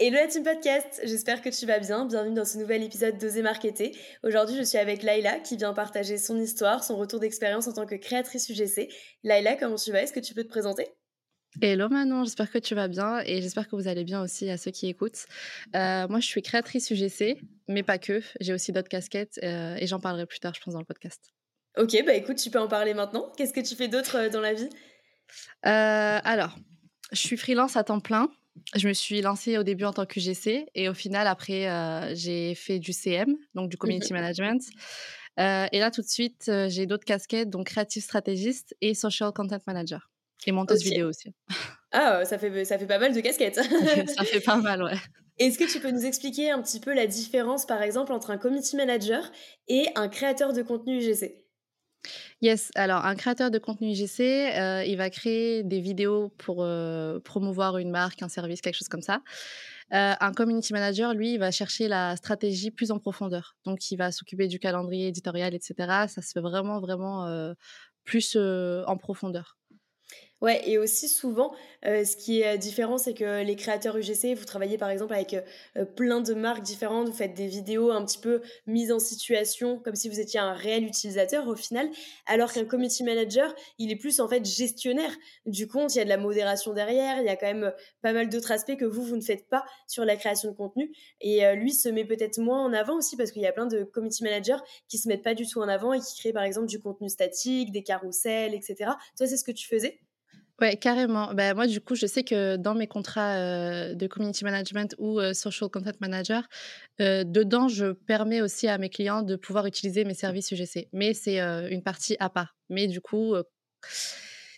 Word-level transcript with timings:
Hello 0.00 0.14
la 0.14 0.28
team 0.28 0.44
podcast, 0.44 1.00
j'espère 1.02 1.42
que 1.42 1.48
tu 1.48 1.66
vas 1.66 1.80
bien. 1.80 2.04
Bienvenue 2.04 2.36
dans 2.36 2.44
ce 2.44 2.56
nouvel 2.56 2.84
épisode 2.84 3.18
d'Oser 3.18 3.42
Marketer. 3.42 3.96
Aujourd'hui, 4.22 4.56
je 4.56 4.62
suis 4.62 4.78
avec 4.78 5.02
Laila 5.02 5.40
qui 5.40 5.56
vient 5.56 5.74
partager 5.74 6.18
son 6.18 6.38
histoire, 6.38 6.84
son 6.84 6.96
retour 6.96 7.18
d'expérience 7.18 7.66
en 7.66 7.72
tant 7.72 7.84
que 7.84 7.96
créatrice 7.96 8.48
UGC. 8.48 8.94
Laila, 9.24 9.56
comment 9.56 9.74
tu 9.74 9.90
vas? 9.90 10.00
Est-ce 10.00 10.12
que 10.12 10.20
tu 10.20 10.34
peux 10.34 10.44
te 10.44 10.48
présenter? 10.48 10.86
Hello 11.60 11.88
Manon, 11.88 12.22
j'espère 12.22 12.48
que 12.48 12.58
tu 12.58 12.76
vas 12.76 12.86
bien 12.86 13.22
et 13.26 13.42
j'espère 13.42 13.66
que 13.66 13.74
vous 13.74 13.88
allez 13.88 14.04
bien 14.04 14.22
aussi 14.22 14.48
à 14.48 14.56
ceux 14.56 14.70
qui 14.70 14.86
écoutent. 14.86 15.26
Euh, 15.74 16.06
moi, 16.06 16.20
je 16.20 16.26
suis 16.26 16.42
créatrice 16.42 16.92
UGC, 16.92 17.40
mais 17.66 17.82
pas 17.82 17.98
que. 17.98 18.22
J'ai 18.38 18.52
aussi 18.52 18.70
d'autres 18.70 18.88
casquettes 18.88 19.40
euh, 19.42 19.74
et 19.80 19.88
j'en 19.88 19.98
parlerai 19.98 20.26
plus 20.26 20.38
tard, 20.38 20.54
je 20.54 20.60
pense, 20.60 20.74
dans 20.74 20.80
le 20.80 20.86
podcast. 20.86 21.32
Ok, 21.76 21.96
bah 22.06 22.14
écoute, 22.14 22.36
tu 22.36 22.50
peux 22.50 22.60
en 22.60 22.68
parler 22.68 22.94
maintenant. 22.94 23.32
Qu'est-ce 23.36 23.52
que 23.52 23.66
tu 23.66 23.74
fais 23.74 23.88
d'autre 23.88 24.16
euh, 24.16 24.28
dans 24.28 24.40
la 24.40 24.54
vie? 24.54 24.68
Alors, 25.62 26.56
je 27.10 27.18
suis 27.18 27.36
freelance 27.36 27.76
à 27.76 27.82
temps 27.82 27.98
plein 27.98 28.30
je 28.74 28.88
me 28.88 28.92
suis 28.92 29.20
lancée 29.20 29.58
au 29.58 29.62
début 29.62 29.84
en 29.84 29.92
tant 29.92 30.06
que 30.06 30.20
GC 30.20 30.66
et 30.74 30.88
au 30.88 30.94
final, 30.94 31.26
après, 31.26 31.68
euh, 31.68 32.14
j'ai 32.14 32.54
fait 32.54 32.78
du 32.78 32.92
CM, 32.92 33.36
donc 33.54 33.68
du 33.68 33.76
Community 33.76 34.12
Management. 34.12 34.62
Euh, 35.38 35.66
et 35.70 35.78
là, 35.78 35.90
tout 35.90 36.02
de 36.02 36.08
suite, 36.08 36.46
euh, 36.48 36.68
j'ai 36.68 36.86
d'autres 36.86 37.04
casquettes, 37.04 37.50
donc 37.50 37.66
Creative 37.66 38.02
Stratégiste 38.02 38.74
et 38.80 38.94
Social 38.94 39.32
Content 39.32 39.58
Manager. 39.66 40.10
Et 40.46 40.52
monteuse 40.52 40.82
vidéo 40.82 41.08
aussi. 41.08 41.34
Ah, 41.90 42.24
ça 42.24 42.38
fait, 42.38 42.64
ça 42.64 42.78
fait 42.78 42.86
pas 42.86 42.98
mal 42.98 43.12
de 43.14 43.20
casquettes. 43.20 43.56
ça 44.16 44.24
fait 44.24 44.40
pas 44.40 44.56
mal, 44.56 44.82
ouais. 44.82 44.96
Est-ce 45.38 45.58
que 45.58 45.70
tu 45.70 45.80
peux 45.80 45.90
nous 45.90 46.04
expliquer 46.04 46.50
un 46.50 46.60
petit 46.60 46.80
peu 46.80 46.92
la 46.94 47.06
différence, 47.06 47.66
par 47.66 47.82
exemple, 47.82 48.12
entre 48.12 48.30
un 48.30 48.38
Community 48.38 48.76
Manager 48.76 49.30
et 49.68 49.86
un 49.94 50.08
créateur 50.08 50.52
de 50.52 50.62
contenu 50.62 50.98
UGC 50.98 51.47
Yes, 52.40 52.70
alors 52.74 53.04
un 53.04 53.14
créateur 53.16 53.50
de 53.50 53.58
contenu 53.58 53.88
IGC, 53.88 54.20
euh, 54.20 54.84
il 54.86 54.96
va 54.96 55.10
créer 55.10 55.62
des 55.64 55.80
vidéos 55.80 56.30
pour 56.38 56.62
euh, 56.62 57.18
promouvoir 57.20 57.78
une 57.78 57.90
marque, 57.90 58.22
un 58.22 58.28
service, 58.28 58.60
quelque 58.60 58.76
chose 58.76 58.88
comme 58.88 59.02
ça. 59.02 59.22
Euh, 59.92 60.14
un 60.20 60.32
community 60.32 60.72
manager, 60.72 61.14
lui, 61.14 61.34
il 61.34 61.38
va 61.38 61.50
chercher 61.50 61.88
la 61.88 62.16
stratégie 62.16 62.70
plus 62.70 62.90
en 62.90 62.98
profondeur. 62.98 63.56
Donc, 63.64 63.90
il 63.90 63.96
va 63.96 64.12
s'occuper 64.12 64.46
du 64.46 64.58
calendrier 64.58 65.08
éditorial, 65.08 65.54
etc. 65.54 66.06
Ça 66.08 66.22
se 66.22 66.32
fait 66.32 66.40
vraiment, 66.40 66.80
vraiment 66.80 67.26
plus 68.04 68.36
en 68.36 68.96
profondeur. 68.96 69.57
Ouais, 70.40 70.62
et 70.70 70.78
aussi 70.78 71.08
souvent, 71.08 71.52
euh, 71.84 72.04
ce 72.04 72.16
qui 72.16 72.42
est 72.42 72.58
différent, 72.58 72.96
c'est 72.96 73.12
que 73.12 73.42
les 73.42 73.56
créateurs 73.56 73.96
UGC, 73.96 74.34
vous 74.36 74.44
travaillez 74.44 74.78
par 74.78 74.88
exemple 74.88 75.12
avec 75.14 75.34
euh, 75.76 75.84
plein 75.84 76.20
de 76.20 76.32
marques 76.32 76.62
différentes, 76.62 77.08
vous 77.08 77.12
faites 77.12 77.34
des 77.34 77.48
vidéos 77.48 77.90
un 77.90 78.04
petit 78.04 78.18
peu 78.18 78.40
mises 78.68 78.92
en 78.92 79.00
situation, 79.00 79.80
comme 79.80 79.96
si 79.96 80.08
vous 80.08 80.20
étiez 80.20 80.38
un 80.38 80.52
réel 80.52 80.84
utilisateur 80.84 81.48
au 81.48 81.56
final, 81.56 81.90
alors 82.26 82.52
qu'un 82.52 82.64
community 82.64 83.02
manager, 83.02 83.52
il 83.78 83.90
est 83.90 83.96
plus 83.96 84.20
en 84.20 84.28
fait 84.28 84.44
gestionnaire 84.44 85.10
du 85.44 85.66
compte, 85.66 85.96
il 85.96 85.98
y 85.98 86.00
a 86.00 86.04
de 86.04 86.08
la 86.08 86.18
modération 86.18 86.72
derrière, 86.72 87.18
il 87.18 87.24
y 87.24 87.28
a 87.30 87.34
quand 87.36 87.52
même 87.52 87.72
pas 88.02 88.12
mal 88.12 88.28
d'autres 88.28 88.52
aspects 88.52 88.76
que 88.76 88.84
vous, 88.84 89.02
vous 89.02 89.16
ne 89.16 89.22
faites 89.22 89.48
pas 89.48 89.64
sur 89.88 90.04
la 90.04 90.14
création 90.14 90.52
de 90.52 90.54
contenu, 90.56 90.92
et 91.20 91.44
euh, 91.46 91.54
lui 91.56 91.72
se 91.72 91.88
met 91.88 92.04
peut-être 92.04 92.38
moins 92.38 92.64
en 92.64 92.72
avant 92.74 92.94
aussi, 92.98 93.16
parce 93.16 93.32
qu'il 93.32 93.42
y 93.42 93.46
a 93.46 93.52
plein 93.52 93.66
de 93.66 93.82
community 93.82 94.22
managers 94.22 94.58
qui 94.86 94.98
se 94.98 95.08
mettent 95.08 95.24
pas 95.24 95.34
du 95.34 95.48
tout 95.48 95.58
en 95.60 95.66
avant 95.68 95.92
et 95.94 95.98
qui 95.98 96.16
créent 96.16 96.32
par 96.32 96.44
exemple 96.44 96.68
du 96.68 96.78
contenu 96.78 97.08
statique, 97.08 97.72
des 97.72 97.82
carousels, 97.82 98.54
etc. 98.54 98.96
Toi, 99.16 99.26
c'est 99.26 99.36
ce 99.36 99.44
que 99.44 99.50
tu 99.50 99.66
faisais? 99.66 99.98
Ouais, 100.60 100.76
carrément. 100.76 101.32
Ben, 101.34 101.54
moi, 101.54 101.68
du 101.68 101.80
coup, 101.80 101.94
je 101.94 102.06
sais 102.06 102.24
que 102.24 102.56
dans 102.56 102.74
mes 102.74 102.88
contrats 102.88 103.36
euh, 103.36 103.94
de 103.94 104.06
community 104.08 104.42
management 104.44 104.92
ou 104.98 105.20
euh, 105.20 105.32
social 105.32 105.70
content 105.70 105.92
manager, 106.00 106.48
euh, 107.00 107.22
dedans, 107.22 107.68
je 107.68 107.92
permets 107.92 108.40
aussi 108.40 108.66
à 108.66 108.76
mes 108.76 108.88
clients 108.88 109.22
de 109.22 109.36
pouvoir 109.36 109.66
utiliser 109.66 110.04
mes 110.04 110.14
services 110.14 110.50
UGC. 110.50 110.88
Mais 110.92 111.14
c'est 111.14 111.38
une 111.38 111.82
partie 111.82 112.16
à 112.18 112.28
part. 112.28 112.56
Mais 112.70 112.88
du 112.88 113.00
coup, 113.00 113.36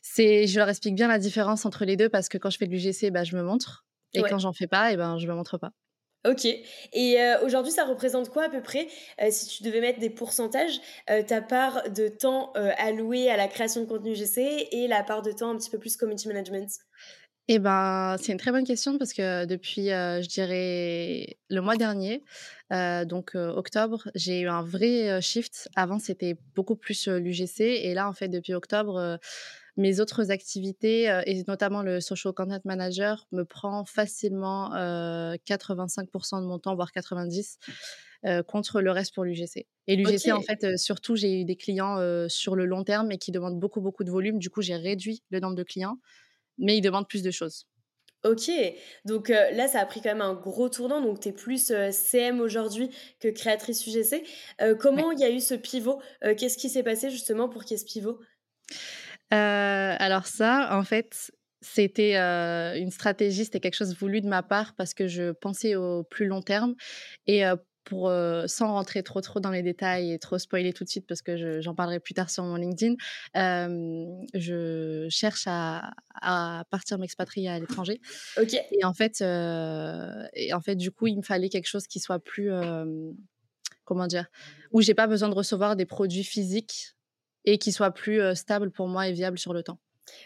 c'est, 0.03 0.47
je 0.47 0.59
leur 0.59 0.71
explique 0.71 0.95
bien 0.95 1.09
la 1.09 1.19
différence 1.19 1.67
entre 1.67 1.85
les 1.85 1.97
deux 1.97 2.09
parce 2.09 2.31
que 2.31 2.39
quand 2.39 2.49
je 2.49 2.57
fais 2.57 2.67
de 2.67 2.73
l'UGC, 2.73 3.11
ben, 3.11 3.25
je 3.25 3.37
me 3.37 3.43
montre. 3.43 3.85
Et 4.15 4.23
quand 4.23 4.39
j'en 4.39 4.53
fais 4.53 4.67
pas, 4.67 4.93
et 4.93 4.97
ben, 4.97 5.19
je 5.19 5.27
me 5.27 5.35
montre 5.35 5.59
pas. 5.59 5.71
Ok. 6.27 6.45
Et 6.45 7.21
euh, 7.21 7.43
aujourd'hui, 7.45 7.73
ça 7.73 7.85
représente 7.85 8.29
quoi 8.29 8.45
à 8.45 8.49
peu 8.51 8.61
près, 8.61 8.89
euh, 9.23 9.29
si 9.31 9.47
tu 9.47 9.63
devais 9.63 9.81
mettre 9.81 10.01
des 10.01 10.11
pourcentages, 10.11 10.79
euh, 11.09 11.23
ta 11.23 11.41
part 11.41 11.91
de 11.91 12.09
temps 12.09 12.53
alloué 12.77 13.31
à 13.31 13.39
la 13.39 13.49
création 13.49 13.81
de 13.81 13.87
contenu 13.87 14.15
GC 14.15 14.69
et 14.71 14.87
la 14.87 15.03
part 15.03 15.23
de 15.23 15.33
temps 15.33 15.51
un 15.51 15.57
petit 15.57 15.71
peu 15.71 15.79
plus 15.79 15.97
community 15.97 16.29
management? 16.29 16.69
Eh 17.49 17.59
ben, 17.59 18.17
c'est 18.21 18.33
une 18.33 18.39
très 18.39 18.53
bonne 18.53 18.67
question 18.67 18.99
parce 18.99 19.13
que 19.13 19.45
depuis, 19.45 19.87
je 19.87 20.29
dirais, 20.29 21.39
le 21.49 21.61
mois 21.61 21.77
dernier, 21.77 22.23
donc 22.71 23.35
octobre, 23.35 24.09
j'ai 24.15 24.41
eu 24.41 24.49
un 24.49 24.63
vrai 24.63 25.21
shift. 25.21 25.69
Avant, 25.75 25.99
c'était 25.99 26.37
beaucoup 26.55 26.77
plus 26.77 27.09
l'UGC 27.09 27.61
et 27.61 27.95
là, 27.95 28.09
en 28.09 28.13
fait, 28.13 28.29
depuis 28.29 28.55
octobre 28.55 29.19
mes 29.81 29.99
autres 29.99 30.31
activités, 30.31 31.05
et 31.27 31.43
notamment 31.49 31.83
le 31.83 32.01
social 32.01 32.33
content 32.33 32.61
manager, 32.65 33.27
me 33.33 33.45
prend 33.45 33.85
facilement 33.85 34.71
85% 34.75 36.43
de 36.43 36.47
mon 36.47 36.59
temps, 36.59 36.75
voire 36.75 36.91
90%, 36.95 37.57
contre 38.47 38.83
le 38.83 38.91
reste 38.91 39.15
pour 39.15 39.25
l'UGC. 39.25 39.67
Et 39.87 39.97
l'UGC, 39.97 40.31
en 40.33 40.43
fait, 40.43 40.77
surtout, 40.77 41.17
j'ai 41.17 41.41
eu 41.41 41.45
des 41.45 41.57
clients 41.57 41.97
sur 42.29 42.55
le 42.55 42.67
long 42.67 42.85
terme 42.85 43.11
et 43.11 43.19
qui 43.19 43.33
demandent 43.33 43.59
beaucoup, 43.59 43.81
beaucoup 43.81 44.05
de 44.05 44.11
volume. 44.11 44.39
Du 44.39 44.51
coup, 44.51 44.63
j'ai 44.63 44.77
réduit 44.77 45.23
le 45.31 45.41
nombre 45.41 45.57
de 45.57 45.65
clients, 45.65 45.97
mais 46.59 46.77
ils 46.77 46.83
demandent 46.83 47.09
plus 47.09 47.23
de 47.23 47.31
choses. 47.31 47.67
Ok, 48.23 48.51
donc 49.07 49.31
là, 49.31 49.67
ça 49.67 49.81
a 49.81 49.87
pris 49.87 50.03
quand 50.03 50.11
même 50.11 50.21
un 50.21 50.35
gros 50.35 50.69
tournant. 50.69 51.01
Donc, 51.01 51.21
tu 51.21 51.31
es 51.31 51.33
plus 51.33 51.73
CM 51.91 52.41
aujourd'hui 52.41 52.91
que 53.19 53.29
créatrice 53.29 53.87
UGC. 53.87 54.23
comment 54.79 55.11
il 55.13 55.19
y 55.19 55.25
a 55.25 55.31
eu 55.31 55.41
ce 55.41 55.55
pivot 55.55 56.03
Qu'est-ce 56.37 56.59
qui 56.59 56.69
s'est 56.69 56.83
passé 56.83 57.09
justement 57.09 57.49
pour 57.49 57.65
qu'il 57.65 57.79
y 57.79 57.81
ait 57.81 57.83
ce 57.83 57.91
pivot? 57.91 58.21
Euh, 59.33 59.95
alors 59.99 60.27
ça, 60.27 60.69
en 60.73 60.83
fait, 60.83 61.33
c'était 61.61 62.17
euh, 62.17 62.75
une 62.77 62.91
stratégie, 62.91 63.45
c'était 63.45 63.61
quelque 63.61 63.75
chose 63.75 63.97
voulu 63.97 64.21
de 64.21 64.29
ma 64.29 64.43
part 64.43 64.75
parce 64.75 64.95
que 64.95 65.07
je 65.07 65.33
pensais 65.33 65.77
au 65.77 66.03
plus 66.05 66.27
long 66.27 66.43
terme 66.43 66.75
et 67.27 67.47
euh, 67.47 67.57
pour 67.85 68.13
sans 68.47 68.69
rentrer 68.69 69.03
trop 69.03 69.21
trop 69.21 69.41
dans 69.41 69.51
les 69.51 69.63
détails 69.63 70.13
et 70.13 70.19
trop 70.21 70.39
spoiler 70.39 70.73
tout 70.73 70.85
de 70.85 70.89
suite 70.89 71.07
parce 71.09 71.23
que 71.23 71.61
j'en 71.61 71.75
parlerai 71.75 71.99
plus 71.99 72.15
tard 72.15 72.31
sur 72.31 72.45
mon 72.45 72.55
LinkedIn, 72.55 72.95
je 73.35 75.07
cherche 75.11 75.45
à, 75.47 75.91
à 76.15 76.65
partir 76.71 76.99
m'expatrier 76.99 77.49
à 77.49 77.59
l'étranger. 77.59 78.01
Ok. 78.41 78.55
Et 78.55 78.85
en 78.85 78.93
fait, 78.93 79.23
et 79.23 80.55
en 80.55 80.61
fait, 80.61 80.77
du 80.77 80.93
coup, 80.93 81.09
il 81.09 81.17
me 81.17 81.23
fallait 81.23 81.49
quelque 81.49 81.67
chose 81.67 81.89
qui 81.89 81.99
soit 81.99 82.21
plus 82.21 82.53
comment 83.85 84.07
dire, 84.07 84.27
où 84.71 84.83
j'ai 84.83 84.95
pas 84.95 85.09
besoin 85.09 85.29
de 85.29 85.35
recevoir 85.35 85.75
des 85.75 85.87
produits 85.87 86.23
physiques 86.23 86.95
et 87.45 87.59
qui 87.59 87.73
soit 87.73 87.91
plus 87.91 88.21
stable 88.35 88.71
pour 88.71 88.89
moi 88.89 89.09
et 89.09 89.13
viable 89.13 89.39
sur 89.39 89.53
le 89.53 89.63
temps. 89.63 89.79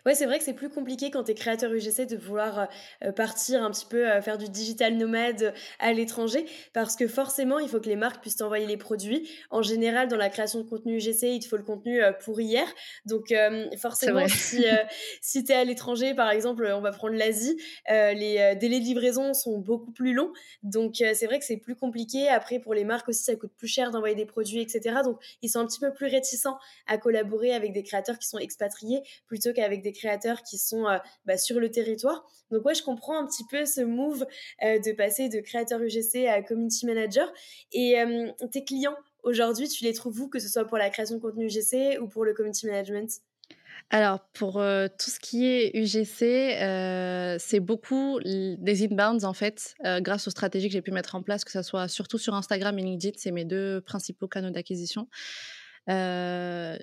Ouais, 0.07 0.15
c'est 0.15 0.27
vrai 0.27 0.39
que 0.39 0.45
c'est 0.45 0.55
plus 0.55 0.69
compliqué 0.69 1.11
quand 1.11 1.25
tu 1.25 1.33
es 1.33 1.35
créateur 1.35 1.73
UGC 1.73 2.07
de 2.07 2.17
vouloir 2.17 2.69
euh, 3.03 3.13
partir 3.13 3.63
un 3.63 3.71
petit 3.71 3.87
peu 3.87 4.07
euh, 4.07 4.21
faire 4.21 4.39
du 4.39 4.49
digital 4.49 4.97
nomade 4.97 5.55
à 5.79 5.93
l'étranger 5.93 6.47
parce 6.73 6.97
que 6.97 7.09
forcément, 7.09 7.59
il 7.59 7.69
faut 7.69 7.81
que 7.81 7.89
les 7.89 7.97
marques 7.97 8.21
puissent 8.21 8.37
t'envoyer 8.37 8.67
les 8.67 8.77
produits. 8.77 9.29
En 9.51 9.63
général, 9.63 10.09
dans 10.09 10.17
la 10.17 10.29
création 10.29 10.61
de 10.61 10.69
contenu 10.69 10.97
UGC, 10.97 11.23
il 11.23 11.41
te 11.41 11.49
faut 11.49 11.57
le 11.57 11.63
contenu 11.63 12.03
euh, 12.03 12.13
pour 12.13 12.41
hier. 12.41 12.67
Donc, 13.07 13.33
forcément, 13.81 14.27
si, 14.29 14.65
si 15.21 15.45
tu 15.45 15.53
es 15.53 15.55
à 15.55 15.65
l'étranger, 15.65 16.15
par 16.15 16.31
exemple, 16.31 16.67
on 16.75 16.81
va 16.81 16.93
prendre 16.93 17.15
l'Asie, 17.15 17.57
les 17.89 18.55
délais 18.61 18.81
de 18.81 18.85
livraison 18.85 19.35
sont 19.35 19.59
beaucoup 19.59 19.93
plus 19.93 20.13
longs. 20.13 20.33
Donc, 20.63 20.95
c'est 20.97 21.27
vrai 21.27 21.39
que 21.39 21.45
c'est 21.45 21.57
plus 21.57 21.77
compliqué. 21.77 22.29
Après, 22.29 22.59
pour 22.59 22.75
les 22.75 22.85
marques 22.85 23.09
aussi, 23.09 23.23
ça 23.23 23.35
coûte 23.37 23.53
plus 23.57 23.69
cher 23.69 23.91
d'envoyer 23.91 24.15
des 24.15 24.27
produits, 24.27 24.61
etc. 24.61 24.97
Donc, 25.05 25.19
ils 25.43 25.49
sont 25.49 25.61
un 25.61 25.67
petit 25.67 25.81
peu 25.81 25.93
plus 25.93 26.07
réticents 26.07 26.59
à 26.87 26.99
collaborer 26.99 27.53
avec 27.53 27.73
des 27.73 27.83
créateurs 27.83 28.19
qui 28.19 28.29
sont 28.29 28.39
expatriés 28.39 29.03
plutôt 29.27 29.53
qu'avec 29.53 29.64
avec 29.65 29.83
des 29.83 29.93
créateurs 29.93 30.43
qui 30.43 30.59
sont 30.59 30.87
euh, 30.87 30.99
bah, 31.25 31.37
sur 31.37 31.59
le 31.59 31.71
territoire. 31.71 32.25
Donc 32.51 32.65
ouais, 32.65 32.75
je 32.75 32.83
comprends 32.83 33.19
un 33.19 33.27
petit 33.27 33.45
peu 33.51 33.65
ce 33.65 33.81
move 33.81 34.27
euh, 34.63 34.79
de 34.79 34.93
passer 34.93 35.29
de 35.29 35.41
créateur 35.41 35.81
UGC 35.81 36.27
à 36.29 36.43
community 36.43 36.87
manager. 36.87 37.33
Et 37.73 38.01
euh, 38.01 38.31
tes 38.53 38.65
clients 38.65 38.97
aujourd'hui, 39.23 39.69
tu 39.69 39.85
les 39.85 39.93
trouves 39.93 40.21
où, 40.21 40.29
que 40.29 40.39
ce 40.39 40.49
soit 40.49 40.67
pour 40.67 40.79
la 40.79 40.91
création 40.91 41.17
de 41.17 41.21
contenu 41.21 41.47
UGC 41.47 41.99
ou 42.01 42.09
pour 42.09 42.25
le 42.25 42.35
community 42.35 42.67
management? 42.67 43.11
Alors, 43.91 44.21
pour 44.33 44.55
tout 44.55 45.11
ce 45.11 45.21
qui 45.21 45.47
est 45.47 45.73
UGC, 45.75 47.39
c'est 47.39 47.61
beaucoup 47.61 48.19
des 48.23 48.85
inbounds, 48.85 49.25
en 49.25 49.35
fait, 49.35 49.75
grâce 50.01 50.27
aux 50.27 50.31
stratégies 50.31 50.69
que 50.69 50.73
j'ai 50.73 50.81
pu 50.81 50.91
mettre 50.91 51.15
en 51.15 51.23
place, 51.23 51.45
que 51.45 51.51
ce 51.51 51.63
soit 51.63 51.87
surtout 51.89 52.17
sur 52.17 52.35
Instagram 52.35 52.79
et 52.79 52.83
LinkedIn, 52.83 53.19
c'est 53.19 53.31
mes 53.31 53.45
deux 53.45 53.83
principaux 53.83 54.27
canaux 54.27 54.51
d'acquisition. 54.51 55.07
Euh, 55.91 56.77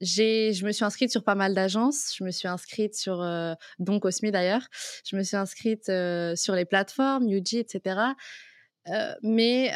je 0.00 0.64
me 0.64 0.72
suis 0.72 0.84
inscrite 0.84 1.10
sur 1.10 1.24
pas 1.24 1.34
mal 1.34 1.54
d'agences. 1.54 2.14
Je 2.16 2.24
me 2.24 2.30
suis 2.30 2.48
inscrite 2.48 2.94
sur 2.94 3.22
euh, 3.22 3.54
Don 3.78 4.00
Cosmi 4.00 4.30
d'ailleurs. 4.30 4.66
Je 5.08 5.16
me 5.16 5.22
suis 5.22 5.36
inscrite 5.36 5.86
sur 6.36 6.54
les 6.54 6.64
plateformes, 6.64 7.28
UG, 7.28 7.54
etc. 7.54 8.00
Mais 9.22 9.72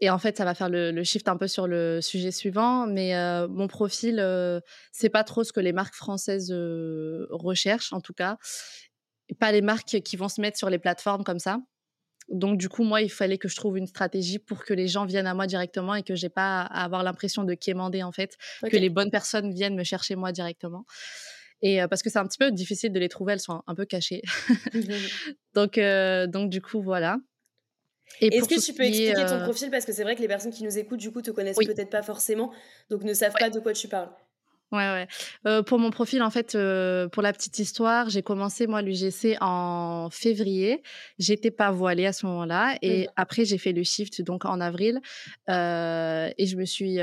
Et 0.00 0.10
en 0.10 0.18
fait, 0.18 0.36
ça 0.36 0.44
va 0.44 0.54
faire 0.54 0.68
le, 0.68 1.04
shift 1.04 1.28
un 1.28 1.36
peu 1.36 1.48
sur 1.48 1.66
le 1.66 2.00
sujet 2.00 2.32
suivant. 2.32 2.86
Mais 2.86 3.14
mon 3.48 3.68
profil, 3.68 4.24
c'est 4.92 5.10
pas 5.10 5.24
trop 5.24 5.44
ce 5.44 5.52
que 5.52 5.60
les 5.60 5.72
marques 5.72 5.94
françaises 5.94 6.52
recherchent, 7.30 7.92
en 7.92 8.00
tout 8.00 8.14
cas. 8.14 8.36
pas 9.38 9.52
les 9.52 9.62
marques 9.62 10.00
qui 10.02 10.16
vont 10.16 10.28
se 10.28 10.40
mettre 10.40 10.58
sur 10.58 10.70
les 10.70 10.78
plateformes 10.78 11.24
comme 11.24 11.38
ça. 11.38 11.58
Donc, 12.28 12.58
du 12.58 12.68
coup, 12.68 12.84
moi, 12.84 13.02
il 13.02 13.10
fallait 13.10 13.38
que 13.38 13.48
je 13.48 13.56
trouve 13.56 13.76
une 13.76 13.86
stratégie 13.86 14.38
pour 14.38 14.64
que 14.64 14.72
les 14.72 14.88
gens 14.88 15.04
viennent 15.04 15.26
à 15.26 15.34
moi 15.34 15.46
directement 15.46 15.94
et 15.94 16.02
que 16.02 16.14
j'ai 16.14 16.30
pas 16.30 16.62
à 16.62 16.84
avoir 16.84 17.02
l'impression 17.02 17.44
de 17.44 17.54
quémander, 17.54 18.02
en 18.02 18.12
fait, 18.12 18.36
que 18.62 18.76
les 18.76 18.88
bonnes 18.88 19.10
personnes 19.10 19.52
viennent 19.52 19.76
me 19.76 19.84
chercher 19.84 20.16
moi 20.16 20.32
directement. 20.32 20.84
Et 21.62 21.80
parce 21.88 22.02
que 22.02 22.10
c'est 22.10 22.18
un 22.18 22.26
petit 22.26 22.38
peu 22.38 22.50
difficile 22.50 22.92
de 22.92 22.98
les 22.98 23.08
trouver, 23.08 23.34
elles 23.34 23.40
sont 23.40 23.62
un, 23.66 23.74
peu 23.74 23.84
cachées. 23.84 24.22
Donc, 25.54 25.78
donc, 25.78 26.50
du 26.50 26.60
coup, 26.60 26.82
voilà. 26.82 27.18
Est-ce 28.20 28.48
que 28.48 28.64
tu 28.64 28.72
peux 28.74 28.84
expliquer 28.84 29.26
ton 29.26 29.40
profil? 29.42 29.70
Parce 29.70 29.84
que 29.84 29.92
c'est 29.92 30.02
vrai 30.02 30.16
que 30.16 30.20
les 30.20 30.28
personnes 30.28 30.52
qui 30.52 30.64
nous 30.64 30.78
écoutent, 30.78 31.00
du 31.00 31.10
coup, 31.10 31.22
te 31.22 31.30
connaissent 31.30 31.56
peut-être 31.56 31.90
pas 31.90 32.02
forcément, 32.02 32.52
donc 32.90 33.02
ne 33.02 33.14
savent 33.14 33.34
pas 33.38 33.50
de 33.50 33.60
quoi 33.60 33.72
tu 33.72 33.88
parles. 33.88 34.10
Ouais, 34.72 35.06
ouais. 35.44 35.62
pour 35.64 35.78
mon 35.78 35.90
profil, 35.90 36.22
en 36.22 36.30
fait, 36.30 36.52
pour 37.12 37.22
la 37.22 37.32
petite 37.32 37.58
histoire, 37.58 38.08
j'ai 38.08 38.22
commencé, 38.22 38.66
moi, 38.66 38.82
l'UGC 38.82 39.36
en 39.40 40.08
février. 40.10 40.82
J'étais 41.18 41.50
pas 41.50 41.70
voilée 41.70 42.06
à 42.06 42.12
ce 42.12 42.26
moment-là. 42.26 42.76
Et 42.82 43.08
après, 43.16 43.44
j'ai 43.44 43.58
fait 43.58 43.72
le 43.72 43.82
shift, 43.84 44.22
donc 44.22 44.44
en 44.44 44.60
avril. 44.60 45.00
et 45.48 46.46
je 46.46 46.56
me 46.56 46.64
suis 46.64 46.98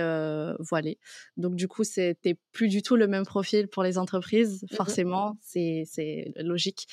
voilée. 0.59 0.99
Donc, 1.37 1.55
du 1.55 1.67
coup, 1.67 1.83
c'était 1.83 2.35
plus 2.51 2.67
du 2.67 2.81
tout 2.81 2.95
le 2.95 3.07
même 3.07 3.25
profil 3.25 3.67
pour 3.67 3.83
les 3.83 3.97
entreprises. 3.97 4.63
Mmh 4.63 4.75
forcément, 4.75 5.37
c'est 5.41 6.33
logique. 6.37 6.87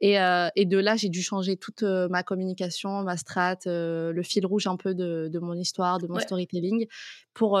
Et, 0.00 0.16
et, 0.56 0.64
de 0.64 0.78
là, 0.78 0.96
j'ai 0.96 1.08
dû 1.08 1.22
changer 1.22 1.56
toute 1.56 1.82
ma 1.82 2.22
communication, 2.22 3.02
ma 3.02 3.16
strat, 3.16 3.58
le 3.66 4.22
fil 4.22 4.44
rouge 4.44 4.66
un 4.66 4.76
peu 4.76 4.94
de, 4.94 5.28
de 5.32 5.38
mon 5.38 5.54
histoire, 5.54 5.98
de 5.98 6.06
mon 6.06 6.18
storytelling 6.18 6.86
pour 7.32 7.58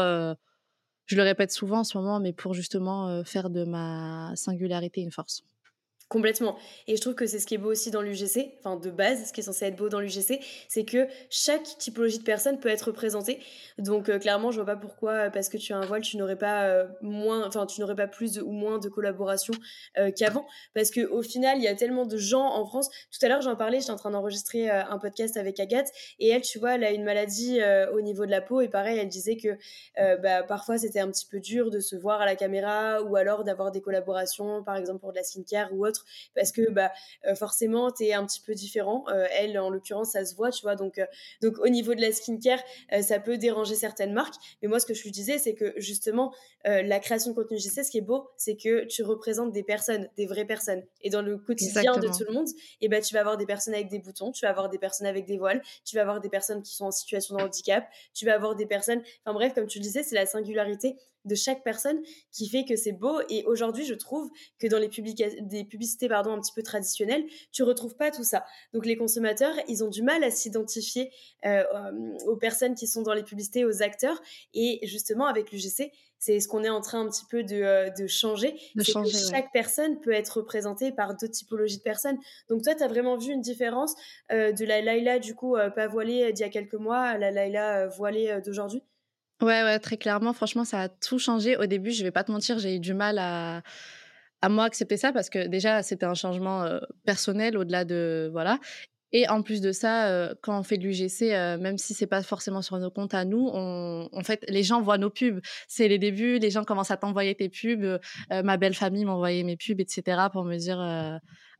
je 1.08 1.16
le 1.16 1.22
répète 1.24 1.50
souvent 1.50 1.80
en 1.80 1.84
ce 1.84 1.98
moment, 1.98 2.20
mais 2.20 2.32
pour 2.32 2.54
justement 2.54 3.24
faire 3.24 3.50
de 3.50 3.64
ma 3.64 4.32
singularité 4.36 5.00
une 5.00 5.10
force. 5.12 5.42
Complètement. 6.08 6.56
Et 6.86 6.96
je 6.96 7.02
trouve 7.02 7.14
que 7.14 7.26
c'est 7.26 7.38
ce 7.38 7.46
qui 7.46 7.54
est 7.54 7.58
beau 7.58 7.70
aussi 7.70 7.90
dans 7.90 8.00
l'UGC, 8.00 8.54
enfin 8.60 8.76
de 8.76 8.88
base, 8.88 9.26
ce 9.26 9.32
qui 9.32 9.40
est 9.40 9.42
censé 9.42 9.66
être 9.66 9.76
beau 9.76 9.90
dans 9.90 10.00
l'UGC, 10.00 10.40
c'est 10.66 10.84
que 10.86 11.06
chaque 11.28 11.64
typologie 11.78 12.18
de 12.18 12.24
personne 12.24 12.58
peut 12.58 12.70
être 12.70 12.86
représentée. 12.86 13.40
Donc 13.76 14.08
euh, 14.08 14.18
clairement, 14.18 14.50
je 14.50 14.56
vois 14.56 14.64
pas 14.64 14.80
pourquoi, 14.80 15.12
euh, 15.12 15.30
parce 15.30 15.50
que 15.50 15.58
tu 15.58 15.74
as 15.74 15.76
un 15.76 15.84
voile, 15.84 16.00
tu 16.00 16.16
n'aurais 16.16 16.38
pas 16.38 16.64
euh, 16.64 16.86
moins, 17.02 17.46
enfin 17.46 17.66
tu 17.66 17.82
n'aurais 17.82 17.94
pas 17.94 18.06
plus 18.06 18.38
ou 18.38 18.50
moins 18.52 18.78
de 18.78 18.88
collaboration 18.88 19.52
qu'avant, 20.16 20.46
parce 20.74 20.90
que 20.90 21.06
au 21.06 21.22
final, 21.22 21.58
il 21.58 21.64
y 21.64 21.68
a 21.68 21.74
tellement 21.74 22.06
de 22.06 22.16
gens 22.16 22.46
en 22.46 22.64
France. 22.64 22.88
Tout 23.10 23.18
à 23.26 23.28
l'heure, 23.28 23.42
j'en 23.42 23.56
parlais, 23.56 23.80
j'étais 23.80 23.90
en 23.90 23.96
train 23.96 24.10
d'enregistrer 24.10 24.70
un 24.70 24.98
podcast 24.98 25.36
avec 25.36 25.60
Agathe, 25.60 25.88
et 26.20 26.28
elle, 26.28 26.42
tu 26.42 26.58
vois, 26.58 26.76
elle 26.76 26.84
a 26.84 26.92
une 26.92 27.04
maladie 27.04 27.58
au 27.92 28.00
niveau 28.00 28.24
de 28.24 28.30
la 28.30 28.40
peau, 28.40 28.60
et 28.60 28.68
pareil, 28.68 28.98
elle 28.98 29.08
disait 29.08 29.36
que 29.36 29.58
bah, 30.22 30.42
parfois 30.44 30.78
c'était 30.78 31.00
un 31.00 31.10
petit 31.10 31.26
peu 31.26 31.40
dur 31.40 31.70
de 31.70 31.80
se 31.80 31.96
voir 31.96 32.20
à 32.20 32.26
la 32.26 32.36
caméra, 32.36 33.02
ou 33.02 33.16
alors 33.16 33.44
d'avoir 33.44 33.72
des 33.72 33.80
collaborations, 33.80 34.62
par 34.62 34.76
exemple 34.76 35.00
pour 35.00 35.10
de 35.10 35.16
la 35.16 35.24
skincare 35.24 35.72
ou 35.72 35.84
autre 35.84 35.97
parce 36.34 36.52
que 36.52 36.70
bah, 36.70 36.92
euh, 37.26 37.34
forcément, 37.34 37.90
tu 37.90 38.04
es 38.04 38.12
un 38.12 38.24
petit 38.26 38.40
peu 38.40 38.54
différent. 38.54 39.04
Euh, 39.08 39.26
elle, 39.32 39.58
en 39.58 39.70
l'occurrence, 39.70 40.12
ça 40.12 40.24
se 40.24 40.34
voit, 40.34 40.50
tu 40.50 40.62
vois. 40.62 40.76
Donc, 40.76 40.98
euh, 40.98 41.06
donc 41.42 41.58
au 41.58 41.68
niveau 41.68 41.94
de 41.94 42.00
la 42.00 42.12
skincare, 42.12 42.60
ça 43.02 43.20
peut 43.20 43.38
déranger 43.38 43.74
certaines 43.74 44.12
marques. 44.12 44.34
Mais 44.62 44.68
moi, 44.68 44.80
ce 44.80 44.86
que 44.86 44.94
je 44.94 45.02
lui 45.02 45.10
disais, 45.10 45.38
c'est 45.38 45.54
que 45.54 45.74
justement, 45.76 46.32
la 46.64 47.00
création 47.00 47.30
de 47.30 47.36
contenu 47.36 47.58
JC, 47.58 47.84
ce 47.84 47.90
qui 47.90 47.98
est 47.98 48.02
beau, 48.02 48.28
c'est 48.36 48.56
que 48.56 48.84
tu 48.84 49.02
représentes 49.02 49.52
des 49.52 49.62
personnes, 49.62 50.08
des 50.16 50.26
vraies 50.26 50.44
personnes. 50.44 50.82
Et 51.00 51.10
dans 51.10 51.22
le 51.22 51.38
quotidien 51.38 51.96
de 51.96 52.08
tout 52.08 52.24
le 52.26 52.34
monde, 52.34 52.48
et 52.80 52.86
eh 52.86 52.88
ben, 52.88 53.02
tu 53.02 53.14
vas 53.14 53.20
avoir 53.20 53.36
des 53.36 53.46
personnes 53.46 53.74
avec 53.74 53.88
des 53.88 53.98
boutons, 53.98 54.32
tu 54.32 54.44
vas 54.44 54.50
avoir 54.50 54.68
des 54.68 54.78
personnes 54.78 55.06
avec 55.06 55.24
des 55.24 55.38
voiles, 55.38 55.62
tu 55.84 55.96
vas 55.96 56.02
avoir 56.02 56.20
des 56.20 56.28
personnes 56.28 56.62
qui 56.62 56.74
sont 56.74 56.86
en 56.86 56.90
situation 56.90 57.36
de 57.36 57.42
handicap, 57.42 57.86
tu 58.14 58.26
vas 58.26 58.34
avoir 58.34 58.54
des 58.54 58.66
personnes. 58.66 59.02
Enfin 59.24 59.34
bref, 59.34 59.54
comme 59.54 59.66
tu 59.66 59.78
le 59.78 59.82
disais, 59.82 60.02
c'est 60.02 60.14
la 60.14 60.26
singularité 60.26 60.96
de 61.28 61.34
chaque 61.36 61.62
personne 61.62 62.00
qui 62.32 62.48
fait 62.48 62.64
que 62.64 62.74
c'est 62.74 62.92
beau. 62.92 63.20
Et 63.28 63.44
aujourd'hui, 63.44 63.84
je 63.84 63.94
trouve 63.94 64.28
que 64.58 64.66
dans 64.66 64.78
les 64.78 64.88
des 65.40 65.64
publicités 65.64 66.08
pardon, 66.08 66.32
un 66.32 66.40
petit 66.40 66.52
peu 66.52 66.62
traditionnelles, 66.62 67.24
tu 67.52 67.62
retrouves 67.62 67.96
pas 67.96 68.10
tout 68.10 68.24
ça. 68.24 68.44
Donc 68.72 68.86
les 68.86 68.96
consommateurs, 68.96 69.54
ils 69.68 69.84
ont 69.84 69.88
du 69.88 70.02
mal 70.02 70.24
à 70.24 70.30
s'identifier 70.30 71.10
euh, 71.44 71.62
aux 72.26 72.36
personnes 72.36 72.74
qui 72.74 72.86
sont 72.86 73.02
dans 73.02 73.14
les 73.14 73.22
publicités, 73.22 73.64
aux 73.64 73.82
acteurs. 73.82 74.20
Et 74.54 74.80
justement, 74.84 75.26
avec 75.26 75.52
l'UGC, 75.52 75.92
c'est 76.18 76.40
ce 76.40 76.48
qu'on 76.48 76.64
est 76.64 76.68
en 76.68 76.80
train 76.80 77.00
un 77.00 77.08
petit 77.08 77.24
peu 77.30 77.44
de, 77.44 77.56
euh, 77.56 78.08
changer. 78.08 78.56
De 78.74 78.82
changer 78.82 79.16
chaque 79.30 79.52
personne 79.52 80.00
peut 80.00 80.12
être 80.12 80.38
représentée 80.38 80.90
par 80.90 81.16
deux 81.16 81.28
typologies 81.28 81.78
de 81.78 81.82
personnes. 81.82 82.18
Donc 82.48 82.62
toi, 82.62 82.74
tu 82.74 82.82
as 82.82 82.88
vraiment 82.88 83.16
vu 83.16 83.32
une 83.32 83.40
différence 83.40 83.94
euh, 84.32 84.52
de 84.52 84.64
la 84.64 84.80
Laila, 84.80 85.18
du 85.18 85.34
coup, 85.34 85.56
pas 85.74 85.86
voilée 85.86 86.32
d'il 86.32 86.42
y 86.42 86.44
a 86.44 86.48
quelques 86.48 86.74
mois 86.74 87.00
à 87.00 87.18
la 87.18 87.30
Laila 87.30 87.86
voilée 87.86 88.40
d'aujourd'hui? 88.44 88.82
Ouais, 89.40 89.62
ouais, 89.62 89.78
très 89.78 89.96
clairement. 89.96 90.32
Franchement, 90.32 90.64
ça 90.64 90.82
a 90.82 90.88
tout 90.88 91.18
changé. 91.18 91.56
Au 91.56 91.66
début, 91.66 91.92
je 91.92 92.02
vais 92.02 92.10
pas 92.10 92.24
te 92.24 92.32
mentir, 92.32 92.58
j'ai 92.58 92.76
eu 92.76 92.80
du 92.80 92.92
mal 92.94 93.18
à, 93.18 93.62
à 94.42 94.48
moi 94.48 94.64
accepter 94.64 94.96
ça 94.96 95.12
parce 95.12 95.30
que 95.30 95.46
déjà, 95.46 95.82
c'était 95.82 96.06
un 96.06 96.14
changement 96.14 96.66
personnel 97.04 97.56
au-delà 97.56 97.84
de. 97.84 98.28
Voilà. 98.32 98.58
Et 99.12 99.28
en 99.28 99.42
plus 99.42 99.60
de 99.60 99.72
ça, 99.72 100.34
quand 100.42 100.58
on 100.58 100.62
fait 100.62 100.76
de 100.76 100.84
l'UGC, 100.84 101.30
même 101.60 101.78
si 101.78 101.94
c'est 101.94 102.06
pas 102.06 102.22
forcément 102.22 102.62
sur 102.62 102.78
nos 102.78 102.90
comptes 102.90 103.14
à 103.14 103.24
nous, 103.24 103.48
on, 103.52 104.08
en 104.12 104.22
fait, 104.22 104.44
les 104.48 104.62
gens 104.62 104.82
voient 104.82 104.98
nos 104.98 105.08
pubs. 105.08 105.40
C'est 105.66 105.88
les 105.88 105.98
débuts, 105.98 106.38
les 106.38 106.50
gens 106.50 106.64
commencent 106.64 106.90
à 106.90 106.96
t'envoyer 106.98 107.34
tes 107.34 107.48
pubs. 107.48 107.98
ma 108.30 108.56
belle 108.58 108.74
famille 108.74 109.04
m'envoyait 109.04 109.44
mes 109.44 109.56
pubs, 109.56 109.80
etc., 109.80 110.28
pour 110.32 110.44
me 110.44 110.56
dire 110.56 110.78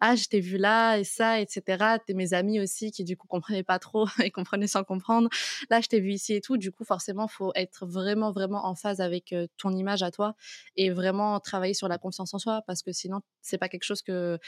ah, 0.00 0.14
je 0.14 0.26
t'ai 0.26 0.40
vu 0.40 0.56
là 0.58 0.96
et 0.98 1.04
ça, 1.04 1.40
etc. 1.40 1.96
T'es 2.06 2.14
mes 2.14 2.34
amis 2.34 2.60
aussi 2.60 2.90
qui 2.90 3.04
du 3.04 3.16
coup 3.16 3.26
comprenaient 3.26 3.62
pas 3.62 3.78
trop 3.78 4.06
et 4.22 4.30
comprenaient 4.30 4.66
sans 4.66 4.84
comprendre. 4.84 5.28
Là, 5.70 5.80
je 5.80 5.88
t'ai 5.88 6.00
vu 6.00 6.12
ici 6.12 6.34
et 6.34 6.40
tout. 6.40 6.56
Du 6.56 6.72
coup, 6.72 6.84
forcément, 6.84 7.28
faut 7.28 7.52
être 7.54 7.86
vraiment, 7.86 8.32
vraiment 8.32 8.66
en 8.66 8.74
phase 8.74 9.00
avec 9.00 9.34
ton 9.56 9.70
image 9.74 10.02
à 10.02 10.10
toi 10.10 10.34
et 10.76 10.90
vraiment 10.90 11.40
travailler 11.40 11.74
sur 11.74 11.88
la 11.88 11.98
confiance 11.98 12.34
en 12.34 12.38
soi 12.38 12.62
parce 12.66 12.82
que 12.82 12.92
sinon, 12.92 13.20
c'est 13.42 13.58
pas 13.58 13.68
quelque 13.68 13.84
chose 13.84 14.02
que 14.02 14.38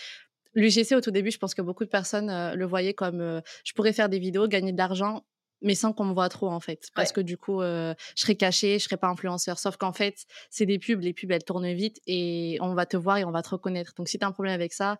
L'UGC, 0.55 0.97
au 0.97 1.01
tout 1.01 1.13
début, 1.13 1.31
je 1.31 1.39
pense 1.39 1.55
que 1.55 1.63
beaucoup 1.63 1.85
de 1.85 1.91
personnes 1.91 2.55
le 2.55 2.67
voyaient 2.67 2.93
comme 2.93 3.41
je 3.65 3.73
pourrais 3.73 3.93
faire 3.93 4.09
des 4.09 4.19
vidéos, 4.19 4.49
gagner 4.49 4.73
de 4.73 4.79
l'argent, 4.79 5.23
mais 5.63 5.75
sans 5.75 5.93
qu'on 5.93 6.05
me 6.05 6.15
voit 6.15 6.29
trop 6.29 6.49
en 6.49 6.61
fait 6.61 6.89
parce 6.95 7.13
que 7.13 7.21
du 7.21 7.37
coup 7.37 7.61
je 7.63 7.95
serais 8.15 8.35
cachée 8.35 8.79
je 8.79 8.85
serais 8.85 8.97
pas 8.97 9.09
influenceur 9.09 9.59
sauf 9.59 9.77
qu'en 9.77 9.93
fait 9.93 10.25
c'est 10.51 10.67
des 10.67 10.79
pubs 10.79 11.01
les 11.01 11.13
pubs 11.13 11.31
elles 11.31 11.45
tournent 11.45 11.73
vite 11.73 12.01
et 12.07 12.59
on 12.61 12.75
va 12.75 12.87
te 12.87 12.97
voir 12.97 13.19
et 13.19 13.25
on 13.25 13.31
va 13.31 13.43
te 13.43 13.51
reconnaître 13.51 13.93
donc 13.97 14.09
si 14.09 14.19
tu 14.19 14.25
as 14.25 14.29
un 14.29 14.33
problème 14.33 14.55
avec 14.55 14.73
ça 14.73 14.99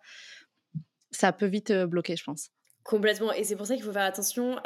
ça 1.11 1.31
peut 1.31 1.45
vite 1.45 1.71
bloquer, 1.71 2.15
je 2.15 2.23
pense. 2.23 2.49
Complètement. 2.83 3.31
Et 3.33 3.43
c'est 3.43 3.55
pour 3.55 3.67
ça 3.67 3.75
qu'il 3.75 3.83
faut 3.83 3.93
faire 3.93 4.05
attention 4.05 4.57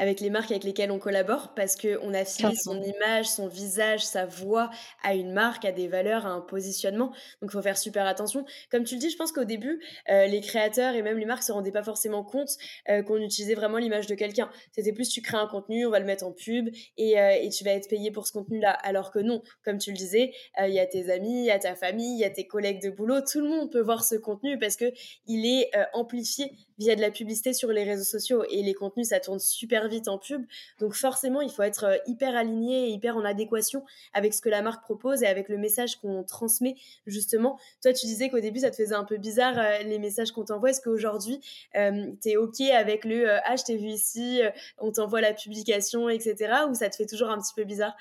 avec 0.00 0.20
les 0.20 0.30
marques 0.30 0.50
avec 0.50 0.64
lesquelles 0.64 0.90
on 0.90 0.98
collabore 0.98 1.52
parce 1.54 1.76
qu'on 1.76 2.14
affilie 2.14 2.56
son 2.56 2.82
image, 2.82 3.26
son 3.26 3.48
visage, 3.48 4.02
sa 4.02 4.24
voix 4.24 4.70
à 5.02 5.14
une 5.14 5.30
marque, 5.30 5.66
à 5.66 5.72
des 5.72 5.88
valeurs, 5.88 6.24
à 6.24 6.30
un 6.30 6.40
positionnement. 6.40 7.08
Donc 7.42 7.50
il 7.50 7.52
faut 7.52 7.60
faire 7.60 7.76
super 7.76 8.06
attention. 8.06 8.46
Comme 8.70 8.84
tu 8.84 8.94
le 8.94 9.00
dis, 9.00 9.10
je 9.10 9.18
pense 9.18 9.30
qu'au 9.30 9.44
début, 9.44 9.78
euh, 10.08 10.26
les 10.26 10.40
créateurs 10.40 10.94
et 10.94 11.02
même 11.02 11.18
les 11.18 11.26
marques 11.26 11.42
se 11.42 11.52
rendaient 11.52 11.70
pas 11.70 11.82
forcément 11.82 12.24
compte 12.24 12.48
euh, 12.88 13.02
qu'on 13.02 13.18
utilisait 13.18 13.54
vraiment 13.54 13.76
l'image 13.76 14.06
de 14.06 14.14
quelqu'un. 14.14 14.50
C'était 14.72 14.94
plus 14.94 15.10
tu 15.10 15.20
crées 15.20 15.36
un 15.36 15.46
contenu, 15.46 15.84
on 15.84 15.90
va 15.90 16.00
le 16.00 16.06
mettre 16.06 16.24
en 16.24 16.32
pub 16.32 16.70
et, 16.96 17.20
euh, 17.20 17.32
et 17.38 17.50
tu 17.50 17.62
vas 17.64 17.72
être 17.72 17.90
payé 17.90 18.10
pour 18.10 18.26
ce 18.26 18.32
contenu-là. 18.32 18.70
Alors 18.70 19.10
que 19.10 19.18
non, 19.18 19.42
comme 19.66 19.76
tu 19.76 19.90
le 19.90 19.98
disais, 19.98 20.32
il 20.58 20.72
y 20.72 20.80
a 20.80 20.86
tes 20.86 21.10
amis, 21.10 21.40
il 21.40 21.46
y 21.46 21.50
a 21.50 21.58
ta 21.58 21.74
famille, 21.74 22.14
il 22.14 22.20
y 22.20 22.24
a 22.24 22.30
tes 22.30 22.46
collègues 22.46 22.82
de 22.82 22.88
boulot, 22.88 23.20
tout 23.20 23.40
le 23.40 23.48
monde 23.48 23.70
peut 23.70 23.82
voir 23.82 24.02
ce 24.02 24.14
contenu 24.14 24.58
parce 24.58 24.76
que 24.76 24.86
il 25.26 25.44
est 25.44 25.70
amplifié 25.92 26.52
via 26.78 26.96
de 26.96 27.02
la 27.02 27.10
publicité 27.10 27.52
sur 27.52 27.68
les 27.68 27.84
réseaux 27.84 28.04
sociaux 28.04 28.44
et 28.50 28.62
les 28.62 28.72
contenus 28.72 29.08
ça 29.08 29.20
tourne 29.20 29.38
super 29.38 29.88
vite 29.88 29.89
en 30.06 30.18
pub. 30.18 30.44
Donc 30.78 30.94
forcément 30.94 31.40
il 31.40 31.50
faut 31.50 31.62
être 31.62 31.84
euh, 31.84 31.96
hyper 32.06 32.36
aligné 32.36 32.88
et 32.88 32.90
hyper 32.90 33.16
en 33.16 33.24
adéquation 33.24 33.84
avec 34.12 34.34
ce 34.34 34.40
que 34.40 34.48
la 34.48 34.62
marque 34.62 34.82
propose 34.82 35.22
et 35.22 35.26
avec 35.26 35.48
le 35.48 35.58
message 35.58 35.96
qu'on 35.96 36.22
transmet 36.22 36.76
justement. 37.06 37.58
Toi 37.82 37.92
tu 37.92 38.06
disais 38.06 38.28
qu'au 38.28 38.40
début 38.40 38.60
ça 38.60 38.70
te 38.70 38.76
faisait 38.76 38.94
un 38.94 39.04
peu 39.04 39.16
bizarre 39.16 39.58
euh, 39.58 39.82
les 39.82 39.98
messages 39.98 40.32
qu'on 40.32 40.44
t'envoie. 40.44 40.70
Est-ce 40.70 40.80
qu'aujourd'hui 40.80 41.40
euh, 41.76 42.06
tu 42.22 42.30
es 42.30 42.36
ok 42.36 42.60
avec 42.60 43.04
le 43.04 43.30
ah 43.30 43.56
je 43.56 43.64
t'ai 43.64 43.76
vu 43.76 43.88
ici 43.88 44.40
on 44.78 44.92
t'envoie 44.92 45.20
la 45.20 45.32
publication 45.32 46.08
etc 46.08 46.54
ou 46.68 46.74
ça 46.74 46.88
te 46.88 46.96
fait 46.96 47.06
toujours 47.06 47.30
un 47.30 47.38
petit 47.38 47.54
peu 47.54 47.64
bizarre? 47.64 47.96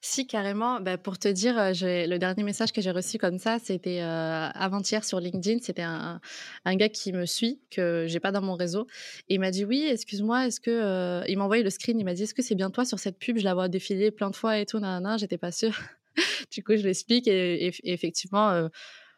Si, 0.00 0.26
carrément. 0.26 0.80
Bah, 0.80 0.98
pour 0.98 1.18
te 1.18 1.28
dire, 1.28 1.54
le 1.56 2.16
dernier 2.18 2.42
message 2.42 2.72
que 2.72 2.80
j'ai 2.80 2.90
reçu 2.90 3.18
comme 3.18 3.38
ça, 3.38 3.58
c'était 3.58 4.00
avant-hier 4.00 5.04
sur 5.04 5.20
LinkedIn. 5.20 5.58
C'était 5.62 5.82
un, 5.82 6.20
gars 6.66 6.88
qui 6.88 7.12
me 7.12 7.26
suit, 7.26 7.60
que 7.70 8.04
j'ai 8.06 8.20
pas 8.20 8.32
dans 8.32 8.42
mon 8.42 8.54
réseau. 8.54 8.86
Et 9.28 9.34
il 9.34 9.40
m'a 9.40 9.50
dit 9.50 9.64
Oui, 9.64 9.86
excuse-moi, 9.86 10.46
est-ce 10.46 10.60
que. 10.60 11.22
il 11.28 11.38
m'a 11.38 11.44
envoyé 11.44 11.62
le 11.62 11.70
screen. 11.70 11.98
Il 11.98 12.04
m'a 12.04 12.14
dit 12.14 12.24
Est-ce 12.24 12.34
que 12.34 12.42
c'est 12.42 12.54
bien 12.54 12.70
toi 12.70 12.84
sur 12.84 12.98
cette 12.98 13.18
pub? 13.18 13.38
Je 13.38 13.44
la 13.44 13.54
vois 13.54 13.68
défiler 13.68 14.10
plein 14.10 14.30
de 14.30 14.36
fois 14.36 14.58
et 14.58 14.66
tout. 14.66 14.78
Nanana, 14.78 15.16
j'étais 15.16 15.38
pas 15.38 15.52
sûre. 15.52 15.78
du 16.52 16.62
coup, 16.62 16.76
je 16.76 16.82
l'explique. 16.82 17.28
Et, 17.28 17.72
effectivement, 17.84 18.68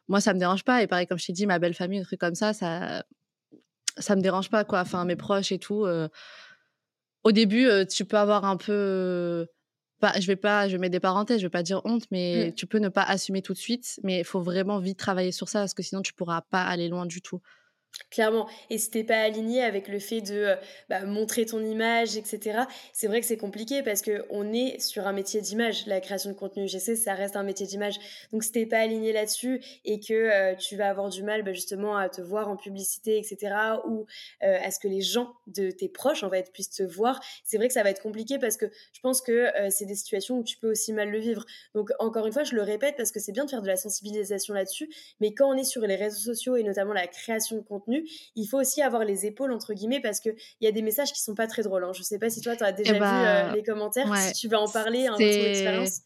moi, 0.09 0.21
ça 0.21 0.35
me 0.35 0.39
dérange 0.39 0.65
pas. 0.65 0.83
Et 0.83 0.87
pareil, 0.87 1.07
comme 1.07 1.19
je 1.19 1.27
t'ai 1.27 1.33
dit, 1.33 1.47
ma 1.47 1.59
belle 1.59 1.75
famille, 1.75 2.01
un 2.01 2.05
truc 2.05 2.21
comme 2.21 2.35
ça, 2.35 2.53
ça, 2.53 3.05
ça 3.99 4.17
me 4.17 4.21
dérange 4.23 4.51
pas, 4.51 4.65
quoi. 4.65 4.81
Enfin, 4.81 5.05
mes 5.05 5.17
proches 5.17 5.53
et 5.53 5.59
tout. 5.59 5.87
au 7.25 7.33
début, 7.33 7.69
tu 7.91 8.05
peux 8.05 8.17
avoir 8.17 8.45
un 8.45 8.57
peu 8.57 9.49
je 10.03 10.27
vais 10.27 10.37
pas, 10.37 10.69
je 10.69 10.77
mettre 10.77 10.93
des 10.93 11.01
parenthèses, 11.01 11.41
je 11.41 11.47
vais 11.47 11.51
pas 11.51 11.63
dire 11.63 11.81
honte, 11.85 12.05
mais 12.11 12.49
mmh. 12.49 12.55
tu 12.55 12.67
peux 12.67 12.79
ne 12.79 12.89
pas 12.89 13.03
assumer 13.03 13.43
tout 13.43 13.53
de 13.53 13.59
suite, 13.59 14.01
mais 14.03 14.21
il 14.21 14.25
faut 14.25 14.41
vraiment 14.41 14.79
vite 14.79 14.99
travailler 14.99 15.33
sur 15.33 15.49
ça 15.49 15.61
parce 15.61 15.75
que 15.75 15.83
sinon 15.83 16.03
tu 16.03 16.13
pourras 16.13 16.43
pas 16.43 16.63
aller 16.63 16.89
loin 16.89 17.07
du 17.07 17.21
tout. 17.21 17.41
Clairement. 18.11 18.49
Et 18.71 18.79
si 18.79 18.91
t'es 18.91 19.05
pas 19.05 19.21
aligné 19.21 19.63
avec 19.63 19.89
le 19.89 19.99
fait 19.99 20.21
de 20.23 20.35
euh, 20.35 20.57
bah, 20.89 21.05
montrer 21.05 21.45
ton 21.45 21.63
image, 21.63 22.17
etc., 22.17 22.61
c'est 22.93 23.07
vrai 23.07 23.21
que 23.21 23.27
c'est 23.27 23.37
compliqué 23.37 23.83
parce 23.83 24.03
que 24.03 24.25
on 24.31 24.53
est 24.53 24.81
sur 24.81 25.07
un 25.07 25.13
métier 25.13 25.41
d'image. 25.41 25.87
La 25.87 26.01
création 26.01 26.31
de 26.31 26.35
contenu 26.35 26.65
UGC, 26.65 26.97
ça 26.97 27.15
reste 27.15 27.37
un 27.37 27.43
métier 27.43 27.67
d'image. 27.67 27.99
Donc 28.33 28.45
si 28.45 28.53
t'es 28.53 28.67
pas 28.67 28.79
aligné 28.79 29.13
là-dessus 29.13 29.61
et 29.85 30.01
que 30.01 30.15
euh, 30.15 30.55
tu 30.55 30.77
vas 30.77 30.89
avoir 30.89 31.11
du 31.11 31.23
mal 31.23 31.43
bah, 31.43 31.53
justement 31.53 31.97
à 31.97 32.09
te 32.09 32.23
voir 32.23 32.49
en 32.49 32.57
publicité, 32.57 33.19
etc., 33.19 33.55
ou 33.87 34.07
euh, 34.43 34.59
à 34.63 34.71
ce 34.71 34.79
que 34.79 34.89
les 34.89 35.03
gens 35.03 35.35
de 35.47 35.71
tes 35.71 35.89
proches 35.89 36.23
en 36.23 36.31
fait 36.31 36.51
puissent 36.53 36.71
te 36.71 36.83
voir, 36.83 37.21
c'est 37.45 37.59
vrai 37.59 37.69
que 37.69 37.75
ça 37.75 37.83
va 37.83 37.91
être 37.91 38.03
compliqué 38.03 38.39
parce 38.39 38.57
que 38.57 38.67
je 38.93 39.01
pense 39.01 39.21
que 39.21 39.49
c'est 39.71 39.87
des 39.87 39.95
situations 39.95 40.39
où 40.39 40.45
tu 40.45 40.57
peux 40.57 40.71
aussi 40.71 40.93
mal 40.93 41.11
le 41.11 41.19
vivre. 41.19 41.45
Donc 41.75 41.91
encore 41.99 42.27
une 42.27 42.33
fois, 42.33 42.45
je 42.45 42.55
le 42.55 42.63
répète 42.63 42.97
parce 42.97 43.13
que 43.13 43.21
c'est 43.21 43.33
bien 43.33 43.45
de 43.45 43.51
faire 43.51 43.63
de 43.63 43.67
la 43.67 43.77
sensibilisation 43.77 44.55
là-dessus, 44.55 44.89
mais 45.21 45.35
quand 45.35 45.49
on 45.49 45.55
est 45.55 45.65
sur 45.65 45.83
les 45.83 45.97
réseaux 45.97 46.33
sociaux 46.35 46.57
et 46.57 46.63
notamment 46.63 46.93
la 46.93 47.07
création 47.07 47.57
de 47.57 47.63
contenu, 47.63 47.78
il 47.89 48.47
faut 48.47 48.59
aussi 48.59 48.83
avoir 48.83 49.05
les 49.05 49.27
épaules, 49.27 49.53
entre 49.53 49.75
guillemets, 49.75 50.01
parce 50.01 50.21
qu'il 50.21 50.35
y 50.61 50.67
a 50.67 50.73
des 50.73 50.83
messages 50.83 51.13
qui 51.13 51.21
sont 51.21 51.35
pas 51.35 51.47
très 51.47 51.63
drôles. 51.63 51.85
Hein. 51.85 51.93
Je 51.95 52.03
sais 52.03 52.19
pas 52.19 52.31
si 52.31 52.41
toi, 52.41 52.57
tu 52.57 52.65
as 52.65 52.73
déjà 52.73 52.93
eh 52.95 52.99
vu 52.99 53.05
euh, 53.05 53.49
bah, 53.49 53.53
les 53.55 53.63
commentaires, 53.63 54.15
si 54.17 54.33
tu 54.33 54.49
veux 54.49 54.57
en 54.57 54.69
parler, 54.69 55.07
un 55.07 55.17
expérience. 55.17 56.01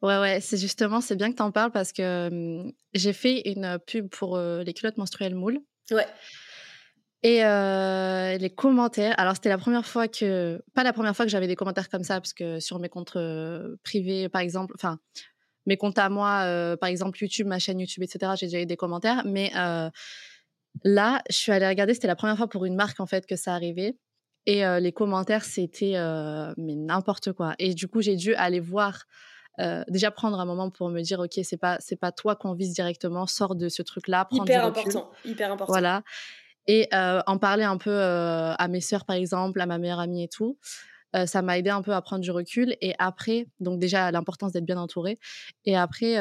Ouais, 0.00 0.18
ouais, 0.18 0.40
c'est 0.40 0.58
justement, 0.58 1.00
c'est 1.00 1.16
bien 1.16 1.30
que 1.32 1.36
tu 1.36 1.42
en 1.42 1.50
parles 1.50 1.72
parce 1.72 1.92
que 1.92 2.62
j'ai 2.94 3.12
fait 3.12 3.42
une 3.48 3.80
pub 3.84 4.08
pour 4.08 4.36
euh, 4.36 4.62
les 4.62 4.72
culottes 4.72 4.96
menstruelles 4.96 5.34
moules. 5.34 5.60
Ouais. 5.90 6.06
Et 7.24 7.44
euh, 7.44 8.38
les 8.38 8.50
commentaires, 8.50 9.16
alors 9.18 9.34
c'était 9.34 9.48
la 9.48 9.58
première 9.58 9.84
fois 9.84 10.06
que, 10.06 10.62
pas 10.72 10.84
la 10.84 10.92
première 10.92 11.16
fois 11.16 11.24
que 11.24 11.32
j'avais 11.32 11.48
des 11.48 11.56
commentaires 11.56 11.88
comme 11.88 12.04
ça, 12.04 12.20
parce 12.20 12.32
que 12.32 12.60
sur 12.60 12.78
mes 12.78 12.88
comptes 12.88 13.18
privés, 13.82 14.28
par 14.28 14.40
exemple, 14.40 14.72
enfin, 14.76 15.00
mes 15.66 15.76
comptes 15.76 15.98
à 15.98 16.08
moi, 16.08 16.76
par 16.80 16.88
exemple 16.88 17.18
YouTube, 17.20 17.48
ma 17.48 17.58
chaîne 17.58 17.80
YouTube, 17.80 18.04
etc., 18.04 18.32
j'ai 18.36 18.46
déjà 18.46 18.60
eu 18.60 18.66
des 18.66 18.76
commentaires, 18.76 19.24
mais 19.26 19.50
Là, 20.84 21.22
je 21.30 21.36
suis 21.36 21.52
allée 21.52 21.66
regarder, 21.66 21.94
c'était 21.94 22.06
la 22.06 22.16
première 22.16 22.36
fois 22.36 22.48
pour 22.48 22.64
une 22.64 22.74
marque 22.74 23.00
en 23.00 23.06
fait 23.06 23.26
que 23.26 23.36
ça 23.36 23.54
arrivait. 23.54 23.96
Et 24.46 24.64
euh, 24.64 24.80
les 24.80 24.92
commentaires, 24.92 25.44
c'était 25.44 25.96
euh, 25.96 26.54
mais 26.56 26.74
n'importe 26.74 27.32
quoi. 27.32 27.54
Et 27.58 27.74
du 27.74 27.86
coup, 27.86 28.00
j'ai 28.00 28.16
dû 28.16 28.34
aller 28.34 28.60
voir, 28.60 29.04
euh, 29.60 29.84
déjà 29.88 30.10
prendre 30.10 30.40
un 30.40 30.46
moment 30.46 30.70
pour 30.70 30.88
me 30.88 31.02
dire, 31.02 31.20
ok, 31.20 31.38
c'est 31.42 31.58
pas 31.58 31.76
c'est 31.80 32.00
pas 32.00 32.12
toi 32.12 32.34
qu'on 32.34 32.54
vise 32.54 32.72
directement, 32.72 33.26
sors 33.26 33.54
de 33.54 33.68
ce 33.68 33.82
truc-là, 33.82 34.24
prends 34.24 34.44
hyper 34.44 34.64
important, 34.64 35.10
hyper 35.24 35.52
important. 35.52 35.72
Voilà. 35.72 36.02
Et 36.66 36.88
en 36.92 37.38
parler 37.38 37.64
un 37.64 37.76
peu 37.76 37.98
à 37.98 38.68
mes 38.68 38.80
sœurs 38.80 39.04
par 39.04 39.16
exemple, 39.16 39.60
à 39.60 39.66
ma 39.66 39.78
meilleure 39.78 40.00
amie 40.00 40.22
et 40.22 40.28
tout. 40.28 40.58
ça 41.24 41.40
m'a 41.42 41.58
aidé 41.58 41.70
un 41.70 41.80
peu 41.80 41.92
à 41.92 42.02
prendre 42.02 42.22
du 42.22 42.30
recul 42.30 42.76
et 42.82 42.94
après 42.98 43.46
donc 43.58 43.78
déjà 43.78 44.10
l'importance 44.10 44.52
d'être 44.52 44.66
bien 44.66 44.78
entourée 44.78 45.18
et 45.64 45.76
après 45.76 46.16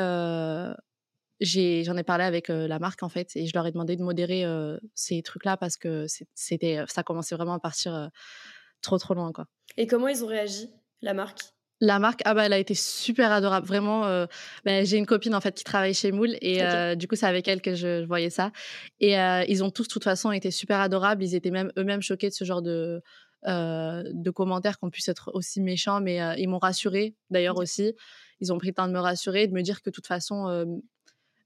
j'en 1.39 1.97
ai, 1.97 2.03
parlé 2.03 2.23
avec 2.23 2.47
la 2.49 2.79
marque 2.79 3.03
en 3.03 3.09
fait 3.09 3.35
et 3.35 3.45
je 3.45 3.51
leur 3.53 3.65
ai 3.67 3.71
demandé 3.71 3.95
de 3.95 4.03
modérer 4.03 4.43
ces 4.95 5.21
trucs-là 5.21 5.57
parce 5.57 5.77
que 5.77 6.05
c'était, 6.33 6.83
ça 6.87 7.03
commençait 7.03 7.35
vraiment 7.35 7.53
à 7.53 7.59
partir 7.59 8.09
trop 8.81 8.97
trop 8.97 9.13
loin 9.13 9.31
quoi. 9.31 9.45
Et 9.77 9.87
comment 9.87 10.07
ils 10.07 10.23
ont 10.23 10.27
réagi, 10.27 10.69
la 11.01 11.13
marque? 11.13 11.39
La 11.79 11.99
marque, 11.99 12.21
ah 12.25 12.33
bah, 12.33 12.47
elle 12.47 12.53
a 12.53 12.57
été 12.57 12.73
super 12.73 13.31
adorable. 13.31 13.67
Vraiment, 13.67 14.01
bah, 14.65 14.83
j'ai 14.83 14.97
une 14.97 15.05
copine 15.05 15.35
en 15.35 15.41
fait 15.41 15.53
qui 15.53 15.63
travaille 15.63 15.93
chez 15.93 16.11
Moule 16.11 16.35
et 16.41 16.95
du 16.95 17.07
coup, 17.07 17.15
c'est 17.15 17.27
avec 17.27 17.47
elle 17.47 17.61
que 17.61 17.75
je, 17.75 18.03
voyais 18.05 18.31
ça. 18.31 18.51
Et 18.99 19.13
ils 19.47 19.63
ont 19.63 19.69
tous, 19.69 19.83
de 19.83 19.93
toute 19.93 20.03
façon, 20.03 20.31
été 20.31 20.49
super 20.49 20.79
adorables. 20.79 21.23
Ils 21.23 21.35
étaient 21.35 21.51
même 21.51 21.71
eux-mêmes 21.77 22.01
choqués 22.01 22.29
de 22.29 22.33
ce 22.33 22.45
genre 22.45 22.63
de, 22.63 23.01
de 23.45 24.29
commentaires 24.31 24.79
qu'on 24.79 24.89
puisse 24.89 25.07
être 25.07 25.29
aussi 25.35 25.61
méchants, 25.61 26.01
mais 26.01 26.19
ils 26.39 26.47
m'ont 26.47 26.57
rassuré 26.57 27.15
d'ailleurs 27.29 27.57
aussi. 27.57 27.93
Ils 28.39 28.51
ont 28.51 28.57
pris 28.57 28.69
le 28.69 28.73
temps 28.73 28.87
de 28.87 28.93
me 28.93 28.99
rassurer, 28.99 29.47
de 29.47 29.53
me 29.53 29.61
dire 29.61 29.83
que 29.83 29.91
de 29.91 29.93
toute 29.95 30.07
façon, 30.07 30.81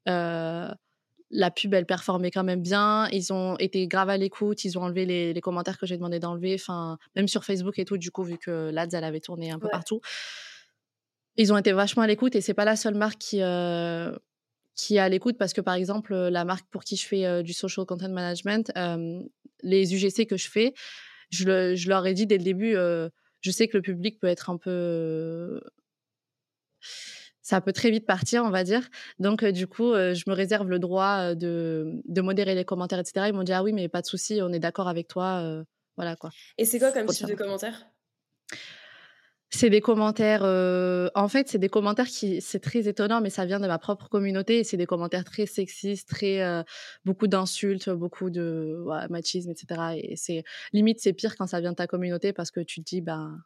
la 0.05 1.49
pub, 1.49 1.73
elle 1.73 1.85
performait 1.85 2.31
quand 2.31 2.43
même 2.43 2.61
bien. 2.61 3.07
Ils 3.11 3.31
ont 3.31 3.57
été 3.57 3.87
grave 3.87 4.09
à 4.09 4.17
l'écoute. 4.17 4.65
Ils 4.65 4.77
ont 4.77 4.83
enlevé 4.83 5.05
les, 5.05 5.41
commentaires 5.41 5.77
que 5.77 5.85
j'ai 5.85 5.95
demandé 5.95 6.19
d'enlever. 6.19 6.55
Enfin, 6.55 6.97
même 7.15 7.27
sur 7.27 7.43
Facebook 7.43 7.79
et 7.79 7.85
tout, 7.85 7.97
du 7.97 8.11
coup, 8.11 8.23
vu 8.23 8.37
que 8.37 8.69
l'ADS, 8.71 8.93
elle 8.93 9.03
avait 9.03 9.19
tourné 9.19 9.51
un 9.51 9.59
peu 9.59 9.69
partout. 9.69 10.01
Ils 11.37 11.53
ont 11.53 11.57
été 11.57 11.71
vachement 11.71 12.03
à 12.03 12.07
l'écoute 12.07 12.35
et 12.35 12.41
c'est 12.41 12.53
pas 12.53 12.65
la 12.65 12.75
seule 12.75 12.95
marque 12.95 13.17
qui, 13.17 13.37
qui 14.75 14.95
est 14.95 14.99
à 14.99 15.09
l'écoute 15.09 15.37
parce 15.37 15.53
que, 15.53 15.61
par 15.61 15.75
exemple, 15.75 16.13
la 16.13 16.43
marque 16.43 16.67
pour 16.69 16.83
qui 16.83 16.97
je 16.97 17.07
fais 17.07 17.43
du 17.43 17.53
social 17.53 17.85
content 17.85 18.09
management, 18.09 18.71
les 19.63 19.93
UGC 19.93 20.27
que 20.27 20.37
je 20.37 20.49
fais, 20.49 20.73
je, 21.29 21.75
je, 21.75 21.87
leur 21.87 22.05
ai 22.05 22.13
dit 22.13 22.27
dès 22.27 22.37
le 22.37 22.43
début, 22.43 22.73
je 22.73 23.51
sais 23.51 23.69
que 23.69 23.77
le 23.77 23.81
public 23.81 24.19
peut 24.19 24.27
être 24.27 24.49
un 24.49 24.57
peu 24.57 25.61
ça 27.41 27.61
peut 27.61 27.73
très 27.73 27.91
vite 27.91 28.05
partir, 28.05 28.43
on 28.43 28.49
va 28.49 28.63
dire. 28.63 28.87
Donc, 29.19 29.43
du 29.43 29.67
coup, 29.67 29.93
je 29.93 30.29
me 30.29 30.33
réserve 30.33 30.69
le 30.69 30.79
droit 30.79 31.35
de, 31.35 32.01
de, 32.05 32.21
modérer 32.21 32.55
les 32.55 32.65
commentaires, 32.65 32.99
etc. 32.99 33.27
Ils 33.29 33.33
m'ont 33.33 33.43
dit, 33.43 33.53
ah 33.53 33.63
oui, 33.63 33.73
mais 33.73 33.87
pas 33.87 34.01
de 34.01 34.05
souci, 34.07 34.39
on 34.41 34.51
est 34.53 34.59
d'accord 34.59 34.87
avec 34.87 35.07
toi. 35.07 35.63
voilà 35.95 36.15
quoi. 36.15 36.29
Et 36.57 36.65
c'est 36.65 36.79
quoi 36.79 36.91
comme 36.91 37.07
type 37.07 37.27
de 37.27 37.35
commentaires? 37.35 37.85
C'est 39.53 39.69
des 39.69 39.81
commentaires. 39.81 40.43
en 41.13 41.27
fait, 41.27 41.49
c'est 41.49 41.59
des 41.59 41.67
commentaires 41.67 42.07
qui, 42.07 42.39
c'est 42.41 42.61
très 42.61 42.87
étonnant, 42.87 43.19
mais 43.19 43.29
ça 43.29 43.45
vient 43.45 43.59
de 43.59 43.67
ma 43.67 43.77
propre 43.79 44.07
communauté. 44.07 44.59
Et 44.59 44.63
c'est 44.63 44.77
des 44.77 44.85
commentaires 44.85 45.25
très 45.25 45.45
sexistes, 45.45 46.07
très 46.07 46.63
beaucoup 47.03 47.27
d'insultes, 47.27 47.89
beaucoup 47.89 48.29
de 48.29 48.81
machisme, 49.09 49.51
etc. 49.51 49.81
Et 49.97 50.15
c'est 50.15 50.43
limite, 50.71 51.01
c'est 51.01 51.13
pire 51.13 51.35
quand 51.35 51.47
ça 51.47 51.59
vient 51.59 51.71
de 51.71 51.75
ta 51.75 51.87
communauté 51.87 52.31
parce 52.31 52.49
que 52.49 52.61
tu 52.61 52.81
te 52.81 52.85
dis, 52.85 53.01
ben, 53.01 53.37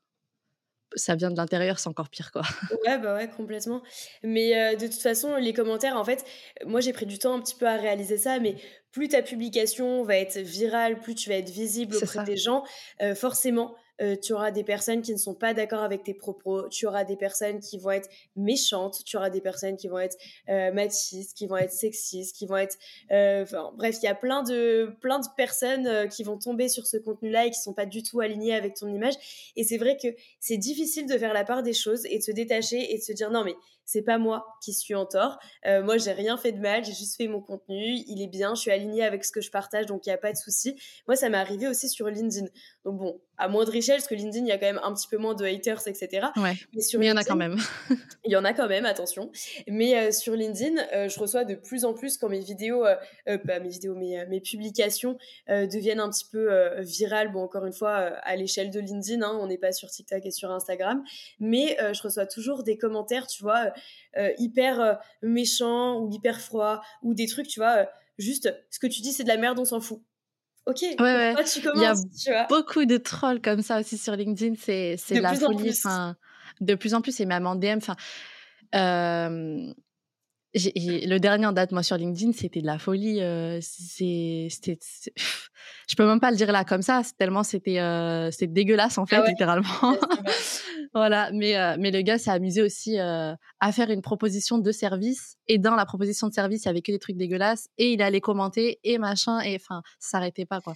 ça 0.95 1.15
vient 1.15 1.31
de 1.31 1.37
l'intérieur, 1.37 1.79
c'est 1.79 1.89
encore 1.89 2.09
pire, 2.09 2.31
quoi. 2.31 2.41
Ouais, 2.85 2.97
bah 2.97 3.15
ouais, 3.15 3.29
complètement. 3.29 3.81
Mais 4.23 4.57
euh, 4.57 4.75
de 4.75 4.87
toute 4.87 5.01
façon, 5.01 5.35
les 5.35 5.53
commentaires, 5.53 5.97
en 5.97 6.03
fait, 6.03 6.25
moi 6.65 6.81
j'ai 6.81 6.93
pris 6.93 7.05
du 7.05 7.17
temps 7.19 7.33
un 7.33 7.41
petit 7.41 7.55
peu 7.55 7.67
à 7.67 7.75
réaliser 7.75 8.17
ça, 8.17 8.39
mais 8.39 8.55
plus 8.91 9.09
ta 9.09 9.21
publication 9.21 10.03
va 10.03 10.17
être 10.17 10.37
virale, 10.37 10.99
plus 10.99 11.15
tu 11.15 11.29
vas 11.29 11.35
être 11.35 11.49
visible 11.49 11.95
auprès 11.97 12.23
des 12.23 12.37
gens, 12.37 12.63
euh, 13.01 13.15
forcément, 13.15 13.75
euh, 14.01 14.15
tu 14.15 14.33
auras 14.33 14.51
des 14.51 14.63
personnes 14.63 15.01
qui 15.01 15.13
ne 15.13 15.17
sont 15.17 15.33
pas 15.33 15.53
d'accord 15.53 15.81
avec 15.81 16.03
tes 16.03 16.13
propos, 16.13 16.67
tu 16.69 16.85
auras 16.87 17.03
des 17.03 17.15
personnes 17.15 17.59
qui 17.59 17.77
vont 17.77 17.91
être 17.91 18.09
méchantes, 18.35 19.03
tu 19.05 19.17
auras 19.17 19.29
des 19.29 19.41
personnes 19.41 19.77
qui 19.77 19.87
vont 19.87 19.99
être 19.99 20.17
euh, 20.49 20.71
machistes, 20.71 21.35
qui 21.35 21.47
vont 21.47 21.57
être 21.57 21.71
sexistes, 21.71 22.35
qui 22.35 22.45
vont 22.45 22.57
être... 22.57 22.77
Euh, 23.11 23.45
bref, 23.75 23.97
il 24.01 24.05
y 24.05 24.09
a 24.09 24.15
plein 24.15 24.43
de, 24.43 24.93
plein 25.01 25.19
de 25.19 25.25
personnes 25.37 26.09
qui 26.09 26.23
vont 26.23 26.37
tomber 26.37 26.67
sur 26.67 26.85
ce 26.85 26.97
contenu-là 26.97 27.45
et 27.45 27.51
qui 27.51 27.59
sont 27.59 27.73
pas 27.73 27.85
du 27.85 28.03
tout 28.03 28.19
alignées 28.19 28.53
avec 28.53 28.75
ton 28.75 28.87
image. 28.87 29.15
Et 29.55 29.63
c'est 29.63 29.77
vrai 29.77 29.97
que 30.01 30.07
c'est 30.39 30.57
difficile 30.57 31.07
de 31.07 31.17
faire 31.17 31.33
la 31.33 31.43
part 31.43 31.63
des 31.63 31.73
choses 31.73 32.05
et 32.05 32.17
de 32.17 32.23
se 32.23 32.31
détacher 32.31 32.93
et 32.93 32.97
de 32.97 33.03
se 33.03 33.13
dire 33.13 33.31
non 33.31 33.43
mais 33.43 33.55
c'est 33.85 34.01
pas 34.01 34.17
moi 34.17 34.45
qui 34.61 34.73
suis 34.73 34.95
en 34.95 35.05
tort. 35.05 35.37
Euh, 35.65 35.83
moi, 35.83 35.97
j'ai 35.97 36.11
rien 36.11 36.37
fait 36.37 36.51
de 36.51 36.59
mal, 36.59 36.83
j'ai 36.83 36.93
juste 36.93 37.17
fait 37.17 37.27
mon 37.27 37.41
contenu, 37.41 37.99
il 38.07 38.21
est 38.21 38.27
bien, 38.27 38.55
je 38.55 38.61
suis 38.61 38.71
alignée 38.71 39.03
avec 39.03 39.23
ce 39.23 39.31
que 39.31 39.41
je 39.41 39.51
partage, 39.51 39.85
donc 39.85 40.05
il 40.05 40.09
n'y 40.09 40.13
a 40.13 40.17
pas 40.17 40.31
de 40.31 40.37
souci. 40.37 40.75
Moi, 41.07 41.15
ça 41.15 41.29
m'est 41.29 41.37
arrivé 41.37 41.67
aussi 41.67 41.87
sur 41.87 42.07
LinkedIn. 42.07 42.47
Donc 42.83 42.97
bon, 42.97 43.21
à 43.37 43.47
moindre 43.47 43.75
échelle, 43.75 43.97
parce 43.97 44.07
que 44.07 44.15
LinkedIn, 44.15 44.45
il 44.45 44.49
y 44.49 44.51
a 44.51 44.57
quand 44.57 44.65
même 44.65 44.81
un 44.83 44.93
petit 44.93 45.07
peu 45.07 45.17
moins 45.17 45.35
de 45.35 45.45
haters, 45.45 45.87
etc. 45.87 46.27
Ouais. 46.37 46.53
Mais, 46.73 46.81
il 46.81 47.03
y 47.03 47.11
en 47.11 47.17
a 47.17 47.23
quand 47.23 47.35
même. 47.35 47.57
il 48.25 48.31
y 48.31 48.35
en 48.35 48.45
a 48.45 48.53
quand 48.53 48.67
même, 48.67 48.85
attention. 48.85 49.31
Mais 49.67 49.95
euh, 49.97 50.11
sur 50.11 50.33
LinkedIn, 50.33 50.81
euh, 50.93 51.09
je 51.09 51.19
reçois 51.19 51.43
de 51.45 51.55
plus 51.55 51.85
en 51.85 51.93
plus 51.93 52.17
quand 52.17 52.29
mes 52.29 52.39
vidéos, 52.39 52.85
pas 53.25 53.59
mes 53.59 53.69
vidéos, 53.69 53.95
mes, 53.95 54.25
mes 54.25 54.41
publications 54.41 55.17
deviennent 55.47 55.99
un 55.99 56.09
petit 56.09 56.25
peu 56.31 56.49
virales. 56.79 57.31
Bon, 57.31 57.43
encore 57.43 57.65
une 57.65 57.73
fois, 57.73 57.93
à 57.93 58.35
l'échelle 58.35 58.71
de 58.71 58.79
LinkedIn, 58.79 59.21
hein, 59.21 59.37
on 59.39 59.47
n'est 59.47 59.57
pas 59.57 59.71
sur 59.71 59.89
TikTok 59.89 60.25
et 60.25 60.31
sur 60.31 60.51
Instagram, 60.51 61.03
mais 61.39 61.77
je 61.93 62.01
reçois 62.01 62.25
toujours 62.25 62.63
des 62.63 62.77
commentaires, 62.77 63.27
tu 63.27 63.43
vois 63.43 63.65
euh, 63.65 63.71
hyper 64.37 64.79
euh, 64.79 64.93
méchant 65.21 65.99
ou 65.99 66.09
hyper 66.11 66.39
froid 66.39 66.81
ou 67.01 67.13
des 67.13 67.27
trucs, 67.27 67.47
tu 67.47 67.59
vois, 67.59 67.77
euh, 67.77 67.85
juste 68.17 68.53
ce 68.69 68.79
que 68.79 68.87
tu 68.87 69.01
dis 69.01 69.13
c'est 69.13 69.23
de 69.23 69.29
la 69.29 69.37
merde, 69.37 69.59
on 69.59 69.65
s'en 69.65 69.81
fout. 69.81 70.01
Ok, 70.65 70.81
ouais, 70.81 70.95
ouais. 70.99 71.43
tu 71.43 71.61
commences, 71.61 72.01
Il 72.25 72.31
y 72.31 72.33
a 72.33 72.47
beaucoup 72.47 72.85
de 72.85 72.97
trolls 72.97 73.41
comme 73.41 73.61
ça 73.61 73.79
aussi 73.79 73.97
sur 73.97 74.15
LinkedIn, 74.15 74.55
c'est 74.57 74.97
la 75.11 75.35
folie. 75.35 75.79
de 76.59 76.75
plus 76.75 76.93
en 76.93 77.01
plus, 77.01 77.19
et 77.19 77.25
même 77.25 77.45
en 77.45 77.55
DM. 77.55 77.77
Enfin, 77.77 77.95
le 80.55 81.17
dernier 81.17 81.45
en 81.45 81.51
date, 81.51 81.71
moi, 81.71 81.83
sur 81.83 81.97
LinkedIn, 81.97 82.31
c'était 82.31 82.61
de 82.61 82.65
la 82.65 82.79
folie. 82.79 83.21
Euh, 83.21 83.59
c'était, 83.61 84.79
je 85.87 85.95
peux 85.95 86.05
même 86.05 86.19
pas 86.19 86.31
le 86.31 86.37
dire 86.37 86.51
là 86.51 86.63
comme 86.63 86.81
ça, 86.81 87.01
tellement 87.17 87.43
c'était, 87.43 87.79
euh, 87.79 88.29
dégueulasse 88.41 88.97
en 88.97 89.05
fait, 89.05 89.17
ah 89.17 89.27
littéralement. 89.27 89.67
voilà, 90.93 91.29
mais 91.33 91.57
euh, 91.57 91.75
mais 91.79 91.91
le 91.91 92.01
gars 92.01 92.17
s'est 92.17 92.31
amusé 92.31 92.61
aussi 92.61 92.99
euh, 92.99 93.33
à 93.59 93.71
faire 93.71 93.89
une 93.89 94.01
proposition 94.01 94.57
de 94.57 94.71
service 94.71 95.37
et 95.47 95.57
dans 95.57 95.75
la 95.75 95.85
proposition 95.85 96.27
de 96.27 96.33
service, 96.33 96.63
il 96.63 96.67
y 96.67 96.69
avait 96.69 96.81
que 96.81 96.91
des 96.91 96.99
trucs 96.99 97.17
dégueulasses 97.17 97.67
et 97.77 97.91
il 97.93 98.01
allait 98.01 98.21
commenter 98.21 98.79
et 98.83 98.97
machin 98.97 99.39
et 99.41 99.55
enfin, 99.55 99.81
ça 99.99 100.17
s'arrêtait 100.17 100.45
pas 100.45 100.61
quoi. 100.61 100.73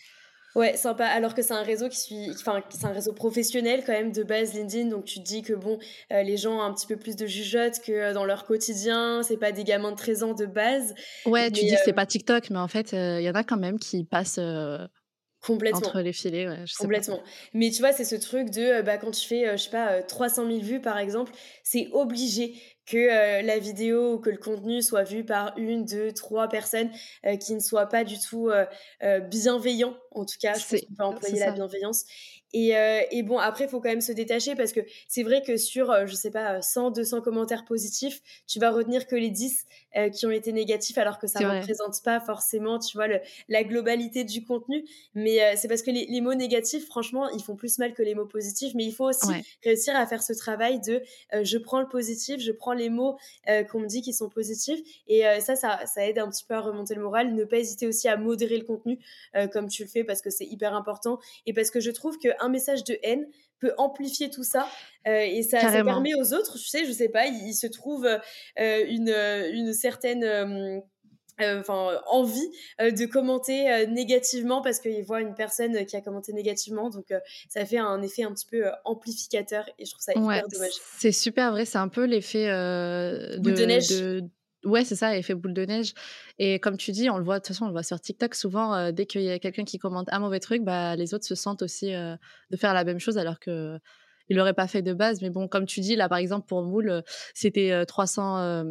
Ouais, 0.55 0.75
sympa. 0.77 1.05
Alors 1.05 1.35
que 1.35 1.41
c'est 1.41 1.53
un 1.53 1.61
réseau 1.61 1.89
qui 1.89 1.99
suit, 1.99 2.31
enfin, 2.31 2.63
c'est 2.69 2.85
un 2.85 2.91
réseau 2.91 3.13
professionnel 3.13 3.83
quand 3.85 3.93
même 3.93 4.11
de 4.11 4.23
base 4.23 4.53
LinkedIn. 4.53 4.89
Donc 4.89 5.05
tu 5.05 5.19
te 5.19 5.23
dis 5.23 5.41
que 5.41 5.53
bon, 5.53 5.77
euh, 6.11 6.23
les 6.23 6.37
gens 6.37 6.57
ont 6.57 6.61
un 6.61 6.73
petit 6.73 6.87
peu 6.87 6.97
plus 6.97 7.15
de 7.15 7.27
jugeote 7.27 7.79
que 7.85 7.91
euh, 7.91 8.13
dans 8.13 8.25
leur 8.25 8.45
quotidien. 8.45 9.21
C'est 9.23 9.37
pas 9.37 9.51
des 9.51 9.63
gamins 9.63 9.91
de 9.91 9.97
13 9.97 10.23
ans 10.23 10.33
de 10.33 10.45
base. 10.45 10.95
Ouais, 11.25 11.51
tu 11.51 11.65
dis 11.65 11.71
que 11.71 11.81
c'est 11.83 11.91
euh, 11.91 11.93
pas 11.93 12.05
TikTok, 12.05 12.49
mais 12.49 12.59
en 12.59 12.67
fait, 12.67 12.93
il 12.93 13.21
y 13.21 13.29
en 13.29 13.35
a 13.35 13.43
quand 13.43 13.57
même 13.57 13.79
qui 13.79 14.03
passent 14.03 14.39
Complètement. 15.41 15.79
Entre 15.79 16.01
les 16.01 16.11
filets, 16.11 16.49
ouais, 16.49 16.65
je 16.65 16.73
sais 16.73 16.83
Complètement. 16.83 17.21
Mais 17.53 17.71
tu 17.71 17.79
vois, 17.79 17.93
c'est 17.93 18.03
ce 18.03 18.15
truc 18.15 18.49
de, 18.49 18.81
bah, 18.81 18.97
quand 18.97 19.11
tu 19.11 19.25
fais, 19.25 19.57
je 19.57 19.63
sais 19.63 19.69
pas, 19.69 20.01
300 20.03 20.45
000 20.45 20.59
vues, 20.59 20.81
par 20.81 20.97
exemple, 20.97 21.31
c'est 21.63 21.87
obligé 21.93 22.55
que 22.89 23.45
la 23.45 23.59
vidéo 23.59 24.13
ou 24.13 24.19
que 24.19 24.29
le 24.29 24.37
contenu 24.37 24.81
soit 24.81 25.03
vu 25.03 25.23
par 25.23 25.57
une, 25.57 25.85
deux, 25.85 26.11
trois 26.11 26.47
personnes 26.47 26.89
qui 27.39 27.53
ne 27.53 27.59
soient 27.59 27.87
pas 27.87 28.03
du 28.03 28.19
tout 28.19 28.49
bienveillants. 29.29 29.95
En 30.11 30.25
tout 30.25 30.37
cas, 30.41 30.55
je 30.55 30.65
pense 30.65 30.81
qu'on 30.81 30.95
peut 30.95 31.03
employer 31.03 31.39
la 31.39 31.51
bienveillance. 31.51 32.05
Et, 32.53 32.73
et, 33.11 33.23
bon, 33.23 33.37
après, 33.37 33.65
il 33.65 33.69
faut 33.69 33.79
quand 33.79 33.89
même 33.89 34.01
se 34.01 34.11
détacher 34.11 34.55
parce 34.55 34.71
que 34.71 34.79
c'est 35.07 35.23
vrai 35.23 35.43
que 35.45 35.57
sur, 35.57 36.07
je 36.07 36.15
sais 36.15 36.31
pas, 36.31 36.61
100, 36.61 36.91
200 36.91 37.21
commentaires 37.21 37.65
positifs, 37.65 38.21
tu 38.47 38.59
vas 38.59 38.71
retenir 38.71 39.07
que 39.07 39.15
les 39.15 39.29
10 39.29 39.65
qui 40.13 40.25
ont 40.25 40.31
été 40.31 40.51
négatifs 40.51 40.97
alors 40.97 41.19
que 41.19 41.27
ça 41.27 41.39
ne 41.39 41.59
représente 41.59 42.01
pas 42.03 42.19
forcément, 42.19 42.79
tu 42.79 42.95
vois, 42.97 43.07
le, 43.07 43.19
la 43.47 43.63
globalité 43.63 44.23
du 44.23 44.43
contenu. 44.43 44.83
Mais 45.15 45.55
c'est 45.57 45.67
parce 45.67 45.81
que 45.81 45.91
les, 45.91 46.05
les, 46.07 46.21
mots 46.21 46.33
négatifs, 46.33 46.85
franchement, 46.85 47.29
ils 47.29 47.41
font 47.43 47.55
plus 47.55 47.77
mal 47.79 47.93
que 47.93 48.03
les 48.03 48.15
mots 48.15 48.25
positifs. 48.25 48.73
Mais 48.75 48.85
il 48.85 48.93
faut 48.93 49.09
aussi 49.09 49.31
réussir 49.63 49.95
à 49.95 50.05
faire 50.05 50.23
ce 50.23 50.33
travail 50.33 50.79
de 50.79 51.01
je 51.43 51.57
prends 51.57 51.81
le 51.81 51.87
positif, 51.87 52.39
je 52.39 52.51
prends 52.51 52.73
les 52.73 52.89
mots 52.89 53.17
qu'on 53.71 53.79
me 53.79 53.87
dit 53.87 54.01
qui 54.01 54.13
sont 54.13 54.29
positifs. 54.29 54.79
Et 55.07 55.23
ça, 55.39 55.55
ça, 55.55 55.85
ça, 55.85 56.05
aide 56.07 56.19
un 56.19 56.29
petit 56.29 56.43
peu 56.43 56.55
à 56.55 56.61
remonter 56.61 56.95
le 56.95 57.01
moral. 57.01 57.33
Ne 57.33 57.43
pas 57.43 57.57
hésiter 57.57 57.87
aussi 57.87 58.07
à 58.07 58.17
modérer 58.17 58.57
le 58.57 58.65
contenu 58.65 58.99
comme 59.51 59.67
tu 59.67 59.83
le 59.83 59.89
fais 59.89 60.03
parce 60.03 60.21
que 60.21 60.29
c'est 60.29 60.45
hyper 60.45 60.73
important. 60.73 61.19
Et 61.45 61.53
parce 61.53 61.71
que 61.71 61.79
je 61.79 61.91
trouve 61.91 62.17
que 62.17 62.29
un 62.39 62.49
message 62.49 62.83
de 62.83 62.97
haine 63.03 63.25
peut 63.59 63.73
amplifier 63.77 64.29
tout 64.29 64.43
ça 64.43 64.67
euh, 65.07 65.19
et 65.21 65.43
ça, 65.43 65.59
permet 65.83 66.13
aux 66.15 66.33
autres, 66.33 66.57
tu 66.57 66.67
sais, 66.67 66.85
je 66.85 66.91
sais 66.91 67.09
pas, 67.09 67.27
il, 67.27 67.53
se 67.53 67.67
trouve 67.67 68.05
euh, 68.05 68.85
une, 68.87 69.09
une 69.53 69.73
certaine 69.73 70.23
euh, 70.23 70.79
enfin 71.39 72.01
envie 72.07 72.49
de 72.79 73.05
commenter 73.05 73.87
négativement 73.87 74.61
parce 74.61 74.79
qu'il 74.79 75.01
voit 75.05 75.21
une 75.21 75.35
personne 75.35 75.85
qui 75.85 75.95
a 75.95 76.01
commenté 76.01 76.33
négativement 76.33 76.89
donc 76.89 77.13
ça 77.47 77.65
fait 77.65 77.77
un 77.77 78.01
effet 78.01 78.23
un 78.23 78.33
petit 78.33 78.45
peu 78.45 78.65
amplificateur 78.83 79.63
et 79.79 79.85
je 79.85 79.91
trouve 79.91 80.03
ça 80.03 80.11
hyper 80.11 80.45
dommage. 80.49 80.73
c'est 80.97 81.13
super 81.13 81.51
vrai 81.51 81.63
c'est 81.63 81.77
un 81.77 81.87
peu 81.87 82.03
l'effet 82.03 82.47
de, 82.47 83.37
de, 83.39 83.65
neige 83.65 83.87
Ouais, 84.65 84.83
c'est 84.83 84.95
ça, 84.97 85.17
effet 85.17 85.35
boule 85.35 85.53
de 85.53 85.63
neige. 85.65 85.93
Et 86.37 86.59
comme 86.59 86.75
tu 86.75 86.91
dis, 86.91 87.09
on 87.09 87.17
le 87.17 87.23
voit, 87.23 87.35
de 87.35 87.39
toute 87.39 87.47
façon, 87.49 87.63
on 87.65 87.67
le 87.67 87.71
voit 87.73 87.83
sur 87.83 87.99
TikTok 88.01 88.35
souvent, 88.35 88.73
euh, 88.75 88.91
dès 88.91 89.05
qu'il 89.05 89.21
y 89.21 89.29
a 89.29 89.39
quelqu'un 89.39 89.63
qui 89.63 89.77
commente 89.77 90.09
un 90.11 90.19
mauvais 90.19 90.41
truc, 90.41 90.63
bah, 90.63 90.97
les 90.97 91.13
autres 91.13 91.25
se 91.25 91.35
sentent 91.35 91.61
aussi 91.61 91.93
euh, 91.95 92.15
de 92.51 92.57
faire 92.57 92.73
la 92.73 92.83
même 92.83 92.99
chose 92.99 93.17
alors 93.17 93.39
que 93.39 93.79
il 94.27 94.35
l'aurait 94.37 94.53
pas 94.53 94.67
fait 94.67 94.81
de 94.81 94.93
base. 94.93 95.21
Mais 95.21 95.29
bon, 95.29 95.47
comme 95.47 95.65
tu 95.65 95.79
dis, 95.79 95.95
là, 95.95 96.09
par 96.09 96.17
exemple, 96.17 96.45
pour 96.45 96.61
Moule, 96.63 97.03
c'était 97.33 97.85
300, 97.85 98.63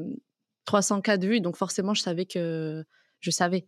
300 0.67 1.01
cas 1.01 1.17
de 1.17 1.27
vues, 1.27 1.41
donc 1.41 1.57
forcément, 1.57 1.95
je 1.95 2.03
savais 2.03 2.27
que 2.27 2.85
je 3.21 3.31
savais. 3.31 3.67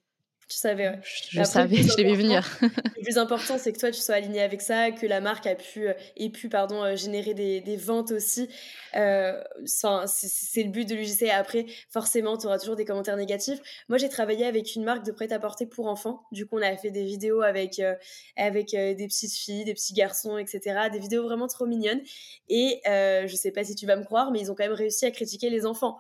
Tu 0.50 0.56
savais, 0.56 0.98
Je, 1.04 1.44
savais, 1.44 1.76
je 1.76 1.96
l'ai 1.96 2.02
vu 2.02 2.22
venir. 2.22 2.58
le 2.60 3.02
plus 3.04 3.18
important, 3.18 3.56
c'est 3.56 3.72
que 3.72 3.78
toi, 3.78 3.92
tu 3.92 4.00
sois 4.00 4.16
aligné 4.16 4.42
avec 4.42 4.62
ça, 4.62 4.90
que 4.90 5.06
la 5.06 5.20
marque 5.20 5.46
a 5.46 5.54
pu, 5.54 5.86
euh, 5.86 5.92
ait 6.16 6.28
pu 6.28 6.48
pardon, 6.48 6.82
euh, 6.82 6.96
générer 6.96 7.34
des, 7.34 7.60
des 7.60 7.76
ventes 7.76 8.10
aussi. 8.10 8.48
Euh, 8.96 9.40
c'est 9.64 10.64
le 10.64 10.70
but 10.70 10.88
de 10.88 10.96
l'UGC. 10.96 11.30
Après, 11.30 11.66
forcément, 11.88 12.36
tu 12.36 12.48
auras 12.48 12.58
toujours 12.58 12.74
des 12.74 12.84
commentaires 12.84 13.16
négatifs. 13.16 13.60
Moi, 13.88 13.96
j'ai 13.96 14.08
travaillé 14.08 14.44
avec 14.44 14.74
une 14.74 14.82
marque 14.82 15.06
de 15.06 15.12
prêt-à-porter 15.12 15.66
pour 15.66 15.86
enfants. 15.86 16.24
Du 16.32 16.46
coup, 16.46 16.58
on 16.58 16.62
a 16.62 16.76
fait 16.76 16.90
des 16.90 17.04
vidéos 17.04 17.42
avec, 17.42 17.78
euh, 17.78 17.94
avec 18.36 18.70
des 18.70 19.06
petites 19.06 19.34
filles, 19.34 19.64
des 19.64 19.74
petits 19.74 19.94
garçons, 19.94 20.36
etc. 20.36 20.88
Des 20.90 20.98
vidéos 20.98 21.22
vraiment 21.22 21.46
trop 21.46 21.66
mignonnes. 21.66 22.02
Et 22.48 22.80
je 22.86 23.36
sais 23.36 23.52
pas 23.52 23.62
si 23.62 23.76
tu 23.76 23.86
vas 23.86 23.94
me 23.94 24.04
croire, 24.04 24.32
mais 24.32 24.40
ils 24.40 24.50
ont 24.50 24.56
quand 24.56 24.64
même 24.64 24.72
réussi 24.72 25.06
à 25.06 25.12
critiquer 25.12 25.48
les 25.48 25.64
enfants. 25.64 25.98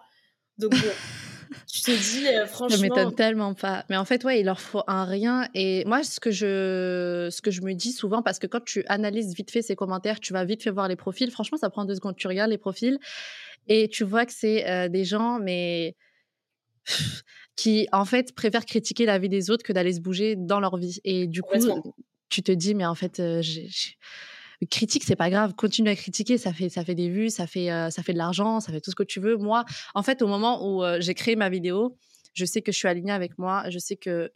Donc, 0.58 0.72
je 1.72 1.82
te 1.82 1.90
dis, 1.90 2.48
franchement. 2.48 2.78
M'étonne 2.80 3.14
tellement 3.14 3.54
pas. 3.54 3.84
Mais 3.88 3.96
en 3.96 4.04
fait, 4.04 4.24
ouais, 4.24 4.40
il 4.40 4.44
leur 4.44 4.60
faut 4.60 4.82
un 4.86 5.04
rien. 5.04 5.48
Et 5.54 5.84
moi, 5.84 6.02
ce 6.02 6.20
que 6.20 6.30
je, 6.30 7.28
ce 7.30 7.42
que 7.42 7.50
je 7.50 7.62
me 7.62 7.72
dis 7.74 7.92
souvent, 7.92 8.22
parce 8.22 8.38
que 8.38 8.46
quand 8.46 8.64
tu 8.64 8.84
analyses 8.86 9.34
vite 9.34 9.50
fait 9.50 9.62
ces 9.62 9.76
commentaires, 9.76 10.20
tu 10.20 10.32
vas 10.32 10.44
vite 10.44 10.62
fait 10.62 10.70
voir 10.70 10.88
les 10.88 10.96
profils. 10.96 11.30
Franchement, 11.30 11.58
ça 11.58 11.70
prend 11.70 11.84
deux 11.84 11.94
secondes. 11.94 12.16
Tu 12.16 12.26
regardes 12.26 12.50
les 12.50 12.58
profils 12.58 12.98
et 13.68 13.88
tu 13.88 14.04
vois 14.04 14.26
que 14.26 14.32
c'est 14.32 14.88
des 14.88 15.04
gens, 15.04 15.38
mais 15.40 15.96
qui, 17.56 17.88
en 17.92 18.04
fait, 18.04 18.34
préfèrent 18.34 18.66
critiquer 18.66 19.06
la 19.06 19.18
vie 19.18 19.28
des 19.28 19.50
autres 19.50 19.64
que 19.64 19.72
d'aller 19.72 19.92
se 19.92 20.00
bouger 20.00 20.36
dans 20.36 20.60
leur 20.60 20.76
vie. 20.76 21.00
Et 21.04 21.26
du 21.26 21.42
coup, 21.42 21.94
tu 22.28 22.42
te 22.42 22.52
dis, 22.52 22.74
mais 22.74 22.86
en 22.86 22.94
fait, 22.94 23.22
j'ai 23.40 23.68
critique, 24.66 25.04
c'est 25.04 25.16
pas 25.16 25.30
grave. 25.30 25.54
Continue 25.54 25.88
à 25.88 25.96
critiquer, 25.96 26.38
ça 26.38 26.52
fait, 26.52 26.68
ça 26.68 26.84
fait 26.84 26.94
des 26.94 27.08
vues, 27.08 27.30
ça 27.30 27.46
fait, 27.46 27.70
euh, 27.70 27.90
ça 27.90 28.02
fait 28.02 28.12
de 28.12 28.18
l'argent, 28.18 28.60
ça 28.60 28.72
fait 28.72 28.80
tout 28.80 28.90
ce 28.90 28.96
que 28.96 29.02
tu 29.02 29.20
veux. 29.20 29.36
Moi, 29.36 29.64
en 29.94 30.02
fait, 30.02 30.22
au 30.22 30.26
moment 30.26 30.66
où 30.66 30.84
euh, 30.84 30.98
j'ai 31.00 31.14
créé 31.14 31.36
ma 31.36 31.48
vidéo, 31.48 31.96
je 32.34 32.44
sais 32.44 32.62
que 32.62 32.72
je 32.72 32.76
suis 32.76 32.88
alignée 32.88 33.12
avec 33.12 33.38
moi, 33.38 33.64
je 33.70 33.78
sais 33.78 33.96
que 33.96 34.30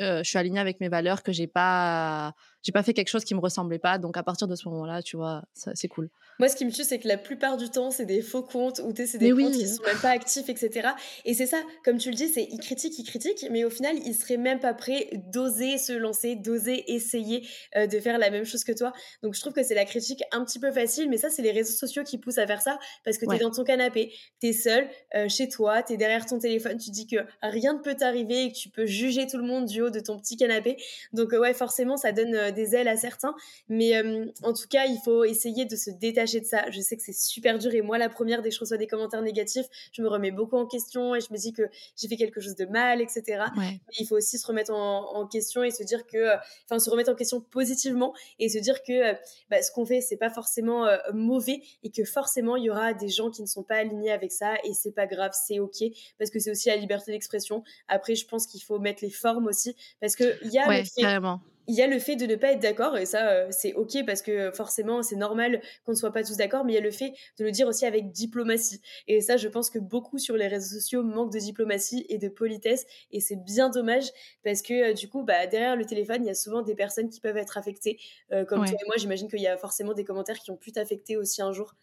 euh, 0.00 0.22
je 0.22 0.28
suis 0.28 0.38
alignée 0.38 0.60
avec 0.60 0.80
mes 0.80 0.88
valeurs, 0.88 1.22
que 1.22 1.32
j'ai 1.32 1.46
pas, 1.46 2.34
j'ai 2.64 2.72
pas 2.72 2.82
fait 2.82 2.94
quelque 2.94 3.08
chose 3.08 3.24
qui 3.24 3.34
me 3.34 3.40
ressemblait 3.40 3.78
pas. 3.78 3.98
Donc 3.98 4.16
à 4.16 4.22
partir 4.22 4.48
de 4.48 4.56
ce 4.56 4.68
moment-là, 4.70 5.02
tu 5.02 5.16
vois, 5.16 5.44
c'est 5.52 5.88
cool. 5.88 6.08
Moi, 6.40 6.48
ce 6.48 6.56
qui 6.56 6.64
me 6.64 6.72
tue, 6.72 6.82
c'est 6.82 6.98
que 6.98 7.06
la 7.06 7.18
plupart 7.18 7.56
du 7.56 7.68
temps, 7.68 7.90
c'est 7.90 8.06
des 8.06 8.22
faux 8.22 8.42
comptes 8.42 8.80
ou 8.80 8.92
c'est 8.96 9.18
des 9.18 9.30
comptes 9.30 9.52
qui 9.52 9.68
sont 9.68 9.82
même 9.84 10.00
pas 10.00 10.10
actifs, 10.10 10.48
etc. 10.48 10.88
Et 11.24 11.34
c'est 11.34 11.46
ça, 11.46 11.58
comme 11.84 11.98
tu 11.98 12.10
le 12.10 12.16
dis, 12.16 12.28
c'est 12.28 12.48
ils 12.50 12.58
critiquent, 12.58 12.98
ils 12.98 13.04
critiquent, 13.04 13.46
mais 13.50 13.64
au 13.64 13.70
final, 13.70 13.96
ils 14.04 14.14
seraient 14.14 14.38
même 14.38 14.58
pas 14.58 14.74
prêts 14.74 15.10
d'oser 15.32 15.78
se 15.78 15.92
lancer, 15.92 16.34
d'oser 16.36 16.92
essayer 16.92 17.46
euh, 17.76 17.86
de 17.86 18.00
faire 18.00 18.18
la 18.18 18.30
même 18.30 18.44
chose 18.44 18.64
que 18.64 18.72
toi. 18.72 18.92
Donc 19.22 19.34
je 19.34 19.40
trouve 19.40 19.52
que 19.52 19.62
c'est 19.62 19.74
la 19.74 19.84
critique 19.84 20.22
un 20.32 20.44
petit 20.44 20.58
peu 20.58 20.72
facile, 20.72 21.10
mais 21.10 21.18
ça, 21.18 21.28
c'est 21.28 21.42
les 21.42 21.52
réseaux 21.52 21.76
sociaux 21.76 22.02
qui 22.02 22.16
poussent 22.16 22.38
à 22.38 22.46
faire 22.46 22.62
ça 22.62 22.78
parce 23.04 23.18
que 23.18 23.26
tu 23.26 23.36
es 23.36 23.38
dans 23.38 23.50
ton 23.50 23.62
canapé, 23.62 24.12
tu 24.40 24.48
es 24.48 24.52
seul 24.52 24.88
euh, 25.14 25.28
chez 25.28 25.48
toi, 25.48 25.82
tu 25.82 25.92
es 25.92 25.96
derrière 25.96 26.24
ton 26.24 26.38
téléphone, 26.38 26.78
tu 26.78 26.90
dis 26.90 27.06
que 27.06 27.18
rien 27.42 27.74
ne 27.74 27.80
peut 27.80 27.94
t'arriver 27.94 28.44
et 28.44 28.52
que 28.52 28.56
tu 28.56 28.70
peux 28.70 28.86
juger 28.86 29.26
tout 29.26 29.36
le 29.36 29.44
monde 29.44 29.66
du 29.66 29.82
haut 29.82 29.90
de 29.90 30.00
ton 30.00 30.18
petit 30.18 30.36
canapé. 30.36 30.78
Donc 31.12 31.32
ouais, 31.32 31.54
forcément, 31.54 31.96
ça 31.96 32.12
donne 32.12 32.53
des 32.54 32.74
ailes 32.74 32.88
à 32.88 32.96
certains. 32.96 33.34
Mais 33.68 33.96
euh, 33.96 34.26
en 34.42 34.52
tout 34.52 34.68
cas, 34.68 34.86
il 34.86 34.98
faut 35.04 35.24
essayer 35.24 35.64
de 35.66 35.76
se 35.76 35.90
détacher 35.90 36.40
de 36.40 36.46
ça. 36.46 36.70
Je 36.70 36.80
sais 36.80 36.96
que 36.96 37.02
c'est 37.02 37.16
super 37.16 37.58
dur 37.58 37.74
et 37.74 37.82
moi, 37.82 37.98
la 37.98 38.08
première, 38.08 38.42
dès 38.42 38.50
que 38.50 38.54
je 38.54 38.60
reçois 38.60 38.76
des 38.76 38.86
commentaires 38.86 39.22
négatifs, 39.22 39.66
je 39.92 40.02
me 40.02 40.08
remets 40.08 40.30
beaucoup 40.30 40.56
en 40.56 40.66
question 40.66 41.14
et 41.14 41.20
je 41.20 41.32
me 41.32 41.36
dis 41.36 41.52
que 41.52 41.62
j'ai 41.96 42.08
fait 42.08 42.16
quelque 42.16 42.40
chose 42.40 42.56
de 42.56 42.66
mal, 42.66 43.00
etc. 43.00 43.44
Mais 43.56 43.80
il 43.98 44.06
faut 44.06 44.16
aussi 44.16 44.38
se 44.38 44.46
remettre 44.46 44.72
en, 44.72 45.26
question 45.26 45.64
et 45.64 45.70
se 45.70 45.82
dire 45.82 46.06
que, 46.06 46.18
euh, 46.18 46.36
enfin, 46.64 46.78
se 46.78 46.90
remettre 46.90 47.10
en 47.10 47.14
question 47.14 47.40
positivement 47.40 48.14
et 48.38 48.48
se 48.50 48.58
dire 48.58 48.82
que 48.82 48.92
euh, 48.92 49.14
bah, 49.50 49.62
ce 49.62 49.72
qu'on 49.72 49.86
fait, 49.86 50.00
c'est 50.00 50.18
pas 50.18 50.30
forcément 50.30 50.86
mauvais 51.12 51.62
et 51.82 51.90
que 51.90 52.04
forcément, 52.04 52.56
il 52.56 52.64
y 52.64 52.70
aura 52.70 52.92
des 52.92 53.08
gens 53.08 53.30
qui 53.30 53.42
ne 53.42 53.46
sont 53.46 53.62
pas 53.62 53.76
alignés 53.76 54.12
avec 54.12 54.32
ça 54.32 54.54
et 54.64 54.74
c'est 54.74 54.92
pas 54.92 55.06
grave, 55.06 55.32
c'est 55.32 55.58
ok 55.58 55.84
parce 56.18 56.30
que 56.30 56.38
c'est 56.38 56.50
aussi 56.50 56.68
la 56.68 56.76
liberté 56.76 57.12
d'expression. 57.12 57.62
Après, 57.88 58.14
je 58.14 58.26
pense 58.26 58.46
qu'il 58.46 58.62
faut 58.62 58.78
mettre 58.78 59.04
les 59.04 59.10
formes 59.10 59.46
aussi 59.46 59.74
parce 60.00 60.16
que 60.16 60.24
il 60.44 60.52
y 60.52 60.58
a 60.58 60.68
ouais, 60.68 60.84
carrément 60.96 61.40
il 61.66 61.74
y 61.74 61.82
a 61.82 61.86
le 61.86 61.98
fait 61.98 62.16
de 62.16 62.26
ne 62.26 62.36
pas 62.36 62.52
être 62.52 62.60
d'accord, 62.60 62.96
et 62.98 63.06
ça, 63.06 63.30
euh, 63.30 63.46
c'est 63.50 63.72
ok 63.74 64.04
parce 64.06 64.22
que 64.22 64.50
forcément, 64.50 65.02
c'est 65.02 65.16
normal 65.16 65.60
qu'on 65.84 65.92
ne 65.92 65.96
soit 65.96 66.12
pas 66.12 66.22
tous 66.22 66.36
d'accord, 66.36 66.64
mais 66.64 66.72
il 66.72 66.74
y 66.74 66.78
a 66.78 66.82
le 66.82 66.90
fait 66.90 67.14
de 67.38 67.44
le 67.44 67.50
dire 67.50 67.66
aussi 67.66 67.86
avec 67.86 68.10
diplomatie. 68.10 68.80
Et 69.08 69.20
ça, 69.20 69.36
je 69.36 69.48
pense 69.48 69.70
que 69.70 69.78
beaucoup 69.78 70.18
sur 70.18 70.36
les 70.36 70.46
réseaux 70.46 70.78
sociaux 70.78 71.02
manquent 71.02 71.32
de 71.32 71.38
diplomatie 71.38 72.04
et 72.08 72.18
de 72.18 72.28
politesse, 72.28 72.86
et 73.12 73.20
c'est 73.20 73.36
bien 73.36 73.70
dommage 73.70 74.04
parce 74.42 74.62
que 74.62 74.90
euh, 74.90 74.92
du 74.92 75.08
coup, 75.08 75.22
bah, 75.22 75.46
derrière 75.46 75.76
le 75.76 75.86
téléphone, 75.86 76.18
il 76.22 76.26
y 76.26 76.30
a 76.30 76.34
souvent 76.34 76.62
des 76.62 76.74
personnes 76.74 77.08
qui 77.08 77.20
peuvent 77.20 77.36
être 77.36 77.56
affectées. 77.56 77.98
Euh, 78.32 78.44
comme 78.44 78.64
toi 78.64 78.76
et 78.80 78.86
moi, 78.86 78.96
j'imagine 78.98 79.28
qu'il 79.28 79.40
y 79.40 79.46
a 79.46 79.56
forcément 79.56 79.94
des 79.94 80.04
commentaires 80.04 80.38
qui 80.38 80.50
ont 80.50 80.56
pu 80.56 80.72
t'affecter 80.72 81.16
aussi 81.16 81.40
un 81.40 81.52
jour. 81.52 81.74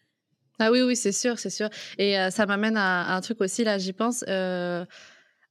Ah 0.58 0.70
oui, 0.70 0.82
oui, 0.82 0.94
c'est 0.94 1.12
sûr, 1.12 1.38
c'est 1.38 1.50
sûr. 1.50 1.68
Et 1.98 2.14
ça 2.30 2.46
m'amène 2.46 2.76
à, 2.76 3.16
un 3.16 3.20
truc 3.20 3.40
aussi, 3.40 3.64
là, 3.64 3.78
j'y 3.78 3.92
pense. 3.92 4.22
un 4.28 4.86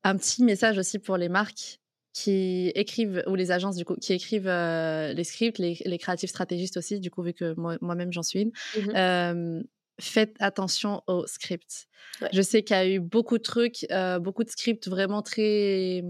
petit 0.03 0.43
message 0.43 0.77
aussi 0.77 0.99
pour 0.99 1.17
les 1.17 1.27
marques 1.27 1.80
qui 2.13 2.71
écrivent, 2.75 3.23
ou 3.27 3.35
les 3.35 3.51
agences 3.51 3.75
du 3.75 3.85
coup, 3.85 3.95
qui 3.95 4.13
écrivent 4.13 4.47
euh, 4.47 5.13
les 5.13 5.23
scripts, 5.23 5.57
les, 5.57 5.77
les, 5.85 5.97
créatifs 5.97 6.29
stratégistes 6.29 6.77
aussi, 6.77 6.99
du 6.99 7.09
coup, 7.09 7.23
vu 7.23 7.33
que 7.33 7.55
moi-même 7.81 8.11
j'en 8.11 8.23
suis 8.23 8.41
une, 8.41 8.51
mmh 8.93 9.63
faites 10.01 10.35
attention 10.39 11.03
aux 11.07 11.25
scripts. 11.27 11.87
Je 12.33 12.41
sais 12.41 12.63
qu'il 12.63 12.75
y 12.75 12.79
a 12.79 12.87
eu 12.87 12.99
beaucoup 12.99 13.37
de 13.37 13.43
trucs, 13.43 13.85
euh, 13.91 14.19
beaucoup 14.19 14.43
de 14.43 14.49
scripts 14.49 14.87
vraiment 14.87 15.21
très 15.21 16.03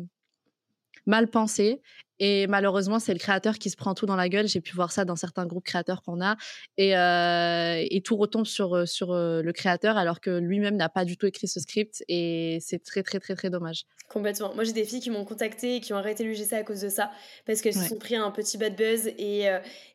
mal 1.05 1.29
pensés 1.29 1.81
et 2.23 2.45
malheureusement, 2.45 2.99
c'est 2.99 3.13
le 3.13 3.19
créateur 3.19 3.57
qui 3.57 3.71
se 3.71 3.75
prend 3.75 3.95
tout 3.95 4.05
dans 4.05 4.15
la 4.15 4.29
gueule. 4.29 4.47
J'ai 4.47 4.61
pu 4.61 4.75
voir 4.75 4.91
ça 4.91 5.05
dans 5.05 5.15
certains 5.15 5.47
groupes 5.47 5.63
créateurs 5.63 6.03
qu'on 6.03 6.21
a. 6.21 6.37
Et, 6.77 6.95
euh, 6.95 7.83
et, 7.89 8.01
tout 8.01 8.15
retombe 8.15 8.45
sur, 8.45 8.75
euh, 8.75 8.85
sur 8.85 9.11
euh, 9.11 9.41
le 9.41 9.51
créateur 9.53 9.97
alors 9.97 10.21
que 10.21 10.29
lui-même 10.29 10.75
n'a 10.75 10.87
pas 10.87 11.03
du 11.03 11.17
tout 11.17 11.25
écrit 11.25 11.47
ce 11.47 11.59
script. 11.59 12.03
Et 12.07 12.59
c'est 12.61 12.83
très, 12.83 13.01
très, 13.01 13.19
très, 13.19 13.33
très 13.33 13.49
dommage. 13.49 13.85
Complètement. 14.07 14.53
Moi, 14.53 14.65
j'ai 14.65 14.71
des 14.71 14.83
filles 14.83 14.99
qui 14.99 15.09
m'ont 15.09 15.25
contacté 15.25 15.77
et 15.77 15.79
qui 15.79 15.93
ont 15.93 15.95
arrêté 15.95 16.23
l'UGC 16.23 16.53
à 16.53 16.61
cause 16.61 16.81
de 16.81 16.89
ça. 16.89 17.09
Parce 17.47 17.59
qu'elles 17.59 17.73
se 17.73 17.87
sont 17.87 17.97
pris 17.97 18.15
un 18.15 18.29
petit 18.29 18.59
bad 18.59 18.75
buzz 18.75 19.07
et, 19.07 19.47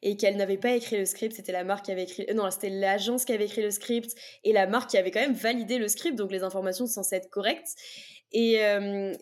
et 0.03 0.17
qu'elles 0.17 0.37
n'avaient 0.37 0.57
pas 0.57 0.75
écrit 0.75 0.99
le 0.99 1.05
script. 1.05 1.37
C'était 1.37 1.53
la 1.53 1.63
marque 1.63 1.85
qui 1.85 1.93
avait 1.93 2.05
écrit. 2.05 2.27
non, 2.35 2.51
c'était 2.51 2.71
l'agence 2.71 3.25
qui 3.25 3.35
avait 3.35 3.45
écrit 3.45 3.63
le 3.63 3.71
script 3.71 4.17
et 4.43 4.53
la 4.53 4.67
marque 4.67 4.91
qui 4.91 4.99
avait 4.99 5.13
quand 5.13 5.21
même 5.21 5.35
validé 5.35 5.79
le 5.79 5.87
script. 5.87 6.17
Donc, 6.17 6.33
les 6.33 6.43
informations 6.43 6.87
sont 6.87 6.95
censées 6.95 7.17
être 7.17 7.31
correctes. 7.31 7.77
Et, 8.33 8.55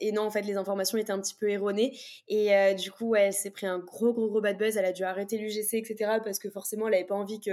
et, 0.00 0.12
non, 0.12 0.22
en 0.22 0.30
fait, 0.30 0.42
les 0.42 0.56
informations 0.56 0.98
étaient 0.98 1.12
un 1.12 1.20
petit 1.20 1.34
peu 1.34 1.48
erronées. 1.48 1.96
Et 2.28 2.74
du 2.74 2.90
coup, 2.90 3.14
elle 3.14 3.32
s'est 3.32 3.50
pris 3.50 3.66
un 3.66 3.78
gros, 3.78 4.12
gros, 4.12 4.28
gros 4.28 4.40
bad 4.40 4.56
buzz. 4.56 4.76
Elle 4.76 4.84
a 4.84 4.92
dû 4.92 5.04
arrêter 5.04 5.38
l'UGC, 5.38 5.74
etc. 5.74 6.18
Parce 6.24 6.38
que 6.38 6.50
forcément, 6.50 6.86
elle 6.86 6.94
n'avait 6.94 7.04
pas 7.04 7.14
envie 7.14 7.40
que, 7.40 7.52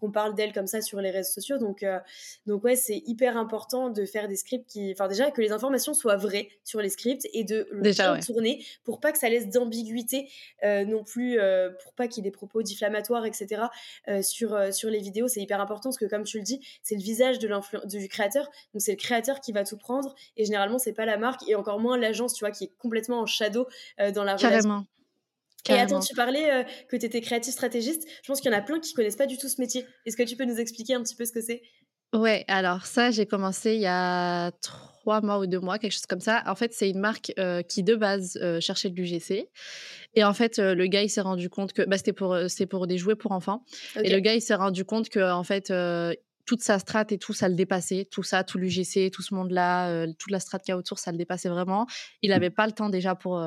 qu'on 0.00 0.10
parle 0.10 0.34
d'elle 0.34 0.52
comme 0.52 0.66
ça 0.66 0.80
sur 0.80 1.00
les 1.00 1.10
réseaux 1.10 1.32
sociaux. 1.32 1.58
Donc, 1.58 1.84
donc 2.46 2.64
ouais, 2.64 2.76
c'est 2.76 3.02
hyper 3.06 3.36
important 3.36 3.90
de 3.90 4.04
faire 4.04 4.28
des 4.28 4.36
scripts 4.36 4.68
qui. 4.68 4.92
Enfin, 4.92 5.08
déjà, 5.08 5.30
que 5.30 5.40
les 5.40 5.52
informations 5.52 5.94
soient 5.94 6.16
vraies 6.16 6.48
sur 6.64 6.80
les 6.80 6.88
scripts 6.88 7.28
et 7.32 7.44
de 7.44 7.68
le 7.70 8.24
tourner 8.24 8.64
pour 8.84 9.00
pas 9.00 9.12
que 9.12 9.18
ça 9.18 9.28
laisse 9.28 9.48
d'ambiguïté 9.48 10.28
non 10.62 11.04
plus, 11.04 11.38
pour 11.82 11.92
pas 11.94 12.08
qu'il 12.08 12.24
y 12.24 12.26
ait 12.26 12.30
des 12.30 12.36
propos 12.36 12.62
diffamatoires, 12.62 13.26
etc. 13.26 13.62
sur, 14.22 14.72
sur 14.72 14.90
les 14.90 15.00
vidéos. 15.00 15.28
C'est 15.28 15.40
hyper 15.40 15.60
important 15.60 15.90
parce 15.90 15.98
que, 15.98 16.06
comme 16.06 16.24
tu 16.24 16.38
le 16.38 16.44
dis, 16.44 16.60
c'est 16.82 16.94
le 16.94 17.02
visage 17.02 17.38
de 17.38 17.52
du 17.86 18.08
créateur. 18.08 18.50
Donc, 18.72 18.82
c'est 18.82 18.92
le 18.92 18.96
créateur 18.96 19.40
qui 19.40 19.52
va 19.52 19.64
tout 19.64 19.76
prendre. 19.76 20.14
Et 20.36 20.44
généralement, 20.44 20.78
c'est 20.78 20.91
pas 20.92 21.06
la 21.06 21.16
marque 21.16 21.48
et 21.48 21.54
encore 21.54 21.80
moins 21.80 21.96
l'agence, 21.96 22.34
tu 22.34 22.44
vois, 22.44 22.50
qui 22.50 22.64
est 22.64 22.72
complètement 22.78 23.20
en 23.20 23.26
shadow 23.26 23.66
dans 24.14 24.24
la 24.24 24.36
Carrément. 24.36 24.86
Et 25.68 25.74
attends, 25.74 26.00
tu 26.00 26.14
parlais 26.14 26.66
que 26.88 26.96
tu 26.96 27.06
étais 27.06 27.20
créatif 27.20 27.52
stratégiste. 27.52 28.02
Je 28.22 28.26
pense 28.26 28.40
qu'il 28.40 28.50
y 28.50 28.54
en 28.54 28.58
a 28.58 28.62
plein 28.62 28.80
qui 28.80 28.94
connaissent 28.94 29.16
pas 29.16 29.26
du 29.26 29.38
tout 29.38 29.48
ce 29.48 29.60
métier. 29.60 29.86
Est-ce 30.06 30.16
que 30.16 30.24
tu 30.24 30.36
peux 30.36 30.44
nous 30.44 30.58
expliquer 30.58 30.94
un 30.94 31.02
petit 31.02 31.14
peu 31.14 31.24
ce 31.24 31.32
que 31.32 31.40
c'est? 31.40 31.62
Ouais, 32.12 32.44
alors 32.48 32.84
ça, 32.84 33.10
j'ai 33.10 33.24
commencé 33.24 33.74
il 33.74 33.80
y 33.80 33.86
a 33.86 34.50
trois 34.60 35.20
mois 35.22 35.38
ou 35.38 35.46
deux 35.46 35.60
mois, 35.60 35.78
quelque 35.78 35.92
chose 35.92 36.04
comme 36.04 36.20
ça. 36.20 36.42
En 36.46 36.54
fait, 36.54 36.74
c'est 36.74 36.90
une 36.90 36.98
marque 36.98 37.32
qui, 37.68 37.82
de 37.82 37.94
base, 37.94 38.38
cherchait 38.60 38.90
de 38.90 38.96
l'UGC. 39.00 39.48
Et 40.14 40.24
en 40.24 40.34
fait, 40.34 40.58
le 40.58 40.86
gars, 40.88 41.02
il 41.02 41.08
s'est 41.08 41.20
rendu 41.20 41.48
compte 41.48 41.72
que 41.72 41.82
bah, 41.82 41.96
c'était 41.96 42.12
pour, 42.12 42.36
pour 42.68 42.86
des 42.86 42.98
jouets 42.98 43.14
pour 43.14 43.32
enfants. 43.32 43.64
Et 44.02 44.10
le 44.10 44.18
gars, 44.18 44.34
il 44.34 44.42
s'est 44.42 44.56
rendu 44.56 44.84
compte 44.84 45.08
que, 45.08 45.32
en 45.32 45.44
fait, 45.44 45.72
toute 46.52 46.62
sa 46.62 46.78
strat 46.78 47.06
et 47.08 47.16
tout, 47.16 47.32
ça 47.32 47.48
le 47.48 47.54
dépassait. 47.54 48.06
Tout 48.10 48.22
ça, 48.22 48.44
tout 48.44 48.58
l'UGC, 48.58 49.10
tout 49.10 49.22
ce 49.22 49.34
monde-là, 49.34 50.06
toute 50.18 50.30
la 50.30 50.38
strat 50.38 50.58
qu'il 50.58 50.72
y 50.72 50.74
a 50.74 50.76
autour, 50.76 50.98
ça 50.98 51.10
le 51.10 51.16
dépassait 51.16 51.48
vraiment. 51.48 51.86
Il 52.20 52.28
n'avait 52.28 52.50
pas 52.50 52.66
le 52.66 52.72
temps 52.72 52.90
déjà 52.90 53.14
pour 53.14 53.42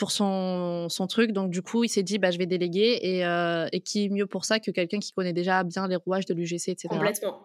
pour 0.00 0.10
son, 0.10 0.88
son, 0.88 1.06
truc. 1.06 1.32
Donc, 1.32 1.50
du 1.50 1.62
coup, 1.62 1.84
il 1.84 1.88
s'est 1.88 2.02
dit, 2.02 2.18
bah, 2.18 2.30
je 2.30 2.38
vais 2.38 2.46
déléguer. 2.46 2.98
Et, 3.02 3.24
euh, 3.24 3.68
et 3.70 3.80
qui 3.80 4.08
mieux 4.08 4.26
pour 4.26 4.46
ça 4.46 4.58
que 4.58 4.70
quelqu'un 4.70 4.98
qui 4.98 5.12
connaît 5.12 5.34
déjà 5.34 5.62
bien 5.62 5.86
les 5.86 5.96
rouages 5.96 6.26
de 6.26 6.34
l'UGC, 6.34 6.70
etc. 6.70 6.88
Complètement. 6.88 7.40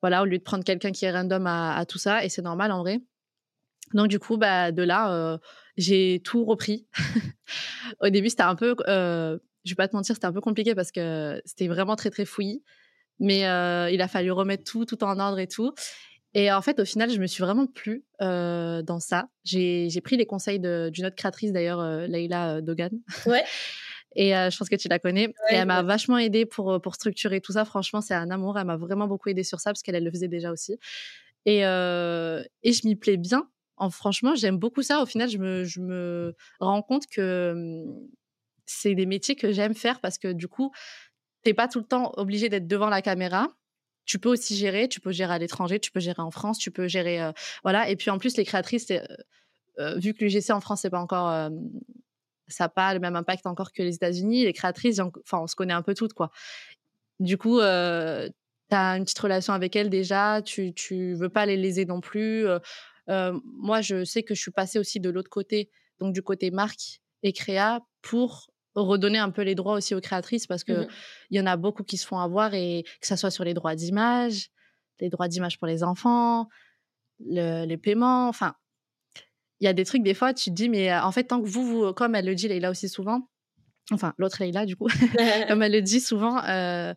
Voilà, 0.00 0.22
au 0.22 0.24
lieu 0.24 0.38
de 0.38 0.42
prendre 0.42 0.64
quelqu'un 0.64 0.92
qui 0.92 1.04
est 1.04 1.10
random 1.10 1.46
à, 1.46 1.84
tout 1.86 1.98
ça. 1.98 2.24
Et 2.24 2.28
c'est 2.28 2.42
normal 2.42 2.72
en 2.72 2.80
vrai. 2.82 3.00
Donc, 3.92 4.08
du 4.08 4.18
coup, 4.18 4.36
bah, 4.36 4.72
de 4.72 4.82
là, 4.82 5.12
euh, 5.12 5.38
j'ai 5.76 6.22
tout 6.24 6.44
repris. 6.44 6.86
au 8.00 8.08
début, 8.08 8.30
c'était 8.30 8.42
un 8.42 8.54
peu, 8.54 8.76
euh, 8.86 9.38
je 9.64 9.70
vais 9.72 9.76
pas 9.76 9.88
te 9.88 9.96
mentir, 9.96 10.14
c'était 10.14 10.26
un 10.26 10.32
peu 10.32 10.40
compliqué 10.40 10.74
parce 10.74 10.92
que 10.92 11.42
c'était 11.44 11.68
vraiment 11.68 11.96
très, 11.96 12.10
très 12.10 12.24
fouillis. 12.24 12.62
Mais 13.20 13.40
il 13.40 14.00
a 14.00 14.08
fallu 14.08 14.30
remettre 14.30 14.64
tout, 14.64 14.84
tout 14.84 15.02
en 15.04 15.18
ordre 15.18 15.38
et 15.38 15.46
tout. 15.46 15.72
Et 16.34 16.50
en 16.50 16.60
fait, 16.62 16.80
au 16.80 16.84
final, 16.84 17.10
je 17.10 17.20
me 17.20 17.26
suis 17.26 17.42
vraiment 17.42 17.66
plu 17.66 18.04
euh, 18.20 18.82
dans 18.82 18.98
ça. 18.98 19.28
J'ai 19.44 19.88
pris 20.02 20.16
les 20.16 20.26
conseils 20.26 20.58
d'une 20.58 21.06
autre 21.06 21.14
créatrice, 21.14 21.52
d'ailleurs, 21.52 21.80
euh, 21.80 22.06
Leïla 22.08 22.56
euh, 22.56 22.60
Dogan. 22.60 22.90
Ouais. 23.26 23.44
Et 24.16 24.36
euh, 24.36 24.48
je 24.48 24.56
pense 24.56 24.68
que 24.68 24.76
tu 24.76 24.86
la 24.86 25.00
connais. 25.00 25.24
et 25.50 25.54
elle 25.54 25.66
m'a 25.66 25.82
vachement 25.82 26.18
aidée 26.18 26.46
pour, 26.46 26.80
pour 26.80 26.94
structurer 26.94 27.40
tout 27.40 27.50
ça. 27.50 27.64
Franchement, 27.64 28.00
c'est 28.00 28.14
un 28.14 28.30
amour. 28.30 28.56
Elle 28.56 28.66
m'a 28.66 28.76
vraiment 28.76 29.08
beaucoup 29.08 29.28
aidée 29.28 29.42
sur 29.42 29.58
ça 29.58 29.70
parce 29.70 29.82
qu'elle 29.82 30.00
le 30.04 30.10
faisait 30.12 30.28
déjà 30.28 30.52
aussi. 30.52 30.78
Et, 31.46 31.62
et 31.62 32.72
je 32.72 32.86
m'y 32.86 32.94
plais 32.94 33.16
bien. 33.16 33.48
En, 33.76 33.90
franchement, 33.90 34.36
j'aime 34.36 34.56
beaucoup 34.56 34.82
ça. 34.82 35.02
Au 35.02 35.06
final, 35.06 35.28
je 35.28 35.38
me, 35.38 35.64
je 35.64 35.80
me 35.80 36.36
rends 36.60 36.82
compte 36.82 37.08
que 37.08 37.54
hum, 37.56 38.08
c'est 38.66 38.94
des 38.94 39.06
métiers 39.06 39.34
que 39.34 39.50
j'aime 39.50 39.74
faire 39.74 40.00
parce 40.00 40.18
que 40.18 40.32
du 40.32 40.46
coup, 40.46 40.70
t'es 41.44 41.54
pas 41.54 41.68
tout 41.68 41.78
le 41.78 41.84
temps 41.84 42.12
obligé 42.16 42.48
d'être 42.48 42.66
devant 42.66 42.88
la 42.88 43.02
caméra 43.02 43.54
tu 44.04 44.18
peux 44.18 44.28
aussi 44.28 44.56
gérer, 44.56 44.88
tu 44.88 45.00
peux 45.00 45.12
gérer 45.12 45.34
à 45.34 45.38
l'étranger, 45.38 45.78
tu 45.78 45.90
peux 45.90 46.00
gérer 46.00 46.22
en 46.22 46.30
France, 46.30 46.58
tu 46.58 46.70
peux 46.70 46.88
gérer 46.88 47.22
euh, 47.22 47.32
voilà. 47.62 47.88
Et 47.88 47.96
puis 47.96 48.10
en 48.10 48.18
plus 48.18 48.36
les 48.36 48.44
créatrices, 48.44 48.90
euh, 48.90 49.00
euh, 49.78 49.96
vu 49.98 50.14
que 50.14 50.24
l'UGC 50.24 50.50
en 50.50 50.60
France 50.60 50.82
c'est 50.82 50.90
pas 50.90 51.00
encore, 51.00 51.50
ça 52.48 52.64
n'a 52.64 52.68
pas 52.68 52.94
le 52.94 53.00
même 53.00 53.16
impact 53.16 53.46
encore 53.46 53.72
que 53.72 53.82
les 53.82 53.94
États-Unis. 53.94 54.44
Les 54.44 54.52
créatrices, 54.52 55.00
enfin 55.00 55.38
on 55.40 55.46
se 55.46 55.56
connaît 55.56 55.72
un 55.72 55.82
peu 55.82 55.94
toutes 55.94 56.12
quoi. 56.12 56.30
Du 57.20 57.38
coup, 57.38 57.58
tu 57.60 57.64
as 57.64 58.96
une 58.96 59.04
petite 59.04 59.18
relation 59.18 59.52
avec 59.52 59.76
elles 59.76 59.90
déjà, 59.90 60.42
tu 60.42 60.74
tu 60.74 61.14
veux 61.14 61.28
pas 61.28 61.46
les 61.46 61.56
léser 61.56 61.86
non 61.86 62.00
plus. 62.00 62.46
moi 63.08 63.80
je 63.80 64.04
sais 64.04 64.22
que 64.22 64.34
je 64.34 64.40
suis 64.42 64.50
passée 64.52 64.78
aussi 64.78 65.00
de 65.00 65.10
l'autre 65.10 65.30
côté, 65.30 65.70
donc 65.98 66.12
du 66.12 66.22
côté 66.22 66.50
marque 66.50 67.00
et 67.22 67.32
créa 67.32 67.80
pour 68.02 68.50
redonner 68.74 69.18
un 69.18 69.30
peu 69.30 69.42
les 69.42 69.54
droits 69.54 69.74
aussi 69.74 69.94
aux 69.94 70.00
créatrices 70.00 70.46
parce 70.46 70.64
que 70.64 70.72
mmh 70.72 70.88
il 71.30 71.38
y 71.38 71.40
en 71.40 71.46
a 71.46 71.56
beaucoup 71.56 71.82
qui 71.82 71.96
se 71.96 72.06
font 72.06 72.18
avoir 72.18 72.54
et 72.54 72.84
que 73.00 73.06
ça 73.06 73.16
soit 73.16 73.30
sur 73.30 73.44
les 73.44 73.54
droits 73.54 73.74
d'image, 73.74 74.50
les 75.00 75.08
droits 75.08 75.26
d'image 75.26 75.58
pour 75.58 75.66
les 75.66 75.82
enfants, 75.82 76.48
les 77.18 77.76
paiements, 77.76 78.28
enfin 78.28 78.54
il 79.60 79.64
y 79.64 79.68
a 79.68 79.72
des 79.72 79.84
trucs 79.84 80.02
des 80.02 80.14
fois 80.14 80.34
tu 80.34 80.50
te 80.50 80.54
dis 80.54 80.68
mais 80.68 80.92
euh, 80.92 81.02
en 81.02 81.12
fait 81.12 81.24
tant 81.24 81.40
que 81.40 81.48
vous, 81.48 81.64
vous 81.64 81.92
comme 81.92 82.14
elle 82.14 82.26
le 82.26 82.34
dit 82.34 82.48
Leïla 82.48 82.70
aussi 82.70 82.88
souvent 82.88 83.28
enfin 83.92 84.12
l'autre 84.18 84.36
Leïla 84.40 84.66
du 84.66 84.76
coup 84.76 84.88
comme 85.48 85.62
elle 85.62 85.72
le 85.72 85.82
dit 85.82 86.00
souvent 86.00 86.44
euh, 86.44 86.92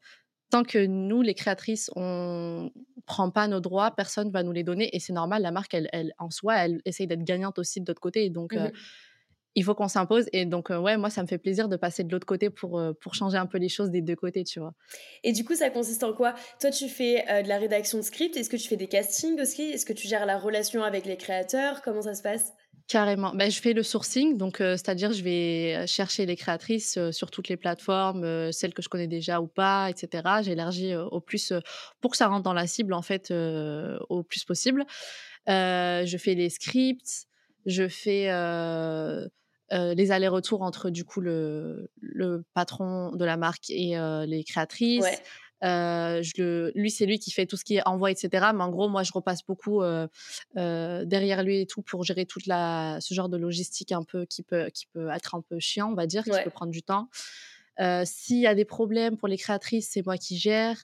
tant 0.50 0.64
que 0.64 0.86
nous 0.86 1.22
les 1.22 1.34
créatrices 1.34 1.90
on 1.96 2.70
prend 3.06 3.32
pas 3.32 3.48
nos 3.48 3.60
droits 3.60 3.92
personne 3.92 4.32
va 4.32 4.44
nous 4.44 4.52
les 4.52 4.64
donner 4.64 4.96
et 4.96 5.00
c'est 5.00 5.14
normal 5.14 5.42
la 5.42 5.52
marque 5.52 5.74
elle, 5.74 5.88
elle 5.94 6.14
en 6.18 6.30
soi 6.30 6.58
elle 6.58 6.82
essaye 6.86 7.08
d'être 7.08 7.24
gagnante 7.24 7.60
aussi 7.60 7.80
de 7.80 7.86
l'autre 7.88 8.02
côté. 8.02 8.30
Donc 8.30 8.54
mmh 8.54 8.58
euh, 8.58 8.70
il 9.58 9.64
faut 9.64 9.74
qu'on 9.74 9.88
s'impose. 9.88 10.30
Et 10.34 10.46
donc, 10.46 10.70
euh, 10.70 10.78
ouais, 10.78 10.98
moi, 10.98 11.10
ça 11.10 11.24
me 11.24 11.28
fait 11.28 11.40
plaisir 11.40 11.68
de 11.68 11.78
passer 11.78 12.04
de 12.04 12.12
l'autre 12.12 12.28
côté 12.28 12.52
pour, 12.52 12.78
euh, 12.78 12.94
pour 12.94 13.16
changer 13.16 13.38
un 13.38 13.48
peu 13.48 13.58
les 13.58 13.70
choses 13.70 13.90
des 13.90 14.04
deux 14.04 14.16
côtés, 14.16 14.44
tu 14.44 14.60
vois. 14.60 14.74
Et 15.24 15.32
du 15.32 15.44
coup, 15.44 15.56
ça 15.56 15.72
consiste 15.72 16.04
en 16.04 16.14
quoi? 16.14 16.36
Toi, 16.62 16.70
tu 16.70 16.88
fais 16.88 17.26
euh, 17.28 17.42
de 17.42 17.48
la 17.48 17.58
rédaction 17.58 17.98
de 17.98 18.04
script. 18.04 18.38
Est-ce 18.38 18.52
que 18.52 18.56
tu 18.56 18.68
fais 18.68 18.76
des 18.76 18.86
castings 18.86 19.42
aussi? 19.42 19.64
Est-ce 19.64 19.88
que 19.88 19.94
tu 19.94 20.08
gères 20.08 20.28
la 20.28 20.38
relation 20.38 20.84
avec 20.84 21.08
les 21.08 21.18
créateurs? 21.18 21.82
Comment 21.82 22.04
ça 22.04 22.14
se 22.14 22.22
passe? 22.22 22.54
Carrément. 22.88 23.34
Ben, 23.34 23.50
je 23.50 23.60
fais 23.60 23.74
le 23.74 23.82
sourcing, 23.82 24.38
donc 24.38 24.60
c'est-à-dire 24.60 25.12
je 25.12 25.22
vais 25.22 25.86
chercher 25.88 26.26
les 26.26 26.38
créatrices 26.38 26.98
sur 27.12 27.32
toutes 27.32 27.50
les 27.50 27.58
plateformes, 27.58 28.50
celles 28.54 28.74
que 28.74 28.82
je 28.82 28.88
connais 28.88 29.08
déjà 29.08 29.42
ou 29.42 29.48
pas, 29.48 29.90
etc. 29.90 30.24
J'élargis 30.42 30.96
au 30.96 31.20
plus 31.20 31.52
pour 32.00 32.12
que 32.12 32.18
ça 32.18 32.28
rentre 32.28 32.44
dans 32.44 32.54
la 32.54 32.66
cible 32.66 32.94
en 32.94 33.02
fait 33.02 33.34
au 34.08 34.24
plus 34.24 34.46
possible. 34.46 34.86
je 35.48 36.18
fais 36.18 36.34
les 36.34 36.50
scripts, 36.50 37.26
je 37.66 37.90
fais 37.90 38.30
euh, 39.74 39.94
les 39.94 40.12
allers-retours 40.12 40.62
entre 40.62 40.90
du 40.90 41.04
coup 41.04 41.20
le, 41.20 41.90
le, 42.00 42.46
patron 42.54 43.12
de 43.12 43.26
la 43.26 43.36
marque 43.36 43.70
et 43.70 43.98
euh, 43.98 44.26
les 44.26 44.44
créatrices. 44.44 45.06
Euh, 45.64 46.22
je 46.22 46.34
le, 46.38 46.72
lui, 46.76 46.90
c'est 46.92 47.06
lui 47.06 47.20
qui 47.20 47.32
fait 47.32 47.46
tout 47.46 47.58
ce 47.58 47.66
qui 47.66 47.78
est 47.78 47.88
envoi, 47.88 48.12
etc. 48.12 48.30
Mais 48.56 48.64
en 48.64 48.70
gros, 48.70 48.88
moi, 48.88 49.04
je 49.04 49.12
repasse 49.12 49.46
beaucoup 49.46 49.82
derrière 50.56 51.44
lui 51.44 51.60
et 51.60 51.66
tout 51.66 51.82
pour 51.82 52.04
gérer 52.04 52.26
toute 52.26 52.46
la, 52.46 53.00
ce 53.02 53.14
genre 53.14 53.28
de 53.28 53.38
logistique 53.38 53.92
un 53.92 54.04
peu 54.04 54.26
qui 54.26 54.44
peut, 54.44 54.70
qui 54.74 54.86
peut 54.86 55.10
être 55.10 55.36
un 55.36 55.42
peu 55.42 55.60
chiant, 55.60 55.92
on 55.92 55.96
va 55.96 56.08
dire, 56.08 56.24
qui 56.24 56.32
peut 56.44 56.50
prendre 56.50 56.72
du 56.72 56.84
temps. 56.84 57.10
S'il 58.06 58.40
y 58.40 58.48
a 58.48 58.56
des 58.56 58.66
problèmes 58.66 59.18
pour 59.18 59.28
les 59.28 59.38
créatrices, 59.38 59.90
c'est 59.92 60.06
moi 60.06 60.18
qui 60.18 60.38
gère. 60.38 60.82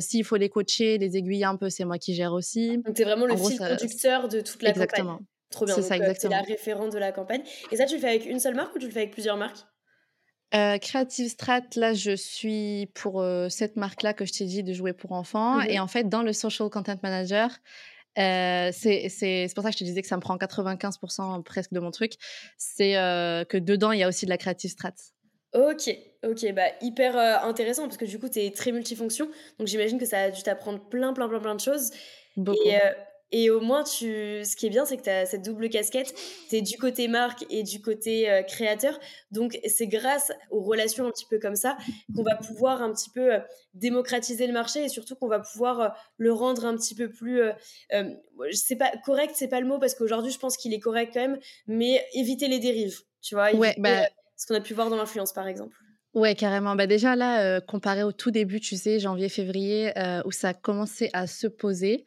S'il 0.00 0.24
faut 0.24 0.36
les 0.36 0.50
coacher, 0.50 0.98
les 0.98 1.16
aiguiller 1.16 1.44
un 1.44 1.56
peu, 1.56 1.70
c'est 1.70 1.86
moi 1.86 1.96
qui 1.96 2.14
gère 2.14 2.34
aussi. 2.34 2.76
Donc, 2.78 2.94
tu 2.94 3.02
es 3.02 3.04
vraiment 3.04 3.24
le 3.24 3.36
fil 3.36 3.56
conducteur 3.56 4.28
de 4.28 4.40
toute 4.40 4.62
la 4.62 4.70
Exactement. 4.70 5.20
Trop 5.50 5.64
bien. 5.64 5.74
C'est 5.74 5.82
ça, 5.82 5.96
exactement. 5.96 6.32
C'est 6.32 6.40
la 6.40 6.42
référente 6.42 6.92
de 6.92 6.98
la 6.98 7.12
campagne. 7.12 7.42
Et 7.70 7.76
ça, 7.76 7.86
tu 7.86 7.94
le 7.94 8.00
fais 8.00 8.08
avec 8.08 8.26
une 8.26 8.40
seule 8.40 8.54
marque 8.54 8.74
ou 8.74 8.78
tu 8.78 8.86
le 8.86 8.92
fais 8.92 9.00
avec 9.00 9.12
plusieurs 9.12 9.36
marques? 9.36 9.66
Euh, 10.54 10.78
Creative 10.78 11.28
Strat, 11.28 11.62
là, 11.76 11.92
je 11.92 12.16
suis 12.16 12.90
pour 12.94 13.20
euh, 13.20 13.48
cette 13.48 13.76
marque-là 13.76 14.14
que 14.14 14.24
je 14.24 14.32
t'ai 14.32 14.44
dit 14.46 14.62
de 14.62 14.72
jouer 14.72 14.92
pour 14.92 15.12
enfants. 15.12 15.56
Mmh 15.56 15.66
et 15.68 15.80
en 15.80 15.88
fait, 15.88 16.08
dans 16.08 16.22
le 16.22 16.32
Social 16.32 16.70
Content 16.70 16.96
Manager, 17.02 17.50
euh, 18.18 18.70
c'est 18.72 19.48
pour 19.54 19.62
ça 19.62 19.70
que 19.70 19.74
je 19.74 19.78
te 19.78 19.84
disais 19.84 20.00
que 20.00 20.08
ça 20.08 20.16
me 20.16 20.22
prend 20.22 20.36
95% 20.36 21.42
presque 21.42 21.72
de 21.72 21.80
mon 21.80 21.90
truc. 21.90 22.14
C'est 22.56 22.96
euh, 22.96 23.44
que 23.44 23.58
dedans, 23.58 23.92
il 23.92 24.00
y 24.00 24.02
a 24.02 24.08
aussi 24.08 24.24
de 24.24 24.30
la 24.30 24.38
Creative 24.38 24.70
Strat. 24.70 24.94
Ok, 25.54 25.90
ok, 26.24 26.52
bah 26.52 26.66
hyper 26.82 27.16
intéressant 27.44 27.84
parce 27.84 27.96
que 27.96 28.04
du 28.04 28.18
coup, 28.18 28.28
tu 28.28 28.40
es 28.40 28.50
très 28.50 28.72
multifonction. 28.72 29.30
Donc 29.58 29.68
j'imagine 29.68 29.98
que 29.98 30.04
ça 30.04 30.20
a 30.20 30.30
dû 30.30 30.42
t'apprendre 30.42 30.80
plein, 30.88 31.12
plein, 31.12 31.28
plein, 31.28 31.40
plein 31.40 31.54
de 31.54 31.60
choses. 31.60 31.90
Beaucoup. 32.36 32.58
Et 32.66 32.78
et 33.30 33.50
au 33.50 33.60
moins, 33.60 33.84
tu... 33.84 34.42
ce 34.44 34.56
qui 34.56 34.66
est 34.66 34.70
bien, 34.70 34.86
c'est 34.86 34.96
que 34.96 35.02
tu 35.02 35.10
as 35.10 35.26
cette 35.26 35.44
double 35.44 35.68
casquette. 35.68 36.14
Tu 36.48 36.56
es 36.56 36.62
du 36.62 36.78
côté 36.78 37.08
marque 37.08 37.44
et 37.50 37.62
du 37.62 37.82
côté 37.82 38.30
euh, 38.30 38.42
créateur. 38.42 38.98
Donc, 39.30 39.58
c'est 39.66 39.86
grâce 39.86 40.32
aux 40.50 40.62
relations 40.62 41.06
un 41.06 41.10
petit 41.10 41.26
peu 41.28 41.38
comme 41.38 41.56
ça 41.56 41.76
qu'on 42.16 42.22
va 42.22 42.36
pouvoir 42.36 42.82
un 42.82 42.92
petit 42.92 43.10
peu 43.10 43.34
euh, 43.34 43.40
démocratiser 43.74 44.46
le 44.46 44.54
marché 44.54 44.84
et 44.84 44.88
surtout 44.88 45.14
qu'on 45.14 45.28
va 45.28 45.40
pouvoir 45.40 45.80
euh, 45.80 45.88
le 46.16 46.32
rendre 46.32 46.64
un 46.64 46.74
petit 46.74 46.94
peu 46.94 47.10
plus. 47.10 47.42
je 47.92 48.56
sais 48.56 48.76
pas, 48.76 48.92
correct, 49.04 49.32
c'est 49.34 49.48
pas 49.48 49.60
le 49.60 49.66
mot 49.66 49.78
parce 49.78 49.94
qu'aujourd'hui, 49.94 50.32
je 50.32 50.38
pense 50.38 50.56
qu'il 50.56 50.72
est 50.72 50.80
correct 50.80 51.10
quand 51.12 51.20
même, 51.20 51.38
mais 51.66 52.04
éviter 52.14 52.48
les 52.48 52.60
dérives. 52.60 53.00
Tu 53.20 53.34
vois, 53.34 53.54
ouais, 53.54 53.74
bah... 53.78 54.06
ce 54.36 54.46
qu'on 54.46 54.54
a 54.54 54.60
pu 54.60 54.72
voir 54.72 54.88
dans 54.88 54.96
l'influence, 54.96 55.34
par 55.34 55.46
exemple. 55.46 55.76
Ouais, 56.14 56.34
carrément. 56.34 56.74
Bah 56.74 56.86
déjà 56.86 57.14
là, 57.14 57.60
comparé 57.60 58.02
au 58.02 58.12
tout 58.12 58.30
début, 58.30 58.60
tu 58.60 58.76
sais, 58.76 58.98
janvier-février, 58.98 59.92
où 60.24 60.32
ça 60.32 60.48
a 60.48 60.54
commencé 60.54 61.10
à 61.12 61.26
se 61.26 61.46
poser, 61.46 62.04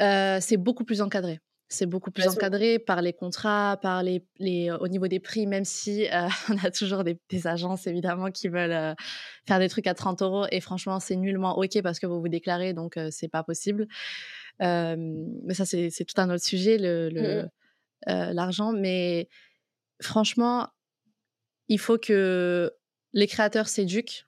c'est 0.00 0.56
beaucoup 0.56 0.84
plus 0.84 1.00
encadré. 1.00 1.40
C'est 1.68 1.86
beaucoup 1.86 2.10
plus 2.10 2.28
encadré 2.28 2.78
par 2.78 3.00
les 3.02 3.14
contrats, 3.14 3.78
par 3.80 4.02
les, 4.02 4.24
les, 4.38 4.70
au 4.70 4.86
niveau 4.86 5.08
des 5.08 5.18
prix, 5.18 5.46
même 5.46 5.64
si 5.64 6.06
on 6.50 6.58
a 6.64 6.70
toujours 6.70 7.04
des, 7.04 7.18
agences 7.46 7.86
évidemment 7.86 8.30
qui 8.30 8.48
veulent 8.48 8.94
faire 9.46 9.58
des 9.58 9.68
trucs 9.68 9.86
à 9.86 9.94
30 9.94 10.22
euros 10.22 10.46
et 10.52 10.60
franchement 10.60 11.00
c'est 11.00 11.16
nullement 11.16 11.58
ok 11.58 11.82
parce 11.82 11.98
que 11.98 12.06
vous 12.06 12.20
vous 12.20 12.28
déclarez 12.28 12.74
donc 12.74 12.98
c'est 13.10 13.28
pas 13.28 13.42
possible. 13.42 13.86
mais 14.60 15.54
ça, 15.54 15.64
c'est 15.64 16.04
tout 16.04 16.20
un 16.20 16.30
autre 16.30 16.44
sujet, 16.44 16.78
le, 16.78 17.10
mmh 17.10 17.48
l'argent. 18.06 18.72
Mais 18.72 19.28
franchement, 20.00 20.68
il 21.68 21.78
faut 21.78 21.98
que 21.98 22.72
les 23.12 23.26
créateurs 23.26 23.68
s'éduquent 23.68 24.26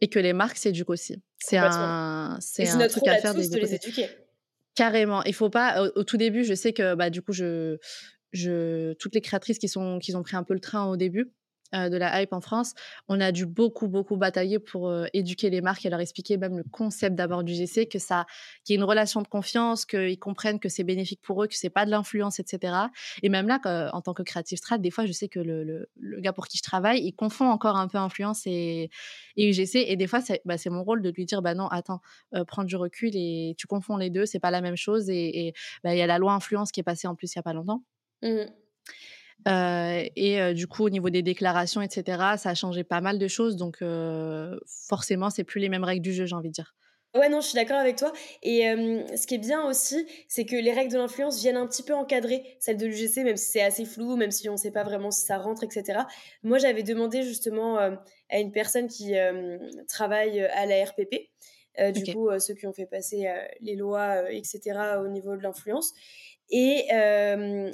et 0.00 0.08
que 0.08 0.18
les 0.18 0.32
marques 0.32 0.56
s'éduquent 0.56 0.90
aussi. 0.90 1.22
C'est 1.38 1.58
un, 1.58 2.38
c'est 2.40 2.68
un 2.68 2.88
truc 2.88 3.06
à 3.06 3.18
faire 3.18 3.34
de 3.34 3.40
les 3.40 3.74
éduquer. 3.74 4.08
Carrément. 4.74 5.22
Il 5.24 5.34
faut 5.34 5.50
pas. 5.50 5.82
Au, 5.94 6.04
tout 6.04 6.16
début, 6.16 6.44
je 6.44 6.54
sais 6.54 6.72
que 6.72 6.94
bah 6.94 7.10
du 7.10 7.22
coup, 7.22 7.32
je, 7.32 7.76
je, 8.32 8.94
toutes 8.94 9.14
les 9.14 9.20
créatrices 9.20 9.58
qui 9.58 9.68
sont 9.68 9.98
qui 9.98 10.14
ont 10.16 10.22
pris 10.22 10.36
un 10.36 10.44
peu 10.44 10.54
le 10.54 10.60
train 10.60 10.86
au 10.86 10.96
début, 10.96 11.32
euh, 11.74 11.88
de 11.88 11.96
la 11.96 12.20
hype 12.20 12.32
en 12.32 12.40
France, 12.40 12.74
on 13.08 13.20
a 13.20 13.32
dû 13.32 13.46
beaucoup, 13.46 13.88
beaucoup 13.88 14.16
batailler 14.16 14.58
pour 14.58 14.88
euh, 14.88 15.06
éduquer 15.12 15.50
les 15.50 15.60
marques 15.60 15.84
et 15.86 15.90
leur 15.90 16.00
expliquer 16.00 16.36
même 16.36 16.56
le 16.56 16.64
concept 16.64 17.16
d'abord 17.16 17.44
du 17.44 17.54
GC, 17.54 17.86
que 17.86 17.98
ça, 17.98 18.26
qu'il 18.64 18.74
y 18.74 18.76
ait 18.76 18.80
une 18.80 18.84
relation 18.84 19.22
de 19.22 19.28
confiance, 19.28 19.84
qu'ils 19.84 20.18
comprennent 20.18 20.60
que 20.60 20.68
c'est 20.68 20.84
bénéfique 20.84 21.20
pour 21.22 21.42
eux, 21.42 21.46
que 21.46 21.56
c'est 21.56 21.70
pas 21.70 21.86
de 21.86 21.90
l'influence, 21.90 22.38
etc. 22.40 22.74
Et 23.22 23.28
même 23.28 23.48
là, 23.48 23.90
en 23.92 24.00
tant 24.00 24.14
que 24.14 24.22
créative 24.22 24.58
strat, 24.58 24.78
des 24.78 24.90
fois, 24.90 25.06
je 25.06 25.12
sais 25.12 25.28
que 25.28 25.40
le, 25.40 25.88
le, 25.96 26.20
gars 26.20 26.32
pour 26.32 26.46
qui 26.46 26.58
je 26.58 26.62
travaille, 26.62 27.00
il 27.02 27.12
confond 27.12 27.46
encore 27.48 27.76
un 27.76 27.88
peu 27.88 27.98
influence 27.98 28.46
et, 28.46 28.90
et 29.36 29.48
UGC. 29.48 29.76
Et 29.76 29.96
des 29.96 30.06
fois, 30.06 30.20
c'est 30.20 30.42
bah, 30.44 30.56
mon 30.66 30.84
rôle 30.84 31.02
de 31.02 31.10
lui 31.10 31.24
dire, 31.24 31.42
bah 31.42 31.54
non, 31.54 31.68
attends, 31.68 32.00
euh, 32.34 32.44
prends 32.44 32.64
du 32.64 32.76
recul 32.76 33.10
et 33.14 33.54
tu 33.58 33.66
confonds 33.66 33.96
les 33.96 34.10
deux, 34.10 34.26
c'est 34.26 34.40
pas 34.40 34.50
la 34.50 34.60
même 34.60 34.76
chose. 34.76 35.08
Et 35.10 35.54
bah, 35.82 35.94
il 35.94 35.98
y 35.98 36.02
a 36.02 36.06
la 36.06 36.18
loi 36.18 36.32
influence 36.32 36.70
qui 36.72 36.80
est 36.80 36.84
passée 36.84 37.06
en 37.06 37.14
plus 37.14 37.34
il 37.34 37.38
y 37.38 37.40
a 37.40 37.42
pas 37.42 37.52
longtemps. 37.52 37.82
Mmh 38.22 38.46
et 39.46 40.54
du 40.54 40.66
coup, 40.66 40.84
au 40.84 40.90
niveau 40.90 41.10
des 41.10 41.22
déclarations, 41.22 41.82
etc., 41.82 42.36
ça 42.36 42.50
a 42.50 42.54
changé 42.54 42.84
pas 42.84 43.00
mal 43.00 43.18
de 43.18 43.28
choses. 43.28 43.56
Donc, 43.56 43.82
forcément, 44.88 45.30
c'est 45.30 45.44
plus 45.44 45.60
les 45.60 45.68
mêmes 45.68 45.84
règles 45.84 46.02
du 46.02 46.12
jeu, 46.12 46.26
j'ai 46.26 46.34
envie 46.34 46.48
de 46.48 46.54
dire. 46.54 46.74
Ouais, 47.14 47.28
non, 47.28 47.42
je 47.42 47.48
suis 47.48 47.56
d'accord 47.56 47.76
avec 47.76 47.96
toi. 47.96 48.10
Et 48.42 48.62
ce 48.62 49.26
qui 49.26 49.34
est 49.34 49.38
bien 49.38 49.66
aussi, 49.66 50.06
c'est 50.28 50.46
que 50.46 50.56
les 50.56 50.72
règles 50.72 50.90
de 50.92 50.96
l'influence 50.96 51.38
viennent 51.40 51.58
un 51.58 51.66
petit 51.66 51.82
peu 51.82 51.92
encadrer 51.94 52.56
celles 52.58 52.78
de 52.78 52.86
l'UGC, 52.86 53.18
même 53.18 53.36
si 53.36 53.50
c'est 53.50 53.60
assez 53.62 53.84
flou, 53.84 54.16
même 54.16 54.30
si 54.30 54.48
on 54.48 54.52
ne 54.52 54.56
sait 54.56 54.70
pas 54.70 54.82
vraiment 54.82 55.10
si 55.10 55.26
ça 55.26 55.36
rentre, 55.36 55.62
etc. 55.62 56.00
Moi, 56.42 56.56
j'avais 56.56 56.82
demandé 56.82 57.22
justement 57.22 57.76
à 57.76 58.38
une 58.38 58.50
personne 58.50 58.88
qui 58.88 59.12
travaille 59.88 60.40
à 60.40 60.64
la 60.64 60.84
RPP, 60.84 61.28
du 61.94 62.14
coup, 62.14 62.30
ceux 62.38 62.54
qui 62.54 62.66
ont 62.66 62.72
fait 62.72 62.86
passer 62.86 63.30
les 63.60 63.76
lois, 63.76 64.32
etc., 64.32 64.60
au 65.04 65.08
niveau 65.08 65.36
de 65.36 65.42
l'influence. 65.42 65.92
Et 66.54 66.86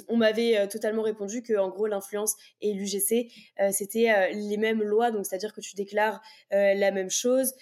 on 0.07 0.17
m'avait 0.17 0.67
totalement 0.69 1.01
répondu 1.01 1.43
que, 1.43 1.57
en 1.57 1.69
gros, 1.69 1.85
l'influence 1.85 2.35
et 2.61 2.73
l'UGC, 2.73 3.29
c'était 3.71 4.31
les 4.33 4.57
mêmes 4.57 4.81
lois, 4.81 5.11
donc 5.11 5.25
c'est-à-dire 5.25 5.53
que 5.53 5.61
tu 5.61 5.75
déclares 5.75 6.21
la 6.51 6.91
même 6.91 7.09
chose. 7.09 7.53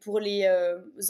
pour 0.00 0.18
les 0.18 0.48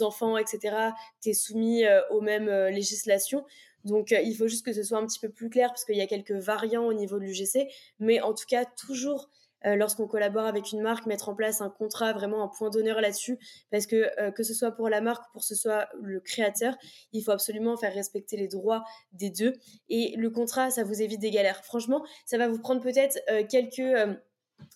enfants, 0.01 0.37
etc., 0.37 0.75
tu 1.21 1.29
es 1.29 1.33
soumis 1.33 1.83
aux 2.09 2.21
mêmes 2.21 2.49
législations. 2.67 3.45
Donc, 3.83 4.11
il 4.11 4.35
faut 4.35 4.47
juste 4.47 4.63
que 4.63 4.73
ce 4.73 4.83
soit 4.83 4.99
un 4.99 5.07
petit 5.07 5.19
peu 5.19 5.29
plus 5.29 5.49
clair 5.49 5.69
parce 5.69 5.85
qu'il 5.85 5.95
y 5.95 6.01
a 6.01 6.07
quelques 6.07 6.33
variants 6.33 6.85
au 6.85 6.93
niveau 6.93 7.17
de 7.17 7.23
l'UGC, 7.23 7.67
mais 7.99 8.21
en 8.21 8.33
tout 8.33 8.45
cas, 8.47 8.65
toujours 8.65 9.29
euh, 9.65 9.75
lorsqu'on 9.75 10.07
collabore 10.07 10.45
avec 10.45 10.71
une 10.71 10.81
marque, 10.81 11.05
mettre 11.05 11.29
en 11.29 11.35
place 11.35 11.61
un 11.61 11.69
contrat, 11.69 12.13
vraiment 12.13 12.43
un 12.43 12.47
point 12.47 12.69
d'honneur 12.69 13.01
là-dessus, 13.01 13.37
parce 13.71 13.85
que 13.85 14.09
euh, 14.19 14.31
que 14.31 14.43
ce 14.43 14.53
soit 14.53 14.71
pour 14.71 14.89
la 14.89 15.01
marque 15.01 15.23
ou 15.29 15.31
pour 15.33 15.43
ce 15.43 15.55
soit 15.55 15.87
le 16.01 16.19
créateur, 16.19 16.75
il 17.13 17.23
faut 17.23 17.31
absolument 17.31 17.77
faire 17.77 17.93
respecter 17.93 18.37
les 18.37 18.47
droits 18.47 18.83
des 19.13 19.29
deux. 19.29 19.53
Et 19.89 20.15
le 20.17 20.29
contrat, 20.29 20.69
ça 20.69 20.83
vous 20.83 21.01
évite 21.01 21.19
des 21.19 21.31
galères. 21.31 21.63
Franchement, 21.63 22.03
ça 22.25 22.37
va 22.37 22.47
vous 22.47 22.59
prendre 22.59 22.81
peut-être 22.81 23.19
euh, 23.29 23.43
quelques 23.47 23.81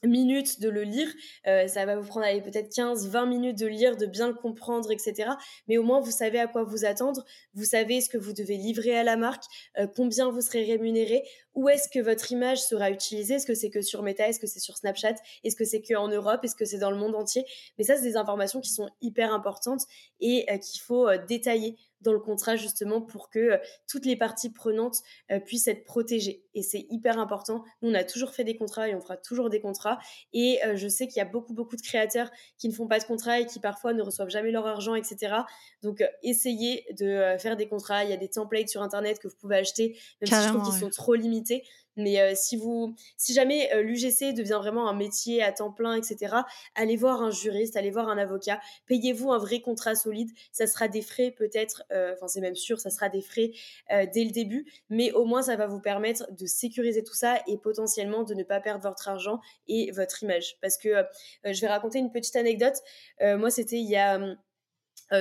minutes 0.03 0.59
de 0.59 0.69
le 0.69 0.83
lire. 0.83 1.07
Euh, 1.47 1.67
ça 1.67 1.85
va 1.85 1.97
vous 1.97 2.07
prendre 2.07 2.25
peut-être 2.41 2.69
15-20 2.69 3.27
minutes 3.27 3.57
de 3.57 3.67
lire, 3.67 3.97
de 3.97 4.05
bien 4.05 4.33
comprendre, 4.33 4.91
etc. 4.91 5.31
Mais 5.67 5.77
au 5.77 5.83
moins, 5.83 5.99
vous 5.99 6.11
savez 6.11 6.39
à 6.39 6.47
quoi 6.47 6.63
vous 6.63 6.85
attendre. 6.85 7.23
Vous 7.53 7.65
savez 7.65 8.01
ce 8.01 8.09
que 8.09 8.17
vous 8.17 8.33
devez 8.33 8.57
livrer 8.57 8.97
à 8.97 9.03
la 9.03 9.17
marque, 9.17 9.43
euh, 9.77 9.87
combien 9.87 10.29
vous 10.29 10.41
serez 10.41 10.63
rémunéré, 10.63 11.23
où 11.53 11.69
est-ce 11.69 11.89
que 11.89 11.99
votre 11.99 12.31
image 12.31 12.61
sera 12.61 12.91
utilisée? 12.91 13.35
Est-ce 13.35 13.45
que 13.45 13.55
c'est 13.55 13.69
que 13.69 13.81
sur 13.81 14.03
Meta? 14.03 14.27
Est-ce 14.27 14.39
que 14.39 14.47
c'est 14.47 14.59
sur 14.59 14.77
Snapchat? 14.77 15.15
Est-ce 15.43 15.55
que 15.55 15.65
c'est 15.65 15.81
que 15.81 15.95
en 15.95 16.07
Europe? 16.07 16.41
Est-ce 16.43 16.55
que 16.55 16.65
c'est 16.65 16.79
dans 16.79 16.91
le 16.91 16.97
monde 16.97 17.15
entier? 17.15 17.45
Mais 17.77 17.83
ça, 17.83 17.95
c'est 17.95 18.03
des 18.03 18.17
informations 18.17 18.61
qui 18.61 18.71
sont 18.71 18.89
hyper 19.01 19.33
importantes 19.33 19.81
et 20.19 20.45
euh, 20.51 20.57
qu'il 20.57 20.81
faut 20.81 21.07
détailler 21.27 21.77
dans 22.05 22.13
le 22.13 22.19
contrat 22.19 22.55
justement 22.55 23.01
pour 23.01 23.29
que 23.29 23.39
euh, 23.39 23.57
toutes 23.87 24.05
les 24.05 24.15
parties 24.15 24.51
prenantes 24.51 24.99
euh, 25.31 25.39
puissent 25.39 25.67
être 25.67 25.83
protégées. 25.83 26.45
Et 26.53 26.61
c'est 26.61 26.85
hyper 26.89 27.19
important. 27.19 27.63
Nous, 27.81 27.89
on 27.91 27.93
a 27.93 28.03
toujours 28.03 28.31
fait 28.31 28.43
des 28.43 28.55
contrats 28.55 28.87
et 28.87 28.95
on 28.95 29.01
fera 29.01 29.17
toujours 29.17 29.49
des 29.49 29.59
contrats. 29.59 29.99
Et 30.31 30.59
euh, 30.65 30.75
je 30.75 30.87
sais 30.87 31.07
qu'il 31.07 31.17
y 31.17 31.21
a 31.21 31.25
beaucoup, 31.25 31.53
beaucoup 31.53 31.75
de 31.75 31.81
créateurs 31.81 32.29
qui 32.57 32.69
ne 32.69 32.73
font 32.73 32.87
pas 32.87 32.99
de 32.99 33.03
contrat 33.03 33.39
et 33.39 33.45
qui 33.45 33.59
parfois 33.59 33.93
ne 33.93 34.01
reçoivent 34.01 34.29
jamais 34.29 34.51
leur 34.51 34.65
argent, 34.65 34.95
etc. 34.95 35.35
Donc, 35.81 36.03
essayez 36.23 36.85
de 36.97 37.35
faire 37.39 37.57
des 37.57 37.67
contrats. 37.67 38.03
Il 38.03 38.09
y 38.09 38.13
a 38.13 38.17
des 38.17 38.29
templates 38.29 38.69
sur 38.69 38.81
Internet 38.81 39.19
que 39.19 39.27
vous 39.27 39.35
pouvez 39.35 39.57
acheter, 39.57 39.97
même 40.21 40.29
si 40.29 40.47
je 40.47 40.53
trouve 40.53 40.69
qu'ils 40.69 40.79
sont 40.79 40.89
trop 40.89 41.15
limités. 41.15 41.63
Mais 41.97 42.19
euh, 42.19 42.33
si 42.35 42.57
vous, 42.57 42.95
si 43.17 43.33
jamais 43.33 43.69
euh, 43.73 43.81
l'UGC 43.81 44.33
devient 44.33 44.59
vraiment 44.59 44.89
un 44.89 44.93
métier 44.93 45.41
à 45.43 45.51
temps 45.51 45.71
plein, 45.71 45.95
etc., 45.95 46.35
allez 46.75 46.95
voir 46.95 47.21
un 47.21 47.31
juriste, 47.31 47.75
allez 47.75 47.91
voir 47.91 48.09
un 48.09 48.17
avocat, 48.17 48.59
payez-vous 48.87 49.31
un 49.31 49.37
vrai 49.37 49.61
contrat 49.61 49.95
solide. 49.95 50.29
Ça 50.51 50.67
sera 50.67 50.87
des 50.87 51.01
frais 51.01 51.31
peut-être, 51.31 51.83
euh, 51.91 52.13
enfin 52.13 52.27
c'est 52.27 52.41
même 52.41 52.55
sûr, 52.55 52.79
ça 52.79 52.89
sera 52.89 53.09
des 53.09 53.21
frais 53.21 53.51
dès 53.89 54.23
le 54.23 54.31
début, 54.31 54.65
mais 54.89 55.11
au 55.11 55.25
moins 55.25 55.41
ça 55.41 55.55
va 55.55 55.67
vous 55.67 55.79
permettre 55.79 56.31
de 56.31 56.45
sécuriser 56.45 57.03
tout 57.03 57.13
ça 57.13 57.39
et 57.47 57.57
potentiellement 57.57 58.23
de 58.23 58.33
ne 58.33 58.43
pas 58.43 58.59
perdre 58.59 58.87
votre 58.87 59.07
argent 59.07 59.39
et 59.67 59.91
votre 59.91 60.23
image. 60.23 60.57
Parce 60.61 60.77
que 60.77 61.03
je 61.43 61.61
vais 61.61 61.67
raconter 61.67 61.99
une 61.99 62.11
petite 62.11 62.35
anecdote. 62.35 62.75
moi, 63.21 63.49
c'était 63.49 63.77
il 63.77 63.89
y 63.89 63.95
a 63.95 64.15
hum, 64.15 64.37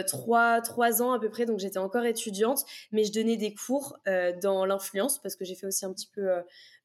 trois, 0.06 0.60
trois 0.60 1.02
ans 1.02 1.12
à 1.12 1.20
peu 1.20 1.28
près, 1.28 1.46
donc 1.46 1.58
j'étais 1.58 1.78
encore 1.78 2.04
étudiante, 2.04 2.64
mais 2.92 3.04
je 3.04 3.12
donnais 3.12 3.36
des 3.36 3.54
cours 3.54 3.96
euh, 4.08 4.32
dans 4.40 4.64
l'influence, 4.64 5.18
parce 5.18 5.36
que 5.36 5.44
j'ai 5.44 5.54
fait 5.54 5.66
aussi 5.66 5.84
un 5.84 5.92
petit 5.92 6.06
peu 6.06 6.28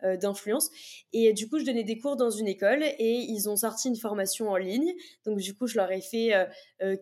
euh, 0.03 0.17
d'influence. 0.17 0.69
Et 1.13 1.33
du 1.33 1.49
coup, 1.49 1.59
je 1.59 1.65
donnais 1.65 1.83
des 1.83 1.97
cours 1.97 2.15
dans 2.15 2.29
une 2.29 2.47
école 2.47 2.83
et 2.83 3.25
ils 3.27 3.49
ont 3.49 3.55
sorti 3.55 3.89
une 3.89 3.97
formation 3.97 4.49
en 4.49 4.55
ligne. 4.55 4.93
Donc 5.25 5.39
du 5.39 5.55
coup, 5.55 5.67
je 5.67 5.75
leur 5.75 5.91
ai 5.91 6.01
fait 6.01 6.31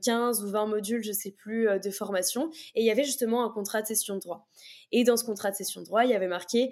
15 0.03 0.43
ou 0.43 0.49
20 0.49 0.65
modules, 0.65 1.03
je 1.03 1.11
sais 1.11 1.31
plus, 1.31 1.67
de 1.79 1.91
formation. 1.91 2.49
Et 2.73 2.81
il 2.81 2.85
y 2.85 2.91
avait 2.91 3.03
justement 3.03 3.45
un 3.45 3.49
contrat 3.49 3.83
de 3.83 3.87
session 3.87 4.15
de 4.15 4.21
droit. 4.21 4.47
Et 4.91 5.03
dans 5.03 5.15
ce 5.15 5.23
contrat 5.23 5.51
de 5.51 5.55
session 5.55 5.81
de 5.81 5.85
droit, 5.85 6.05
il 6.05 6.09
y 6.09 6.15
avait 6.15 6.27
marqué 6.27 6.71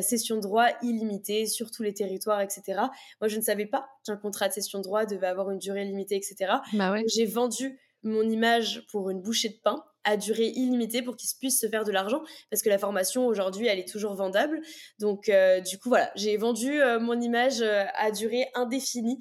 session 0.00 0.36
de 0.36 0.40
droit 0.40 0.68
illimitée 0.82 1.44
sur 1.44 1.70
tous 1.70 1.82
les 1.82 1.92
territoires, 1.92 2.40
etc. 2.40 2.80
Moi, 3.20 3.28
je 3.28 3.36
ne 3.36 3.42
savais 3.42 3.66
pas 3.66 3.86
qu'un 4.06 4.16
contrat 4.16 4.48
de 4.48 4.54
session 4.54 4.78
de 4.78 4.84
droit 4.84 5.04
devait 5.04 5.26
avoir 5.26 5.50
une 5.50 5.58
durée 5.58 5.84
limitée, 5.84 6.16
etc. 6.16 6.54
Bah 6.72 6.90
ouais. 6.90 7.04
J'ai 7.06 7.26
vendu 7.26 7.78
mon 8.02 8.22
image 8.22 8.86
pour 8.90 9.10
une 9.10 9.20
bouchée 9.20 9.48
de 9.48 9.58
pain 9.62 9.84
à 10.06 10.16
durée 10.16 10.46
illimitée 10.46 11.02
pour 11.02 11.16
qu'ils 11.16 11.28
puissent 11.38 11.60
se 11.60 11.68
faire 11.68 11.84
de 11.84 11.90
l'argent 11.90 12.22
parce 12.48 12.62
que 12.62 12.68
la 12.68 12.78
formation 12.78 13.26
aujourd'hui 13.26 13.66
elle 13.66 13.80
est 13.80 13.88
toujours 13.88 14.14
vendable. 14.14 14.62
Donc 15.00 15.28
euh, 15.28 15.60
du 15.60 15.78
coup 15.78 15.88
voilà 15.88 16.10
j'ai 16.14 16.36
vendu 16.36 16.80
euh, 16.80 17.00
mon 17.00 17.20
image 17.20 17.60
euh, 17.60 17.84
à 17.96 18.10
durée 18.10 18.46
indéfinie 18.54 19.18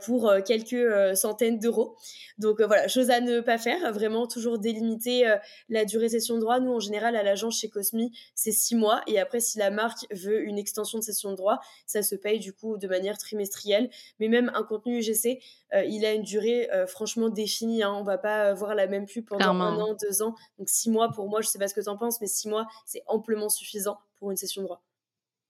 pour 0.00 0.32
quelques 0.46 1.14
centaines 1.16 1.58
d'euros. 1.58 1.96
Donc 2.38 2.62
voilà 2.62 2.88
chose 2.88 3.10
à 3.10 3.20
ne 3.20 3.40
pas 3.40 3.58
faire 3.58 3.92
vraiment 3.92 4.26
toujours 4.26 4.58
délimiter 4.58 5.26
la 5.68 5.84
durée 5.84 6.08
session 6.08 6.36
de 6.36 6.40
droit. 6.40 6.60
Nous 6.60 6.72
en 6.72 6.80
général 6.80 7.14
à 7.14 7.22
l'agence 7.22 7.60
chez 7.60 7.68
Cosmi 7.68 8.10
c'est 8.34 8.52
six 8.52 8.74
mois. 8.74 9.02
Et 9.06 9.20
après 9.20 9.40
si 9.40 9.58
la 9.58 9.70
marque 9.70 10.06
veut 10.10 10.42
une 10.44 10.58
extension 10.58 10.98
de 10.98 11.04
session 11.04 11.30
de 11.30 11.36
droit 11.36 11.60
ça 11.84 12.02
se 12.02 12.14
paye 12.14 12.38
du 12.38 12.54
coup 12.54 12.78
de 12.78 12.88
manière 12.88 13.18
trimestrielle. 13.18 13.90
Mais 14.18 14.28
même 14.28 14.50
un 14.54 14.62
contenu 14.62 14.98
UGC 14.98 15.40
il 15.86 16.06
a 16.06 16.12
une 16.12 16.22
durée 16.22 16.70
franchement 16.86 17.28
définie 17.28 17.82
hein. 17.82 17.92
on 17.92 18.02
va 18.02 18.16
pas 18.16 18.54
voir 18.54 18.74
la 18.74 18.86
même 18.86 19.04
pub 19.04 19.26
pendant 19.26 19.60
un 19.60 19.78
an 19.78 19.94
deux 20.00 20.05
ans. 20.22 20.34
Donc 20.58 20.68
six 20.68 20.90
mois, 20.90 21.10
pour 21.10 21.28
moi, 21.28 21.40
je 21.40 21.48
sais 21.48 21.58
pas 21.58 21.68
ce 21.68 21.74
que 21.74 21.80
tu 21.80 21.88
en 21.88 21.96
penses, 21.96 22.20
mais 22.20 22.26
six 22.26 22.48
mois, 22.48 22.66
c'est 22.84 23.02
amplement 23.06 23.48
suffisant 23.48 23.98
pour 24.18 24.30
une 24.30 24.36
session 24.36 24.62
de 24.62 24.66
droit. 24.66 24.82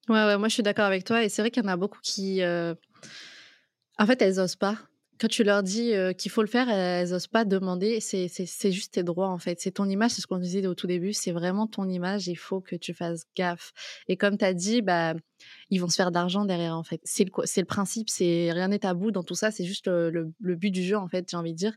Ouais, 0.08 0.24
ouais, 0.24 0.36
moi 0.38 0.48
je 0.48 0.54
suis 0.54 0.62
d'accord 0.62 0.84
avec 0.84 1.04
toi. 1.04 1.24
Et 1.24 1.28
c'est 1.28 1.42
vrai 1.42 1.50
qu'il 1.50 1.62
y 1.62 1.66
en 1.66 1.68
a 1.70 1.76
beaucoup 1.76 2.00
qui. 2.02 2.42
Euh, 2.42 2.74
en 3.98 4.06
fait, 4.06 4.20
elles 4.22 4.38
osent 4.40 4.56
pas. 4.56 4.76
Quand 5.18 5.28
tu 5.28 5.44
leur 5.44 5.62
dis 5.62 5.92
qu'il 6.18 6.30
faut 6.30 6.42
le 6.42 6.48
faire, 6.48 6.68
elles 6.68 7.12
osent 7.14 7.26
pas 7.26 7.44
demander. 7.44 8.00
C'est 8.00 8.70
juste 8.70 8.94
tes 8.94 9.02
droits, 9.02 9.28
en 9.28 9.38
fait. 9.38 9.60
C'est 9.60 9.72
ton 9.72 9.88
image, 9.88 10.12
c'est 10.12 10.20
ce 10.20 10.26
qu'on 10.26 10.38
disait 10.38 10.66
au 10.66 10.74
tout 10.74 10.86
début. 10.86 11.12
C'est 11.12 11.32
vraiment 11.32 11.66
ton 11.66 11.88
image. 11.88 12.26
Il 12.28 12.36
faut 12.36 12.60
que 12.60 12.76
tu 12.76 12.92
fasses 12.94 13.24
gaffe. 13.36 13.72
Et 14.08 14.16
comme 14.16 14.36
tu 14.36 14.44
as 14.44 14.54
dit, 14.54 14.82
bah, 14.82 15.14
ils 15.70 15.80
vont 15.80 15.88
se 15.88 15.96
faire 15.96 16.10
d'argent 16.10 16.44
derrière, 16.44 16.76
en 16.76 16.82
fait. 16.82 17.00
C'est 17.04 17.24
le, 17.24 17.30
le 17.34 17.64
principe. 17.64 18.10
c'est 18.10 18.52
Rien 18.52 18.68
n'est 18.68 18.80
tabou 18.80 19.10
dans 19.10 19.22
tout 19.22 19.34
ça. 19.34 19.50
C'est 19.50 19.64
juste 19.64 19.86
le, 19.86 20.32
le, 20.38 20.54
but 20.54 20.70
du 20.70 20.82
jeu, 20.82 20.96
en 20.96 21.08
fait, 21.08 21.26
j'ai 21.30 21.36
envie 21.36 21.52
de 21.52 21.58
dire. 21.58 21.74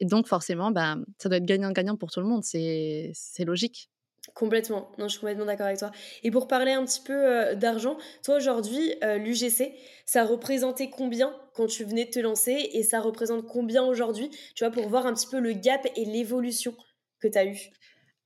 Et 0.00 0.04
donc, 0.04 0.26
forcément, 0.26 0.70
bah, 0.70 0.96
ça 1.18 1.28
doit 1.28 1.38
être 1.38 1.46
gagnant-gagnant 1.46 1.96
pour 1.96 2.10
tout 2.10 2.20
le 2.20 2.26
monde. 2.26 2.44
C'est 2.44 3.14
logique. 3.46 3.88
Complètement, 4.32 4.90
non, 4.98 5.04
je 5.06 5.12
suis 5.12 5.20
complètement 5.20 5.44
d'accord 5.44 5.66
avec 5.66 5.78
toi. 5.78 5.92
Et 6.22 6.30
pour 6.30 6.48
parler 6.48 6.72
un 6.72 6.84
petit 6.84 7.02
peu 7.02 7.12
euh, 7.12 7.54
d'argent, 7.54 7.98
toi 8.22 8.36
aujourd'hui, 8.36 8.94
euh, 9.04 9.18
l'UGC, 9.18 9.74
ça 10.06 10.24
représentait 10.24 10.88
combien 10.88 11.36
quand 11.54 11.66
tu 11.66 11.84
venais 11.84 12.06
de 12.06 12.10
te 12.10 12.18
lancer 12.18 12.70
et 12.72 12.82
ça 12.82 13.00
représente 13.00 13.46
combien 13.46 13.84
aujourd'hui, 13.84 14.30
tu 14.54 14.64
vois, 14.64 14.72
pour 14.72 14.88
voir 14.88 15.06
un 15.06 15.12
petit 15.12 15.26
peu 15.26 15.40
le 15.40 15.52
gap 15.52 15.86
et 15.94 16.04
l'évolution 16.06 16.74
que 17.20 17.28
tu 17.28 17.36
as 17.36 17.44
eu? 17.44 17.70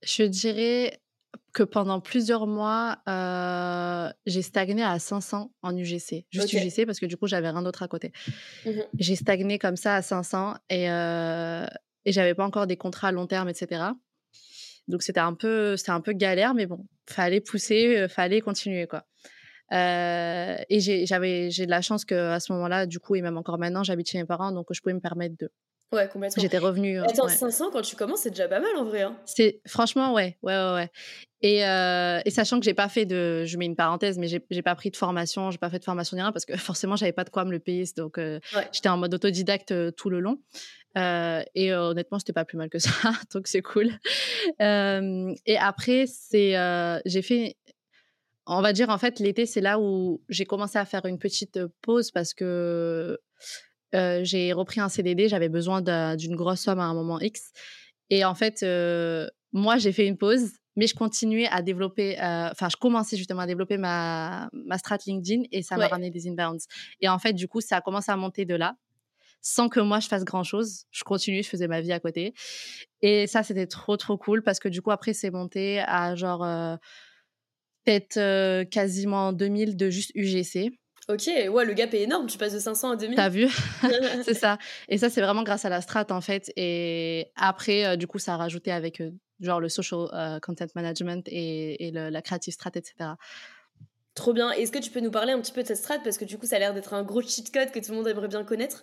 Je 0.02 0.22
dirais 0.22 1.00
que 1.52 1.64
pendant 1.64 2.00
plusieurs 2.00 2.46
mois, 2.46 2.98
euh, 3.08 4.08
j'ai 4.24 4.42
stagné 4.42 4.84
à 4.84 4.98
500 5.00 5.50
en 5.62 5.76
UGC. 5.76 6.26
Juste 6.30 6.52
UGC 6.52 6.86
parce 6.86 7.00
que 7.00 7.06
du 7.06 7.16
coup, 7.16 7.26
j'avais 7.26 7.50
rien 7.50 7.62
d'autre 7.62 7.82
à 7.82 7.88
côté. 7.88 8.12
Mmh 8.64 8.70
j'ai 8.98 9.16
stagné 9.16 9.58
comme 9.58 9.76
ça 9.76 9.96
à 9.96 10.02
500 10.02 10.54
et, 10.70 10.84
et 10.84 12.12
j'avais 12.12 12.34
pas 12.34 12.44
encore 12.44 12.68
des 12.68 12.76
contrats 12.76 13.08
à 13.08 13.12
long 13.12 13.26
terme, 13.26 13.48
etc. 13.48 13.90
Donc 14.88 15.02
c'était 15.02 15.20
un 15.20 15.34
peu, 15.34 15.76
c'était 15.76 15.90
un 15.90 16.00
peu 16.00 16.12
galère, 16.12 16.54
mais 16.54 16.66
bon, 16.66 16.86
fallait 17.06 17.40
pousser, 17.40 18.06
fallait 18.08 18.40
continuer 18.40 18.86
quoi. 18.86 19.04
et 19.70 21.04
j'avais, 21.06 21.50
j'ai 21.50 21.66
de 21.66 21.70
la 21.70 21.82
chance 21.82 22.04
qu'à 22.04 22.40
ce 22.40 22.52
moment-là, 22.52 22.86
du 22.86 22.98
coup, 22.98 23.14
et 23.14 23.22
même 23.22 23.36
encore 23.36 23.58
maintenant, 23.58 23.82
j'habite 23.84 24.10
chez 24.10 24.18
mes 24.18 24.24
parents, 24.24 24.52
donc 24.52 24.66
je 24.70 24.80
pouvais 24.80 24.94
me 24.94 25.00
permettre 25.00 25.36
de. 25.38 25.50
Ouais, 25.90 26.06
complètement. 26.08 26.42
J'étais 26.42 26.58
revenue. 26.58 26.98
Attends, 27.00 27.28
500 27.28 27.70
quand 27.72 27.80
tu 27.80 27.96
commences, 27.96 28.20
c'est 28.20 28.30
déjà 28.30 28.46
pas 28.46 28.60
mal 28.60 28.76
en 28.76 28.84
vrai. 28.84 29.02
Hein. 29.02 29.16
C'est 29.24 29.62
franchement, 29.66 30.12
ouais, 30.12 30.36
ouais, 30.42 30.54
ouais, 30.54 30.74
ouais. 30.74 30.90
Et, 31.40 31.64
euh, 31.64 32.20
et, 32.24 32.30
sachant 32.30 32.58
que 32.58 32.64
j'ai 32.64 32.74
pas 32.74 32.88
fait 32.88 33.06
de, 33.06 33.44
je 33.46 33.56
mets 33.56 33.64
une 33.64 33.76
parenthèse, 33.76 34.18
mais 34.18 34.26
j'ai 34.26 34.62
pas 34.62 34.74
pris 34.74 34.90
de 34.90 34.96
formation, 34.96 35.50
j'ai 35.50 35.58
pas 35.58 35.70
fait 35.70 35.78
de 35.78 35.84
formation 35.84 36.16
ni 36.16 36.22
rien 36.22 36.32
parce 36.32 36.44
que 36.44 36.56
forcément 36.56 36.96
j'avais 36.96 37.12
pas 37.12 37.24
de 37.24 37.30
quoi 37.30 37.44
me 37.44 37.52
le 37.52 37.60
payer, 37.60 37.84
donc 37.96 38.18
euh, 38.18 38.40
j'étais 38.72 38.88
en 38.88 38.98
mode 38.98 39.14
autodidacte 39.14 39.70
euh, 39.70 39.90
tout 39.90 40.10
le 40.10 40.20
long. 40.20 40.40
et 40.96 41.72
honnêtement, 41.72 42.18
c'était 42.18 42.32
pas 42.32 42.44
plus 42.44 42.58
mal 42.58 42.68
que 42.68 42.78
ça, 42.78 42.90
donc 43.32 43.46
c'est 43.46 43.62
cool. 43.62 43.92
et 44.60 45.58
après, 45.58 46.06
c'est, 46.06 47.00
j'ai 47.06 47.22
fait, 47.22 47.56
on 48.46 48.60
va 48.60 48.72
dire 48.72 48.90
en 48.90 48.98
fait 48.98 49.20
l'été, 49.20 49.46
c'est 49.46 49.60
là 49.60 49.78
où 49.78 50.20
j'ai 50.28 50.44
commencé 50.44 50.76
à 50.78 50.84
faire 50.84 51.06
une 51.06 51.18
petite 51.18 51.60
pause 51.82 52.10
parce 52.10 52.34
que 52.34 53.16
j'ai 53.92 54.52
repris 54.52 54.80
un 54.80 54.88
CDD, 54.88 55.28
j'avais 55.28 55.48
besoin 55.48 55.82
d'une 56.16 56.36
grosse 56.36 56.60
somme 56.60 56.80
à 56.80 56.84
un 56.84 56.94
moment 56.94 57.20
X. 57.20 57.52
Et 58.10 58.24
en 58.24 58.34
fait, 58.34 58.64
moi, 59.52 59.78
j'ai 59.78 59.92
fait 59.92 60.06
une 60.06 60.16
pause 60.16 60.52
mais 60.78 60.86
je 60.86 60.94
continuais 60.94 61.48
à 61.48 61.60
développer, 61.60 62.20
euh, 62.20 62.50
enfin, 62.52 62.68
je 62.68 62.76
commençais 62.76 63.16
justement 63.16 63.40
à 63.40 63.46
développer 63.48 63.78
ma, 63.78 64.48
ma 64.52 64.78
strat 64.78 64.98
LinkedIn 65.04 65.42
et 65.50 65.62
ça 65.62 65.76
m'a 65.76 65.88
ramené 65.88 66.10
des 66.10 66.28
inbounds. 66.28 66.64
Et 67.00 67.08
en 67.08 67.18
fait, 67.18 67.32
du 67.32 67.48
coup, 67.48 67.60
ça 67.60 67.78
a 67.78 67.80
commencé 67.80 68.12
à 68.12 68.16
monter 68.16 68.44
de 68.44 68.54
là 68.54 68.76
sans 69.40 69.68
que 69.68 69.80
moi 69.80 69.98
je 69.98 70.06
fasse 70.06 70.24
grand 70.24 70.44
chose. 70.44 70.84
Je 70.92 71.02
continuais, 71.02 71.42
je 71.42 71.48
faisais 71.48 71.66
ma 71.66 71.80
vie 71.80 71.90
à 71.90 71.98
côté. 71.98 72.32
Et 73.02 73.26
ça, 73.26 73.42
c'était 73.42 73.66
trop, 73.66 73.96
trop 73.96 74.16
cool 74.16 74.44
parce 74.44 74.60
que 74.60 74.68
du 74.68 74.80
coup, 74.80 74.92
après, 74.92 75.14
c'est 75.14 75.32
monté 75.32 75.80
à 75.80 76.14
genre 76.14 76.46
peut-être 77.84 78.62
quasiment 78.70 79.32
2000 79.32 79.76
de 79.76 79.90
juste 79.90 80.12
UGC. 80.14 80.70
Ok, 81.08 81.26
ouais, 81.26 81.64
le 81.64 81.72
gap 81.72 81.94
est 81.94 82.02
énorme. 82.02 82.26
Tu 82.26 82.36
passes 82.36 82.52
de 82.52 82.58
500 82.58 82.90
à 82.90 82.96
2000. 82.96 83.16
T'as 83.16 83.28
vu? 83.28 83.48
C'est 84.24 84.34
ça. 84.34 84.58
Et 84.88 84.98
ça, 84.98 85.08
c'est 85.08 85.22
vraiment 85.22 85.42
grâce 85.42 85.64
à 85.64 85.70
la 85.70 85.80
strat, 85.80 86.06
en 86.10 86.20
fait. 86.20 86.52
Et 86.56 87.28
après, 87.36 87.96
du 87.96 88.06
coup, 88.06 88.18
ça 88.18 88.34
a 88.34 88.36
rajouté 88.36 88.72
avec 88.72 89.02
genre 89.40 89.60
le 89.60 89.68
social 89.68 90.08
euh, 90.12 90.40
content 90.40 90.66
management 90.74 91.26
et, 91.28 91.90
la 91.92 92.22
creative 92.22 92.52
strat, 92.52 92.72
etc. 92.74 93.10
Trop 94.14 94.32
bien. 94.32 94.50
Est-ce 94.50 94.72
que 94.72 94.80
tu 94.80 94.90
peux 94.90 95.00
nous 95.00 95.10
parler 95.10 95.32
un 95.32 95.40
petit 95.40 95.52
peu 95.52 95.62
de 95.62 95.68
cette 95.68 95.76
strat? 95.76 95.98
Parce 96.00 96.18
que 96.18 96.24
du 96.24 96.38
coup, 96.38 96.46
ça 96.46 96.56
a 96.56 96.58
l'air 96.58 96.74
d'être 96.74 96.92
un 96.92 97.04
gros 97.04 97.22
cheat 97.22 97.52
code 97.52 97.70
que 97.70 97.78
tout 97.78 97.92
le 97.92 97.98
monde 97.98 98.08
aimerait 98.08 98.28
bien 98.28 98.44
connaître. 98.44 98.82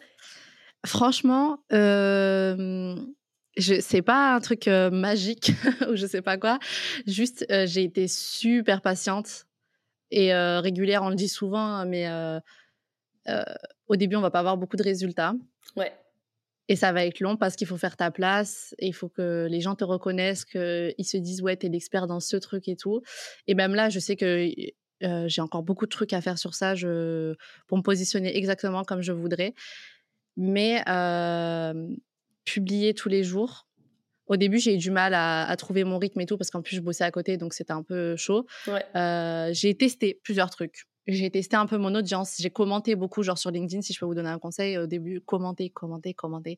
Franchement, 0.86 1.60
euh, 1.74 2.96
c'est 3.58 4.02
pas 4.02 4.36
un 4.36 4.40
truc 4.40 4.68
euh, 4.68 4.90
magique 4.92 5.52
ou 5.90 5.96
je 5.96 6.06
sais 6.06 6.22
pas 6.22 6.38
quoi. 6.38 6.60
Juste, 7.08 7.46
euh, 7.52 7.66
j'ai 7.66 7.84
été 7.84 8.08
super 8.08 8.82
patiente 8.82 9.45
et 10.12 10.34
régulière. 10.34 11.04
On 11.04 11.10
le 11.10 11.16
dit 11.16 11.30
souvent, 11.30 11.86
mais 11.86 12.08
au 13.88 13.96
début, 13.96 14.16
on 14.16 14.22
va 14.22 14.32
pas 14.32 14.40
avoir 14.40 14.58
beaucoup 14.58 14.78
de 14.78 14.84
résultats. 14.84 15.34
Ouais. 15.76 15.94
Et 16.68 16.76
ça 16.76 16.92
va 16.92 17.06
être 17.06 17.20
long 17.20 17.38
parce 17.38 17.56
qu'il 17.56 17.68
faut 17.68 17.78
faire 17.78 17.96
ta 17.96 18.10
place 18.10 18.74
et 18.80 18.88
il 18.88 18.94
faut 18.94 19.08
que 19.08 19.48
les 19.50 19.62
gens 19.62 19.76
te 19.76 19.84
reconnaissent, 19.84 20.46
qu'ils 20.46 21.06
se 21.06 21.18
disent 21.18 21.44
ouais, 21.44 21.56
t'es 21.56 21.70
l'expert 21.70 22.08
dans 22.08 22.20
ce 22.20 22.38
truc 22.38 22.68
et 22.68 22.76
tout. 22.76 23.02
Et 23.46 23.54
même 23.54 23.76
là, 23.76 23.90
je 23.90 24.00
sais 24.00 24.16
que 24.16 24.50
j'ai 25.02 25.42
encore 25.42 25.62
beaucoup 25.62 25.86
de 25.86 25.92
trucs 25.92 26.14
à 26.14 26.22
faire 26.22 26.40
sur 26.40 26.56
ça 26.56 26.74
je, 26.74 27.36
pour 27.68 27.78
me 27.78 27.84
positionner 27.84 28.36
exactement 28.36 28.84
comme 28.84 29.02
je 29.02 29.12
voudrais. 29.12 29.54
Mais 30.38 30.84
publier 32.46 32.96
tous 32.96 33.10
les 33.10 33.24
jours, 33.24 33.65
au 34.28 34.38
début, 34.38 34.60
j'ai 34.60 34.76
eu 34.76 34.78
du 34.78 34.92
mal 34.92 35.14
à, 35.14 35.54
trouver 35.58 35.84
mon 35.84 35.98
rythme 35.98 36.22
et 36.22 36.26
tout 36.26 36.38
parce 36.38 36.50
qu'en 36.50 36.62
plus, 36.62 36.76
je 36.76 36.82
bossais 36.82 37.04
à 37.04 37.12
côté, 37.12 37.38
donc 37.38 37.54
c'était 37.54 37.74
un 37.74 37.84
peu 37.84 38.16
chaud. 38.16 38.46
j'ai 38.96 39.76
testé 39.78 40.20
plusieurs 40.24 40.50
trucs 40.50 40.86
j'ai 41.08 41.30
testé 41.30 41.56
un 41.56 41.66
peu 41.66 41.78
mon 41.78 41.94
audience. 41.96 42.36
J'ai 42.40 42.50
commenté 42.50 42.96
beaucoup, 42.96 43.24
genre 43.24 43.38
sur 43.38 43.52
LinkedIn, 43.52 43.82
si 43.82 43.94
je 43.94 44.00
peux 44.00 44.06
vous 44.06 44.16
donner 44.16 44.30
un 44.30 44.40
conseil 44.40 44.78
au 44.78 44.88
début, 44.88 45.22
commenter, 45.22 45.70
commenter, 45.70 46.14
commenter. 46.14 46.58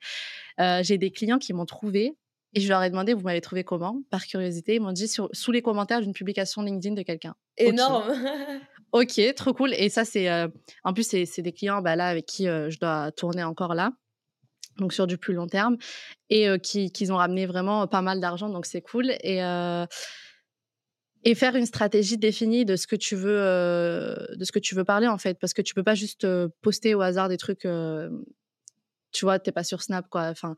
Euh, 0.60 0.82
j'ai 0.84 0.98
des 0.98 1.12
clients 1.12 1.40
qui 1.40 1.54
m'ont 1.54 1.66
trouvé 1.66 2.16
et 2.54 2.62
je 2.62 2.70
leur 2.70 2.82
ai 2.82 2.90
demandé, 2.90 3.14
vous 3.14 3.22
m'avez 3.22 3.42
trouvé 3.42 3.64
comment? 3.64 4.02
Par 4.10 4.26
curiosité, 4.26 4.76
ils 4.76 4.82
m'ont 4.82 4.94
dit 4.94 5.08
sur, 5.08 5.30
sous 5.34 5.52
les 5.52 5.62
commentaires 5.62 6.02
d'une 6.02 6.14
publication 6.14 6.62
LinkedIn 6.62 6.96
de 6.96 7.02
quelqu'un. 7.02 7.36
Énorme 7.58 8.14
Ok, 8.94 9.20
trop 9.36 9.54
cool. 9.54 9.74
Et 9.74 9.90
ça, 9.90 10.06
c'est. 10.06 10.30
Euh, 10.30 10.48
en 10.86 10.94
plus, 10.94 11.04
c'est 11.04 11.42
des 11.42 11.52
clients 11.52 11.82
bah, 11.82 11.98
là 11.98 12.08
avec 12.08 12.26
qui 12.26 12.48
euh, 12.48 12.70
je 12.70 12.80
dois 12.80 13.12
tourner 13.12 13.44
encore 13.44 13.76
là. 13.76 13.92
Donc 14.78 14.94
sur 14.94 15.08
du 15.08 15.18
plus 15.18 15.34
long 15.34 15.48
terme. 15.48 15.78
Et 16.30 16.48
qui, 16.62 16.92
qui 16.92 17.12
ont 17.12 17.18
ramené 17.18 17.46
vraiment 17.46 17.88
pas 17.88 18.02
mal 18.02 18.20
d'argent. 18.20 18.50
Donc 18.50 18.66
c'est 18.66 18.82
cool. 18.82 19.12
Et 19.24 19.42
et 21.28 21.36
faire 21.36 21.56
une 21.56 21.66
stratégie 21.66 22.18
définie 22.18 22.64
de 22.64 22.78
ce 22.78 22.88
que 22.88 22.96
tu 22.96 23.16
veux 23.16 23.38
euh, 23.38 24.16
de 24.36 24.46
ce 24.46 24.52
que 24.54 24.60
tu 24.60 24.76
veux 24.76 24.86
parler 24.86 25.08
en 25.08 25.18
fait 25.18 25.38
parce 25.40 25.54
que 25.54 25.62
tu 25.62 25.74
peux 25.74 25.84
pas 25.84 25.94
juste 25.94 26.24
euh, 26.24 26.48
poster 26.62 26.96
au 26.96 27.02
hasard 27.02 27.28
des 27.28 27.36
trucs 27.36 27.66
euh, 27.66 28.10
tu 29.12 29.26
vois 29.26 29.38
t'es 29.38 29.52
pas 29.52 29.66
sur 29.66 29.82
Snap 29.82 30.08
quoi 30.10 30.30
enfin 30.30 30.56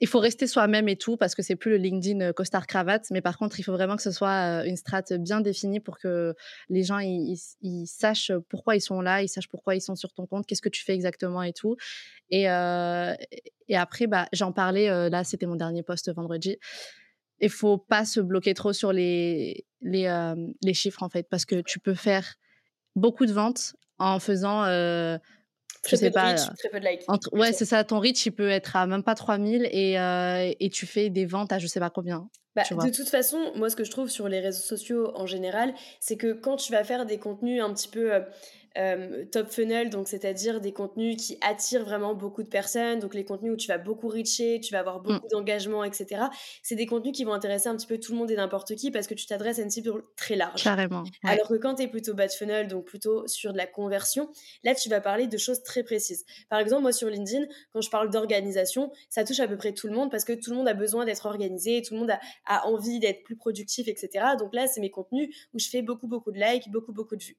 il 0.00 0.08
faut 0.08 0.18
rester 0.18 0.46
soi-même 0.46 0.88
et 0.88 0.96
tout 0.96 1.16
parce 1.16 1.34
que 1.34 1.42
c'est 1.42 1.56
plus 1.56 1.70
le 1.72 1.76
LinkedIn 1.76 2.32
costard 2.32 2.66
cravate 2.66 3.06
mais 3.10 3.20
par 3.20 3.38
contre 3.38 3.60
il 3.60 3.62
faut 3.62 3.72
vraiment 3.72 3.96
que 3.96 4.02
ce 4.02 4.10
soit 4.10 4.64
une 4.66 4.76
strate 4.76 5.12
bien 5.12 5.40
définie 5.40 5.80
pour 5.80 5.98
que 5.98 6.34
les 6.68 6.82
gens 6.82 6.98
sachent 7.84 8.32
pourquoi 8.48 8.76
ils 8.76 8.80
sont 8.80 9.00
là 9.00 9.22
ils 9.22 9.28
sachent 9.28 9.48
pourquoi 9.48 9.74
ils 9.74 9.80
sont 9.80 9.94
sur 9.94 10.12
ton 10.12 10.26
compte 10.26 10.46
qu'est-ce 10.46 10.62
que 10.62 10.68
tu 10.68 10.84
fais 10.84 10.94
exactement 10.94 11.42
et 11.42 11.52
tout 11.52 11.76
et 12.30 12.42
et 12.42 13.76
après 13.76 14.06
bah 14.06 14.26
j'en 14.32 14.52
parlais 14.52 14.88
là 15.08 15.24
c'était 15.24 15.46
mon 15.46 15.56
dernier 15.56 15.82
post 15.82 16.12
vendredi 16.12 16.58
il 17.42 17.50
faut 17.50 17.76
pas 17.76 18.04
se 18.04 18.20
bloquer 18.20 18.54
trop 18.54 18.72
sur 18.72 18.92
les, 18.92 19.66
euh, 19.84 20.34
chiffres, 20.72 21.02
en 21.02 21.08
fait, 21.08 21.28
parce 21.28 21.44
que 21.44 21.60
tu 21.60 21.80
peux 21.80 21.94
faire 21.94 22.36
beaucoup 22.94 23.26
de 23.26 23.32
ventes 23.32 23.74
en 23.98 24.18
faisant. 24.20 24.64
Euh, 24.64 25.18
je 25.86 25.96
sais 25.96 26.10
pas. 26.10 26.32
Reach, 26.32 26.40
très 26.58 26.68
peu 26.68 26.80
de 26.80 26.86
likes. 26.86 27.02
ouais, 27.32 27.52
c'est 27.52 27.64
ça. 27.64 27.82
Ton 27.84 27.98
reach, 27.98 28.26
il 28.26 28.32
peut 28.32 28.48
être 28.48 28.76
à 28.76 28.86
même 28.86 29.02
pas 29.02 29.14
3000 29.14 29.68
et, 29.70 29.98
euh, 29.98 30.52
et 30.58 30.70
tu 30.70 30.86
fais 30.86 31.10
des 31.10 31.26
ventes 31.26 31.52
à 31.52 31.58
je 31.58 31.66
sais 31.66 31.80
pas 31.80 31.90
combien. 31.90 32.28
Bah, 32.54 32.62
de 32.70 32.90
toute 32.90 33.08
façon, 33.08 33.52
moi, 33.56 33.70
ce 33.70 33.76
que 33.76 33.84
je 33.84 33.90
trouve 33.90 34.10
sur 34.10 34.28
les 34.28 34.40
réseaux 34.40 34.62
sociaux 34.62 35.12
en 35.14 35.26
général, 35.26 35.72
c'est 36.00 36.16
que 36.16 36.32
quand 36.34 36.56
tu 36.56 36.70
vas 36.72 36.84
faire 36.84 37.06
des 37.06 37.18
contenus 37.18 37.62
un 37.62 37.72
petit 37.72 37.88
peu 37.88 38.12
euh, 38.12 38.20
top 39.30 39.48
funnel, 39.50 39.90
donc 39.90 40.08
c'est-à-dire 40.08 40.60
des 40.60 40.72
contenus 40.72 41.16
qui 41.16 41.38
attirent 41.40 41.84
vraiment 41.84 42.14
beaucoup 42.14 42.42
de 42.42 42.48
personnes, 42.48 42.98
donc 42.98 43.14
les 43.14 43.24
contenus 43.24 43.52
où 43.52 43.56
tu 43.56 43.68
vas 43.68 43.78
beaucoup 43.78 44.08
reacher, 44.08 44.60
tu 44.60 44.72
vas 44.72 44.80
avoir 44.80 45.00
mm. 45.00 45.02
beaucoup 45.02 45.28
d'engagement, 45.28 45.84
etc. 45.84 46.24
C'est 46.62 46.76
des 46.76 46.86
contenus 46.86 47.12
qui 47.14 47.24
vont 47.24 47.32
intéresser 47.32 47.68
un 47.68 47.76
petit 47.76 47.86
peu 47.86 47.98
tout 47.98 48.12
le 48.12 48.18
monde 48.18 48.30
et 48.30 48.36
n'importe 48.36 48.74
qui 48.74 48.90
parce 48.90 49.06
que 49.06 49.14
tu 49.14 49.26
t'adresses 49.26 49.58
à 49.58 49.62
une 49.62 49.70
cible 49.70 50.02
très 50.16 50.36
large. 50.36 50.62
Carrément. 50.62 51.04
Alors 51.24 51.48
que 51.48 51.54
quand 51.54 51.76
tu 51.76 51.82
es 51.82 51.88
plutôt 51.88 52.14
bad 52.14 52.32
funnel, 52.32 52.68
donc 52.68 52.84
plutôt 52.84 53.26
sur 53.26 53.52
de 53.52 53.58
la 53.58 53.66
conversion, 53.66 54.30
là 54.64 54.74
tu 54.74 54.88
vas 54.88 55.00
parler 55.00 55.26
de 55.26 55.36
choses 55.36 55.62
très 55.62 55.82
précises. 55.82 56.24
Par 56.48 56.58
exemple, 56.58 56.82
moi 56.82 56.92
sur 56.92 57.08
LinkedIn, 57.08 57.46
quand 57.72 57.80
je 57.80 57.90
parle 57.90 58.10
d'organisation, 58.10 58.90
ça 59.08 59.24
touche 59.24 59.40
à 59.40 59.48
peu 59.48 59.56
près 59.56 59.72
tout 59.72 59.86
le 59.86 59.94
monde 59.94 60.10
parce 60.10 60.24
que 60.24 60.32
tout 60.32 60.50
le 60.50 60.56
monde 60.56 60.68
a 60.68 60.74
besoin 60.74 61.04
d'être 61.04 61.26
organisé, 61.26 61.82
tout 61.82 61.94
le 61.94 62.00
monde 62.00 62.10
a, 62.10 62.20
a 62.46 62.66
envie 62.66 62.98
d'être 62.98 63.22
plus 63.22 63.36
productif, 63.36 63.88
etc. 63.88 64.24
Donc 64.38 64.54
là, 64.54 64.66
c'est 64.66 64.80
mes 64.80 64.90
contenus 64.90 65.34
où 65.54 65.58
je 65.58 65.68
fais 65.68 65.82
beaucoup, 65.82 66.06
beaucoup 66.06 66.32
de 66.32 66.38
likes, 66.38 66.70
beaucoup, 66.70 66.92
beaucoup 66.92 67.16
de 67.16 67.22
vues. 67.22 67.36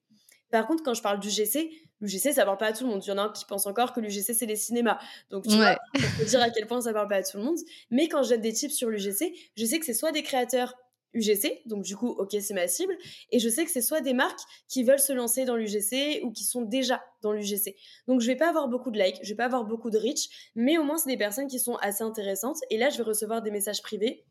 Par 0.53 0.67
contre, 0.67 0.83
quand 0.83 0.93
je 0.93 1.01
parle 1.01 1.19
du 1.19 1.31
GC, 1.31 1.71
l'UGC, 1.99 2.31
ça 2.31 2.45
parle 2.45 2.59
pas 2.59 2.67
à 2.67 2.73
tout 2.73 2.83
le 2.83 2.91
monde. 2.91 3.03
Il 3.03 3.09
y 3.09 3.11
en 3.11 3.17
a 3.17 3.29
qui 3.29 3.43
pensent 3.43 3.65
encore 3.65 3.91
que 3.91 3.99
l'UGC, 3.99 4.35
c'est 4.35 4.45
les 4.45 4.55
cinémas. 4.55 4.99
Donc, 5.31 5.47
tu 5.47 5.55
vois, 5.55 5.75
on 5.95 6.19
peut 6.19 6.25
dire 6.25 6.43
à 6.43 6.51
quel 6.51 6.67
point 6.67 6.79
ça 6.79 6.93
parle 6.93 7.07
pas 7.07 7.15
à 7.15 7.23
tout 7.23 7.37
le 7.37 7.43
monde. 7.43 7.57
Mais 7.89 8.07
quand 8.07 8.21
je 8.21 8.35
des 8.35 8.53
tips 8.53 8.71
sur 8.71 8.91
l'UGC, 8.91 9.33
je 9.57 9.65
sais 9.65 9.79
que 9.79 9.85
c'est 9.85 9.95
soit 9.95 10.11
des 10.11 10.21
créateurs 10.21 10.75
UGC, 11.15 11.63
donc 11.65 11.83
du 11.83 11.95
coup, 11.95 12.09
ok, 12.09 12.35
c'est 12.39 12.53
ma 12.53 12.67
cible, 12.67 12.95
et 13.31 13.39
je 13.39 13.49
sais 13.49 13.65
que 13.65 13.71
c'est 13.71 13.81
soit 13.81 14.01
des 14.01 14.13
marques 14.13 14.41
qui 14.67 14.83
veulent 14.83 14.99
se 14.99 15.13
lancer 15.13 15.45
dans 15.45 15.55
l'UGC 15.55 16.21
ou 16.23 16.31
qui 16.31 16.43
sont 16.43 16.61
déjà 16.61 17.03
dans 17.21 17.31
l'UGC. 17.31 17.75
Donc 18.07 18.21
je 18.21 18.27
vais 18.27 18.35
pas 18.35 18.49
avoir 18.49 18.67
beaucoup 18.67 18.91
de 18.91 18.99
likes, 18.99 19.19
je 19.21 19.29
vais 19.29 19.35
pas 19.35 19.45
avoir 19.45 19.63
beaucoup 19.63 19.89
de 19.89 19.97
reach, 19.97 20.51
mais 20.55 20.77
au 20.77 20.83
moins 20.83 20.97
c'est 20.97 21.09
des 21.09 21.17
personnes 21.17 21.47
qui 21.47 21.59
sont 21.59 21.75
assez 21.77 22.03
intéressantes, 22.03 22.57
et 22.69 22.77
là 22.77 22.89
je 22.89 22.97
vais 22.97 23.03
recevoir 23.03 23.41
des 23.41 23.51
messages 23.51 23.81
privés 23.81 24.23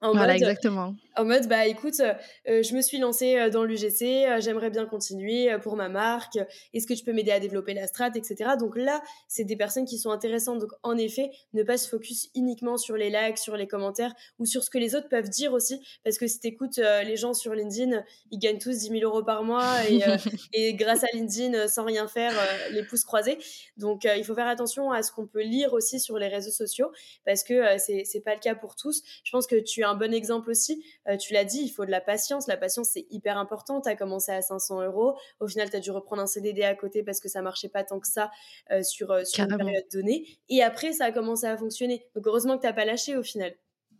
en 0.00 0.12
voilà, 0.12 0.34
mode, 0.34 0.42
exactement. 0.42 0.94
En 1.18 1.24
mode, 1.24 1.48
bah 1.48 1.66
écoute, 1.66 2.00
euh, 2.00 2.62
je 2.62 2.74
me 2.74 2.82
suis 2.82 2.98
lancée 2.98 3.36
euh, 3.36 3.48
dans 3.48 3.64
l'UGC, 3.64 4.02
euh, 4.02 4.38
j'aimerais 4.38 4.68
bien 4.68 4.84
continuer 4.84 5.56
pour 5.62 5.74
ma 5.74 5.88
marque, 5.88 6.38
est-ce 6.74 6.86
que 6.86 6.92
tu 6.92 7.04
peux 7.04 7.14
m'aider 7.14 7.30
à 7.30 7.40
développer 7.40 7.72
la 7.72 7.86
strat, 7.86 8.10
etc. 8.14 8.50
Donc 8.58 8.76
là, 8.76 9.02
c'est 9.26 9.44
des 9.44 9.56
personnes 9.56 9.86
qui 9.86 9.96
sont 9.96 10.10
intéressantes. 10.10 10.58
Donc 10.58 10.72
en 10.82 10.98
effet, 10.98 11.30
ne 11.54 11.62
pas 11.62 11.78
se 11.78 11.88
focus 11.88 12.28
uniquement 12.34 12.76
sur 12.76 12.96
les 12.96 13.08
likes, 13.08 13.38
sur 13.38 13.56
les 13.56 13.66
commentaires 13.66 14.12
ou 14.38 14.44
sur 14.44 14.62
ce 14.62 14.68
que 14.68 14.76
les 14.76 14.94
autres 14.94 15.08
peuvent 15.08 15.30
dire 15.30 15.54
aussi. 15.54 15.80
Parce 16.04 16.18
que 16.18 16.26
si 16.26 16.38
tu 16.38 16.48
écoutes 16.48 16.76
les 16.76 17.16
gens 17.16 17.32
sur 17.32 17.54
LinkedIn, 17.54 18.04
ils 18.30 18.38
gagnent 18.38 18.58
tous 18.58 18.76
10 18.76 18.88
000 18.90 19.00
euros 19.02 19.22
par 19.22 19.42
mois 19.42 19.88
et, 19.88 20.00
et 20.52 20.74
grâce 20.74 21.02
à 21.02 21.08
LinkedIn, 21.14 21.66
sans 21.68 21.84
rien 21.84 22.08
faire, 22.08 22.32
les 22.72 22.82
pouces 22.82 23.04
croisés. 23.04 23.38
Donc 23.78 24.04
il 24.04 24.24
faut 24.24 24.34
faire 24.34 24.48
attention 24.48 24.90
à 24.90 25.02
ce 25.02 25.12
qu'on 25.12 25.26
peut 25.26 25.42
lire 25.42 25.72
aussi 25.72 25.98
sur 25.98 26.18
les 26.18 26.28
réseaux 26.28 26.50
sociaux 26.50 26.90
parce 27.24 27.42
que 27.42 27.78
c'est 27.78 28.22
pas 28.22 28.34
le 28.34 28.40
cas 28.40 28.54
pour 28.54 28.76
tous. 28.76 29.02
Je 29.24 29.30
pense 29.30 29.46
que 29.46 29.56
tu 29.56 29.82
un 29.82 29.94
bon 29.94 30.12
exemple 30.12 30.50
aussi. 30.50 30.84
Euh, 31.08 31.16
tu 31.16 31.32
l'as 31.32 31.44
dit, 31.44 31.60
il 31.62 31.68
faut 31.68 31.84
de 31.84 31.90
la 31.90 32.00
patience. 32.00 32.46
La 32.46 32.56
patience, 32.56 32.90
c'est 32.92 33.06
hyper 33.10 33.38
important. 33.38 33.80
Tu 33.80 33.88
as 33.88 33.96
commencé 33.96 34.32
à 34.32 34.42
500 34.42 34.82
euros. 34.82 35.16
Au 35.40 35.48
final, 35.48 35.70
tu 35.70 35.76
as 35.76 35.80
dû 35.80 35.90
reprendre 35.90 36.22
un 36.22 36.26
CDD 36.26 36.62
à 36.62 36.74
côté 36.74 37.02
parce 37.02 37.20
que 37.20 37.28
ça 37.28 37.42
marchait 37.42 37.68
pas 37.68 37.84
tant 37.84 38.00
que 38.00 38.08
ça 38.08 38.30
euh, 38.70 38.82
sur, 38.82 39.10
euh, 39.10 39.24
sur 39.24 39.44
une 39.44 39.56
période 39.56 39.84
donnée. 39.92 40.26
Et 40.48 40.62
après, 40.62 40.92
ça 40.92 41.06
a 41.06 41.12
commencé 41.12 41.46
à 41.46 41.56
fonctionner. 41.56 42.06
Donc, 42.14 42.26
heureusement 42.26 42.56
que 42.56 42.62
tu 42.62 42.66
n'as 42.66 42.72
pas 42.72 42.84
lâché 42.84 43.16
au 43.16 43.22
final. 43.22 43.54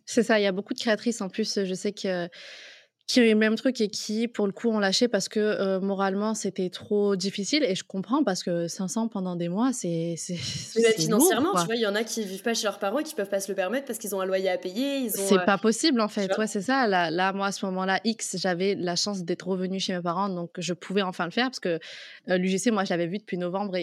C'est 0.04 0.22
ça, 0.22 0.38
il 0.38 0.42
y 0.42 0.46
a 0.46 0.52
beaucoup 0.52 0.72
de 0.72 0.78
créatrices 0.78 1.20
en 1.20 1.28
plus, 1.28 1.64
je 1.64 1.74
sais 1.74 1.92
que 1.92 2.28
qui 3.07 3.20
ont 3.20 3.22
eu 3.22 3.28
le 3.28 3.36
même 3.36 3.54
truc 3.54 3.80
et 3.80 3.88
qui, 3.88 4.26
pour 4.26 4.46
le 4.46 4.52
coup, 4.52 4.68
ont 4.68 4.80
lâché 4.80 5.07
parce 5.07 5.28
que 5.28 5.38
euh, 5.38 5.78
moralement, 5.78 6.34
c'était 6.34 6.70
trop 6.70 7.14
difficile. 7.14 7.62
Et 7.62 7.76
je 7.76 7.84
comprends 7.84 8.24
parce 8.24 8.42
que 8.42 8.66
500 8.66 9.09
pendant 9.09 9.36
des 9.36 9.48
mois, 9.48 9.72
c'est. 9.72 10.16
financièrement, 10.98 11.50
tu 11.54 11.66
vois, 11.66 11.76
il 11.76 11.82
y 11.82 11.86
en 11.86 11.94
a 11.94 12.02
qui 12.02 12.24
vivent 12.24 12.42
pas 12.42 12.54
chez 12.54 12.64
leurs 12.64 12.80
parents 12.80 12.98
et 12.98 13.04
qui 13.04 13.14
peuvent 13.14 13.28
pas 13.28 13.38
se 13.38 13.50
le 13.50 13.54
permettre 13.54 13.86
parce 13.86 14.00
qu'ils 14.00 14.14
ont 14.16 14.20
un 14.20 14.26
loyer 14.26 14.48
à 14.48 14.59
payer. 14.59 15.09
C'est 15.11 15.34
euh, 15.34 15.38
pas 15.38 15.57
possible, 15.57 16.00
en 16.00 16.09
fait. 16.09 16.36
Ouais, 16.36 16.48
c'est 16.48 16.62
ça. 16.62 16.88
Là, 16.88 17.12
là, 17.12 17.32
moi, 17.32 17.46
à 17.46 17.52
ce 17.52 17.64
moment-là, 17.66 18.00
X, 18.02 18.36
j'avais 18.38 18.74
la 18.74 18.96
chance 18.96 19.22
d'être 19.22 19.46
revenue 19.46 19.78
chez 19.78 19.94
mes 19.94 20.02
parents, 20.02 20.28
donc 20.28 20.50
je 20.59 20.72
pouvais 20.72 21.02
enfin 21.02 21.26
le 21.26 21.30
faire 21.30 21.46
parce 21.46 21.61
que 21.61 21.78
euh, 22.28 22.38
l'UGC, 22.38 22.72
moi, 22.72 22.82
je 22.82 22.90
l'avais 22.90 23.07
vu 23.07 23.18
depuis 23.18 23.38
novembre 23.38 23.78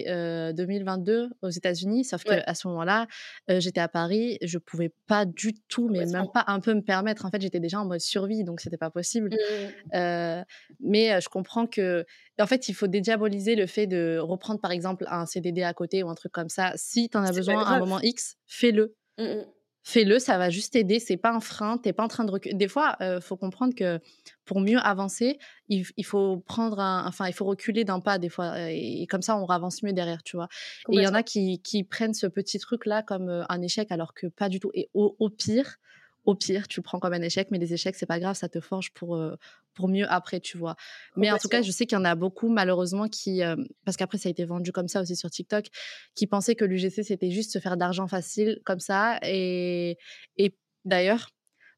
2022 0.52 1.30
aux 1.40 1.48
États-Unis. 1.48 2.04
Sauf 2.04 2.24
que 2.24 2.34
qu'à 2.34 2.54
ce 2.54 2.68
moment-là, 2.68 3.06
j'étais 3.48 3.80
à 3.80 3.88
Paris, 3.88 4.36
je 4.42 4.58
pouvais 4.58 4.92
pas 5.06 5.24
du 5.24 5.54
tout, 5.68 5.88
mais 5.88 6.04
même 6.04 6.26
pas 6.32 6.44
un 6.46 6.60
peu 6.60 6.74
me 6.74 6.82
permettre. 6.82 7.24
En 7.24 7.30
fait, 7.30 7.40
j'étais 7.40 7.60
déjà 7.60 7.80
en 7.80 7.86
mode 7.86 8.00
survie, 8.00 8.44
donc 8.44 8.60
c'était 8.60 8.76
pas 8.76 8.90
possible. 8.90 9.13
Mmh. 9.20 10.44
mais 10.80 11.20
je 11.20 11.28
comprends 11.28 11.66
que, 11.66 12.04
en 12.40 12.46
fait, 12.46 12.68
il 12.68 12.74
faut 12.74 12.86
dédiaboliser 12.86 13.54
le 13.54 13.66
fait 13.66 13.86
de 13.86 14.18
reprendre, 14.18 14.60
par 14.60 14.70
exemple, 14.70 15.04
un 15.08 15.26
CDD 15.26 15.62
à 15.62 15.74
côté 15.74 16.02
ou 16.02 16.08
un 16.08 16.14
truc 16.14 16.32
comme 16.32 16.48
ça. 16.48 16.72
Si 16.76 17.08
tu 17.08 17.16
en 17.16 17.22
as 17.22 17.32
besoin 17.32 17.64
à 17.64 17.74
un 17.74 17.78
moment 17.78 18.00
X, 18.00 18.36
fais-le. 18.46 18.96
Mmh 19.18 19.42
fais-le, 19.84 20.18
ça 20.18 20.38
va 20.38 20.50
juste 20.50 20.72
t'aider. 20.72 20.98
C'est 20.98 21.18
pas 21.18 21.30
un 21.30 21.40
frein. 21.40 21.78
T'es 21.78 21.92
pas 21.92 22.02
en 22.02 22.08
train 22.08 22.24
de 22.24 22.30
reculer. 22.30 22.54
Des 22.54 22.68
fois, 22.68 22.96
il 23.00 23.20
faut 23.20 23.36
comprendre 23.36 23.74
que 23.74 24.00
pour 24.44 24.60
mieux 24.60 24.78
avancer, 24.78 25.38
il, 25.68 25.84
faut 26.04 26.38
prendre 26.38 26.80
un, 26.80 27.06
enfin, 27.06 27.28
il 27.28 27.34
faut 27.34 27.44
reculer 27.44 27.84
d'un 27.84 28.00
pas 28.00 28.18
des 28.18 28.30
fois, 28.30 28.70
et, 28.70 29.06
comme 29.08 29.22
ça, 29.22 29.36
on 29.36 29.46
avance 29.46 29.82
mieux 29.82 29.92
derrière, 29.92 30.22
tu 30.22 30.36
vois. 30.36 30.48
Et 30.90 30.96
il 30.96 31.02
y 31.02 31.06
en 31.06 31.14
a 31.14 31.22
qui, 31.22 31.60
qui, 31.60 31.84
prennent 31.84 32.14
ce 32.14 32.26
petit 32.26 32.58
truc 32.58 32.86
là 32.86 33.02
comme 33.02 33.44
un 33.48 33.62
échec, 33.62 33.92
alors 33.92 34.14
que 34.14 34.26
pas 34.26 34.48
du 34.48 34.58
tout. 34.58 34.70
Et 34.74 34.88
au 34.94 35.28
pire, 35.28 35.76
au 36.24 36.34
pire, 36.34 36.68
tu 36.68 36.80
le 36.80 36.82
prends 36.82 36.98
comme 36.98 37.12
un 37.12 37.22
échec, 37.22 37.48
mais 37.50 37.58
les 37.58 37.74
échecs, 37.74 37.96
c'est 37.96 38.06
pas 38.06 38.18
grave, 38.18 38.34
ça 38.34 38.48
te 38.48 38.60
forge 38.60 38.92
pour, 38.92 39.16
euh, 39.16 39.36
pour 39.74 39.88
mieux 39.88 40.10
après, 40.10 40.40
tu 40.40 40.56
vois. 40.56 40.74
Mais 41.16 41.30
en 41.30 41.36
tout 41.36 41.48
cas, 41.48 41.62
je 41.62 41.70
sais 41.70 41.86
qu'il 41.86 41.96
y 41.96 42.00
en 42.00 42.04
a 42.04 42.14
beaucoup, 42.14 42.48
malheureusement, 42.48 43.08
qui, 43.08 43.42
euh, 43.42 43.56
parce 43.84 43.96
qu'après, 43.96 44.18
ça 44.18 44.28
a 44.28 44.30
été 44.30 44.44
vendu 44.44 44.72
comme 44.72 44.88
ça 44.88 45.02
aussi 45.02 45.16
sur 45.16 45.30
TikTok, 45.30 45.66
qui 46.14 46.26
pensaient 46.26 46.54
que 46.54 46.64
l'UGC, 46.64 47.02
c'était 47.04 47.30
juste 47.30 47.52
se 47.52 47.58
faire 47.58 47.76
d'argent 47.76 48.06
facile 48.06 48.60
comme 48.64 48.80
ça. 48.80 49.18
Et, 49.22 49.98
et 50.38 50.56
d'ailleurs, 50.84 51.30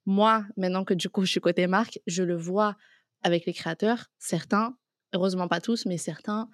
moi, 0.04 0.44
maintenant 0.56 0.84
que 0.84 0.94
du 0.94 1.08
coup, 1.08 1.24
je 1.24 1.30
suis 1.30 1.40
côté 1.40 1.66
marque, 1.66 1.98
je 2.06 2.22
le 2.22 2.36
vois 2.36 2.76
avec 3.22 3.46
les 3.46 3.52
créateurs, 3.52 4.06
certains, 4.18 4.76
heureusement 5.12 5.48
pas 5.48 5.60
tous, 5.60 5.86
mais 5.86 5.98
certains 5.98 6.48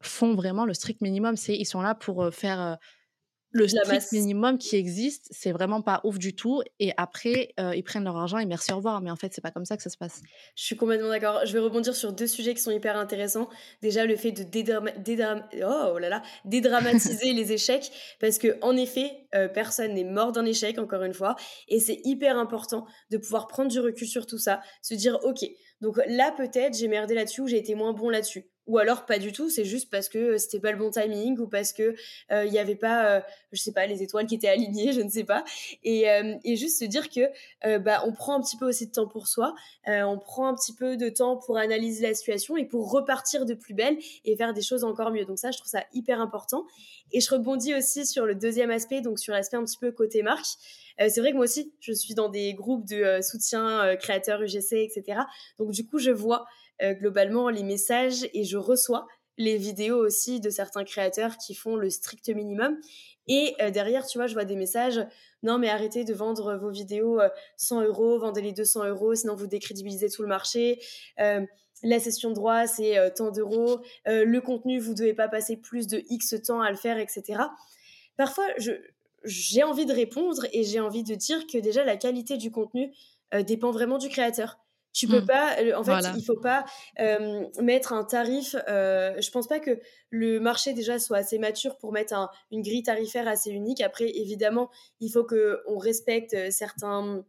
font 0.00 0.34
vraiment 0.34 0.64
le 0.64 0.72
strict 0.72 1.02
minimum. 1.02 1.36
C'est, 1.36 1.56
ils 1.56 1.66
sont 1.66 1.82
là 1.82 1.94
pour 1.94 2.22
euh, 2.22 2.30
faire 2.30 2.78
le 3.54 3.68
strict 3.68 4.12
minimum 4.12 4.58
qui 4.58 4.74
existe, 4.74 5.28
c'est 5.30 5.52
vraiment 5.52 5.80
pas 5.80 6.00
ouf 6.02 6.18
du 6.18 6.34
tout. 6.34 6.62
Et 6.80 6.92
après, 6.96 7.54
euh, 7.60 7.74
ils 7.74 7.84
prennent 7.84 8.02
leur 8.02 8.16
argent 8.16 8.38
et 8.38 8.46
merci, 8.46 8.72
au 8.72 8.76
revoir. 8.76 9.00
Mais 9.00 9.12
en 9.12 9.16
fait, 9.16 9.32
c'est 9.32 9.40
pas 9.40 9.52
comme 9.52 9.64
ça 9.64 9.76
que 9.76 9.82
ça 9.82 9.90
se 9.90 9.96
passe. 9.96 10.22
Je 10.56 10.64
suis 10.64 10.76
complètement 10.76 11.08
d'accord. 11.08 11.46
Je 11.46 11.52
vais 11.52 11.60
rebondir 11.60 11.94
sur 11.94 12.12
deux 12.12 12.26
sujets 12.26 12.52
qui 12.54 12.60
sont 12.60 12.72
hyper 12.72 12.96
intéressants. 12.96 13.48
Déjà, 13.80 14.06
le 14.06 14.16
fait 14.16 14.32
de 14.32 14.44
oh 15.64 15.98
là 15.98 16.08
là, 16.08 16.22
dédramatiser 16.44 17.32
les 17.32 17.52
échecs. 17.52 17.92
Parce 18.20 18.38
que, 18.38 18.58
en 18.60 18.76
effet, 18.76 19.28
euh, 19.36 19.46
personne 19.46 19.94
n'est 19.94 20.04
mort 20.04 20.32
d'un 20.32 20.44
échec, 20.44 20.78
encore 20.78 21.04
une 21.04 21.14
fois. 21.14 21.36
Et 21.68 21.78
c'est 21.78 22.00
hyper 22.04 22.36
important 22.36 22.86
de 23.10 23.18
pouvoir 23.18 23.46
prendre 23.46 23.70
du 23.70 23.78
recul 23.78 24.08
sur 24.08 24.26
tout 24.26 24.38
ça. 24.38 24.60
Se 24.82 24.94
dire, 24.94 25.20
OK, 25.22 25.44
donc 25.80 26.00
là, 26.08 26.34
peut-être, 26.36 26.76
j'ai 26.76 26.88
merdé 26.88 27.14
là-dessus 27.14 27.42
ou 27.42 27.46
j'ai 27.46 27.58
été 27.58 27.76
moins 27.76 27.92
bon 27.92 28.10
là-dessus 28.10 28.50
ou 28.66 28.78
alors 28.78 29.06
pas 29.06 29.18
du 29.18 29.32
tout, 29.32 29.50
c'est 29.50 29.64
juste 29.64 29.90
parce 29.90 30.08
que 30.08 30.38
c'était 30.38 30.60
pas 30.60 30.72
le 30.72 30.78
bon 30.78 30.90
timing 30.90 31.38
ou 31.38 31.46
parce 31.46 31.72
que 31.72 31.94
il 32.30 32.52
y 32.52 32.58
avait 32.58 32.74
pas, 32.74 33.22
je 33.52 33.60
sais 33.60 33.72
pas, 33.72 33.86
les 33.86 34.02
étoiles 34.02 34.26
qui 34.26 34.34
étaient 34.34 34.48
alignées, 34.48 34.92
je 34.92 35.00
ne 35.00 35.08
sais 35.08 35.24
pas, 35.24 35.44
et, 35.82 36.06
et 36.44 36.56
juste 36.56 36.78
se 36.78 36.84
dire 36.84 37.08
que 37.08 37.78
bah 37.78 38.02
on 38.06 38.12
prend 38.12 38.34
un 38.34 38.40
petit 38.40 38.56
peu 38.56 38.66
aussi 38.66 38.86
de 38.86 38.92
temps 38.92 39.06
pour 39.06 39.28
soi, 39.28 39.54
on 39.86 40.18
prend 40.18 40.48
un 40.48 40.54
petit 40.54 40.74
peu 40.74 40.96
de 40.96 41.08
temps 41.08 41.36
pour 41.36 41.58
analyser 41.58 42.06
la 42.06 42.14
situation 42.14 42.56
et 42.56 42.64
pour 42.64 42.90
repartir 42.90 43.44
de 43.44 43.54
plus 43.54 43.74
belle 43.74 43.98
et 44.24 44.36
faire 44.36 44.54
des 44.54 44.62
choses 44.62 44.84
encore 44.84 45.10
mieux. 45.10 45.24
Donc 45.24 45.38
ça, 45.38 45.50
je 45.50 45.58
trouve 45.58 45.70
ça 45.70 45.84
hyper 45.92 46.20
important. 46.20 46.66
Et 47.12 47.20
je 47.20 47.30
rebondis 47.30 47.74
aussi 47.74 48.06
sur 48.06 48.26
le 48.26 48.34
deuxième 48.34 48.70
aspect, 48.70 49.00
donc 49.00 49.18
sur 49.18 49.32
l'aspect 49.32 49.56
un 49.56 49.64
petit 49.64 49.78
peu 49.78 49.92
côté 49.92 50.22
marque. 50.22 50.46
c'est 50.98 51.20
vrai 51.20 51.30
que 51.30 51.36
moi 51.36 51.44
aussi, 51.44 51.72
je 51.80 51.92
suis 51.92 52.14
dans 52.14 52.28
des 52.28 52.54
groupes 52.54 52.86
de 52.86 53.20
soutien 53.22 53.96
créateurs 53.96 54.42
UGC, 54.42 54.72
etc. 54.72 55.20
Donc 55.58 55.70
du 55.70 55.86
coup, 55.86 55.98
je 55.98 56.10
vois 56.10 56.44
euh, 56.44 56.63
globalement 56.82 57.48
les 57.48 57.62
messages 57.62 58.28
et 58.34 58.44
je 58.44 58.56
reçois 58.56 59.06
les 59.36 59.56
vidéos 59.56 59.98
aussi 59.98 60.40
de 60.40 60.50
certains 60.50 60.84
créateurs 60.84 61.36
qui 61.38 61.54
font 61.54 61.76
le 61.76 61.90
strict 61.90 62.28
minimum. 62.28 62.78
Et 63.26 63.54
euh, 63.60 63.70
derrière, 63.70 64.06
tu 64.06 64.18
vois, 64.18 64.26
je 64.26 64.34
vois 64.34 64.44
des 64.44 64.56
messages, 64.56 65.00
non 65.42 65.58
mais 65.58 65.68
arrêtez 65.68 66.04
de 66.04 66.14
vendre 66.14 66.56
vos 66.56 66.70
vidéos 66.70 67.20
100 67.56 67.80
euh, 67.80 67.86
euros, 67.86 68.18
vendez-les 68.18 68.52
200 68.52 68.84
euros, 68.86 69.14
sinon 69.14 69.34
vous 69.34 69.46
décrédibilisez 69.46 70.10
tout 70.10 70.22
le 70.22 70.28
marché. 70.28 70.80
la 71.18 72.00
session 72.00 72.30
de 72.30 72.34
droit, 72.34 72.66
c'est 72.66 72.96
tant 73.14 73.30
d'euros. 73.30 73.80
le 74.06 74.38
contenu, 74.40 74.78
vous 74.78 74.94
devez 74.94 75.14
pas 75.14 75.28
passer 75.28 75.56
plus 75.56 75.86
de 75.86 76.02
X 76.08 76.34
temps 76.46 76.60
à 76.60 76.70
le 76.70 76.76
faire, 76.76 76.98
etc. 76.98 77.42
Parfois, 78.16 78.46
j'ai 79.24 79.62
envie 79.62 79.84
de 79.84 79.92
répondre 79.92 80.46
et 80.52 80.62
j'ai 80.62 80.80
envie 80.80 81.02
de 81.02 81.14
dire 81.14 81.46
que 81.46 81.58
déjà 81.58 81.84
la 81.84 81.96
qualité 81.96 82.36
du 82.36 82.50
contenu 82.50 82.94
dépend 83.46 83.70
vraiment 83.70 83.98
du 83.98 84.08
créateur. 84.08 84.63
Tu 84.94 85.08
peux 85.08 85.20
mmh. 85.20 85.26
pas, 85.26 85.56
en 85.76 85.84
fait, 85.84 86.08
il 86.16 86.24
faut 86.24 86.40
pas 86.40 86.64
mettre 87.60 87.92
un 87.92 88.04
tarif. 88.04 88.56
Euh, 88.68 89.20
je 89.20 89.30
pense 89.30 89.48
pas 89.48 89.60
que 89.60 89.80
le 90.10 90.38
marché 90.38 90.72
déjà 90.72 90.98
soit 90.98 91.18
assez 91.18 91.38
mature 91.38 91.76
pour 91.78 91.92
mettre 91.92 92.14
une 92.50 92.62
grille 92.62 92.84
tarifaire 92.84 93.28
assez 93.28 93.50
unique. 93.50 93.80
Après, 93.80 94.08
évidemment, 94.08 94.70
il 95.00 95.10
faut 95.10 95.24
que 95.24 95.60
on 95.66 95.78
respecte 95.78 96.36
certains 96.50 97.24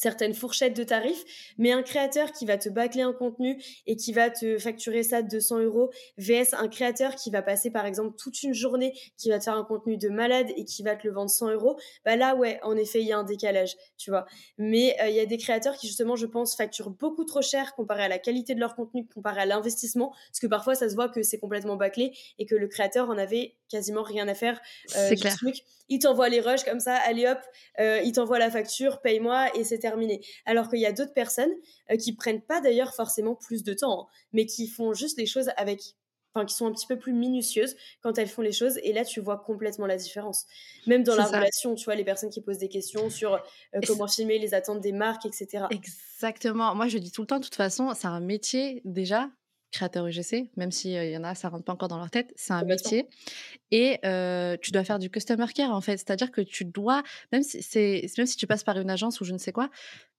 certaines 0.00 0.32
fourchettes 0.32 0.74
de 0.74 0.82
tarifs, 0.82 1.24
mais 1.58 1.72
un 1.72 1.82
créateur 1.82 2.32
qui 2.32 2.46
va 2.46 2.56
te 2.56 2.70
bâcler 2.70 3.02
un 3.02 3.12
contenu 3.12 3.62
et 3.86 3.96
qui 3.96 4.14
va 4.14 4.30
te 4.30 4.58
facturer 4.58 5.02
ça 5.02 5.20
de 5.20 5.28
200 5.28 5.58
euros, 5.60 5.90
vs 6.16 6.54
un 6.54 6.68
créateur 6.68 7.16
qui 7.16 7.30
va 7.30 7.42
passer 7.42 7.70
par 7.70 7.84
exemple 7.84 8.16
toute 8.16 8.42
une 8.42 8.54
journée, 8.54 8.94
qui 9.18 9.28
va 9.28 9.38
te 9.38 9.44
faire 9.44 9.56
un 9.56 9.64
contenu 9.64 9.98
de 9.98 10.08
malade 10.08 10.48
et 10.56 10.64
qui 10.64 10.82
va 10.82 10.96
te 10.96 11.06
le 11.06 11.12
vendre 11.12 11.28
100 11.28 11.50
euros, 11.50 11.78
bah 12.06 12.16
là 12.16 12.34
ouais, 12.34 12.58
en 12.62 12.76
effet, 12.76 13.02
il 13.02 13.08
y 13.08 13.12
a 13.12 13.18
un 13.18 13.24
décalage, 13.24 13.76
tu 13.98 14.10
vois. 14.10 14.24
Mais 14.56 14.96
euh, 15.02 15.08
il 15.10 15.14
y 15.14 15.20
a 15.20 15.26
des 15.26 15.36
créateurs 15.36 15.76
qui 15.76 15.86
justement, 15.86 16.16
je 16.16 16.26
pense, 16.26 16.56
facturent 16.56 16.90
beaucoup 16.90 17.24
trop 17.24 17.42
cher 17.42 17.74
comparé 17.74 18.02
à 18.02 18.08
la 18.08 18.18
qualité 18.18 18.54
de 18.54 18.60
leur 18.60 18.74
contenu, 18.74 19.06
comparé 19.14 19.42
à 19.42 19.46
l'investissement, 19.46 20.14
parce 20.30 20.40
que 20.40 20.46
parfois 20.46 20.74
ça 20.74 20.88
se 20.88 20.94
voit 20.94 21.10
que 21.10 21.22
c'est 21.22 21.38
complètement 21.38 21.76
bâclé 21.76 22.12
et 22.38 22.46
que 22.46 22.54
le 22.54 22.68
créateur 22.68 23.10
en 23.10 23.18
avait 23.18 23.56
quasiment 23.68 24.02
rien 24.02 24.28
à 24.28 24.34
faire. 24.34 24.58
Euh, 24.96 25.08
c'est 25.10 25.16
clair. 25.16 25.36
Il 25.90 25.98
t'envoie 25.98 26.28
les 26.28 26.40
rushs 26.40 26.64
comme 26.64 26.80
ça, 26.80 26.96
allez 27.04 27.26
hop, 27.26 27.38
euh, 27.80 28.00
il 28.02 28.12
t'envoie 28.12 28.38
la 28.38 28.50
facture, 28.50 29.00
paye-moi 29.02 29.54
et 29.56 29.64
c'est 29.64 29.78
terminé. 29.78 30.20
Alors 30.46 30.70
qu'il 30.70 30.80
y 30.80 30.86
a 30.86 30.92
d'autres 30.92 31.12
personnes 31.12 31.52
euh, 31.90 31.96
qui 31.96 32.14
prennent 32.14 32.42
pas 32.42 32.60
d'ailleurs 32.60 32.94
forcément 32.94 33.34
plus 33.34 33.62
de 33.64 33.74
temps, 33.74 34.02
hein, 34.02 34.06
mais 34.32 34.46
qui 34.46 34.68
font 34.68 34.94
juste 34.94 35.18
les 35.18 35.26
choses 35.26 35.50
avec 35.56 35.96
enfin 36.32 36.46
qui 36.46 36.54
sont 36.54 36.66
un 36.66 36.72
petit 36.72 36.86
peu 36.86 36.96
plus 36.96 37.12
minutieuses 37.12 37.76
quand 38.02 38.16
elles 38.18 38.28
font 38.28 38.42
les 38.42 38.52
choses 38.52 38.78
et 38.84 38.92
là 38.92 39.04
tu 39.04 39.20
vois 39.20 39.38
complètement 39.38 39.86
la 39.86 39.96
différence. 39.96 40.46
Même 40.86 41.02
dans 41.02 41.16
la 41.16 41.26
relation 41.26 41.74
tu 41.74 41.84
vois 41.84 41.96
les 41.96 42.04
personnes 42.04 42.30
qui 42.30 42.40
posent 42.40 42.58
des 42.58 42.68
questions 42.68 43.10
sur 43.10 43.34
euh, 43.34 43.80
comment 43.86 44.06
filmer 44.06 44.38
les 44.38 44.54
attentes 44.54 44.80
des 44.80 44.92
marques 44.92 45.26
etc 45.26 45.64
exactement. 45.70 46.74
Moi 46.74 46.88
je 46.88 46.98
dis 46.98 47.10
tout 47.10 47.22
le 47.22 47.26
temps 47.26 47.38
de 47.38 47.44
toute 47.44 47.56
façon 47.56 47.92
c'est 47.94 48.06
un 48.06 48.20
métier 48.20 48.80
déjà 48.84 49.28
créateur 49.70 50.06
UGC, 50.06 50.50
même 50.56 50.70
s'il 50.70 50.90
il 50.90 51.10
y 51.12 51.16
en 51.16 51.24
a, 51.24 51.34
ça 51.34 51.48
rentre 51.48 51.64
pas 51.64 51.72
encore 51.72 51.88
dans 51.88 51.98
leur 51.98 52.10
tête, 52.10 52.32
c'est 52.36 52.52
un 52.52 52.64
métier. 52.64 53.06
Et 53.70 53.98
tu 54.60 54.70
dois 54.72 54.84
faire 54.84 54.98
du 54.98 55.10
customer 55.10 55.46
care, 55.54 55.72
en 55.72 55.80
fait. 55.80 55.96
C'est-à-dire 55.96 56.30
que 56.30 56.40
tu 56.40 56.64
dois, 56.64 57.02
même 57.32 57.42
si, 57.42 57.62
c'est, 57.62 58.04
même 58.18 58.26
si 58.26 58.36
tu 58.36 58.46
passes 58.46 58.64
par 58.64 58.78
une 58.78 58.90
agence 58.90 59.20
ou 59.20 59.24
je 59.24 59.32
ne 59.32 59.38
sais 59.38 59.52
quoi, 59.52 59.70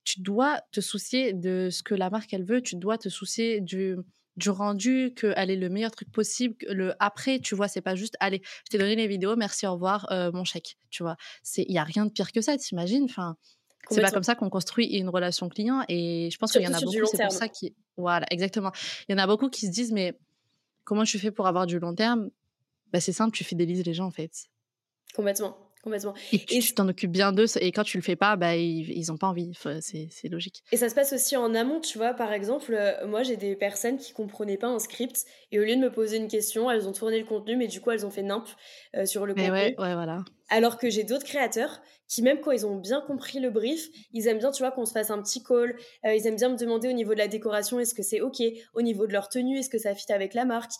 tu 0.04 0.22
dois 0.22 0.62
te 0.72 0.82
soucier 0.82 1.34
de 1.34 1.70
ce 1.70 1.84
que 1.84 1.94
la 1.94 2.10
marque, 2.10 2.34
elle 2.34 2.46
veut, 2.46 2.62
tu 2.62 2.76
dois 2.76 2.98
te 2.98 3.10
soucier 3.10 3.62
du, 3.62 3.98
du 4.38 4.50
rendu, 4.50 5.14
qu'elle 5.16 5.52
est 5.52 5.56
le 5.56 5.70
meilleur 5.70 5.92
truc 5.92 6.12
possible. 6.12 6.56
Le 6.70 6.96
après, 7.00 7.40
tu 7.40 7.54
vois, 7.54 7.68
c'est 7.68 7.82
pas 7.82 7.96
juste, 7.96 8.16
allez, 8.20 8.42
je 8.44 8.72
t'ai 8.72 8.78
donné 8.78 8.96
les 8.96 9.08
vidéos, 9.08 9.36
merci, 9.36 9.68
au 9.68 9.74
revoir, 9.74 10.08
mon 10.34 10.44
chèque, 10.44 10.78
tu 10.90 11.04
vois. 11.04 11.18
Il 11.58 11.72
y 11.72 11.78
a 11.78 11.84
rien 11.84 12.06
de 12.06 12.12
pire 12.12 12.32
que 12.32 12.42
ça, 12.42 12.58
t'imagines? 12.58 13.04
Enfin, 13.04 13.36
c'est 13.90 14.02
pas 14.02 14.12
comme 14.12 14.24
ça 14.24 14.36
qu'on 14.36 14.50
construit 14.50 14.86
une 14.98 15.10
relation 15.10 15.50
client 15.50 15.84
et 15.90 16.30
je 16.32 16.38
pense 16.38 16.52
qu'il 16.52 16.62
y 16.62 16.68
en 16.68 16.74
a 16.74 16.80
beaucoup, 16.80 17.06
c'est 17.06 17.24
pour 17.24 17.32
ça 17.32 17.50
qui 17.50 17.76
voilà, 17.98 18.26
exactement. 18.30 18.72
Il 19.08 19.12
y 19.12 19.16
en 19.16 19.24
a 19.24 19.28
beaucoup 19.28 19.50
qui 19.50 19.68
se 19.68 19.72
disent 19.72 19.92
mais 19.92 20.18
comment 20.84 21.04
tu 21.04 21.20
fais 21.20 21.32
pour 21.32 21.48
avoir 21.48 21.66
du 21.66 21.80
long 21.80 21.94
terme? 21.94 22.30
Bah, 22.92 23.00
c'est 23.00 23.14
simple, 23.14 23.36
tu 23.36 23.44
fidélises 23.44 23.86
les 23.86 23.94
gens 23.94 24.06
en 24.06 24.12
fait. 24.12 24.32
Complètement. 25.16 25.72
Complètement. 25.84 26.14
Et 26.32 26.60
tu 26.62 26.74
t'en 26.76 26.88
occupes 26.88 27.12
bien 27.12 27.32
d'eux, 27.32 27.48
et 27.60 27.72
quand 27.72 27.84
tu 27.84 27.98
le 27.98 28.04
fais 28.04 28.16
pas, 28.16 28.36
bah, 28.36 28.56
ils 28.56 29.06
n'ont 29.08 29.18
pas 29.18 29.28
envie. 29.28 29.52
c'est 29.82 30.28
logique. 30.30 30.64
Et 30.72 30.78
ça 30.78 30.90
se 30.90 30.96
passe 30.96 31.12
aussi 31.12 31.36
en 31.36 31.56
amont, 31.56 31.80
tu 31.80 31.98
vois. 31.98 32.14
Par 32.14 32.32
exemple, 32.34 32.76
euh, 32.76 33.08
moi, 33.08 33.24
j'ai 33.24 33.36
des 33.36 33.56
personnes 33.56 33.98
qui 33.98 34.14
comprenaient 34.14 34.58
pas 34.58 34.68
un 34.68 34.78
script, 34.78 35.26
et 35.52 35.60
au 35.60 35.64
lieu 35.64 35.76
de 35.76 35.82
me 35.82 35.92
poser 35.92 36.18
une 36.18 36.28
question, 36.28 36.70
elles 36.70 36.88
ont 36.88 36.92
tourné 36.92 37.20
le 37.20 37.26
contenu, 37.26 37.56
mais 37.56 37.68
du 37.68 37.82
coup, 37.82 37.90
elles 37.90 38.06
ont 38.06 38.12
fait 38.12 38.22
nimp 38.22 38.48
euh, 38.96 39.08
sur 39.08 39.26
le 39.26 39.34
contenu. 39.34 39.52
Ouais, 39.52 39.76
ouais, 39.80 39.94
voilà. 39.96 40.24
Alors 40.54 40.78
que 40.78 40.90
j'ai 40.90 41.04
d'autres 41.04 41.26
créateurs 41.26 41.82
qui, 42.10 42.22
même 42.22 42.42
quand 42.42 42.52
ils 42.52 42.68
ont 42.68 42.76
bien 42.76 43.00
compris 43.00 43.40
le 43.40 43.50
brief, 43.52 43.88
ils 44.12 44.28
aiment 44.28 44.40
bien, 44.40 44.52
tu 44.52 44.62
vois, 44.62 44.72
qu'on 44.72 44.86
se 44.86 44.92
fasse 44.92 45.10
un 45.10 45.22
petit 45.22 45.42
call. 45.42 45.78
Euh, 46.06 46.14
ils 46.14 46.28
aiment 46.28 46.36
bien 46.36 46.50
me 46.50 46.58
demander 46.58 46.90
au 46.90 46.92
niveau 46.92 47.14
de 47.14 47.20
la 47.20 47.30
décoration, 47.30 47.80
est-ce 47.80 47.94
que 47.94 48.04
c'est 48.04 48.20
OK? 48.20 48.42
Au 48.74 48.82
niveau 48.82 49.08
de 49.08 49.14
leur 49.14 49.30
tenue, 49.30 49.58
est-ce 49.58 49.70
que 49.70 49.78
ça 49.78 49.96
fit 49.96 50.12
avec 50.12 50.34
la 50.34 50.44
marque? 50.44 50.74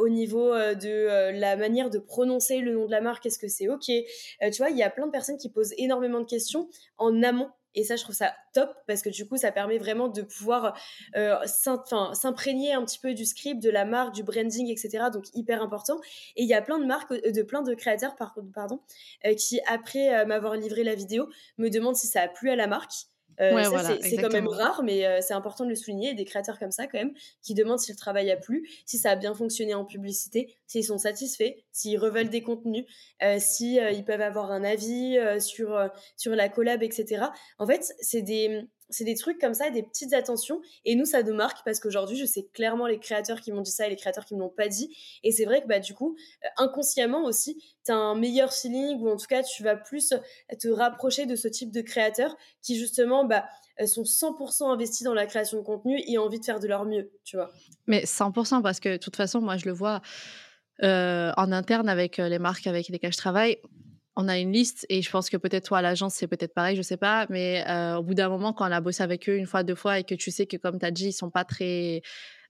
Au 0.00 0.08
niveau 0.08 0.54
de 0.54 1.30
la 1.38 1.56
manière 1.56 1.90
de 1.90 1.98
prononcer 1.98 2.60
le 2.60 2.72
nom 2.72 2.86
de 2.86 2.90
la 2.90 3.02
marque, 3.02 3.26
est-ce 3.26 3.38
que 3.38 3.48
c'est 3.48 3.68
OK? 3.68 3.84
Tu 3.86 4.56
vois, 4.56 4.70
il 4.70 4.78
y 4.78 4.82
a 4.82 4.88
plein 4.90 5.06
de 5.06 5.12
personnes 5.12 5.36
qui 5.36 5.50
posent 5.50 5.74
énormément 5.76 6.20
de 6.20 6.26
questions 6.26 6.68
en 6.96 7.22
amont 7.22 7.50
Et 7.74 7.84
ça, 7.84 7.96
je 7.96 8.02
trouve 8.02 8.14
ça 8.14 8.34
top 8.52 8.70
parce 8.86 9.02
que 9.02 9.08
du 9.08 9.26
coup, 9.26 9.36
ça 9.36 9.52
permet 9.52 9.78
vraiment 9.78 10.08
de 10.08 10.22
pouvoir 10.22 10.76
euh, 11.16 11.36
s'imprégner 11.46 12.72
un 12.72 12.84
petit 12.84 12.98
peu 12.98 13.14
du 13.14 13.24
script, 13.24 13.62
de 13.62 13.70
la 13.70 13.84
marque, 13.84 14.14
du 14.14 14.22
branding, 14.22 14.68
etc. 14.68 15.04
Donc, 15.12 15.26
hyper 15.34 15.62
important. 15.62 16.00
Et 16.36 16.42
il 16.42 16.48
y 16.48 16.54
a 16.54 16.62
plein 16.62 16.78
de 16.78 16.84
marques, 16.84 17.12
euh, 17.12 17.32
de 17.32 17.42
plein 17.42 17.62
de 17.62 17.74
créateurs, 17.74 18.14
pardon, 18.16 18.80
euh, 19.24 19.34
qui, 19.34 19.60
après 19.66 20.24
m'avoir 20.26 20.56
livré 20.56 20.84
la 20.84 20.94
vidéo, 20.94 21.28
me 21.58 21.68
demandent 21.68 21.96
si 21.96 22.06
ça 22.06 22.22
a 22.22 22.28
plu 22.28 22.50
à 22.50 22.56
la 22.56 22.66
marque. 22.66 23.11
Euh, 23.40 23.98
c'est 24.02 24.16
quand 24.16 24.32
même 24.32 24.48
rare, 24.48 24.82
mais 24.82 25.06
euh, 25.06 25.20
c'est 25.20 25.34
important 25.34 25.64
de 25.64 25.70
le 25.70 25.76
souligner. 25.76 26.14
Des 26.14 26.24
créateurs 26.24 26.58
comme 26.58 26.70
ça, 26.70 26.86
quand 26.86 26.98
même, 26.98 27.12
qui 27.42 27.54
demandent 27.54 27.78
si 27.78 27.92
le 27.92 27.96
travail 27.96 28.30
a 28.30 28.36
plu, 28.36 28.68
si 28.86 28.98
ça 28.98 29.10
a 29.10 29.16
bien 29.16 29.34
fonctionné 29.34 29.74
en 29.74 29.84
publicité, 29.84 30.54
s'ils 30.66 30.84
sont 30.84 30.98
satisfaits, 30.98 31.54
s'ils 31.72 31.98
reveulent 31.98 32.30
des 32.30 32.42
contenus, 32.42 32.84
euh, 33.22 33.36
si 33.38 33.76
ils 33.76 34.04
peuvent 34.04 34.20
avoir 34.20 34.52
un 34.52 34.64
avis 34.64 35.18
sur 35.40 35.78
sur 36.16 36.34
la 36.34 36.48
collab, 36.48 36.82
etc. 36.82 37.26
En 37.58 37.66
fait, 37.66 37.94
c'est 38.00 38.22
des 38.22 38.66
c'est 38.92 39.04
des 39.04 39.14
trucs 39.14 39.40
comme 39.40 39.54
ça, 39.54 39.70
des 39.70 39.82
petites 39.82 40.12
attentions. 40.12 40.60
Et 40.84 40.94
nous, 40.94 41.04
ça 41.04 41.22
nous 41.22 41.34
marque 41.34 41.64
parce 41.64 41.80
qu'aujourd'hui, 41.80 42.16
je 42.16 42.24
sais 42.24 42.46
clairement 42.52 42.86
les 42.86 42.98
créateurs 42.98 43.40
qui 43.40 43.52
m'ont 43.52 43.62
dit 43.62 43.70
ça 43.70 43.86
et 43.86 43.90
les 43.90 43.96
créateurs 43.96 44.24
qui 44.24 44.34
ne 44.34 44.40
m'ont 44.40 44.48
pas 44.48 44.68
dit. 44.68 44.96
Et 45.22 45.32
c'est 45.32 45.44
vrai 45.44 45.62
que 45.62 45.66
bah, 45.66 45.80
du 45.80 45.94
coup, 45.94 46.16
euh, 46.44 46.48
inconsciemment 46.58 47.24
aussi, 47.24 47.62
tu 47.84 47.92
as 47.92 47.96
un 47.96 48.14
meilleur 48.14 48.52
feeling 48.52 49.00
ou 49.00 49.10
en 49.10 49.16
tout 49.16 49.26
cas, 49.26 49.42
tu 49.42 49.62
vas 49.62 49.76
plus 49.76 50.14
te 50.58 50.68
rapprocher 50.68 51.26
de 51.26 51.36
ce 51.36 51.48
type 51.48 51.70
de 51.70 51.80
créateurs 51.80 52.36
qui 52.62 52.76
justement 52.76 53.24
bah, 53.24 53.46
euh, 53.80 53.86
sont 53.86 54.02
100% 54.02 54.70
investis 54.70 55.04
dans 55.04 55.14
la 55.14 55.26
création 55.26 55.58
de 55.58 55.62
contenu 55.64 56.02
et 56.06 56.18
ont 56.18 56.24
envie 56.24 56.40
de 56.40 56.44
faire 56.44 56.60
de 56.60 56.68
leur 56.68 56.84
mieux, 56.84 57.10
tu 57.24 57.36
vois. 57.36 57.50
Mais 57.86 58.04
100% 58.04 58.62
parce 58.62 58.80
que 58.80 58.90
de 58.90 58.96
toute 58.96 59.16
façon, 59.16 59.40
moi, 59.40 59.56
je 59.56 59.66
le 59.66 59.72
vois 59.72 60.02
euh, 60.82 61.32
en 61.36 61.52
interne 61.52 61.88
avec 61.88 62.18
les 62.18 62.38
marques 62.38 62.66
avec 62.66 62.88
lesquelles 62.88 63.12
je 63.12 63.18
travaille 63.18 63.58
on 64.16 64.28
a 64.28 64.38
une 64.38 64.52
liste 64.52 64.86
et 64.88 65.00
je 65.00 65.10
pense 65.10 65.30
que 65.30 65.36
peut-être 65.36 65.66
toi 65.66 65.78
à 65.78 65.82
l'agence 65.82 66.14
c'est 66.14 66.26
peut-être 66.26 66.54
pareil, 66.54 66.76
je 66.76 66.82
sais 66.82 66.96
pas, 66.96 67.26
mais 67.30 67.64
euh, 67.68 67.96
au 67.96 68.02
bout 68.02 68.14
d'un 68.14 68.28
moment 68.28 68.52
quand 68.52 68.68
on 68.68 68.72
a 68.72 68.80
bossé 68.80 69.02
avec 69.02 69.28
eux 69.28 69.36
une 69.36 69.46
fois, 69.46 69.62
deux 69.62 69.74
fois 69.74 69.98
et 69.98 70.04
que 70.04 70.14
tu 70.14 70.30
sais 70.30 70.46
que 70.46 70.56
comme 70.56 70.78
tu 70.78 70.84
as 70.84 70.90
dit, 70.90 71.08
ils 71.08 71.12
sont 71.12 71.30
pas 71.30 71.44
très 71.44 72.02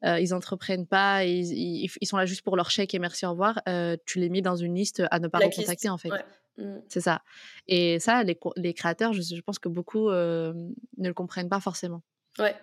euh, 0.04 0.18
ils 0.18 0.34
entreprennent 0.34 0.86
pas, 0.86 1.24
ils, 1.24 1.86
ils, 2.00 2.06
sont 2.06 2.16
là 2.16 2.26
juste 2.26 2.42
pour 2.42 2.56
leur 2.56 2.70
chèque 2.70 2.94
et 2.94 2.98
merci 2.98 3.24
au 3.26 3.30
revoir, 3.30 3.60
euh, 3.68 3.96
tu 4.06 4.18
les 4.18 4.28
mets 4.28 4.42
dans 4.42 4.56
une 4.56 4.74
liste 4.74 5.02
à 5.10 5.20
ne 5.20 5.28
pas 5.28 5.38
recontacter 5.38 5.88
en 5.88 5.98
fait. 5.98 6.10
Mmh. 6.58 6.78
C'est 6.88 7.00
ça. 7.00 7.22
Et 7.68 8.00
ça, 8.00 8.24
les, 8.24 8.38
les 8.56 8.74
créateurs, 8.74 9.12
je, 9.12 9.22
je, 9.22 9.40
pense 9.40 9.58
que 9.58 9.68
beaucoup 9.68 10.10
ne 10.10 10.74
le 10.98 11.14
comprennent 11.14 11.48
pas 11.48 11.60
forcément. 11.60 12.02
Ouais. 12.38 12.54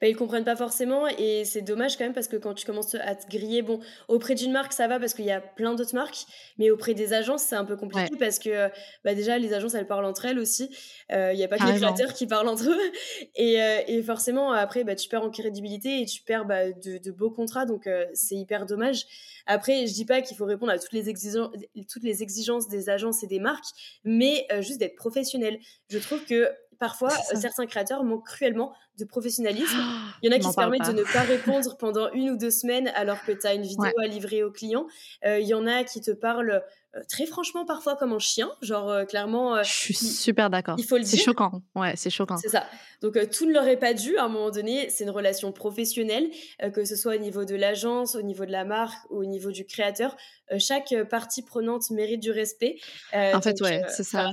Bah, 0.00 0.06
ils 0.06 0.14
comprennent 0.14 0.44
pas 0.44 0.54
forcément 0.54 1.08
et 1.08 1.44
c'est 1.44 1.62
dommage 1.62 1.96
quand 1.96 2.04
même 2.04 2.12
parce 2.12 2.28
que 2.28 2.36
quand 2.36 2.54
tu 2.54 2.64
commences 2.64 2.94
à 2.94 3.16
te 3.16 3.28
griller, 3.28 3.62
bon, 3.62 3.80
auprès 4.06 4.36
d'une 4.36 4.52
marque 4.52 4.72
ça 4.72 4.86
va 4.86 5.00
parce 5.00 5.12
qu'il 5.12 5.24
y 5.24 5.32
a 5.32 5.40
plein 5.40 5.74
d'autres 5.74 5.94
marques, 5.94 6.24
mais 6.56 6.70
auprès 6.70 6.94
des 6.94 7.12
agences 7.12 7.42
c'est 7.42 7.56
un 7.56 7.64
peu 7.64 7.76
compliqué 7.76 8.14
parce 8.16 8.38
que 8.38 8.68
bah, 9.04 9.14
déjà 9.16 9.38
les 9.38 9.52
agences 9.54 9.74
elles 9.74 9.88
parlent 9.88 10.04
entre 10.04 10.26
elles 10.26 10.38
aussi, 10.38 10.70
euh, 11.10 11.32
il 11.32 11.36
n'y 11.36 11.42
a 11.42 11.48
pas 11.48 11.58
que 11.58 11.64
les 11.64 11.80
créateurs 11.80 12.12
qui 12.12 12.28
parlent 12.28 12.46
entre 12.46 12.70
eux 12.70 12.92
et, 13.34 13.60
euh, 13.60 13.80
et 13.88 14.00
forcément 14.04 14.52
après 14.52 14.84
bah, 14.84 14.94
tu 14.94 15.08
perds 15.08 15.24
en 15.24 15.30
crédibilité 15.30 16.00
et 16.00 16.06
tu 16.06 16.22
perds 16.22 16.44
bah, 16.44 16.70
de, 16.70 16.98
de, 16.98 17.10
beaux 17.10 17.30
contrats 17.32 17.66
donc 17.66 17.88
euh, 17.88 18.06
c'est 18.14 18.36
hyper 18.36 18.66
dommage. 18.66 19.04
Après 19.46 19.88
je 19.88 19.94
dis 19.94 20.04
pas 20.04 20.22
qu'il 20.22 20.36
faut 20.36 20.46
répondre 20.46 20.70
à 20.70 20.78
toutes 20.78 20.92
les, 20.92 21.08
exigences, 21.08 21.50
toutes 21.90 22.04
les 22.04 22.22
exigences 22.22 22.68
des 22.68 22.88
agences 22.88 23.24
et 23.24 23.26
des 23.26 23.40
marques, 23.40 23.66
mais 24.04 24.46
juste 24.60 24.78
d'être 24.78 24.94
professionnel. 24.94 25.58
Je 25.88 25.98
trouve 25.98 26.24
que 26.24 26.48
parfois, 26.78 27.10
certains 27.34 27.66
créateurs 27.66 28.04
manquent 28.04 28.26
cruellement 28.26 28.72
de 28.98 29.04
professionnalisme. 29.04 29.78
Il 30.22 30.30
y 30.30 30.32
en 30.32 30.36
a 30.36 30.38
qui 30.38 30.48
se 30.48 30.54
permettent 30.54 30.86
de 30.88 30.92
ne 30.92 31.04
pas 31.04 31.22
répondre 31.22 31.76
pendant 31.78 32.10
une 32.12 32.30
ou 32.30 32.36
deux 32.36 32.50
semaines 32.50 32.90
alors 32.94 33.22
que 33.24 33.32
tu 33.32 33.46
as 33.46 33.54
une 33.54 33.62
vidéo 33.62 33.92
à 34.02 34.06
livrer 34.06 34.42
au 34.42 34.50
client. 34.50 34.86
Euh, 35.24 35.38
il 35.38 35.46
y 35.46 35.54
en 35.54 35.66
a 35.66 35.84
qui 35.84 36.00
te 36.00 36.10
parlent 36.10 36.62
euh, 36.96 37.00
très 37.08 37.26
franchement 37.26 37.64
parfois 37.64 37.96
comme 37.96 38.12
un 38.12 38.18
chien, 38.18 38.50
genre 38.62 38.90
euh, 38.90 39.04
clairement. 39.04 39.62
Je 39.62 39.70
suis 39.70 39.94
super 39.94 40.50
d'accord. 40.50 40.74
Il 40.78 40.84
faut 40.84 40.96
le 40.96 41.04
dire. 41.04 41.18
C'est 41.18 41.24
choquant. 41.24 41.62
Ouais, 41.76 41.94
c'est 41.96 42.10
choquant. 42.10 42.36
C'est 42.36 42.48
ça. 42.48 42.66
Donc 43.00 43.16
tout 43.30 43.46
ne 43.46 43.52
leur 43.52 43.68
est 43.68 43.76
pas 43.76 43.94
dû. 43.94 44.16
À 44.16 44.24
un 44.24 44.28
moment 44.28 44.50
donné, 44.50 44.90
c'est 44.90 45.04
une 45.04 45.10
relation 45.10 45.52
professionnelle, 45.52 46.30
que 46.74 46.84
ce 46.84 46.96
soit 46.96 47.14
au 47.14 47.18
niveau 47.18 47.44
de 47.44 47.54
l'agence, 47.54 48.16
au 48.16 48.22
niveau 48.22 48.44
de 48.44 48.50
la 48.50 48.64
marque 48.64 48.98
ou 49.10 49.18
au 49.18 49.24
niveau 49.24 49.52
du 49.52 49.64
créateur. 49.64 50.16
chaque 50.58 50.94
partie 51.08 51.42
prenante 51.42 51.90
mérite 51.90 52.20
du 52.20 52.32
respect. 52.32 52.76
en 53.12 53.40
fait, 53.40 53.60
ouais, 53.60 53.82
c'est 53.88 54.02
ça. 54.02 54.32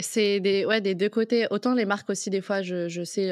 C'est 0.00 0.40
des, 0.40 0.64
ouais, 0.64 0.80
des 0.80 0.96
deux 0.96 1.10
côtés. 1.10 1.46
Autant 1.50 1.74
les 1.74 1.84
marques 1.84 2.10
aussi, 2.10 2.30
des 2.30 2.40
fois, 2.40 2.62
je, 2.62 2.88
je 2.88 3.04
sais, 3.04 3.30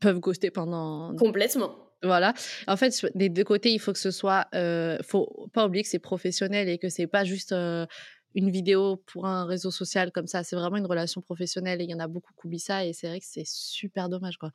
peuvent 0.00 0.20
ghoster 0.20 0.50
pendant. 0.50 1.14
Complètement. 1.16 1.74
Voilà. 2.02 2.34
En 2.66 2.76
fait, 2.76 3.06
des 3.14 3.28
deux 3.28 3.44
côtés, 3.44 3.70
il 3.70 3.78
faut 3.78 3.92
que 3.92 3.98
ce 3.98 4.10
soit. 4.10 4.46
Euh, 4.54 4.98
faut 5.02 5.48
pas 5.52 5.66
oublier 5.66 5.84
que 5.84 5.88
c'est 5.88 5.98
professionnel 5.98 6.68
et 6.68 6.78
que 6.78 6.88
c'est 6.88 7.06
pas 7.06 7.24
juste 7.24 7.52
euh, 7.52 7.86
une 8.34 8.50
vidéo 8.50 8.96
pour 9.06 9.26
un 9.26 9.44
réseau 9.44 9.70
social 9.70 10.10
comme 10.10 10.26
ça. 10.26 10.42
C'est 10.42 10.56
vraiment 10.56 10.76
une 10.76 10.86
relation 10.86 11.20
professionnelle 11.20 11.80
et 11.80 11.84
il 11.84 11.90
y 11.90 11.94
en 11.94 12.00
a 12.00 12.08
beaucoup 12.08 12.32
qui 12.40 12.46
oublient 12.46 12.58
ça 12.58 12.84
et 12.84 12.92
c'est 12.92 13.06
vrai 13.08 13.20
que 13.20 13.26
c'est 13.28 13.46
super 13.46 14.08
dommage, 14.08 14.36
quoi. 14.36 14.50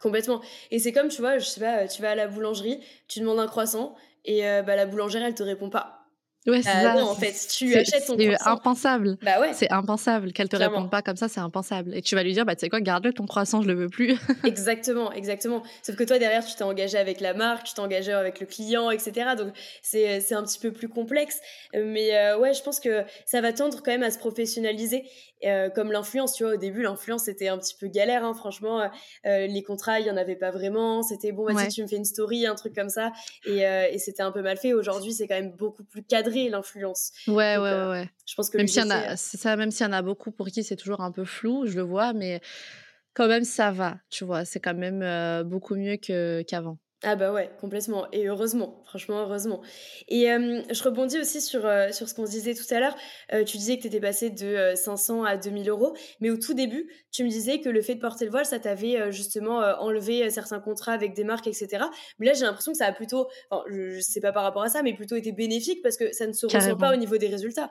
Complètement. 0.00 0.42
Et 0.70 0.78
c'est 0.78 0.92
comme, 0.92 1.08
tu 1.08 1.20
vois, 1.20 1.38
je 1.38 1.46
sais 1.46 1.60
pas, 1.60 1.86
tu 1.86 2.02
vas 2.02 2.10
à 2.10 2.14
la 2.14 2.26
boulangerie, 2.26 2.80
tu 3.08 3.20
demandes 3.20 3.38
un 3.38 3.46
croissant 3.46 3.94
et 4.24 4.46
euh, 4.46 4.62
bah, 4.62 4.76
la 4.76 4.86
boulangère, 4.86 5.22
elle 5.22 5.34
te 5.34 5.42
répond 5.42 5.70
pas. 5.70 6.01
Ouais, 6.46 6.60
c'est 6.60 6.82
bah 6.82 6.96
ça. 6.96 7.04
en 7.04 7.14
fait, 7.14 7.32
tu 7.50 7.72
achètes 7.74 8.06
ton 8.06 8.16
croissant. 8.16 8.36
C'est 8.42 8.48
impensable. 8.48 9.16
Bah 9.22 9.40
ouais. 9.40 9.52
C'est 9.52 9.70
impensable 9.70 10.32
qu'elle 10.32 10.48
te 10.48 10.56
réponde 10.56 10.90
pas 10.90 11.00
comme 11.00 11.16
ça, 11.16 11.28
c'est 11.28 11.40
impensable. 11.40 11.94
Et 11.94 12.02
tu 12.02 12.16
vas 12.16 12.24
lui 12.24 12.32
dire, 12.32 12.44
bah 12.44 12.56
tu 12.56 12.60
sais 12.60 12.68
quoi, 12.68 12.80
garde-le 12.80 13.12
ton 13.12 13.26
croissant, 13.26 13.62
je 13.62 13.68
le 13.68 13.74
veux 13.74 13.88
plus. 13.88 14.18
exactement, 14.44 15.12
exactement. 15.12 15.62
Sauf 15.82 15.94
que 15.94 16.04
toi 16.04 16.18
derrière, 16.18 16.44
tu 16.44 16.54
t'es 16.56 16.64
engagé 16.64 16.98
avec 16.98 17.20
la 17.20 17.32
marque, 17.32 17.64
tu 17.64 17.74
t'es 17.74 17.80
engagé 17.80 18.12
avec 18.12 18.40
le 18.40 18.46
client, 18.46 18.90
etc. 18.90 19.30
Donc 19.36 19.54
c'est 19.82 20.20
c'est 20.20 20.34
un 20.34 20.42
petit 20.42 20.58
peu 20.58 20.72
plus 20.72 20.88
complexe. 20.88 21.40
Mais 21.74 22.16
euh, 22.16 22.38
ouais, 22.38 22.54
je 22.54 22.62
pense 22.62 22.80
que 22.80 23.04
ça 23.24 23.40
va 23.40 23.52
tendre 23.52 23.80
quand 23.82 23.92
même 23.92 24.02
à 24.02 24.10
se 24.10 24.18
professionnaliser. 24.18 25.04
Euh, 25.44 25.70
comme 25.70 25.90
l'influence, 25.90 26.34
tu 26.34 26.44
vois, 26.44 26.54
au 26.54 26.56
début, 26.56 26.82
l'influence 26.82 27.24
c'était 27.24 27.48
un 27.48 27.58
petit 27.58 27.74
peu 27.78 27.88
galère, 27.88 28.24
hein, 28.24 28.34
franchement. 28.34 28.88
Euh, 29.26 29.46
les 29.46 29.62
contrats, 29.62 30.00
il 30.00 30.06
y 30.06 30.10
en 30.10 30.16
avait 30.16 30.36
pas 30.36 30.50
vraiment. 30.50 31.02
C'était 31.02 31.32
bon, 31.32 31.44
vas-y, 31.44 31.68
tu 31.68 31.82
me 31.82 31.88
fais 31.88 31.96
une 31.96 32.04
story, 32.04 32.46
un 32.46 32.54
truc 32.54 32.74
comme 32.74 32.88
ça. 32.88 33.12
Et, 33.46 33.66
euh, 33.66 33.86
et 33.90 33.98
c'était 33.98 34.22
un 34.22 34.30
peu 34.32 34.42
mal 34.42 34.56
fait. 34.56 34.72
Aujourd'hui, 34.72 35.12
c'est 35.12 35.26
quand 35.26 35.34
même 35.34 35.52
beaucoup 35.52 35.84
plus 35.84 36.02
cadré 36.02 36.31
l'influence. 36.48 37.12
Ouais, 37.26 37.56
ouais, 37.56 37.86
ouais. 37.86 38.10
Je 38.26 38.34
pense 38.34 38.50
que 38.50 38.56
même 38.56 38.68
s'il 38.68 38.82
y 38.82 38.86
en 38.86 38.90
a, 38.90 39.16
ça, 39.16 39.56
même 39.56 39.70
s'il 39.70 39.86
y 39.86 39.88
en 39.88 39.92
a 39.92 40.02
beaucoup 40.02 40.30
pour 40.30 40.48
qui 40.48 40.64
c'est 40.64 40.76
toujours 40.76 41.00
un 41.00 41.12
peu 41.12 41.24
flou, 41.24 41.66
je 41.66 41.76
le 41.76 41.82
vois, 41.82 42.12
mais 42.12 42.40
quand 43.14 43.28
même 43.28 43.44
ça 43.44 43.70
va, 43.70 43.98
tu 44.10 44.24
vois. 44.24 44.44
C'est 44.44 44.60
quand 44.60 44.74
même 44.74 45.44
beaucoup 45.44 45.74
mieux 45.74 45.96
que 45.96 46.42
qu'avant. 46.42 46.78
Ah 47.04 47.16
bah 47.16 47.32
ouais, 47.32 47.50
complètement. 47.60 48.06
Et 48.12 48.28
heureusement, 48.28 48.80
franchement, 48.84 49.22
heureusement. 49.22 49.60
Et 50.08 50.26
je 50.26 50.82
rebondis 50.84 51.18
aussi 51.18 51.40
sur, 51.40 51.62
sur 51.90 52.08
ce 52.08 52.14
qu'on 52.14 52.26
se 52.26 52.30
disait 52.30 52.54
tout 52.54 52.72
à 52.72 52.78
l'heure. 52.78 52.96
tu 53.44 53.56
disais 53.56 53.76
que 53.76 53.82
tu 53.82 53.88
étais 53.88 54.00
passé 54.00 54.30
de 54.30 54.74
500 54.76 55.24
à 55.24 55.36
2000 55.36 55.68
euros, 55.68 55.96
mais 56.20 56.30
au 56.30 56.36
tout 56.36 56.54
début, 56.54 56.88
tu 57.10 57.24
me 57.24 57.28
disais 57.28 57.60
que 57.60 57.68
le 57.68 57.82
fait 57.82 57.96
de 57.96 58.00
porter 58.00 58.24
le 58.24 58.30
voile, 58.30 58.46
ça 58.46 58.60
t'avait 58.60 59.10
justement 59.10 59.58
enlevé 59.80 60.30
certains 60.30 60.60
contrats 60.60 60.92
avec 60.92 61.14
des 61.14 61.24
marques, 61.24 61.48
etc. 61.48 61.86
Mais 62.20 62.26
là, 62.26 62.34
j'ai 62.34 62.44
l'impression 62.44 62.70
que 62.70 62.78
ça 62.78 62.86
a 62.86 62.92
plutôt, 62.92 63.28
enfin, 63.50 63.64
je, 63.68 64.00
sais 64.00 64.20
pas 64.20 64.30
par 64.30 64.44
rapport 64.44 64.62
à 64.62 64.68
ça, 64.68 64.82
mais 64.82 64.94
plutôt 64.94 65.16
été 65.16 65.32
bénéfique 65.32 65.82
parce 65.82 65.96
que 65.96 66.12
ça 66.12 66.26
ne 66.28 66.32
se 66.32 66.46
ressent 66.46 66.76
pas 66.76 66.92
au 66.92 66.96
niveau 66.96 67.16
des 67.16 67.28
résultats. 67.28 67.70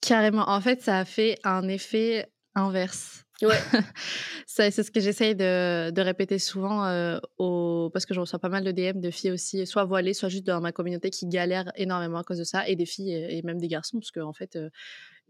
Carrément. 0.00 0.48
En 0.48 0.60
fait, 0.60 0.82
ça 0.82 0.98
a 0.98 1.04
fait 1.04 1.38
un 1.44 1.68
effet 1.68 2.26
inverse. 2.54 3.24
Ouais. 3.42 3.58
c'est 4.46 4.70
ce 4.70 4.90
que 4.90 5.00
j'essaye 5.00 5.34
de, 5.34 5.90
de, 5.90 6.00
répéter 6.02 6.38
souvent 6.38 6.86
euh, 6.86 7.18
au, 7.38 7.90
parce 7.92 8.06
que 8.06 8.14
je 8.14 8.20
reçois 8.20 8.38
pas 8.38 8.48
mal 8.48 8.62
de 8.62 8.70
DM 8.70 9.00
de 9.00 9.10
filles 9.10 9.32
aussi, 9.32 9.66
soit 9.66 9.84
voilées, 9.84 10.14
soit 10.14 10.28
juste 10.28 10.44
dans 10.44 10.60
ma 10.60 10.72
communauté 10.72 11.10
qui 11.10 11.26
galèrent 11.26 11.72
énormément 11.74 12.18
à 12.18 12.24
cause 12.24 12.38
de 12.38 12.44
ça, 12.44 12.68
et 12.68 12.76
des 12.76 12.86
filles 12.86 13.12
et, 13.12 13.42
même 13.42 13.58
des 13.58 13.68
garçons, 13.68 13.98
parce 13.98 14.12
qu'en 14.12 14.28
en 14.28 14.32
fait, 14.32 14.56
euh, 14.56 14.70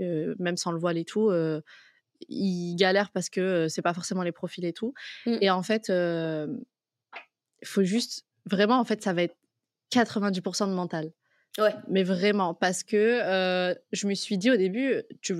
euh, 0.01 0.35
même 0.39 0.57
sans 0.57 0.73
le 0.73 0.79
voile 0.79 0.99
et 0.99 1.05
tout, 1.05 1.33
ils 2.29 2.77
galèrent 2.77 3.11
parce 3.11 3.31
que 3.31 3.69
c'est 3.69 3.83
pas 3.83 3.95
forcément 3.95 4.23
les 4.23 4.33
profils 4.33 4.65
et 4.65 4.73
tout. 4.73 4.93
Mmh. 5.27 5.39
Et 5.41 5.51
en 5.51 5.63
fait, 5.63 5.89
il 5.89 7.67
faut 7.67 7.85
juste, 7.85 8.27
vraiment, 8.45 8.79
en 8.79 8.85
fait, 8.85 9.03
ça 9.03 9.13
va 9.15 9.23
être 9.23 9.37
90% 9.93 10.69
de 10.69 10.75
mental. 10.75 11.11
Ouais. 11.57 11.75
Mais 11.89 12.03
vraiment, 12.03 12.53
parce 12.53 12.83
que 12.83 13.75
je 13.93 14.07
me 14.07 14.15
suis 14.15 14.37
dit 14.37 14.51
au 14.51 14.57
début, 14.57 15.03
tu, 15.23 15.35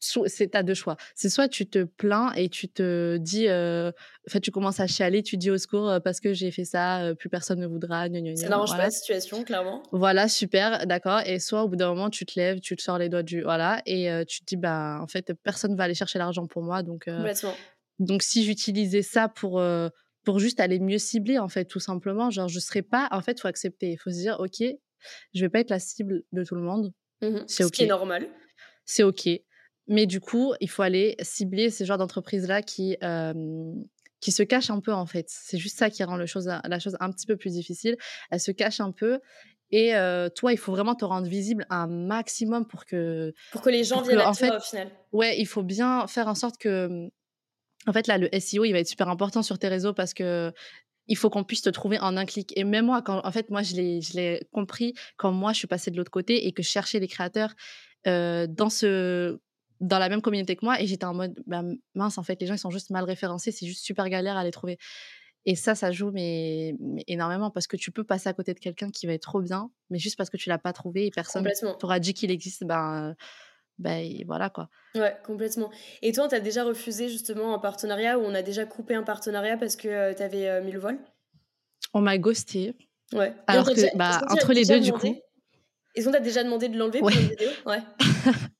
c'est 0.00 0.54
à 0.54 0.62
deux 0.62 0.74
choix. 0.74 0.96
C'est 1.14 1.28
soit 1.28 1.48
tu 1.48 1.66
te 1.66 1.84
plains 1.84 2.32
et 2.32 2.48
tu 2.48 2.68
te 2.68 3.16
dis, 3.16 3.48
euh, 3.48 3.90
en 3.90 4.30
fait, 4.30 4.40
tu 4.40 4.50
commences 4.50 4.80
à 4.80 4.86
chialer, 4.86 5.22
tu 5.22 5.36
dis 5.36 5.50
au 5.50 5.58
secours 5.58 5.88
euh, 5.88 6.00
parce 6.00 6.20
que 6.20 6.32
j'ai 6.32 6.50
fait 6.50 6.64
ça, 6.64 7.02
euh, 7.02 7.14
plus 7.14 7.28
personne 7.28 7.60
ne 7.60 7.66
voudra. 7.66 8.06
ça 8.36 8.48
n'arrange 8.48 8.70
pas 8.70 8.84
la 8.84 8.90
situation, 8.90 9.44
clairement. 9.44 9.82
Voilà, 9.92 10.28
super, 10.28 10.86
d'accord. 10.86 11.20
Et 11.26 11.38
soit 11.38 11.64
au 11.64 11.68
bout 11.68 11.76
d'un 11.76 11.88
moment, 11.88 12.10
tu 12.10 12.26
te 12.26 12.38
lèves, 12.38 12.60
tu 12.60 12.76
te 12.76 12.82
sors 12.82 12.98
les 12.98 13.08
doigts 13.08 13.22
du. 13.22 13.42
Voilà, 13.42 13.82
et 13.86 14.08
tu 14.26 14.40
te 14.40 14.46
dis, 14.46 14.56
bah, 14.56 14.98
en 15.00 15.06
fait, 15.06 15.32
personne 15.42 15.76
va 15.76 15.84
aller 15.84 15.94
chercher 15.94 16.18
l'argent 16.18 16.46
pour 16.46 16.62
moi. 16.62 16.82
Donc, 16.82 17.08
donc 17.98 18.22
si 18.22 18.44
j'utilisais 18.44 19.02
ça 19.02 19.28
pour. 19.28 19.62
pour 20.24 20.38
juste 20.38 20.60
aller 20.60 20.78
mieux 20.78 20.98
cibler, 20.98 21.38
en 21.38 21.48
fait, 21.48 21.66
tout 21.66 21.80
simplement. 21.80 22.30
Genre, 22.30 22.48
je 22.48 22.58
serais 22.58 22.82
pas. 22.82 23.08
En 23.10 23.20
fait, 23.20 23.40
faut 23.40 23.48
accepter. 23.48 23.92
Il 23.92 23.98
faut 23.98 24.10
se 24.10 24.16
dire, 24.16 24.36
OK, 24.40 24.62
je 25.34 25.40
vais 25.40 25.48
pas 25.48 25.60
être 25.60 25.70
la 25.70 25.78
cible 25.78 26.22
de 26.32 26.44
tout 26.44 26.54
le 26.54 26.62
monde. 26.62 26.92
Mmh 27.22 27.44
c'est 27.46 27.64
OK. 27.64 27.74
Ce 27.74 27.78
qui 27.78 27.84
est 27.84 27.88
normal. 27.88 28.28
C'est 28.84 29.02
OK. 29.02 29.28
Mais 29.86 30.06
du 30.06 30.20
coup, 30.20 30.54
il 30.60 30.70
faut 30.70 30.82
aller 30.82 31.16
cibler 31.20 31.70
ces 31.70 31.84
genres 31.84 31.98
d'entreprises-là 31.98 32.62
qui, 32.62 32.96
qui 34.20 34.32
se 34.32 34.42
cachent 34.42 34.70
un 34.70 34.80
peu, 34.80 34.92
en 34.92 35.06
fait. 35.06 35.26
C'est 35.28 35.58
juste 35.58 35.78
ça 35.78 35.90
qui 35.90 36.02
rend 36.04 36.16
le 36.16 36.26
chose, 36.26 36.46
la 36.46 36.78
chose 36.78 36.96
un 37.00 37.10
petit 37.10 37.26
peu 37.26 37.36
plus 37.36 37.52
difficile. 37.52 37.96
Elles 38.30 38.40
se 38.40 38.50
cachent 38.50 38.80
un 38.80 38.92
peu. 38.92 39.20
Et 39.70 39.92
toi, 40.34 40.52
il 40.52 40.58
faut 40.58 40.72
vraiment 40.72 40.94
te 40.94 41.04
rendre 41.04 41.26
visible 41.26 41.66
un 41.68 41.86
maximum 41.86 42.66
pour 42.66 42.84
que... 42.84 43.34
Pour 43.52 43.60
que 43.60 43.70
les 43.70 43.84
gens 43.84 44.02
viennent 44.02 44.20
à 44.20 44.32
toi, 44.32 44.56
au 44.56 44.60
final. 44.60 44.90
Ouais, 45.12 45.38
il 45.38 45.46
faut 45.46 45.62
bien 45.62 46.06
faire 46.06 46.28
en 46.28 46.34
sorte 46.34 46.58
que 46.58 47.10
En 47.86 47.92
fait, 47.92 48.06
là, 48.06 48.16
le 48.16 48.28
SEO, 48.38 48.64
il 48.64 48.72
va 48.72 48.78
être 48.78 48.88
super 48.88 49.08
important 49.08 49.42
sur 49.42 49.58
tes 49.58 49.68
réseaux 49.68 49.92
parce 49.92 50.14
que 50.14 50.52
il 51.06 51.16
faut 51.16 51.28
qu'on 51.28 51.44
puisse 51.44 51.62
te 51.62 51.70
trouver 51.70 51.98
en 51.98 52.16
un 52.16 52.24
clic. 52.24 52.52
Et 52.56 52.64
même 52.64 52.86
moi, 52.86 53.02
quand, 53.02 53.20
en 53.24 53.32
fait, 53.32 53.50
moi, 53.50 53.62
je 53.62 53.74
l'ai 53.74 54.46
compris 54.52 54.94
quand 55.16 55.32
moi, 55.32 55.52
je 55.52 55.58
suis 55.58 55.66
passée 55.66 55.90
de 55.90 55.96
l'autre 55.96 56.10
côté 56.10 56.46
et 56.46 56.52
que 56.52 56.62
je 56.62 56.68
cherchais 56.68 56.98
les 56.98 57.08
créateurs 57.08 57.54
euh, 58.06 58.46
dans 58.48 58.70
ce 58.70 59.38
dans 59.84 59.98
la 59.98 60.08
même 60.08 60.22
communauté 60.22 60.56
que 60.56 60.64
moi 60.64 60.80
et 60.80 60.86
j'étais 60.86 61.04
en 61.04 61.14
mode 61.14 61.34
bah, 61.46 61.62
mince 61.94 62.18
en 62.18 62.22
fait 62.22 62.40
les 62.40 62.46
gens 62.46 62.54
ils 62.54 62.58
sont 62.58 62.70
juste 62.70 62.90
mal 62.90 63.04
référencés 63.04 63.52
c'est 63.52 63.66
juste 63.66 63.84
super 63.84 64.08
galère 64.08 64.36
à 64.36 64.44
les 64.44 64.50
trouver 64.50 64.78
et 65.46 65.56
ça 65.56 65.74
ça 65.74 65.92
joue 65.92 66.10
mais, 66.10 66.74
énormément 67.06 67.50
parce 67.50 67.66
que 67.66 67.76
tu 67.76 67.90
peux 67.90 68.04
passer 68.04 68.28
à 68.28 68.32
côté 68.32 68.54
de 68.54 68.58
quelqu'un 68.58 68.90
qui 68.90 69.06
va 69.06 69.12
être 69.12 69.22
trop 69.22 69.40
bien 69.40 69.70
mais 69.90 69.98
juste 69.98 70.16
parce 70.16 70.30
que 70.30 70.36
tu 70.36 70.48
l'as 70.48 70.58
pas 70.58 70.72
trouvé 70.72 71.06
et 71.06 71.10
personne 71.10 71.46
t'aura 71.78 72.00
dit 72.00 72.14
qu'il 72.14 72.30
existe 72.30 72.64
ben 72.64 73.14
ben 73.78 74.22
voilà 74.26 74.50
quoi. 74.50 74.68
Ouais, 74.94 75.16
complètement. 75.24 75.68
Et 76.00 76.12
toi, 76.12 76.28
tu 76.28 76.36
as 76.36 76.40
déjà 76.40 76.62
refusé 76.62 77.08
justement 77.08 77.54
un 77.54 77.58
partenariat 77.58 78.20
ou 78.20 78.22
on 78.22 78.32
a 78.32 78.42
déjà 78.42 78.66
coupé 78.66 78.94
un 78.94 79.02
partenariat 79.02 79.56
parce 79.56 79.74
que 79.74 79.88
euh, 79.88 80.14
tu 80.14 80.22
avais 80.22 80.48
euh, 80.48 80.62
mis 80.62 80.70
le 80.70 80.78
voile? 80.78 80.98
On 81.92 82.00
m'a 82.00 82.16
ghosté. 82.16 82.76
Ouais. 83.12 83.34
Alors 83.48 83.66
que, 83.66 83.96
bah, 83.96 84.20
entre 84.30 84.52
les 84.52 84.64
deux, 84.64 84.78
du 84.78 84.92
coup. 84.92 85.16
Est-ce 85.96 86.06
qu'on 86.06 86.12
t'a 86.12 86.20
déjà 86.20 86.44
demandé 86.44 86.68
de 86.68 86.78
l'enlever 86.78 87.00
pour 87.00 87.10
une 87.10 87.16
vidéo? 87.16 87.50
Ouais. 87.66 87.82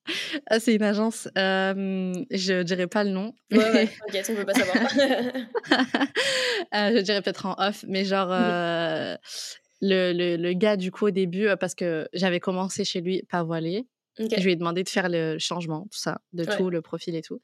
ah, 0.47 0.61
c'est 0.61 0.75
une 0.75 0.83
agence. 0.83 1.29
Euh, 1.39 2.13
je 2.31 2.63
dirais 2.63 2.87
pas 2.87 3.05
le 3.05 3.11
nom. 3.11 3.33
Ouais, 3.51 3.59
ouais, 3.59 3.89
on 4.29 4.35
veut 4.35 4.45
pas 4.45 4.55
savoir. 4.55 4.77
je 6.73 7.01
dirais 7.01 7.23
peut-être 7.23 7.47
en 7.47 7.55
off, 7.59 7.85
mais 7.89 8.05
genre. 8.05 8.29
le, 8.31 10.13
le, 10.13 10.37
le, 10.37 10.53
gars, 10.55 10.77
du 10.77 10.91
coup, 10.91 11.07
au 11.07 11.11
début, 11.11 11.49
parce 11.59 11.75
que 11.75 12.09
j'avais 12.13 12.41
commencé 12.41 12.85
chez 12.85 13.01
lui 13.01 13.23
pas 13.31 13.43
voilé, 13.43 13.87
je 14.19 14.45
lui 14.45 14.53
ai 14.53 14.57
demandé 14.57 14.83
de 14.83 14.89
faire 14.89 15.09
le 15.09 15.39
changement, 15.39 15.83
tout 15.91 15.99
ça, 15.99 16.21
de 16.33 16.45
tout, 16.45 16.71
le 16.71 16.83
profil 16.83 17.15
et 17.17 17.23
tout. 17.23 17.41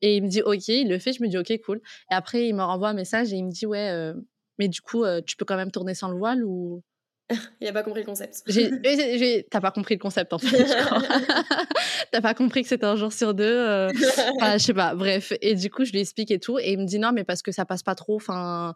Et 0.00 0.16
il 0.16 0.22
me 0.22 0.28
dit 0.28 0.42
OK, 0.42 0.68
il 0.68 0.88
le 0.88 0.98
fait. 0.98 1.12
Je 1.12 1.22
me 1.22 1.28
dis 1.28 1.38
OK, 1.38 1.52
cool. 1.64 1.80
Et 2.10 2.14
après, 2.14 2.48
il 2.48 2.54
me 2.54 2.62
renvoie 2.62 2.88
un 2.88 2.94
message 2.94 3.32
et 3.32 3.36
il 3.36 3.44
me 3.44 3.50
dit 3.50 3.66
Ouais, 3.66 3.90
euh, 3.90 4.14
mais 4.58 4.68
du 4.68 4.80
coup, 4.80 5.04
euh, 5.04 5.20
tu 5.24 5.36
peux 5.36 5.44
quand 5.44 5.56
même 5.56 5.70
tourner 5.70 5.94
sans 5.94 6.10
le 6.10 6.18
voile 6.18 6.44
ou. 6.44 6.82
il 7.60 7.68
a 7.68 7.72
pas 7.72 7.82
compris 7.82 8.00
le 8.00 8.06
concept. 8.06 8.42
T'as 9.50 9.60
pas 9.60 9.70
compris 9.70 9.94
le 9.94 10.00
concept 10.00 10.32
en 10.32 10.38
fait. 10.38 10.64
T'as 12.12 12.20
pas 12.20 12.34
compris 12.34 12.62
que 12.62 12.68
c'était 12.68 12.86
un 12.86 12.96
jour 12.96 13.12
sur 13.12 13.34
deux. 13.34 13.44
Euh... 13.44 13.88
je 13.92 14.58
sais 14.58 14.74
pas. 14.74 14.94
Bref. 14.94 15.32
Et 15.40 15.54
du 15.54 15.70
coup, 15.70 15.84
je 15.84 15.92
lui 15.92 16.00
explique 16.00 16.30
et 16.30 16.38
tout. 16.38 16.58
Et 16.58 16.72
il 16.72 16.78
me 16.78 16.84
dit 16.84 16.98
non, 16.98 17.12
mais 17.12 17.24
parce 17.24 17.42
que 17.42 17.52
ça 17.52 17.64
passe 17.64 17.82
pas 17.82 17.94
trop. 17.94 18.16
Enfin, 18.16 18.74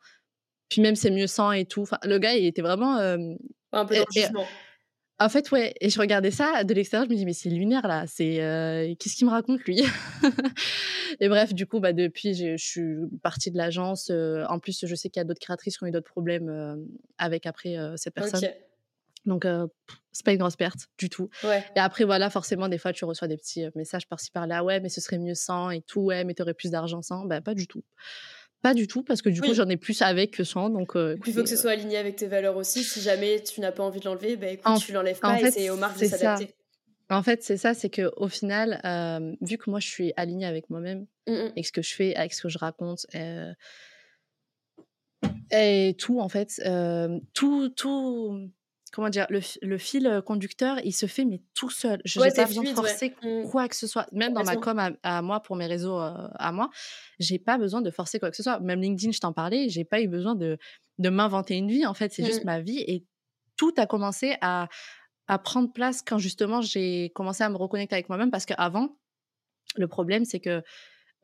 puis 0.68 0.80
même 0.80 0.96
c'est 0.96 1.10
mieux 1.10 1.26
sans 1.26 1.52
et 1.52 1.64
tout. 1.64 1.82
Enfin, 1.82 1.98
le 2.04 2.18
gars, 2.18 2.34
il 2.34 2.46
était 2.46 2.62
vraiment. 2.62 2.96
un 2.96 3.84
peu 3.84 3.94
dans 3.94 4.06
le 4.14 4.46
en 5.18 5.28
fait, 5.30 5.50
ouais, 5.50 5.74
et 5.80 5.88
je 5.88 5.98
regardais 5.98 6.30
ça 6.30 6.62
de 6.64 6.74
l'extérieur, 6.74 7.06
je 7.06 7.10
me 7.10 7.16
dis, 7.16 7.24
mais 7.24 7.32
c'est 7.32 7.48
lunaire 7.48 7.86
là, 7.88 8.04
c'est 8.06 8.42
euh, 8.42 8.94
qu'est-ce 8.98 9.16
qu'il 9.16 9.26
me 9.26 9.32
raconte 9.32 9.60
lui? 9.64 9.82
Et 11.20 11.28
bref, 11.28 11.54
du 11.54 11.66
coup, 11.66 11.80
bah, 11.80 11.94
depuis, 11.94 12.34
je 12.34 12.56
suis 12.58 12.96
partie 13.22 13.50
de 13.50 13.56
l'agence. 13.56 14.10
Euh, 14.10 14.44
en 14.48 14.58
plus, 14.58 14.84
je 14.84 14.94
sais 14.94 15.08
qu'il 15.08 15.20
y 15.20 15.22
a 15.22 15.24
d'autres 15.24 15.40
créatrices 15.40 15.78
qui 15.78 15.84
ont 15.84 15.86
eu 15.86 15.90
d'autres 15.90 16.10
problèmes 16.10 16.50
euh, 16.50 16.76
avec 17.16 17.46
après 17.46 17.76
cette 17.96 18.14
personne. 18.14 18.40
Donc, 19.24 19.46
c'est 20.12 20.24
pas 20.24 20.32
une 20.32 20.38
grosse 20.38 20.56
perte 20.56 20.88
du 20.98 21.08
tout. 21.08 21.30
Et 21.74 21.80
après, 21.80 22.04
voilà, 22.04 22.28
forcément, 22.28 22.68
des 22.68 22.78
fois, 22.78 22.92
tu 22.92 23.04
reçois 23.04 23.26
des 23.26 23.36
petits 23.36 23.64
messages 23.74 24.06
par-ci 24.06 24.30
par-là. 24.30 24.62
Ouais, 24.62 24.80
mais 24.80 24.88
ce 24.88 25.00
serait 25.00 25.18
mieux 25.18 25.34
sans 25.34 25.70
et 25.70 25.80
tout. 25.80 26.02
Ouais, 26.02 26.24
mais 26.24 26.34
tu 26.34 26.42
aurais 26.42 26.54
plus 26.54 26.70
d'argent 26.70 27.02
sans. 27.02 27.24
Ben, 27.24 27.40
pas 27.40 27.54
du 27.54 27.66
tout. 27.66 27.82
Pas 28.66 28.74
du 28.74 28.88
tout, 28.88 29.04
parce 29.04 29.22
que 29.22 29.28
du 29.28 29.40
coup, 29.40 29.54
j'en 29.54 29.68
ai 29.68 29.76
plus 29.76 30.02
avec 30.02 30.32
que 30.32 30.42
sans. 30.42 30.70
Donc, 30.70 30.96
euh, 30.96 31.16
il 31.24 31.32
faut 31.32 31.44
que 31.44 31.48
ce 31.48 31.56
soit 31.56 31.70
aligné 31.70 31.98
avec 31.98 32.16
tes 32.16 32.26
valeurs 32.26 32.56
aussi. 32.56 32.82
Si 32.82 33.00
jamais 33.00 33.40
tu 33.40 33.60
n'as 33.60 33.70
pas 33.70 33.84
envie 33.84 34.00
de 34.00 34.06
l'enlever, 34.06 34.36
bah, 34.36 34.48
écoute, 34.48 34.80
tu 34.80 34.90
l'enlèves 34.90 35.20
pas 35.20 35.40
et 35.40 35.52
c'est 35.52 35.70
aux 35.70 35.76
marques 35.76 36.00
de 36.00 36.06
s'adapter. 36.06 36.52
En 37.08 37.22
fait, 37.22 37.44
c'est 37.44 37.56
ça, 37.56 37.74
c'est 37.74 37.90
que 37.90 38.10
au 38.16 38.26
final, 38.26 38.80
euh, 38.84 39.36
vu 39.40 39.58
que 39.58 39.70
moi 39.70 39.78
je 39.78 39.86
suis 39.86 40.12
alignée 40.16 40.46
avec 40.46 40.68
moi-même 40.70 41.06
mmh, 41.28 41.50
et 41.54 41.62
ce 41.62 41.70
que 41.70 41.80
je 41.80 41.94
fais, 41.94 42.16
avec 42.16 42.34
ce 42.34 42.42
que 42.42 42.48
je 42.48 42.58
raconte, 42.58 43.06
euh, 43.14 43.52
et 45.52 45.94
tout 45.96 46.18
en 46.18 46.28
fait, 46.28 46.60
tout, 47.32 47.68
tout, 47.68 48.50
comment 48.96 49.10
dire, 49.10 49.26
le, 49.28 49.78
fil 49.78 50.22
conducteur, 50.24 50.78
il 50.82 50.92
se 50.92 51.04
fait 51.04 51.26
mais 51.26 51.42
tout 51.54 51.68
seul. 51.68 52.00
Je 52.06 52.18
n'ai 52.18 52.32
pas 52.32 52.46
besoin 52.46 52.64
de 52.64 52.70
forcer 52.70 53.14
mmh. 53.22 53.50
quoi 53.50 53.68
que 53.68 53.76
ce 53.76 53.86
soit. 53.86 54.06
Même 54.10 54.32
dans 54.32 54.42
ma 54.42 54.56
com 54.56 54.96
à, 55.02 55.22
moi, 55.22 55.40
pour 55.40 55.54
mes 55.54 55.66
réseaux 55.66 55.98
à 55.98 56.50
moi, 56.52 56.70
j'ai 57.18 57.38
pas 57.38 57.58
besoin 57.58 57.82
de 57.82 57.90
forcer 57.90 58.18
quoi 58.18 58.30
que 58.30 58.36
ce 58.36 58.42
soit. 58.42 58.58
Même 58.60 58.80
LinkedIn, 58.80 59.12
je 59.12 59.20
t'en 59.20 59.34
parlais, 59.34 59.68
j'ai 59.68 59.84
pas 59.84 60.00
eu 60.00 60.08
besoin 60.08 60.34
de, 60.34 60.56
de 60.98 61.08
m'inventer 61.10 61.56
une 61.56 61.68
vie. 61.68 61.84
En 61.84 61.92
fait, 61.92 62.10
c'est 62.10 62.24
juste 62.24 62.44
mmh. 62.44 62.46
ma 62.46 62.60
vie 62.60 62.78
et 62.78 63.04
tout 63.58 63.74
a 63.76 63.84
commencé 63.84 64.36
à, 64.40 64.68
à 65.28 65.38
prendre 65.38 65.70
place 65.70 66.02
quand 66.02 66.16
justement 66.16 66.62
j'ai 66.62 67.10
commencé 67.14 67.44
à 67.44 67.50
me 67.50 67.56
reconnecter 67.56 67.96
avec 67.96 68.08
moi-même 68.08 68.30
parce 68.30 68.46
qu'avant, 68.46 68.96
le 69.76 69.88
problème, 69.88 70.24
c'est 70.24 70.40
que 70.40 70.62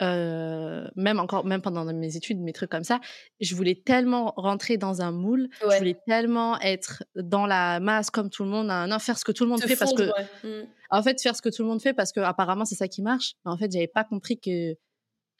même 0.03 1.20
encore, 1.20 1.44
même 1.44 1.62
pendant 1.62 1.84
mes 1.84 2.16
études, 2.16 2.40
mes 2.40 2.53
trucs 2.53 2.70
comme 2.70 2.84
ça, 2.84 3.00
je 3.40 3.55
voulais 3.55 3.74
tellement 3.74 4.32
rentrer 4.36 4.76
dans 4.76 5.03
un 5.03 5.12
moule, 5.12 5.48
je 5.61 5.78
voulais 5.78 5.98
tellement 6.07 6.61
être 6.61 7.05
dans 7.14 7.46
la 7.46 7.80
masse 7.80 8.11
comme 8.11 8.30
tout 8.30 8.44
le 8.44 8.50
monde, 8.50 8.66
non, 8.66 8.98
faire 8.98 9.18
ce 9.18 9.24
que 9.24 9.32
tout 9.32 9.44
le 9.44 9.50
monde 9.50 9.62
fait 9.62 9.76
parce 9.76 9.94
que, 9.94 10.05
mmh. 10.46 10.66
en 10.90 11.03
fait, 11.03 11.20
faire 11.20 11.36
ce 11.36 11.42
que 11.42 11.48
tout 11.48 11.62
le 11.62 11.68
monde 11.68 11.82
fait 11.82 11.94
parce 11.94 12.12
que 12.12 12.20
apparemment 12.20 12.64
c'est 12.64 12.74
ça 12.74 12.88
qui 12.88 13.03
marche. 13.03 13.34
Mais 13.44 13.53
en 13.53 13.57
fait, 13.57 13.70
j'avais 13.72 13.88
pas 13.88 14.05
compris 14.05 14.38
que 14.38 14.76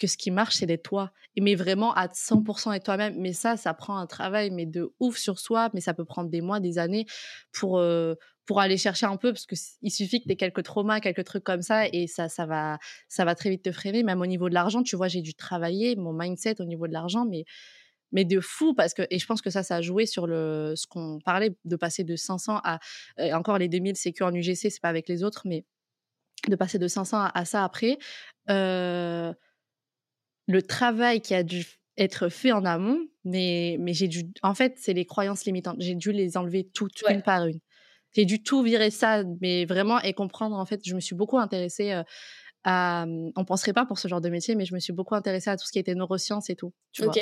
que 0.03 0.09
ce 0.09 0.17
qui 0.17 0.33
marche, 0.33 0.57
c'est 0.57 0.67
d'être 0.67 0.83
toi. 0.83 1.13
Mais 1.41 1.55
vraiment 1.55 1.95
à 1.95 2.09
100% 2.09 2.75
être 2.75 2.85
toi-même. 2.85 3.15
Mais 3.19 3.33
ça, 3.33 3.57
ça 3.57 3.73
prend 3.73 3.97
un 3.97 4.07
travail, 4.07 4.51
mais 4.51 4.67
de 4.67 4.93
ouf 4.99 5.17
sur 5.17 5.39
soi. 5.39 5.71
Mais 5.75 5.81
ça 5.81 5.95
peut 5.95 6.05
prendre 6.05 6.29
des 6.29 6.41
mois, 6.41 6.59
des 6.59 6.79
années 6.79 7.07
pour, 7.53 7.81
pour 8.47 8.61
aller 8.61 8.77
chercher 8.77 9.07
un 9.07 9.17
peu, 9.17 9.33
parce 9.33 9.47
qu'il 9.47 9.91
suffit 9.91 10.21
que 10.21 10.27
tu 10.27 10.33
aies 10.33 10.37
quelques 10.37 10.65
traumas, 10.65 11.01
quelques 11.01 11.25
trucs 11.25 11.45
comme 11.45 11.63
ça, 11.63 11.87
et 11.89 12.07
ça, 12.07 12.29
ça, 12.29 12.47
va, 12.47 12.79
ça 13.09 13.25
va 13.25 13.35
très 13.35 13.51
vite 13.51 13.63
te 13.63 13.73
freiner. 13.73 14.03
Même 14.03 14.21
au 14.21 14.27
niveau 14.27 14.49
de 14.49 14.55
l'argent, 14.55 14.83
tu 14.83 14.97
vois, 14.97 15.09
j'ai 15.09 15.23
dû 15.23 15.35
travailler 15.35 15.97
mon 15.97 16.13
mindset 16.13 16.61
au 16.61 16.65
niveau 16.65 16.89
de 16.89 16.93
l'argent, 16.93 17.25
mais, 17.25 17.45
mais 18.11 18.25
de 18.25 18.41
fou, 18.41 18.75
parce 18.75 18.95
que, 18.95 19.03
et 19.11 19.19
je 19.19 19.27
pense 19.27 19.43
que 19.43 19.51
ça, 19.51 19.63
ça 19.63 19.77
a 19.77 19.81
joué 19.81 20.07
sur 20.07 20.27
le, 20.27 20.75
ce 20.77 20.87
qu'on 20.87 21.21
parlait, 21.25 21.55
de 21.65 21.77
passer 21.77 22.05
de 22.05 22.17
500 22.17 22.61
à, 22.65 22.81
encore 23.33 23.59
les 23.59 23.69
2000, 23.69 23.97
c'est 23.97 24.13
que 24.13 24.25
en 24.25 24.35
UGC, 24.35 24.71
c'est 24.71 24.81
pas 24.81 24.89
avec 24.89 25.09
les 25.09 25.23
autres, 25.23 25.43
mais 25.45 25.65
de 26.49 26.57
passer 26.57 26.79
de 26.79 26.89
500 26.89 27.29
à, 27.33 27.45
ça 27.45 27.65
après. 27.65 27.99
le 28.49 29.35
travail 30.67 31.21
qui 31.21 31.35
a 31.35 31.45
dû 31.45 31.65
être 31.97 32.29
fait 32.29 32.51
en 32.53 32.65
amont, 32.65 32.99
mais, 33.25 33.77
mais 33.79 33.93
j'ai 33.93 34.09
dû, 34.09 34.25
en 34.43 34.55
fait, 34.55 34.75
c'est 34.79 34.95
les 34.95 35.05
croyances 35.05 35.45
limitantes. 35.45 35.77
J'ai 35.79 35.95
dû 35.95 36.11
les 36.11 36.37
enlever 36.37 36.69
toutes, 36.75 37.05
une 37.09 37.23
par 37.23 37.47
une 37.47 37.61
j'ai 38.15 38.25
du 38.25 38.43
tout 38.43 38.63
virer 38.63 38.91
ça, 38.91 39.23
mais 39.41 39.65
vraiment, 39.65 40.01
et 40.01 40.13
comprendre, 40.13 40.57
en 40.57 40.65
fait, 40.65 40.81
je 40.85 40.95
me 40.95 41.01
suis 41.01 41.15
beaucoup 41.15 41.39
intéressée 41.39 42.03
à. 42.65 43.07
On 43.37 43.45
penserait 43.45 43.73
pas 43.73 43.87
pour 43.87 43.99
ce 43.99 44.07
genre 44.09 44.21
de 44.21 44.29
métier, 44.29 44.55
mais 44.55 44.65
je 44.65 44.75
me 44.75 44.79
suis 44.81 44.93
beaucoup 44.93 45.15
intéressée 45.15 45.51
à 45.51 45.57
tout 45.57 45.67
ce 45.67 45.73
qui 45.73 45.79
était 45.79 45.95
neurosciences 45.95 46.49
et 46.51 46.57
tout. 46.57 46.73
Tu 46.93 47.03
vois? 47.03 47.13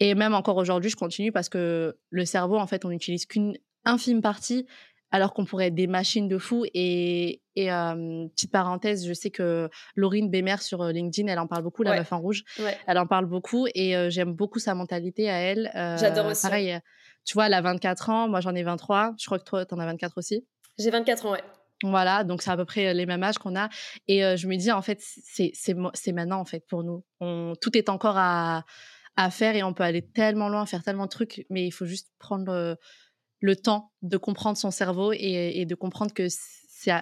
Et 0.00 0.14
même 0.14 0.34
encore 0.34 0.56
aujourd'hui, 0.56 0.90
je 0.90 0.96
continue 0.96 1.32
parce 1.32 1.48
que 1.48 1.98
le 2.10 2.24
cerveau, 2.24 2.56
en 2.56 2.66
fait, 2.66 2.84
on 2.84 2.90
n'utilise 2.90 3.26
qu'une 3.26 3.56
infime 3.84 4.20
partie, 4.20 4.66
alors 5.10 5.32
qu'on 5.32 5.44
pourrait 5.44 5.68
être 5.68 5.74
des 5.74 5.86
machines 5.86 6.28
de 6.28 6.38
fou. 6.38 6.66
Et, 6.74 7.42
et 7.56 7.66
petite 7.66 8.52
parenthèse, 8.52 9.06
je 9.08 9.12
sais 9.12 9.30
que 9.30 9.70
Laurine 9.96 10.30
Bémer 10.30 10.58
sur 10.60 10.84
LinkedIn, 10.84 11.26
elle 11.32 11.38
en 11.38 11.46
parle 11.46 11.62
beaucoup, 11.62 11.82
la 11.82 11.96
meuf 11.96 12.12
en 12.12 12.20
rouge. 12.20 12.44
Elle 12.86 12.98
en 12.98 13.06
parle 13.06 13.26
beaucoup 13.26 13.66
et 13.74 14.10
j'aime 14.10 14.34
beaucoup 14.34 14.58
sa 14.58 14.74
mentalité 14.74 15.30
à 15.30 15.38
elle. 15.38 15.70
J'adore 15.98 16.26
aussi. 16.26 16.42
Pareil, 16.42 16.78
tu 17.24 17.34
vois, 17.34 17.46
elle 17.46 17.54
a 17.54 17.60
24 17.60 18.10
ans, 18.10 18.28
moi 18.28 18.40
j'en 18.40 18.54
ai 18.54 18.62
23. 18.62 19.14
Je 19.18 19.26
crois 19.26 19.38
que 19.38 19.44
toi, 19.44 19.64
tu 19.66 19.74
en 19.74 19.78
as 19.78 19.86
24 19.86 20.18
aussi. 20.18 20.46
J'ai 20.78 20.90
24 20.90 21.26
ans, 21.26 21.32
ouais. 21.32 21.44
Voilà, 21.82 22.24
donc 22.24 22.42
c'est 22.42 22.50
à 22.50 22.56
peu 22.56 22.64
près 22.64 22.92
les 22.92 23.06
mêmes 23.06 23.22
âges 23.22 23.38
qu'on 23.38 23.54
a. 23.54 23.68
Et 24.08 24.20
je 24.36 24.48
me 24.48 24.56
dis, 24.56 24.72
en 24.72 24.82
fait, 24.82 25.00
c'est 25.00 26.12
maintenant, 26.12 26.40
en 26.40 26.44
fait, 26.44 26.66
pour 26.66 26.82
nous. 26.82 27.04
On, 27.20 27.54
tout 27.60 27.76
est 27.78 27.88
encore 27.88 28.16
à, 28.16 28.64
à, 29.16 29.30
faire 29.30 29.54
et 29.54 29.62
on 29.62 29.72
peut 29.74 29.84
aller 29.84 30.02
tellement 30.02 30.48
loin, 30.48 30.66
faire 30.66 30.82
tellement 30.82 31.04
de 31.04 31.10
trucs, 31.10 31.46
mais 31.50 31.64
il 31.66 31.70
faut 31.70 31.86
juste 31.86 32.08
prendre 32.18 32.76
le 33.40 33.56
temps 33.56 33.92
de 34.02 34.16
comprendre 34.16 34.58
son 34.58 34.72
cerveau 34.72 35.12
et, 35.12 35.52
et 35.60 35.66
de 35.66 35.74
comprendre 35.76 36.12
que 36.12 36.26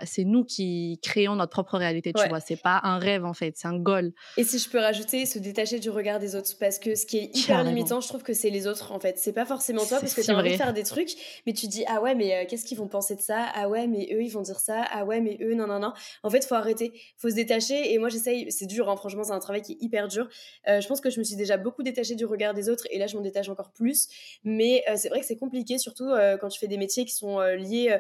c'est 0.05 0.25
nous 0.25 0.45
qui 0.45 0.99
créons 1.03 1.37
notre 1.37 1.51
propre 1.51 1.77
réalité, 1.77 2.13
tu 2.13 2.29
vois. 2.29 2.41
C'est 2.41 2.61
pas 2.61 2.81
un 2.83 2.99
rêve, 2.99 3.25
en 3.25 3.35
fait, 3.35 3.55
c'est 3.57 3.69
un 3.69 3.79
goal. 3.79 4.13
Et 4.37 4.45
si 4.45 4.59
je 4.59 4.69
peux 4.69 4.79
rajouter, 4.79 5.27
se 5.27 5.39
détacher 5.39 5.79
du 5.79 5.91
regard 5.91 6.19
des 6.19 6.35
autres, 6.35 6.51
parce 6.59 6.79
que 6.79 6.95
ce 6.95 7.05
qui 7.05 7.19
est 7.19 7.37
hyper 7.37 7.63
limitant, 7.65 8.01
je 8.01 8.09
trouve 8.09 8.23
que 8.23 8.33
c'est 8.33 8.51
les 8.51 8.67
autres, 8.67 8.93
en 8.93 9.01
fait. 9.01 9.19
C'est 9.19 9.33
pas 9.33 9.45
forcément 9.45 9.85
toi, 9.85 10.01
parce 10.01 10.15
que 10.15 10.21
tu 10.23 10.31
as 10.31 10.37
envie 10.37 10.53
de 10.53 10.57
faire 10.57 10.73
des 10.73 10.83
trucs, 10.83 11.11
mais 11.47 11.53
tu 11.53 11.67
dis, 11.67 11.85
ah 11.89 12.01
ouais, 12.01 12.15
mais 12.15 12.35
euh, 12.35 12.45
qu'est-ce 12.49 12.65
qu'ils 12.65 12.79
vont 12.79 12.89
penser 12.89 13.17
de 13.17 13.21
ça? 13.21 13.47
Ah 13.55 13.69
ouais, 13.69 13.87
mais 13.87 14.09
eux, 14.13 14.23
ils 14.23 14.31
vont 14.31 14.43
dire 14.43 14.59
ça? 14.59 14.85
Ah 14.91 15.05
ouais, 15.05 15.21
mais 15.21 15.39
eux, 15.43 15.55
non, 15.55 15.67
non, 15.67 15.79
non. 15.79 15.93
En 16.23 16.31
fait, 16.31 16.45
faut 16.47 16.55
arrêter, 16.55 16.93
faut 17.19 17.29
se 17.29 17.35
détacher. 17.35 17.93
Et 17.93 17.99
moi, 17.99 18.09
j'essaye, 18.09 18.51
c'est 18.51 18.67
dur, 18.67 18.89
hein, 18.89 18.97
franchement, 18.97 19.25
c'est 19.25 19.33
un 19.33 19.39
travail 19.39 19.63
qui 19.63 19.73
est 19.73 19.79
hyper 19.81 20.09
dur. 20.09 20.29
Euh, 20.69 20.81
je 20.81 20.89
pense 20.89 21.01
que 21.01 21.11
je 21.11 21.19
me 21.19 21.25
suis 21.25 21.37
déjà 21.37 21.57
beaucoup 21.57 21.83
détachée 21.83 22.15
du 22.15 22.25
regard 22.25 22.55
des 22.55 22.69
autres, 22.69 22.87
et 22.91 22.99
là, 22.99 23.07
je 23.07 23.17
m'en 23.17 23.23
détache 23.23 23.49
encore 23.49 23.73
plus. 23.73 24.09
Mais 24.45 24.85
euh, 24.89 24.95
c'est 24.97 25.09
vrai 25.09 25.21
que 25.21 25.27
c'est 25.27 25.37
compliqué, 25.37 25.79
surtout 25.79 26.11
quand 26.41 26.49
tu 26.49 26.59
fais 26.59 26.69
des 26.69 26.79
métiers 26.79 27.05
qui 27.05 27.15
sont 27.15 27.41
liés 27.41 27.99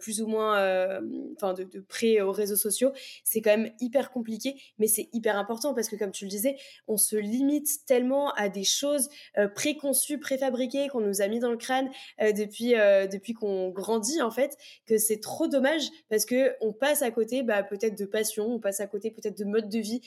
plus 0.00 0.20
ou 0.20 0.26
moins 0.26 1.00
enfin 1.36 1.54
de, 1.54 1.80
près 1.80 2.20
aux 2.20 2.32
réseaux 2.32 2.56
sociaux, 2.56 2.92
c'est 3.24 3.40
quand 3.40 3.56
même 3.56 3.72
hyper 3.80 4.10
compliqué, 4.10 4.60
mais 4.78 4.86
c'est 4.86 5.08
hyper 5.12 5.36
important 5.36 5.74
parce 5.74 5.88
que 5.88 5.96
comme 5.96 6.12
tu 6.12 6.24
le 6.24 6.30
disais, 6.30 6.56
on 6.88 6.96
se 6.96 7.16
limite 7.16 7.84
tellement 7.86 8.32
à 8.34 8.48
des 8.48 8.64
choses 8.64 9.08
préconçues, 9.54 10.18
préfabriquées 10.18 10.88
qu'on 10.88 11.00
nous 11.00 11.22
a 11.22 11.28
mis 11.28 11.40
dans 11.40 11.50
le 11.50 11.56
crâne 11.56 11.90
depuis 12.20 12.74
depuis 13.12 13.32
qu'on 13.32 13.70
grandit 13.70 14.22
en 14.22 14.30
fait, 14.30 14.56
que 14.86 14.98
c'est 14.98 15.20
trop 15.20 15.48
dommage 15.48 15.82
parce 16.08 16.24
que 16.24 16.54
on 16.60 16.72
passe 16.72 17.02
à 17.02 17.10
côté, 17.10 17.42
bah, 17.42 17.62
peut-être 17.62 17.98
de 17.98 18.06
passion, 18.06 18.46
on 18.46 18.60
passe 18.60 18.80
à 18.80 18.86
côté 18.86 19.10
peut-être 19.10 19.38
de 19.38 19.44
mode 19.44 19.68
de 19.68 19.78
vie 19.78 20.00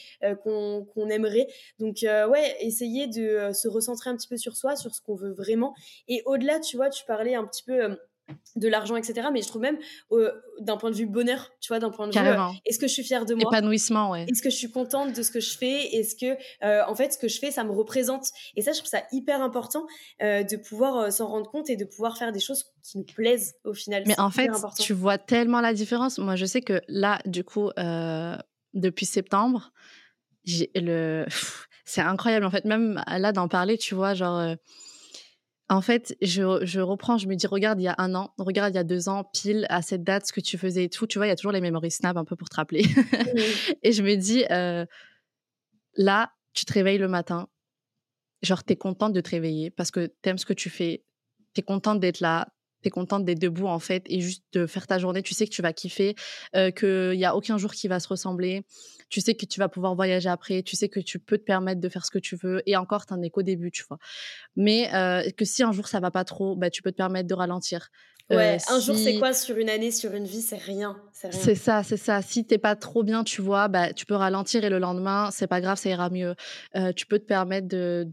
qu'on 0.44 1.10
aimerait. 1.10 1.48
Donc 1.80 1.98
ouais, 2.04 2.56
essayer 2.60 3.08
de 3.08 3.52
se 3.54 3.68
recentrer 3.68 4.10
un 4.10 4.16
petit 4.16 4.28
peu 4.28 4.38
sur 4.38 4.56
soi, 4.56 4.76
sur 4.76 4.94
ce 4.94 5.02
qu'on 5.02 5.16
veut 5.16 5.34
vraiment. 5.34 5.76
Et 6.08 6.22
au-delà, 6.26 6.60
tu 6.60 6.78
vois, 6.78 6.90
tu 6.90 7.06
parlais 7.06 7.36
un 7.36 7.46
petit 7.46 7.64
peu 7.64 7.98
de 8.56 8.68
l'argent, 8.68 8.96
etc. 8.96 9.28
Mais 9.32 9.42
je 9.42 9.48
trouve 9.48 9.62
même 9.62 9.78
d'un 10.60 10.78
point 10.78 10.92
de 10.92 10.96
vue 10.96 11.06
bonheur, 11.06 11.52
tu 11.62 11.70
vois, 11.70 11.80
d'un 11.80 11.90
point 11.90 12.08
de 12.08 12.14
vue, 12.14 12.26
euh, 12.26 12.38
est-ce 12.66 12.80
que 12.80 12.88
je 12.88 12.94
suis 12.94 13.04
fière 13.04 13.26
de 13.26 13.36
moi? 13.36 13.50
Épanouissement, 13.52 14.12
ouais. 14.12 14.26
Est-ce 14.28 14.42
que 14.42 14.50
je 14.50 14.56
suis 14.56 14.72
contente 14.72 15.16
de 15.16 15.22
ce 15.22 15.32
que 15.32 15.40
je 15.40 15.58
fais? 15.58 15.96
Est-ce 15.96 16.16
que, 16.16 16.38
euh, 16.66 16.84
en 16.88 16.96
fait, 16.96 17.14
ce 17.14 17.18
que 17.18 17.28
je 17.28 17.40
fais, 17.40 17.52
ça 17.52 17.64
me 17.64 17.72
représente? 17.72 18.26
Et 18.56 18.62
ça, 18.62 18.72
je 18.72 18.80
trouve 18.80 18.90
ça 18.90 19.04
hyper 19.12 19.42
important 19.42 19.86
euh, 20.22 20.44
de 20.44 20.58
pouvoir 20.58 21.12
s'en 21.12 21.28
rendre 21.28 21.50
compte 21.50 21.70
et 21.70 21.76
de 21.76 21.86
pouvoir 21.86 22.18
faire 22.18 22.32
des 22.32 22.40
choses 22.40 22.66
qui 22.84 22.98
nous 22.98 23.06
plaisent 23.06 23.56
au 23.64 23.74
final. 23.74 24.04
Mais 24.06 24.20
en 24.20 24.32
fait, 24.32 24.50
tu 24.80 24.94
vois 24.94 25.18
tellement 25.18 25.62
la 25.62 25.74
différence. 25.74 26.18
Moi, 26.18 26.36
je 26.36 26.46
sais 26.46 26.62
que 26.62 26.82
là, 26.88 27.20
du 27.26 27.44
coup, 27.44 27.70
depuis 28.74 29.06
septembre, 29.06 29.72
le... 30.76 31.26
c'est 31.86 32.02
incroyable. 32.02 32.46
En 32.46 32.52
fait, 32.52 32.66
même 32.66 33.04
là, 33.08 33.32
d'en 33.32 33.48
parler, 33.48 33.78
tu 33.78 33.96
vois, 33.96 34.14
genre 34.14 34.56
en 35.70 35.82
fait, 35.82 36.16
je, 36.22 36.66
je, 36.66 36.80
reprends, 36.80 37.18
je 37.18 37.28
me 37.28 37.36
dis, 37.36 37.46
regarde, 37.46 37.80
il 37.80 37.84
y 37.84 37.88
a 37.88 37.96
un 37.98 38.16
an, 38.16 38.34
regarde, 38.38 38.74
il 38.74 38.78
y 38.78 38.80
a 38.80 38.86
deux 38.86 39.10
ans, 39.10 39.26
pile 39.26 39.66
à 39.70 39.82
cette 39.82 40.04
date, 40.04 40.26
ce 40.26 40.32
que 40.32 40.40
tu 40.40 40.58
faisais 40.58 40.86
et 40.86 40.90
tout. 40.90 41.08
Tu 41.08 41.20
vois, 41.20 41.26
il 41.26 41.30
y 41.30 41.34
a 41.34 41.36
toujours 41.36 41.52
les 41.52 41.62
memories 41.62 41.92
snap 41.92 42.16
un 42.16 42.24
peu 42.24 42.36
pour 42.36 42.48
te 42.48 42.56
rappeler. 42.56 42.84
et 43.84 43.92
je 43.92 44.02
me 44.02 44.16
dis, 44.16 44.46
euh, 44.50 44.86
là, 45.96 46.32
tu 46.54 46.66
te 46.66 46.72
réveilles 46.72 46.98
le 46.98 47.10
matin, 47.10 47.50
genre, 48.42 48.64
tu 48.64 48.74
es 48.74 48.76
contente 48.78 49.12
de 49.12 49.20
te 49.20 49.30
réveiller 49.30 49.70
parce 49.70 49.92
que 49.92 50.08
tu 50.08 50.30
aimes 50.30 50.38
ce 50.38 50.46
que 50.46 50.54
tu 50.54 50.70
fais, 50.70 51.04
tu 51.54 51.60
es 51.60 51.64
contente 51.64 52.00
d'être 52.00 52.22
là, 52.22 52.48
tu 52.82 52.88
es 52.88 52.92
contente 52.92 53.26
d'être 53.26 53.40
debout, 53.40 53.68
en 53.68 53.80
fait, 53.80 54.04
et 54.08 54.22
juste 54.22 54.44
de 54.54 54.66
faire 54.66 54.88
ta 54.88 55.00
journée. 55.00 55.22
Tu 55.22 55.34
sais 55.34 55.46
que 55.46 55.52
tu 55.52 55.62
vas 55.62 55.74
kiffer, 55.74 56.16
euh, 56.56 56.72
qu'il 56.72 57.18
n'y 57.18 57.26
a 57.26 57.36
aucun 57.36 57.58
jour 57.58 57.74
qui 57.74 57.88
va 57.88 58.00
se 58.00 58.08
ressembler 58.08 58.64
tu 59.10 59.22
sais 59.22 59.36
que 59.36 59.46
tu 59.46 59.60
vas 59.60 59.70
pouvoir 59.70 59.96
voyager 59.96 60.30
après, 60.30 60.64
tu 60.64 60.76
sais 60.76 60.90
que 60.90 61.00
tu 61.00 61.20
peux 61.20 61.38
te 61.38 61.44
permettre 61.44 61.80
de 61.80 61.90
faire 61.90 62.06
ce 62.06 62.12
que 62.12 62.20
tu 62.20 62.36
veux, 62.36 62.62
et 62.66 62.76
encore, 62.76 63.06
t'en 63.06 63.22
es 63.22 63.30
qu'au 63.30 63.44
début, 63.44 63.72
tu 63.72 63.84
vois. 63.88 63.98
Mais 64.56 64.94
euh, 64.94 65.30
que 65.32 65.46
si 65.46 65.64
un 65.64 65.72
jour 65.72 65.88
ça 65.88 66.00
va 66.00 66.12
pas 66.12 66.26
trop, 66.26 66.56
bah, 66.56 66.70
tu 66.70 66.82
peux 66.82 66.92
te 66.92 66.98
permettre 66.98 67.28
de 67.28 67.34
ralentir. 67.34 67.90
Ouais, 68.30 68.58
euh, 68.70 68.74
un 68.74 68.80
jour 68.82 68.96
c'est 68.98 69.18
quoi 69.18 69.34
sur 69.34 69.58
une 69.58 69.70
année, 69.70 69.92
sur 69.92 70.14
une 70.14 70.26
vie, 70.26 70.42
c'est 70.42 70.58
rien. 70.58 71.02
C'est 71.14 71.56
ça, 71.56 71.84
c'est 71.84 71.98
ça. 71.98 72.22
Si 72.22 72.46
t'es 72.46 72.58
pas 72.58 72.76
trop 72.76 73.04
bien, 73.04 73.24
tu 73.24 73.42
vois, 73.42 73.70
bah, 73.70 73.94
tu 73.94 74.06
peux 74.06 74.16
ralentir 74.16 74.66
et 74.66 74.70
le 74.70 74.80
lendemain, 74.80 75.30
c'est 75.32 75.48
pas 75.48 75.62
grave, 75.62 75.78
ça 75.78 75.90
ira 75.90 76.10
mieux. 76.10 76.36
Tu 76.96 77.06
peux 77.06 77.20
te 77.20 77.26
permettre 77.26 77.68
de, 77.68 78.12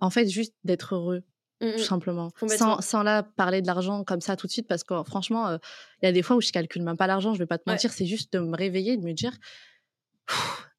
en 0.00 0.10
fait, 0.10 0.28
juste 0.28 0.54
d'être 0.64 0.96
heureux. 0.96 1.22
Mmh 1.60 1.72
tout 1.72 1.84
simplement. 1.84 2.30
Sans, 2.48 2.82
sans, 2.82 3.02
là 3.02 3.22
parler 3.22 3.62
de 3.62 3.66
l'argent 3.66 4.04
comme 4.04 4.20
ça 4.20 4.36
tout 4.36 4.46
de 4.46 4.52
suite, 4.52 4.68
parce 4.68 4.84
que 4.84 5.02
franchement, 5.04 5.58
il 6.02 6.06
y 6.06 6.08
a 6.08 6.12
des 6.12 6.22
fois 6.22 6.36
où 6.36 6.40
je 6.42 6.52
calcule 6.52 6.82
même 6.82 6.98
pas 6.98 7.06
l'argent, 7.06 7.32
je 7.32 7.38
vais 7.38 7.46
pas 7.46 7.56
te 7.56 7.68
mentir, 7.68 7.92
c'est 7.92 8.04
juste 8.04 8.32
de 8.34 8.40
me 8.40 8.54
réveiller, 8.54 8.98
de 8.98 9.02
me 9.02 9.12
dire, 9.12 9.32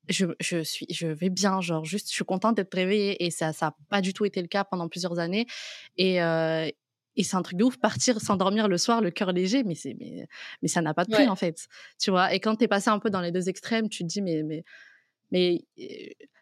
je, 0.10 0.26
je, 0.40 0.64
suis, 0.64 0.86
je 0.90 1.08
vais 1.08 1.30
bien, 1.30 1.62
genre 1.62 1.86
juste, 1.86 2.10
je 2.10 2.14
suis 2.14 2.26
contente 2.26 2.56
d'être 2.58 2.74
réveillée 2.74 3.26
et 3.26 3.32
ça, 3.32 3.54
ça 3.54 3.68
n'a 3.68 3.76
pas 3.90 4.02
du 4.02 4.14
tout 4.14 4.26
été 4.26 4.42
le 4.42 4.48
cas 4.48 4.64
pendant 4.64 4.88
plusieurs 4.88 5.20
années. 5.20 5.48
Et, 5.98 6.22
euh, 6.22 6.70
et 7.16 7.24
c'est 7.24 7.36
un 7.36 7.42
truc 7.42 7.58
de 7.58 7.64
ouf, 7.64 7.78
partir, 7.78 8.22
s'endormir 8.22 8.68
le 8.68 8.78
soir, 8.78 9.02
le 9.02 9.10
cœur 9.10 9.32
léger, 9.32 9.64
mais 9.64 9.76
c'est, 9.76 9.96
mais, 10.00 10.28
mais 10.62 10.68
ça 10.68 10.82
n'a 10.82 10.94
pas 10.94 11.04
de 11.04 11.12
prix 11.12 11.28
en 11.28 11.36
fait, 11.36 11.68
tu 12.00 12.12
vois? 12.12 12.34
Et 12.34 12.40
quand 12.40 12.56
tu 12.56 12.66
es 12.66 12.68
passé 12.68 12.90
un 12.90 13.00
peu 13.00 13.10
dans 13.10 13.22
les 13.22 13.32
deux 13.32 13.50
extrêmes, 13.50 13.90
tu 13.90 14.04
te 14.04 14.08
dis 14.08 14.22
mais, 14.22 14.44
mais, 14.44 14.64
mais 15.32 15.66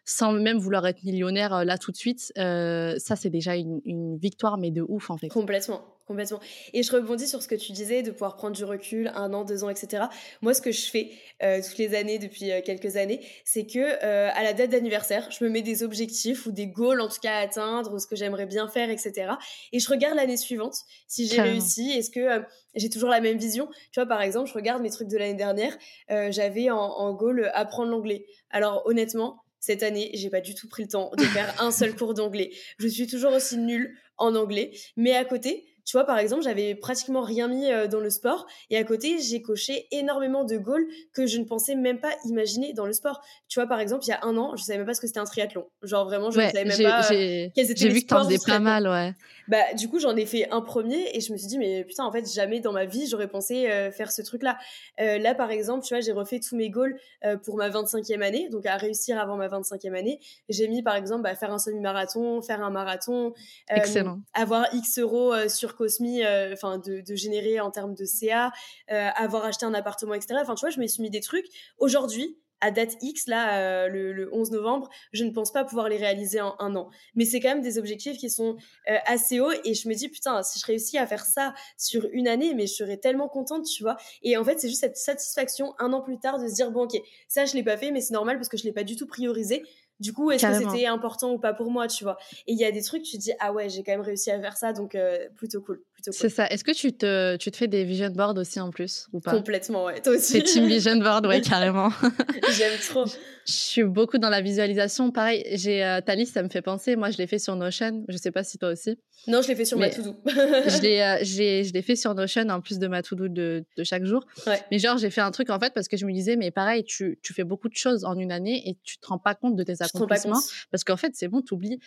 sans 0.06 0.32
même 0.32 0.58
vouloir 0.58 0.86
être 0.86 1.02
millionnaire 1.02 1.52
euh, 1.52 1.64
là 1.64 1.76
tout 1.76 1.90
de 1.90 1.96
suite, 1.96 2.32
euh, 2.38 2.94
ça 2.98 3.16
c'est 3.16 3.28
déjà 3.28 3.56
une, 3.56 3.80
une 3.84 4.16
victoire, 4.16 4.56
mais 4.56 4.70
de 4.70 4.82
ouf 4.88 5.10
en 5.10 5.18
fait. 5.18 5.28
Complètement 5.28 5.82
complètement. 6.06 6.38
Et 6.72 6.84
je 6.84 6.92
rebondis 6.92 7.26
sur 7.26 7.42
ce 7.42 7.48
que 7.48 7.56
tu 7.56 7.72
disais, 7.72 8.04
de 8.04 8.12
pouvoir 8.12 8.36
prendre 8.36 8.54
du 8.54 8.62
recul, 8.62 9.10
un 9.16 9.32
an, 9.34 9.44
deux 9.44 9.64
ans, 9.64 9.70
etc. 9.70 10.04
Moi, 10.40 10.54
ce 10.54 10.62
que 10.62 10.70
je 10.70 10.88
fais 10.88 11.10
euh, 11.42 11.60
toutes 11.60 11.78
les 11.78 11.96
années, 11.96 12.20
depuis 12.20 12.52
euh, 12.52 12.60
quelques 12.64 12.94
années, 12.94 13.26
c'est 13.44 13.66
que 13.66 14.00
à 14.04 14.44
la 14.44 14.52
date 14.52 14.70
d'anniversaire, 14.70 15.28
je 15.32 15.42
me 15.42 15.50
mets 15.50 15.62
des 15.62 15.82
objectifs 15.82 16.46
ou 16.46 16.52
des 16.52 16.68
goals 16.68 17.00
en 17.00 17.08
tout 17.08 17.18
cas 17.20 17.32
à 17.32 17.40
atteindre, 17.40 17.92
ou 17.92 17.98
ce 17.98 18.06
que 18.06 18.14
j'aimerais 18.14 18.46
bien 18.46 18.68
faire, 18.68 18.88
etc. 18.88 19.32
Et 19.72 19.80
je 19.80 19.90
regarde 19.90 20.14
l'année 20.14 20.36
suivante, 20.36 20.76
si 21.08 21.26
j'ai 21.26 21.42
réussi, 21.42 21.90
est-ce 21.90 22.10
que 22.10 22.44
j'ai 22.76 22.88
toujours 22.88 23.08
la 23.08 23.20
même 23.20 23.38
vision? 23.38 23.68
Tu 23.90 23.98
vois, 23.98 24.06
par 24.06 24.22
exemple, 24.22 24.48
je 24.48 24.54
regarde 24.54 24.82
mes 24.82 24.90
trucs 24.90 25.08
de 25.08 25.18
l'année 25.18 25.34
dernière, 25.34 25.76
j'avais 26.08 26.70
en, 26.70 26.78
en 26.78 27.14
goal 27.14 27.50
apprendre 27.52 27.90
l'anglais. 27.90 28.26
Alors 28.50 28.82
honnêtement, 28.86 29.42
cette 29.60 29.82
année, 29.82 30.10
j'ai 30.14 30.30
pas 30.30 30.40
du 30.40 30.54
tout 30.54 30.68
pris 30.68 30.82
le 30.84 30.88
temps 30.88 31.10
de 31.16 31.24
faire 31.24 31.60
un 31.62 31.70
seul 31.70 31.94
cours 31.94 32.14
d'anglais. 32.14 32.50
Je 32.78 32.88
suis 32.88 33.06
toujours 33.06 33.32
aussi 33.32 33.58
nulle 33.58 33.96
en 34.16 34.34
anglais, 34.34 34.72
mais 34.96 35.14
à 35.14 35.24
côté, 35.24 35.75
tu 35.86 35.96
vois, 35.96 36.04
par 36.04 36.18
exemple, 36.18 36.42
j'avais 36.42 36.74
pratiquement 36.74 37.22
rien 37.22 37.46
mis 37.46 37.70
euh, 37.70 37.86
dans 37.86 38.00
le 38.00 38.10
sport 38.10 38.46
et 38.70 38.76
à 38.76 38.82
côté, 38.82 39.18
j'ai 39.20 39.40
coché 39.40 39.86
énormément 39.92 40.42
de 40.42 40.56
goals 40.56 40.84
que 41.12 41.26
je 41.26 41.38
ne 41.38 41.44
pensais 41.44 41.76
même 41.76 42.00
pas 42.00 42.10
imaginer 42.24 42.72
dans 42.72 42.86
le 42.86 42.92
sport. 42.92 43.22
Tu 43.48 43.60
vois, 43.60 43.68
par 43.68 43.78
exemple, 43.78 44.04
il 44.04 44.08
y 44.08 44.12
a 44.12 44.18
un 44.24 44.36
an, 44.36 44.56
je 44.56 44.64
savais 44.64 44.78
même 44.78 44.86
pas 44.86 44.94
ce 44.94 45.00
que 45.00 45.06
c'était 45.06 45.20
un 45.20 45.24
triathlon. 45.24 45.64
Genre 45.82 46.04
vraiment, 46.04 46.32
je 46.32 46.40
ne 46.40 46.46
savais 46.46 46.64
même 46.64 46.82
pas 46.82 47.12
euh, 47.12 47.48
quels 47.54 47.70
étaient 47.70 47.76
J'ai 47.76 47.88
vu 47.90 48.02
que 48.02 48.06
t'en 48.06 48.24
faisais 48.24 48.38
pas 48.44 48.58
mal, 48.58 48.88
ouais. 48.88 49.14
Bah, 49.46 49.74
du 49.78 49.88
coup, 49.88 50.00
j'en 50.00 50.16
ai 50.16 50.26
fait 50.26 50.50
un 50.50 50.60
premier 50.60 51.16
et 51.16 51.20
je 51.20 51.32
me 51.32 51.38
suis 51.38 51.46
dit, 51.46 51.56
mais 51.56 51.84
putain, 51.84 52.04
en 52.04 52.10
fait, 52.10 52.28
jamais 52.28 52.58
dans 52.58 52.72
ma 52.72 52.84
vie, 52.84 53.06
j'aurais 53.06 53.28
pensé 53.28 53.70
euh, 53.70 53.92
faire 53.92 54.10
ce 54.10 54.22
truc-là. 54.22 54.58
là, 54.98 55.34
par 55.36 55.52
exemple, 55.52 55.86
tu 55.86 55.94
vois, 55.94 56.00
j'ai 56.00 56.10
refait 56.10 56.40
tous 56.40 56.56
mes 56.56 56.68
goals 56.68 56.98
pour 57.44 57.56
ma 57.56 57.70
25e 57.70 58.22
année, 58.22 58.48
donc 58.48 58.66
à 58.66 58.76
réussir 58.76 59.20
avant 59.20 59.36
ma 59.36 59.46
25e 59.46 59.94
année. 59.96 60.18
J'ai 60.48 60.66
mis, 60.66 60.82
par 60.82 60.96
exemple, 60.96 61.22
bah, 61.22 61.36
faire 61.36 61.52
un 61.52 61.60
semi-marathon, 61.60 62.42
faire 62.42 62.60
un 62.64 62.70
marathon, 62.70 63.34
Excellent. 63.68 64.18
avoir 64.34 64.66
X 64.74 64.98
euros 64.98 65.32
sur 65.48 65.75
Cosmi, 65.76 66.24
euh, 66.24 66.52
enfin 66.52 66.78
de, 66.78 67.02
générer 67.14 67.60
en 67.60 67.70
termes 67.70 67.94
de 67.94 68.04
CA, 68.04 68.52
euh, 68.90 69.08
avoir 69.14 69.44
acheté 69.44 69.64
un 69.66 69.74
appartement, 69.74 70.14
etc. 70.14 70.38
Enfin, 70.40 70.54
tu 70.54 70.60
vois, 70.60 70.70
je 70.70 70.80
me 70.80 70.86
suis 70.86 71.02
mis 71.02 71.10
des 71.10 71.20
trucs. 71.20 71.46
Aujourd'hui, 71.78 72.38
à 72.62 72.70
date 72.70 72.96
X, 73.02 73.26
là, 73.26 73.58
euh, 73.58 73.88
le, 73.88 74.30
11 74.32 74.50
novembre, 74.50 74.88
je 75.12 75.24
ne 75.24 75.30
pense 75.30 75.52
pas 75.52 75.64
pouvoir 75.64 75.90
les 75.90 75.98
réaliser 75.98 76.40
en 76.40 76.56
un 76.58 76.74
an. 76.74 76.88
Mais 77.14 77.26
c'est 77.26 77.38
quand 77.38 77.50
même 77.50 77.60
des 77.60 77.78
objectifs 77.78 78.16
qui 78.16 78.30
sont 78.30 78.56
assez 79.04 79.40
hauts 79.40 79.52
et 79.64 79.74
je 79.74 79.88
me 79.88 79.94
dis, 79.94 80.08
putain, 80.08 80.42
si 80.42 80.58
je 80.58 80.64
réussis 80.64 80.96
à 80.96 81.06
faire 81.06 81.24
ça 81.26 81.52
sur 81.76 82.08
une 82.12 82.26
année, 82.26 82.54
mais 82.54 82.66
je 82.66 82.74
serais 82.74 82.96
tellement 82.96 83.28
contente, 83.28 83.66
tu 83.66 83.82
vois. 83.82 83.96
Et 84.22 84.38
en 84.38 84.44
fait, 84.44 84.58
c'est 84.58 84.68
juste 84.68 84.80
cette 84.80 84.96
satisfaction 84.96 85.74
un 85.78 85.92
an 85.92 86.00
plus 86.00 86.18
tard 86.18 86.38
de 86.38 86.48
se 86.48 86.54
dire, 86.54 86.70
bon, 86.70 86.84
ok, 86.84 86.96
ça, 87.28 87.44
je 87.44 87.54
l'ai 87.54 87.62
pas 87.62 87.76
fait, 87.76 87.90
mais 87.90 88.00
c'est 88.00 88.14
normal 88.14 88.36
parce 88.38 88.48
que 88.48 88.56
je 88.56 88.64
l'ai 88.64 88.72
pas 88.72 88.84
du 88.84 88.96
tout 88.96 89.06
priorisé. 89.06 89.62
Du 90.00 90.12
coup, 90.12 90.30
est-ce 90.30 90.46
que 90.46 90.52
c'était 90.54 90.86
important 90.86 91.32
ou 91.32 91.38
pas 91.38 91.54
pour 91.54 91.70
moi, 91.70 91.88
tu 91.88 92.04
vois? 92.04 92.18
Et 92.46 92.52
il 92.52 92.58
y 92.58 92.64
a 92.64 92.70
des 92.72 92.82
trucs, 92.82 93.02
tu 93.02 93.16
te 93.16 93.22
dis, 93.22 93.32
ah 93.40 93.52
ouais, 93.52 93.68
j'ai 93.70 93.82
quand 93.82 93.92
même 93.92 94.00
réussi 94.02 94.30
à 94.30 94.40
faire 94.40 94.56
ça, 94.56 94.72
donc 94.72 94.94
euh, 94.94 95.28
plutôt 95.36 95.62
cool. 95.62 95.82
C'est 96.02 96.28
ça. 96.28 96.46
Est-ce 96.46 96.64
que 96.64 96.72
tu 96.72 96.92
te, 96.92 97.36
tu 97.36 97.50
te 97.50 97.56
fais 97.56 97.68
des 97.68 97.84
vision 97.84 98.10
boards 98.10 98.36
aussi 98.36 98.60
en 98.60 98.70
plus 98.70 99.06
ou 99.12 99.20
pas? 99.20 99.32
Complètement, 99.32 99.84
ouais. 99.84 100.00
Toi 100.00 100.14
aussi. 100.14 100.32
C'est 100.32 100.42
team 100.42 100.66
vision 100.68 100.96
board, 100.96 101.26
ouais, 101.26 101.40
carrément. 101.40 101.90
J'aime 102.56 102.78
trop. 102.88 103.06
Je 103.06 103.52
suis 103.52 103.84
beaucoup 103.84 104.18
dans 104.18 104.28
la 104.28 104.40
visualisation. 104.40 105.10
Pareil, 105.10 105.44
j'ai 105.52 105.84
euh, 105.84 106.00
ta 106.00 106.14
liste, 106.14 106.34
ça 106.34 106.42
me 106.42 106.48
fait 106.48 106.62
penser. 106.62 106.96
Moi, 106.96 107.10
je 107.10 107.18
l'ai 107.18 107.26
fait 107.26 107.38
sur 107.38 107.54
Notion. 107.54 108.04
Je 108.08 108.16
sais 108.16 108.32
pas 108.32 108.42
si 108.42 108.58
toi 108.58 108.70
aussi. 108.70 108.98
Non, 109.28 109.40
je 109.40 109.48
l'ai 109.48 109.54
fait 109.54 109.64
sur 109.64 109.78
ma 109.78 109.88
to-do. 109.88 110.16
je 110.26 110.82
l'ai, 110.82 111.00
euh, 111.00 111.24
je 111.24 111.72
l'ai 111.72 111.82
fait 111.82 111.96
sur 111.96 112.14
Notion 112.14 112.48
en 112.48 112.60
plus 112.60 112.78
de 112.78 112.88
ma 112.88 113.02
to-do 113.02 113.28
de, 113.28 113.64
de, 113.76 113.84
chaque 113.84 114.04
jour. 114.04 114.24
Mais 114.70 114.78
genre, 114.78 114.98
j'ai 114.98 115.10
fait 115.10 115.20
un 115.20 115.30
truc 115.30 115.50
en 115.50 115.60
fait 115.60 115.72
parce 115.72 115.88
que 115.88 115.96
je 115.96 116.06
me 116.06 116.12
disais, 116.12 116.36
mais 116.36 116.50
pareil, 116.50 116.84
tu, 116.84 117.18
tu 117.22 117.34
fais 117.34 117.44
beaucoup 117.44 117.68
de 117.68 117.76
choses 117.76 118.04
en 118.04 118.18
une 118.18 118.32
année 118.32 118.68
et 118.68 118.76
tu 118.82 118.98
te 118.98 119.06
rends 119.06 119.18
pas 119.18 119.34
compte 119.34 119.56
de 119.56 119.62
tes 119.62 119.80
accomplissements 119.80 120.40
parce 120.70 120.84
qu'en 120.84 120.96
fait, 120.96 121.12
c'est 121.14 121.28
bon, 121.28 121.40
tu 121.40 121.54
oublies. 121.54 121.78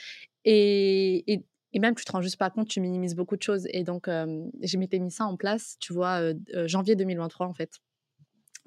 Et, 0.46 1.32
et, 1.32 1.46
et, 1.74 1.80
même, 1.80 1.96
tu 1.96 2.06
te 2.06 2.12
rends 2.12 2.22
juste 2.22 2.38
pas 2.38 2.50
compte, 2.50 2.68
tu 2.68 2.82
minimises 2.82 3.16
beaucoup 3.16 3.38
de 3.38 3.44
choses. 3.44 3.68
Et 3.72 3.84
donc, 3.84 4.08
euh, 4.08 4.46
j'ai 4.62 4.78
m'étais 4.78 5.00
mis 5.00 5.12
ça 5.12 5.26
en 5.26 5.36
place, 5.36 5.78
tu 5.80 5.94
vois, 5.94 6.22
janvier 6.66 6.96
2023 6.96 7.48
en 7.48 7.54
fait. 7.54 7.80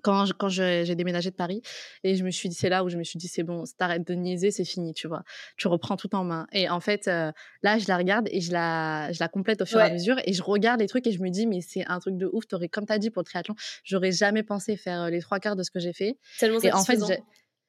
Quand, 0.02 0.26
quand 0.36 0.48
j'ai 0.48 0.94
déménagé 0.96 1.30
de 1.30 1.36
Paris 1.36 1.62
et 2.02 2.16
je 2.16 2.24
me 2.24 2.30
suis 2.30 2.48
dit 2.48 2.56
c'est 2.56 2.68
là 2.68 2.82
où 2.82 2.88
je 2.88 2.96
me 2.96 3.04
suis 3.04 3.20
dit 3.20 3.28
c'est 3.28 3.44
bon 3.44 3.62
t'arrêtes 3.78 4.04
de 4.04 4.14
niaiser 4.14 4.50
c'est 4.50 4.64
fini 4.64 4.94
tu 4.94 5.06
vois. 5.06 5.22
Tu 5.56 5.68
reprends 5.68 5.96
tout 5.96 6.12
en 6.16 6.24
main. 6.24 6.48
Et 6.52 6.68
en 6.68 6.80
fait 6.80 7.06
euh, 7.06 7.30
là 7.62 7.78
je 7.78 7.86
la 7.86 7.96
regarde 7.96 8.28
et 8.32 8.40
je 8.40 8.50
la 8.50 9.12
je 9.12 9.20
la 9.20 9.28
complète 9.28 9.62
au 9.62 9.64
fur 9.64 9.78
et 9.78 9.84
à 9.84 9.92
mesure 9.92 10.16
et 10.24 10.32
je 10.32 10.42
regarde 10.42 10.80
les 10.80 10.88
trucs 10.88 11.06
et 11.06 11.12
je 11.12 11.22
me 11.22 11.30
dis 11.30 11.46
mais 11.46 11.60
c'est 11.60 11.86
un 11.86 12.00
truc 12.00 12.16
de 12.16 12.28
ouf. 12.32 12.48
T'aurais 12.48 12.68
comme 12.68 12.84
t'as 12.84 12.98
dit 12.98 13.10
pour 13.10 13.22
le 13.22 13.26
triathlon 13.26 13.54
j'aurais 13.84 14.10
jamais 14.10 14.42
pensé 14.42 14.76
faire 14.76 15.02
euh, 15.02 15.10
les 15.10 15.20
trois 15.20 15.38
quarts 15.38 15.54
de 15.54 15.62
ce 15.62 15.70
que 15.70 15.78
j'ai 15.78 15.92
fait. 15.92 16.18
Tellement 16.40 16.60
et 16.60 16.72
en 16.72 16.82
fait 16.82 16.98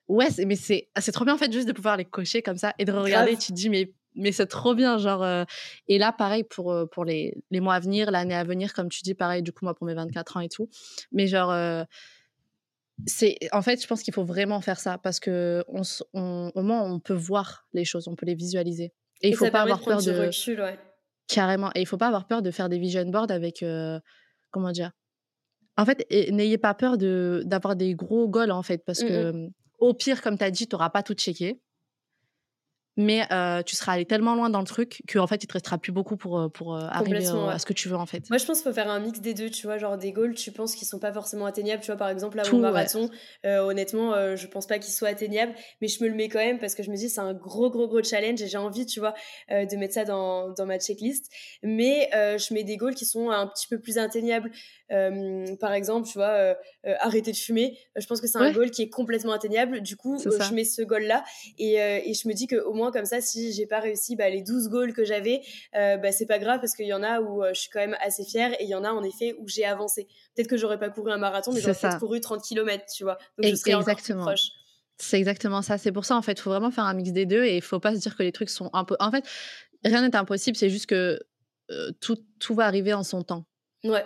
ouais 0.07 0.29
mais 0.39 0.55
c'est 0.55 0.89
c'est 0.99 1.11
trop 1.11 1.25
bien 1.25 1.35
en 1.35 1.37
fait 1.37 1.53
juste 1.53 1.67
de 1.67 1.73
pouvoir 1.73 1.97
les 1.97 2.05
cocher 2.05 2.41
comme 2.41 2.57
ça 2.57 2.73
et 2.79 2.85
de 2.85 2.91
regarder. 2.91 3.37
Tu 3.37 3.51
te 3.51 3.53
dis 3.53 3.69
mais 3.69 3.93
mais 4.15 4.31
c'est 4.31 4.45
trop 4.45 4.75
bien 4.75 4.97
genre 4.97 5.23
euh, 5.23 5.43
et 5.87 5.97
là 5.97 6.11
pareil 6.11 6.43
pour 6.43 6.75
pour 6.91 7.05
les, 7.05 7.35
les 7.51 7.59
mois 7.59 7.75
à 7.75 7.79
venir 7.79 8.11
l'année 8.11 8.35
à 8.35 8.43
venir 8.43 8.73
comme 8.73 8.89
tu 8.89 9.01
dis 9.01 9.13
pareil 9.13 9.41
du 9.41 9.51
coup 9.51 9.65
moi 9.65 9.73
pour 9.73 9.87
mes 9.87 9.93
24 9.93 10.37
ans 10.37 10.39
et 10.41 10.49
tout. 10.49 10.69
Mais 11.11 11.27
genre 11.27 11.85
c'est 13.05 13.37
en 13.51 13.61
fait 13.61 13.81
je 13.81 13.87
pense 13.87 14.03
qu'il 14.03 14.13
faut 14.13 14.23
vraiment 14.23 14.61
faire 14.61 14.79
ça 14.79 14.97
parce 14.97 15.19
que 15.19 15.63
on, 15.67 15.81
au 16.53 16.61
moins 16.61 16.83
on 16.83 16.99
peut 16.99 17.13
voir 17.13 17.65
les 17.73 17.85
choses 17.85 18.07
on 18.07 18.15
peut 18.15 18.25
les 18.25 18.35
visualiser. 18.35 18.93
Et, 19.23 19.29
il 19.29 19.35
faut 19.35 19.49
pas 19.49 19.61
avoir 19.61 19.81
peur 19.81 20.03
de 20.03 20.11
recul, 20.11 20.59
ouais. 20.59 20.77
carrément. 21.27 21.71
Et 21.75 21.81
il 21.81 21.87
faut 21.87 21.97
pas 21.97 22.07
avoir 22.07 22.27
peur 22.27 22.41
de 22.41 22.51
faire 22.51 22.67
des 22.67 22.77
vision 22.77 23.05
boards 23.05 23.31
avec 23.31 23.63
euh, 23.63 23.99
comment 24.51 24.71
dire? 24.71 24.91
En 25.77 25.85
fait, 25.85 26.05
n'ayez 26.31 26.59
pas 26.59 26.75
peur 26.75 26.97
d'avoir 26.97 27.75
des 27.75 27.95
gros 27.95 28.27
goals, 28.27 28.51
en 28.51 28.61
fait, 28.61 28.83
parce 28.85 29.01
mmh 29.01 29.07
que, 29.07 29.49
au 29.79 29.93
pire, 29.95 30.21
comme 30.21 30.37
tu 30.37 30.43
as 30.43 30.51
dit, 30.51 30.67
tu 30.67 30.75
n'auras 30.75 30.91
pas 30.91 31.01
tout 31.01 31.15
checké 31.15 31.59
mais 32.97 33.27
tu 33.65 33.75
seras 33.75 33.93
allé 33.93 34.05
tellement 34.05 34.35
loin 34.35 34.49
dans 34.49 34.59
le 34.59 34.65
truc 34.65 35.01
qu'en 35.11 35.27
fait, 35.27 35.43
il 35.43 35.47
te 35.47 35.53
restera 35.53 35.77
plus 35.77 35.91
beaucoup 35.91 36.17
pour, 36.17 36.51
pour 36.51 36.75
arriver 36.75 37.25
à 37.27 37.59
ce 37.59 37.65
que 37.65 37.73
tu 37.73 37.89
veux, 37.89 37.95
en 37.95 38.05
fait. 38.05 38.29
Moi, 38.29 38.37
je 38.37 38.45
pense 38.45 38.61
qu'il 38.61 38.69
faut 38.69 38.75
faire 38.75 38.89
un 38.89 38.99
mix 38.99 39.19
des 39.19 39.33
deux, 39.33 39.49
tu 39.49 39.67
vois, 39.67 39.77
genre 39.77 39.97
des 39.97 40.11
goals, 40.11 40.35
tu 40.35 40.51
penses 40.51 40.75
qu'ils 40.75 40.87
sont 40.87 40.99
pas 40.99 41.11
forcément 41.13 41.45
atteignables, 41.45 41.81
tu 41.81 41.87
vois, 41.87 41.97
par 41.97 42.09
exemple, 42.09 42.37
là, 42.37 42.43
mon 42.51 42.59
marathon, 42.59 43.09
honnêtement, 43.43 44.35
je 44.35 44.47
pense 44.47 44.67
pas 44.67 44.79
qu'il 44.79 44.93
soit 44.93 45.09
atteignable, 45.09 45.53
mais 45.81 45.87
je 45.87 46.03
me 46.03 46.09
le 46.09 46.15
mets 46.15 46.29
quand 46.29 46.39
même 46.39 46.59
parce 46.59 46.75
que 46.75 46.83
je 46.83 46.91
me 46.91 46.95
dis, 46.95 47.09
c'est 47.09 47.21
un 47.21 47.33
gros, 47.33 47.69
gros, 47.69 47.87
gros 47.87 48.03
challenge 48.03 48.41
et 48.41 48.47
j'ai 48.47 48.57
envie, 48.57 48.85
tu 48.85 48.99
vois, 48.99 49.13
de 49.49 49.75
mettre 49.77 49.93
ça 49.93 50.05
dans, 50.05 50.49
dans 50.49 50.65
ma 50.65 50.79
checklist, 50.79 51.31
mais 51.63 52.09
je 52.13 52.53
mets 52.53 52.63
des 52.63 52.77
goals 52.77 52.95
qui 52.95 53.05
sont 53.05 53.29
un 53.29 53.47
petit 53.47 53.67
peu 53.67 53.79
plus 53.79 53.97
atteignables. 53.97 54.51
Par 55.59 55.73
exemple, 55.73 56.07
tu 56.07 56.17
vois, 56.17 56.55
arrêter 56.99 57.31
de 57.31 57.37
fumer, 57.37 57.77
je 57.95 58.05
pense 58.05 58.21
que 58.21 58.27
c'est 58.27 58.37
un 58.37 58.51
goal 58.51 58.71
qui 58.71 58.83
est 58.83 58.89
complètement 58.89 59.33
atteignable, 59.33 59.81
du 59.81 59.95
coup, 59.95 60.19
je 60.19 60.53
mets 60.53 60.65
ce 60.65 60.81
goal-là 60.81 61.23
et, 61.57 61.75
et 61.75 62.13
je 62.13 62.27
me 62.27 62.33
dis 62.33 62.47
qu'au 62.47 62.73
moins, 62.73 62.91
comme 62.91 63.05
ça, 63.05 63.21
si 63.21 63.53
j'ai 63.53 63.65
pas 63.65 63.79
réussi 63.79 64.15
bah, 64.15 64.29
les 64.29 64.41
12 64.41 64.69
goals 64.69 64.93
que 64.93 65.03
j'avais, 65.03 65.41
euh, 65.75 65.97
bah, 65.97 66.11
c'est 66.11 66.25
pas 66.25 66.39
grave 66.39 66.59
parce 66.59 66.75
qu'il 66.75 66.85
y 66.85 66.93
en 66.93 67.03
a 67.03 67.21
où 67.21 67.43
euh, 67.43 67.53
je 67.53 67.61
suis 67.61 67.69
quand 67.69 67.79
même 67.79 67.97
assez 68.01 68.23
fière 68.23 68.53
et 68.59 68.63
il 68.63 68.69
y 68.69 68.75
en 68.75 68.83
a 68.83 68.91
en 68.91 69.03
effet 69.03 69.35
où 69.39 69.47
j'ai 69.47 69.65
avancé. 69.65 70.07
Peut-être 70.35 70.47
que 70.47 70.57
j'aurais 70.57 70.79
pas 70.79 70.89
couru 70.89 71.11
un 71.11 71.17
marathon, 71.17 71.51
mais 71.51 71.61
j'aurais 71.61 71.75
peut-être 71.75 71.99
couru 71.99 72.21
30 72.21 72.41
km, 72.41 72.85
tu 72.93 73.03
vois. 73.03 73.17
Donc 73.37 73.51
je 73.51 73.55
serais 73.55 73.73
exactement. 73.73 74.25
proche. 74.25 74.49
C'est 74.97 75.17
exactement 75.17 75.61
ça. 75.61 75.77
C'est 75.77 75.91
pour 75.91 76.05
ça, 76.05 76.15
en 76.15 76.21
fait, 76.21 76.33
il 76.33 76.41
faut 76.41 76.51
vraiment 76.51 76.71
faire 76.71 76.85
un 76.85 76.93
mix 76.93 77.11
des 77.11 77.25
deux 77.25 77.43
et 77.43 77.57
il 77.57 77.61
faut 77.61 77.79
pas 77.79 77.95
se 77.95 77.99
dire 77.99 78.15
que 78.15 78.23
les 78.23 78.31
trucs 78.31 78.49
sont 78.49 78.69
un 78.73 78.83
peu. 78.83 78.95
En 78.99 79.11
fait, 79.11 79.25
rien 79.83 80.07
n'est 80.07 80.15
impossible, 80.15 80.55
c'est 80.55 80.69
juste 80.69 80.85
que 80.85 81.19
euh, 81.71 81.91
tout, 81.99 82.17
tout 82.39 82.53
va 82.53 82.65
arriver 82.65 82.93
en 82.93 83.03
son 83.03 83.23
temps. 83.23 83.45
Ouais. 83.83 84.05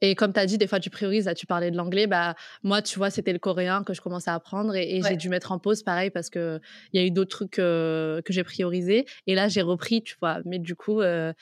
Et 0.00 0.14
comme 0.14 0.32
tu 0.32 0.40
as 0.40 0.46
dit, 0.46 0.58
des 0.58 0.66
fois, 0.66 0.80
tu 0.80 0.90
priorises. 0.90 1.26
Là, 1.26 1.34
tu 1.34 1.46
parlais 1.46 1.70
de 1.70 1.76
l'anglais. 1.76 2.06
Bah, 2.06 2.34
moi, 2.62 2.82
tu 2.82 2.98
vois, 2.98 3.10
c'était 3.10 3.32
le 3.32 3.38
coréen 3.38 3.82
que 3.84 3.94
je 3.94 4.00
commençais 4.00 4.30
à 4.30 4.34
apprendre 4.34 4.74
et, 4.74 5.00
j'ai 5.08 5.16
dû 5.16 5.28
mettre 5.28 5.52
en 5.52 5.58
pause, 5.58 5.82
pareil, 5.82 6.10
parce 6.10 6.30
qu'il 6.30 6.60
y 6.92 6.98
a 6.98 7.02
eu 7.02 7.10
d'autres 7.10 7.30
trucs 7.30 7.50
que 7.52 8.22
j'ai 8.28 8.44
priorisés. 8.44 9.06
Et 9.26 9.34
là, 9.34 9.48
j'ai 9.48 9.62
repris, 9.62 10.02
tu 10.02 10.16
vois. 10.20 10.38
Mais 10.44 10.58
du 10.58 10.74
coup, 10.74 11.00
euh, 11.00 11.32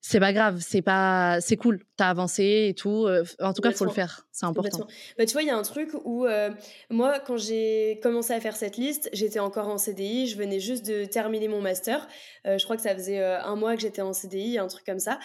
c'est 0.00 0.20
pas 0.20 0.32
grave. 0.32 0.58
C'est 0.60 0.82
pas, 0.82 1.40
c'est 1.40 1.56
cool. 1.56 1.80
Tu 1.98 2.02
as 2.02 2.08
avancé 2.08 2.66
et 2.70 2.74
tout. 2.74 3.06
Euh, 3.06 3.24
en 3.40 3.52
tout 3.52 3.62
cas, 3.62 3.70
il 3.70 3.76
faut 3.76 3.84
le 3.84 3.90
faire. 3.90 4.26
C'est 4.32 4.46
important. 4.46 4.86
Bah, 5.18 5.26
tu 5.26 5.32
vois, 5.32 5.42
il 5.42 5.48
y 5.48 5.50
a 5.50 5.56
un 5.56 5.62
truc 5.62 5.90
où, 6.04 6.26
euh, 6.26 6.50
moi, 6.88 7.18
quand 7.20 7.36
j'ai 7.36 8.00
commencé 8.02 8.32
à 8.32 8.40
faire 8.40 8.56
cette 8.56 8.76
liste, 8.76 9.10
j'étais 9.12 9.40
encore 9.40 9.68
en 9.68 9.78
CDI. 9.78 10.26
Je 10.26 10.36
venais 10.36 10.60
juste 10.60 10.86
de 10.86 11.04
terminer 11.04 11.48
mon 11.48 11.60
master. 11.60 12.08
je 12.44 12.62
crois 12.64 12.76
que 12.76 12.82
ça 12.82 12.94
faisait 12.94 13.22
un 13.22 13.56
mois 13.56 13.74
que 13.74 13.82
j'étais 13.82 14.02
en 14.02 14.12
CDI, 14.12 14.58
un 14.58 14.68
truc 14.68 14.84
comme 14.84 15.00
ça. 15.00 15.18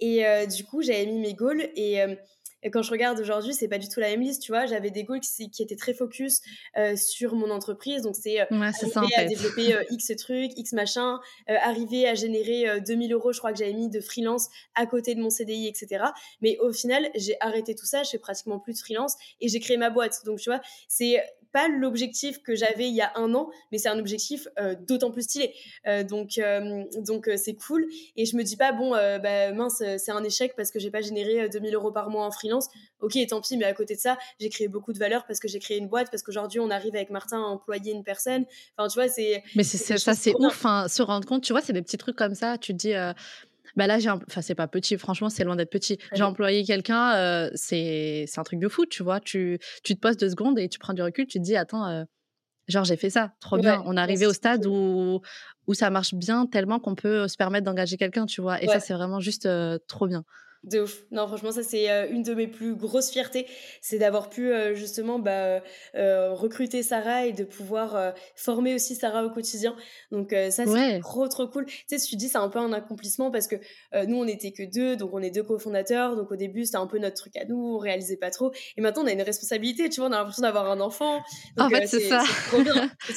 Et 0.00 0.26
euh, 0.26 0.46
du 0.46 0.64
coup, 0.64 0.82
j'avais 0.82 1.06
mis 1.06 1.18
mes 1.18 1.34
goals 1.34 1.68
et, 1.74 2.02
euh, 2.02 2.14
quand 2.72 2.82
je 2.82 2.90
regarde 2.90 3.20
aujourd'hui, 3.20 3.54
c'est 3.54 3.68
pas 3.68 3.78
du 3.78 3.88
tout 3.88 4.00
la 4.00 4.08
même 4.08 4.22
liste, 4.22 4.42
tu 4.42 4.50
vois. 4.50 4.66
J'avais 4.66 4.90
des 4.90 5.04
goals 5.04 5.20
qui, 5.20 5.50
qui, 5.50 5.62
étaient 5.62 5.76
très 5.76 5.94
focus 5.94 6.40
euh, 6.76 6.96
sur 6.96 7.36
mon 7.36 7.50
entreprise, 7.50 8.02
donc 8.02 8.16
c'est 8.16 8.40
arriver 8.40 9.14
à 9.16 9.24
développer 9.24 9.76
X 9.90 10.10
trucs, 10.18 10.58
X 10.58 10.72
machin, 10.72 11.20
arriver 11.46 12.08
à 12.08 12.14
générer 12.14 12.80
2000 12.80 13.12
euros, 13.12 13.32
je 13.32 13.38
crois 13.38 13.52
que 13.52 13.58
j'avais 13.58 13.74
mis 13.74 13.88
de 13.88 14.00
freelance 14.00 14.48
à 14.74 14.86
côté 14.86 15.14
de 15.14 15.20
mon 15.20 15.30
CDI, 15.30 15.68
etc. 15.68 16.06
Mais 16.40 16.58
au 16.58 16.72
final, 16.72 17.08
j'ai 17.14 17.36
arrêté 17.38 17.76
tout 17.76 17.86
ça, 17.86 18.02
je 18.02 18.10
fais 18.10 18.18
pratiquement 18.18 18.58
plus 18.58 18.72
de 18.72 18.78
freelance 18.78 19.14
et 19.40 19.48
j'ai 19.48 19.60
créé 19.60 19.76
ma 19.76 19.90
boîte. 19.90 20.24
Donc 20.24 20.40
tu 20.40 20.50
vois, 20.50 20.60
c'est 20.88 21.22
pas 21.56 21.68
l'objectif 21.68 22.42
que 22.42 22.54
j'avais 22.54 22.86
il 22.86 22.94
y 22.94 23.00
a 23.00 23.12
un 23.14 23.32
an, 23.32 23.48
mais 23.72 23.78
c'est 23.78 23.88
un 23.88 23.98
objectif 23.98 24.46
euh, 24.60 24.74
d'autant 24.86 25.10
plus 25.10 25.22
stylé. 25.22 25.54
Euh, 25.86 26.04
donc, 26.04 26.36
euh, 26.36 26.84
donc 26.98 27.30
c'est 27.36 27.54
cool. 27.54 27.86
Et 28.14 28.26
je 28.26 28.36
me 28.36 28.42
dis 28.42 28.58
pas, 28.58 28.72
bon, 28.72 28.90
bah, 28.90 29.52
mince, 29.52 29.82
c'est 29.96 30.10
un 30.10 30.22
échec 30.22 30.52
parce 30.54 30.70
que 30.70 30.78
j'ai 30.78 30.90
pas 30.90 31.00
généré 31.00 31.48
2000 31.48 31.74
euros 31.74 31.92
par 31.92 32.10
mois 32.10 32.26
en 32.26 32.30
freelance. 32.30 32.68
Ok, 33.00 33.16
tant 33.30 33.40
pis, 33.40 33.56
mais 33.56 33.64
à 33.64 33.72
côté 33.72 33.94
de 33.94 34.00
ça, 34.00 34.18
j'ai 34.38 34.50
créé 34.50 34.68
beaucoup 34.68 34.92
de 34.92 34.98
valeur 34.98 35.24
parce 35.26 35.40
que 35.40 35.48
j'ai 35.48 35.58
créé 35.58 35.78
une 35.78 35.88
boîte, 35.88 36.10
parce 36.10 36.22
qu'aujourd'hui, 36.22 36.60
on 36.60 36.68
arrive 36.68 36.94
avec 36.94 37.08
Martin 37.08 37.38
à 37.38 37.46
employer 37.46 37.92
une 37.94 38.04
personne. 38.04 38.44
Enfin, 38.76 38.88
tu 38.88 38.98
vois, 38.98 39.08
c'est. 39.08 39.42
Mais 39.54 39.62
c'est 39.62 39.78
ça, 39.96 40.12
c'est 40.12 40.34
ouf. 40.38 40.66
Hein, 40.66 40.88
se 40.88 41.00
rendre 41.00 41.26
compte, 41.26 41.42
tu 41.42 41.54
vois, 41.54 41.62
c'est 41.62 41.72
des 41.72 41.82
petits 41.82 41.96
trucs 41.96 42.16
comme 42.16 42.34
ça. 42.34 42.58
Tu 42.58 42.72
te 42.72 42.76
dis 42.76 42.92
bah 43.76 43.86
là, 43.86 43.98
j'ai 43.98 44.10
enfin, 44.10 44.42
c'est 44.42 44.54
pas 44.54 44.68
petit, 44.68 44.96
franchement, 44.98 45.28
c'est 45.28 45.44
loin 45.44 45.56
d'être 45.56 45.70
petit. 45.70 45.98
J'ai 46.12 46.22
employé 46.22 46.64
quelqu'un, 46.64 47.14
euh, 47.16 47.50
c'est 47.54 48.26
un 48.36 48.42
truc 48.42 48.58
de 48.58 48.68
fou, 48.68 48.86
tu 48.86 49.02
vois? 49.02 49.20
Tu, 49.20 49.58
tu 49.84 49.94
te 49.94 50.00
poses 50.00 50.16
deux 50.16 50.30
secondes 50.30 50.58
et 50.58 50.68
tu 50.68 50.78
prends 50.78 50.94
du 50.94 51.02
recul, 51.02 51.26
tu 51.26 51.38
te 51.38 51.44
dis, 51.44 51.56
attends, 51.56 51.86
euh, 51.88 52.04
genre, 52.68 52.84
j'ai 52.84 52.96
fait 52.96 53.10
ça, 53.10 53.32
trop 53.40 53.58
bien. 53.58 53.82
On 53.86 53.96
est 53.96 54.00
arrivé 54.00 54.26
au 54.26 54.32
stade 54.32 54.66
où, 54.66 55.20
où 55.66 55.74
ça 55.74 55.90
marche 55.90 56.14
bien 56.14 56.46
tellement 56.46 56.80
qu'on 56.80 56.94
peut 56.94 57.28
se 57.28 57.36
permettre 57.36 57.64
d'engager 57.66 57.96
quelqu'un, 57.96 58.26
tu 58.26 58.40
vois? 58.42 58.62
Et 58.62 58.68
ça, 58.68 58.80
c'est 58.80 58.94
vraiment 58.94 59.20
juste 59.20 59.46
euh, 59.46 59.78
trop 59.88 60.06
bien. 60.08 60.24
De 60.66 60.80
ouf. 60.80 61.04
Non, 61.12 61.28
franchement, 61.28 61.52
ça, 61.52 61.62
c'est 61.62 61.88
euh, 61.88 62.08
une 62.10 62.24
de 62.24 62.34
mes 62.34 62.48
plus 62.48 62.74
grosses 62.74 63.10
fiertés. 63.10 63.46
C'est 63.80 63.98
d'avoir 63.98 64.28
pu, 64.28 64.50
euh, 64.50 64.74
justement, 64.74 65.20
bah, 65.20 65.62
euh, 65.94 66.32
recruter 66.32 66.82
Sarah 66.82 67.26
et 67.26 67.32
de 67.32 67.44
pouvoir 67.44 68.14
former 68.34 68.74
aussi 68.74 68.96
Sarah 68.96 69.24
au 69.24 69.30
quotidien. 69.30 69.76
Donc, 70.10 70.34
ça, 70.50 70.64
c'est 70.66 70.98
trop, 70.98 71.28
trop 71.28 71.46
cool. 71.46 71.66
Tu 71.66 71.84
sais, 71.86 71.98
tu 71.98 72.16
dis, 72.16 72.28
c'est 72.28 72.38
un 72.38 72.48
peu 72.48 72.58
un 72.58 72.72
accomplissement 72.72 73.30
parce 73.30 73.46
que 73.46 73.56
nous, 74.06 74.16
on 74.16 74.24
n'était 74.24 74.50
que 74.50 74.64
deux. 74.64 74.96
Donc, 74.96 75.10
on 75.12 75.22
est 75.22 75.30
deux 75.30 75.44
cofondateurs. 75.44 76.16
Donc, 76.16 76.32
au 76.32 76.36
début, 76.36 76.64
c'était 76.64 76.78
un 76.78 76.88
peu 76.88 76.98
notre 76.98 77.16
truc 77.16 77.36
à 77.36 77.44
nous. 77.44 77.76
On 77.76 77.78
réalisait 77.78 78.16
pas 78.16 78.30
trop. 78.30 78.52
Et 78.76 78.80
maintenant, 78.80 79.04
on 79.04 79.06
a 79.06 79.12
une 79.12 79.22
responsabilité. 79.22 79.88
Tu 79.88 80.00
vois, 80.00 80.08
on 80.08 80.12
a 80.12 80.18
l'impression 80.18 80.42
d'avoir 80.42 80.68
un 80.68 80.80
enfant. 80.80 81.22
en 81.58 81.70
fait, 81.70 81.86
c'est 81.86 82.00
ça. 82.00 82.24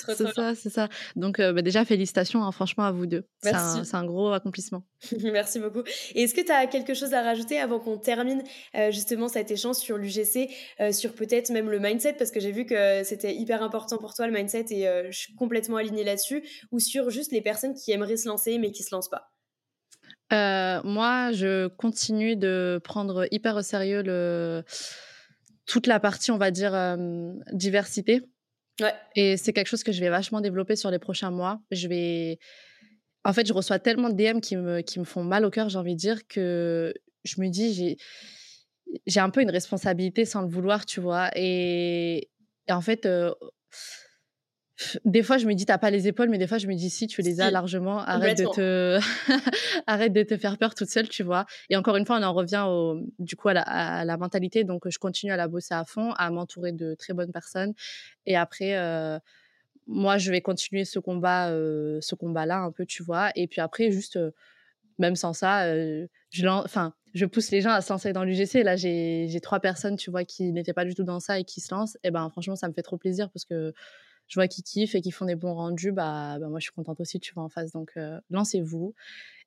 C'est 0.06 0.16
ça, 0.36 0.54
c'est 0.54 0.70
ça. 0.70 0.88
Donc, 1.16 1.42
bah, 1.42 1.64
déjà, 1.64 1.84
félicitations, 1.84 2.44
hein, 2.44 2.52
franchement, 2.52 2.84
à 2.84 2.92
vous 2.92 3.08
deux. 3.08 3.26
C'est 3.42 3.56
un, 3.56 3.84
un, 3.92 4.06
gros 4.06 4.32
accomplissement. 4.34 4.84
Merci 5.24 5.60
beaucoup. 5.60 5.82
Et 6.14 6.24
est-ce 6.24 6.36
que 6.36 6.42
tu 6.42 6.52
as 6.52 6.68
quelque 6.68 6.94
chose 6.94 7.14
à 7.14 7.24
rajouter 7.24 7.39
avant 7.60 7.80
qu'on 7.80 7.98
termine 7.98 8.44
euh, 8.76 8.92
justement 8.92 9.28
cet 9.28 9.52
échange 9.52 9.78
sur 9.78 9.98
l'UGC, 9.98 10.50
euh, 10.80 10.92
sur 10.92 11.14
peut-être 11.14 11.50
même 11.52 11.70
le 11.70 11.80
mindset, 11.80 12.14
parce 12.14 12.32
que 12.32 12.40
j'ai 12.40 12.52
vu 12.52 12.66
que 12.66 13.04
c'était 13.04 13.34
hyper 13.34 13.64
important 13.64 13.98
pour 13.98 14.14
toi 14.14 14.28
le 14.28 14.34
mindset 14.34 14.66
et 14.70 14.88
euh, 14.88 15.12
je 15.12 15.18
suis 15.18 15.36
complètement 15.36 15.78
alignée 15.78 16.04
là-dessus, 16.04 16.44
ou 16.72 16.80
sur 16.80 17.10
juste 17.10 17.32
les 17.32 17.42
personnes 17.42 17.74
qui 17.74 17.92
aimeraient 17.92 18.18
se 18.18 18.28
lancer 18.28 18.58
mais 18.58 18.72
qui 18.72 18.84
se 18.84 18.94
lancent 18.94 19.10
pas? 19.10 19.32
Moi, 20.32 21.32
je 21.32 21.68
continue 21.68 22.36
de 22.36 22.80
prendre 22.84 23.28
hyper 23.32 23.56
au 23.56 23.62
sérieux 23.64 24.04
le... 24.04 24.64
toute 25.66 25.88
la 25.88 26.00
partie, 26.00 26.30
on 26.30 26.38
va 26.38 26.52
dire, 26.52 26.98
diversité. 27.52 28.22
Ouais. 28.80 28.94
Et 29.16 29.38
c'est 29.38 29.54
quelque 29.54 29.68
chose 29.68 29.84
que 29.84 29.92
je 29.92 30.00
vais 30.00 30.10
vachement 30.10 30.40
développer 30.40 30.76
sur 30.76 30.92
les 30.92 31.00
prochains 31.00 31.32
mois. 31.32 31.60
Je 31.72 31.88
vais 31.88 32.38
en 33.26 33.34
fait, 33.34 33.46
je 33.46 33.54
reçois 33.54 33.80
tellement 33.80 34.10
de 34.10 34.16
DM 34.16 34.40
qui 34.40 34.56
me, 34.56 34.82
qui 34.82 35.00
me 35.00 35.04
font 35.04 35.24
mal 35.24 35.46
au 35.46 35.50
cœur, 35.50 35.70
j'ai 35.70 35.78
envie 35.78 35.94
de 35.94 36.00
dire, 36.00 36.28
que 36.28 36.94
je 37.24 37.42
me 37.42 37.50
dis, 37.50 37.74
j'ai, 37.74 37.98
j'ai 39.06 39.20
un 39.20 39.30
peu 39.30 39.42
une 39.42 39.50
responsabilité 39.50 40.26
sans 40.26 40.42
le 40.42 40.48
vouloir, 40.48 40.86
tu 40.86 41.00
vois. 41.00 41.30
Et, 41.36 42.30
en 42.70 42.82
fait, 42.82 43.06
euh, 43.06 43.34
des 45.04 45.24
fois, 45.24 45.38
je 45.38 45.46
me 45.46 45.54
dis, 45.54 45.66
t'as 45.66 45.78
pas 45.78 45.90
les 45.90 46.08
épaules, 46.08 46.30
mais 46.30 46.38
des 46.38 46.48
fois, 46.48 46.58
je 46.58 46.68
me 46.68 46.74
dis, 46.74 46.90
si, 46.90 47.08
tu 47.08 47.22
les 47.22 47.42
as 47.42 47.52
largement. 47.52 48.00
Arrête 48.00 48.38
de, 48.38 48.46
te... 48.46 49.00
Arrête 49.88 50.14
de 50.14 50.24
te 50.24 50.38
faire 50.38 50.58
peur 50.58 50.74
toute 50.74 50.90
seule, 50.90 51.10
tu 51.10 51.24
vois. 51.24 51.46
Et 51.70 51.76
encore 51.76 51.98
une 51.98 52.06
fois, 52.06 52.18
on 52.20 52.24
en 52.24 52.34
revient 52.34 52.66
au, 52.68 53.00
du 53.20 53.36
coup 53.36 53.50
à 53.50 53.54
la, 53.54 53.62
à 53.64 54.06
la 54.06 54.18
mentalité. 54.18 54.64
Donc, 54.64 54.88
je 54.88 54.98
continue 54.98 55.32
à 55.32 55.38
la 55.38 55.48
bosser 55.48 55.74
à 55.74 55.84
fond, 55.86 56.14
à 56.14 56.30
m'entourer 56.30 56.72
de 56.72 56.96
très 56.96 57.14
bonnes 57.14 57.32
personnes. 57.32 57.74
Et 58.26 58.38
après, 58.38 58.78
euh, 58.78 59.20
moi, 59.88 60.18
je 60.18 60.32
vais 60.32 60.42
continuer 60.42 60.86
ce 60.86 61.00
combat, 61.00 61.50
euh, 61.50 62.00
ce 62.02 62.16
combat-là 62.16 62.60
un 62.60 62.72
peu, 62.72 62.86
tu 62.86 63.04
vois. 63.04 63.32
Et 63.36 63.48
puis 63.48 63.60
après, 63.60 63.92
juste, 63.92 64.18
même 64.98 65.16
sans 65.16 65.34
ça, 65.34 65.76
je, 66.32 66.48
enfin, 66.48 66.94
je 67.14 67.26
pousse 67.26 67.52
les 67.52 67.62
gens 67.62 67.72
à 67.72 67.82
se 67.82 67.92
lancer 67.92 68.14
dans 68.14 68.24
l'UGC. 68.24 68.64
Là, 68.64 68.76
j'ai 68.76 69.40
trois 69.42 69.60
personnes, 69.60 69.96
tu 69.96 70.12
vois, 70.12 70.24
qui 70.24 70.52
n'étaient 70.52 70.74
pas 70.74 70.86
du 70.86 70.96
tout 70.96 71.04
dans 71.04 71.20
ça 71.20 71.40
et 71.40 71.44
qui 71.44 71.62
se 71.62 71.74
lancent. 71.74 71.98
Et 72.04 72.12
ben, 72.12 72.30
franchement, 72.30 72.56
ça 72.56 72.68
me 72.68 72.74
fait 72.74 72.82
trop 72.82 72.98
plaisir 72.98 73.30
parce 73.32 73.46
que 73.46 73.74
je 74.28 74.36
vois 74.36 74.48
qu'ils 74.48 74.64
kiffent 74.64 74.96
et 74.96 75.02
qu'ils 75.02 75.14
font 75.14 75.26
des 75.26 75.36
bons 75.36 75.54
rendus. 75.54 75.92
Bah, 75.92 76.38
bah, 76.40 76.48
moi, 76.50 76.60
je 76.60 76.66
suis 76.66 76.74
contente 76.74 77.00
aussi, 77.00 77.20
tu 77.20 77.34
vois, 77.34 77.44
en 77.44 77.50
face. 77.50 77.72
Donc, 77.72 77.92
euh, 77.98 78.20
lancez-vous. 78.30 78.94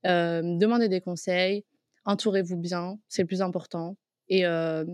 Euh, 0.06 0.42
demandez 0.42 0.88
des 0.88 1.00
conseils. 1.00 1.64
Entourez-vous 2.04 2.56
bien. 2.56 2.98
C'est 3.08 3.22
le 3.22 3.28
plus 3.28 3.42
important. 3.42 3.96
Et, 4.28 4.46
euh, 4.46 4.84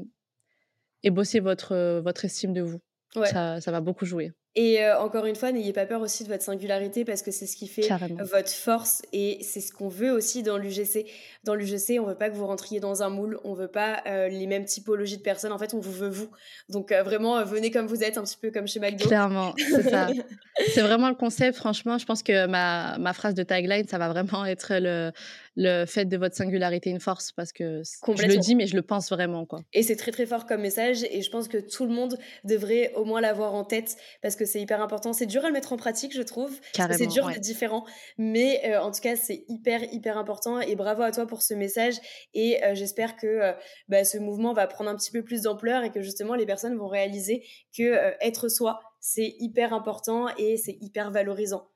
et 1.03 1.11
bossez 1.11 1.41
votre, 1.41 2.01
votre 2.01 2.25
estime 2.25 2.53
de 2.53 2.61
vous. 2.61 2.81
Ça, 3.25 3.61
ça 3.61 3.71
va 3.73 3.81
beaucoup 3.81 4.05
jouer. 4.05 4.33
Et 4.55 4.83
euh, 4.83 4.99
encore 4.99 5.27
une 5.27 5.37
fois, 5.37 5.53
n'ayez 5.53 5.73
pas 5.73 5.87
peur 5.87 6.01
aussi 6.01 6.25
de 6.25 6.29
votre 6.29 6.43
singularité 6.43 7.05
parce 7.05 7.23
que 7.23 7.31
c'est 7.31 7.47
ce 7.47 7.57
qui 7.57 7.69
fait 7.69 7.89
votre 8.19 8.51
force 8.51 9.03
et 9.13 9.39
c'est 9.43 9.61
ce 9.61 9.73
qu'on 9.73 9.89
veut 9.89 10.11
aussi 10.11 10.43
dans 10.43 10.59
l'UGC. 10.59 11.07
Dans 11.45 11.55
l'UGC, 11.55 12.01
on 12.01 12.07
veut 12.07 12.17
pas 12.17 12.29
que 12.29 12.35
vous 12.35 12.47
rentriez 12.47 12.81
dans 12.81 13.03
un 13.03 13.09
moule, 13.09 13.39
on 13.45 13.55
veut 13.55 13.69
pas 13.69 14.03
euh, 14.07 14.29
les 14.29 14.47
mêmes 14.47 14.65
typologies 14.65 15.19
de 15.19 15.23
personnes. 15.23 15.53
En 15.53 15.59
fait, 15.59 15.75
on 15.75 15.81
vous 15.81 15.93
veut 15.93 16.09
vous. 16.09 16.29
Donc 16.69 16.91
euh, 16.91 17.03
vraiment, 17.03 17.45
venez 17.45 17.71
comme 17.71 17.87
vous 17.87 18.03
êtes, 18.03 18.19
un 18.19 18.25
petit 18.25 18.39
peu 18.41 18.51
comme 18.51 18.67
chez 18.67 18.81
McDo. 18.81 19.07
Clairement, 19.07 19.55
c'est 19.57 19.91
ça. 19.91 20.09
c'est 20.75 20.83
vraiment 20.83 21.09
le 21.09 21.15
concept. 21.15 21.57
Franchement, 21.57 21.99
je 21.99 22.07
pense 22.07 22.23
que 22.23 22.47
ma, 22.47 22.99
ma 22.99 23.13
phrase 23.13 23.35
de 23.35 23.43
tagline, 23.43 23.87
ça 23.87 23.99
va 23.99 24.09
vraiment 24.09 24.45
être 24.45 24.73
le, 24.73 25.13
le 25.59 25.87
fait 25.87 26.05
de 26.05 26.17
votre 26.17 26.37
singularité 26.37 26.89
une 26.89 27.01
force 27.01 27.33
parce 27.33 27.53
que 27.53 27.83
je 27.83 28.27
le 28.27 28.37
dis, 28.37 28.55
mais 28.55 28.69
je 28.69 28.77
le 28.77 28.83
pense 28.83 29.11
vraiment. 29.11 29.45
Quoi. 29.45 29.61
Et 29.73 29.83
c'est 29.83 29.97
très 29.97 30.13
très 30.13 30.25
fort 30.25 30.47
comme 30.47 30.61
message 30.61 31.03
et 31.11 31.21
je 31.21 31.31
pense 31.31 31.49
que 31.49 31.59
tout 31.59 31.85
le 31.85 31.93
monde 31.93 32.17
devrait 32.45 32.93
au 32.95 33.05
moins 33.05 33.21
l'avoir 33.21 33.55
en 33.55 33.65
tête 33.65 33.97
parce 34.23 34.37
que 34.37 34.45
c'est 34.45 34.61
hyper 34.61 34.81
important. 34.81 35.13
C'est 35.13 35.27
dur 35.27 35.45
à 35.45 35.49
le 35.49 35.53
mettre 35.53 35.73
en 35.73 35.77
pratique, 35.77 36.15
je 36.15 36.23
trouve. 36.23 36.57
C'est 36.93 37.09
dur 37.09 37.27
d'être 37.27 37.41
différent, 37.41 37.85
mais 38.19 38.63
euh, 38.67 38.81
en 38.81 38.93
tout 38.93 39.01
cas, 39.01 39.17
c'est 39.17 39.45
hyper 39.49 39.83
hyper 39.93 40.17
important 40.17 40.61
et 40.61 40.77
bravo 40.77 41.03
à 41.03 41.11
toi 41.11 41.27
pour 41.27 41.43
ce 41.43 41.55
message 41.55 41.97
et 42.35 42.63
euh, 42.63 42.77
j'espère 42.77 43.17
que 43.17 43.27
euh, 43.27 43.53
bah, 43.89 44.05
ce 44.05 44.17
mouvement 44.17 44.53
va 44.53 44.69
prendre 44.69 44.91
un 44.91 44.97
petit 44.97 45.11
peu 45.11 45.25
plus 45.25 45.43
d'ampleur 45.43 45.83
et 45.83 45.91
que 45.91 46.03
justement 46.03 46.37
les 46.37 46.47
personnes 46.47 46.77
vont 46.77 46.89
réaliser 46.89 47.45
que 47.77 48.15
être 48.21 48.49
soi, 48.49 48.79
c'est 49.01 49.35
hyper 49.41 49.73
important 49.73 50.29
et 50.37 50.57
c'est 50.57 50.79
hyper 50.81 51.11
valorisant. 51.11 51.69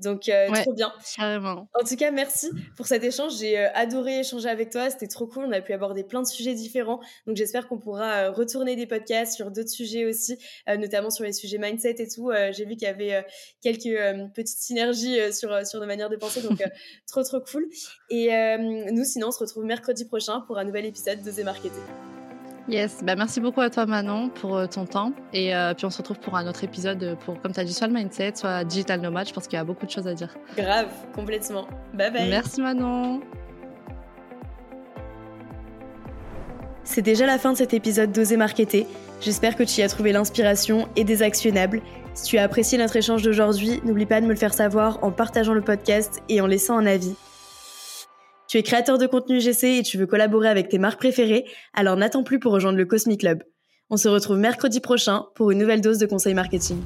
Donc, 0.00 0.28
euh, 0.28 0.50
trop 0.62 0.72
bien. 0.72 0.92
Carrément. 1.16 1.68
En 1.74 1.84
tout 1.84 1.96
cas, 1.96 2.10
merci 2.10 2.50
pour 2.76 2.86
cet 2.86 3.04
échange. 3.04 3.38
J'ai 3.38 3.58
euh, 3.58 3.68
adoré 3.74 4.20
échanger 4.20 4.48
avec 4.48 4.70
toi. 4.70 4.90
C'était 4.90 5.06
trop 5.06 5.26
cool. 5.26 5.44
On 5.44 5.52
a 5.52 5.60
pu 5.60 5.72
aborder 5.72 6.04
plein 6.04 6.22
de 6.22 6.26
sujets 6.26 6.54
différents. 6.54 7.00
Donc, 7.26 7.36
j'espère 7.36 7.68
qu'on 7.68 7.78
pourra 7.78 8.12
euh, 8.12 8.30
retourner 8.30 8.76
des 8.76 8.86
podcasts 8.86 9.34
sur 9.34 9.50
d'autres 9.50 9.68
sujets 9.68 10.04
aussi, 10.04 10.38
notamment 10.66 11.10
sur 11.10 11.24
les 11.24 11.32
sujets 11.32 11.58
mindset 11.58 11.96
et 11.98 12.08
tout. 12.08 12.30
J'ai 12.52 12.64
vu 12.64 12.76
qu'il 12.76 12.82
y 12.82 12.86
avait 12.86 13.24
quelques 13.60 14.32
petites 14.34 14.58
synergies 14.58 15.32
sur, 15.32 15.66
sur 15.66 15.80
nos 15.80 15.86
manières 15.86 16.08
de 16.10 16.16
penser. 16.16 16.42
Donc, 16.42 16.62
trop, 17.06 17.22
trop 17.22 17.40
cool. 17.40 17.66
Et 18.08 18.30
nous, 18.58 19.04
sinon, 19.04 19.28
on 19.28 19.32
se 19.32 19.38
retrouve 19.38 19.64
mercredi 19.64 20.04
prochain 20.04 20.40
pour 20.40 20.58
un 20.58 20.64
nouvel 20.64 20.86
épisode 20.86 21.22
de 21.22 21.30
The 21.30 21.44
Marketing. 21.44 22.19
Yes, 22.68 22.98
bah 23.02 23.16
merci 23.16 23.40
beaucoup 23.40 23.60
à 23.60 23.70
toi 23.70 23.86
Manon 23.86 24.28
pour 24.28 24.56
euh, 24.56 24.66
ton 24.66 24.84
temps. 24.84 25.12
Et 25.32 25.54
euh, 25.54 25.74
puis 25.74 25.86
on 25.86 25.90
se 25.90 25.98
retrouve 25.98 26.20
pour 26.20 26.36
un 26.36 26.46
autre 26.46 26.62
épisode 26.62 27.16
pour, 27.24 27.40
comme 27.40 27.52
tu 27.52 27.60
as 27.60 27.64
dit, 27.64 27.72
soit 27.72 27.88
le 27.88 27.94
mindset, 27.94 28.32
soit 28.36 28.64
digital 28.64 29.00
nomade. 29.00 29.26
Je 29.26 29.32
pense 29.32 29.48
qu'il 29.48 29.56
y 29.56 29.60
a 29.60 29.64
beaucoup 29.64 29.86
de 29.86 29.90
choses 29.90 30.06
à 30.06 30.14
dire. 30.14 30.34
Grave, 30.56 30.88
complètement. 31.14 31.66
Bye 31.94 32.12
bye. 32.12 32.28
Merci 32.28 32.60
Manon. 32.60 33.20
C'est 36.84 37.02
déjà 37.02 37.24
la 37.24 37.38
fin 37.38 37.52
de 37.52 37.56
cet 37.56 37.72
épisode 37.72 38.10
d'Oser 38.10 38.36
Marketer. 38.36 38.86
J'espère 39.20 39.54
que 39.54 39.62
tu 39.62 39.80
y 39.80 39.82
as 39.82 39.88
trouvé 39.88 40.12
l'inspiration 40.12 40.88
et 40.96 41.04
des 41.04 41.22
actionnables. 41.22 41.82
Si 42.14 42.24
tu 42.24 42.38
as 42.38 42.42
apprécié 42.42 42.78
notre 42.78 42.96
échange 42.96 43.22
d'aujourd'hui, 43.22 43.80
n'oublie 43.84 44.06
pas 44.06 44.20
de 44.20 44.26
me 44.26 44.32
le 44.32 44.38
faire 44.38 44.54
savoir 44.54 44.98
en 45.04 45.12
partageant 45.12 45.54
le 45.54 45.60
podcast 45.60 46.20
et 46.28 46.40
en 46.40 46.46
laissant 46.46 46.76
un 46.76 46.86
avis. 46.86 47.14
Tu 48.50 48.58
es 48.58 48.64
créateur 48.64 48.98
de 48.98 49.06
contenu 49.06 49.40
GC 49.40 49.78
et 49.78 49.82
tu 49.84 49.96
veux 49.96 50.08
collaborer 50.08 50.48
avec 50.48 50.68
tes 50.68 50.80
marques 50.80 50.98
préférées, 50.98 51.44
alors 51.72 51.94
n'attends 51.94 52.24
plus 52.24 52.40
pour 52.40 52.50
rejoindre 52.50 52.78
le 52.78 52.84
Cosmic 52.84 53.20
Club. 53.20 53.44
On 53.90 53.96
se 53.96 54.08
retrouve 54.08 54.38
mercredi 54.38 54.80
prochain 54.80 55.26
pour 55.36 55.52
une 55.52 55.58
nouvelle 55.58 55.80
dose 55.80 55.98
de 55.98 56.06
conseils 56.06 56.34
marketing. 56.34 56.78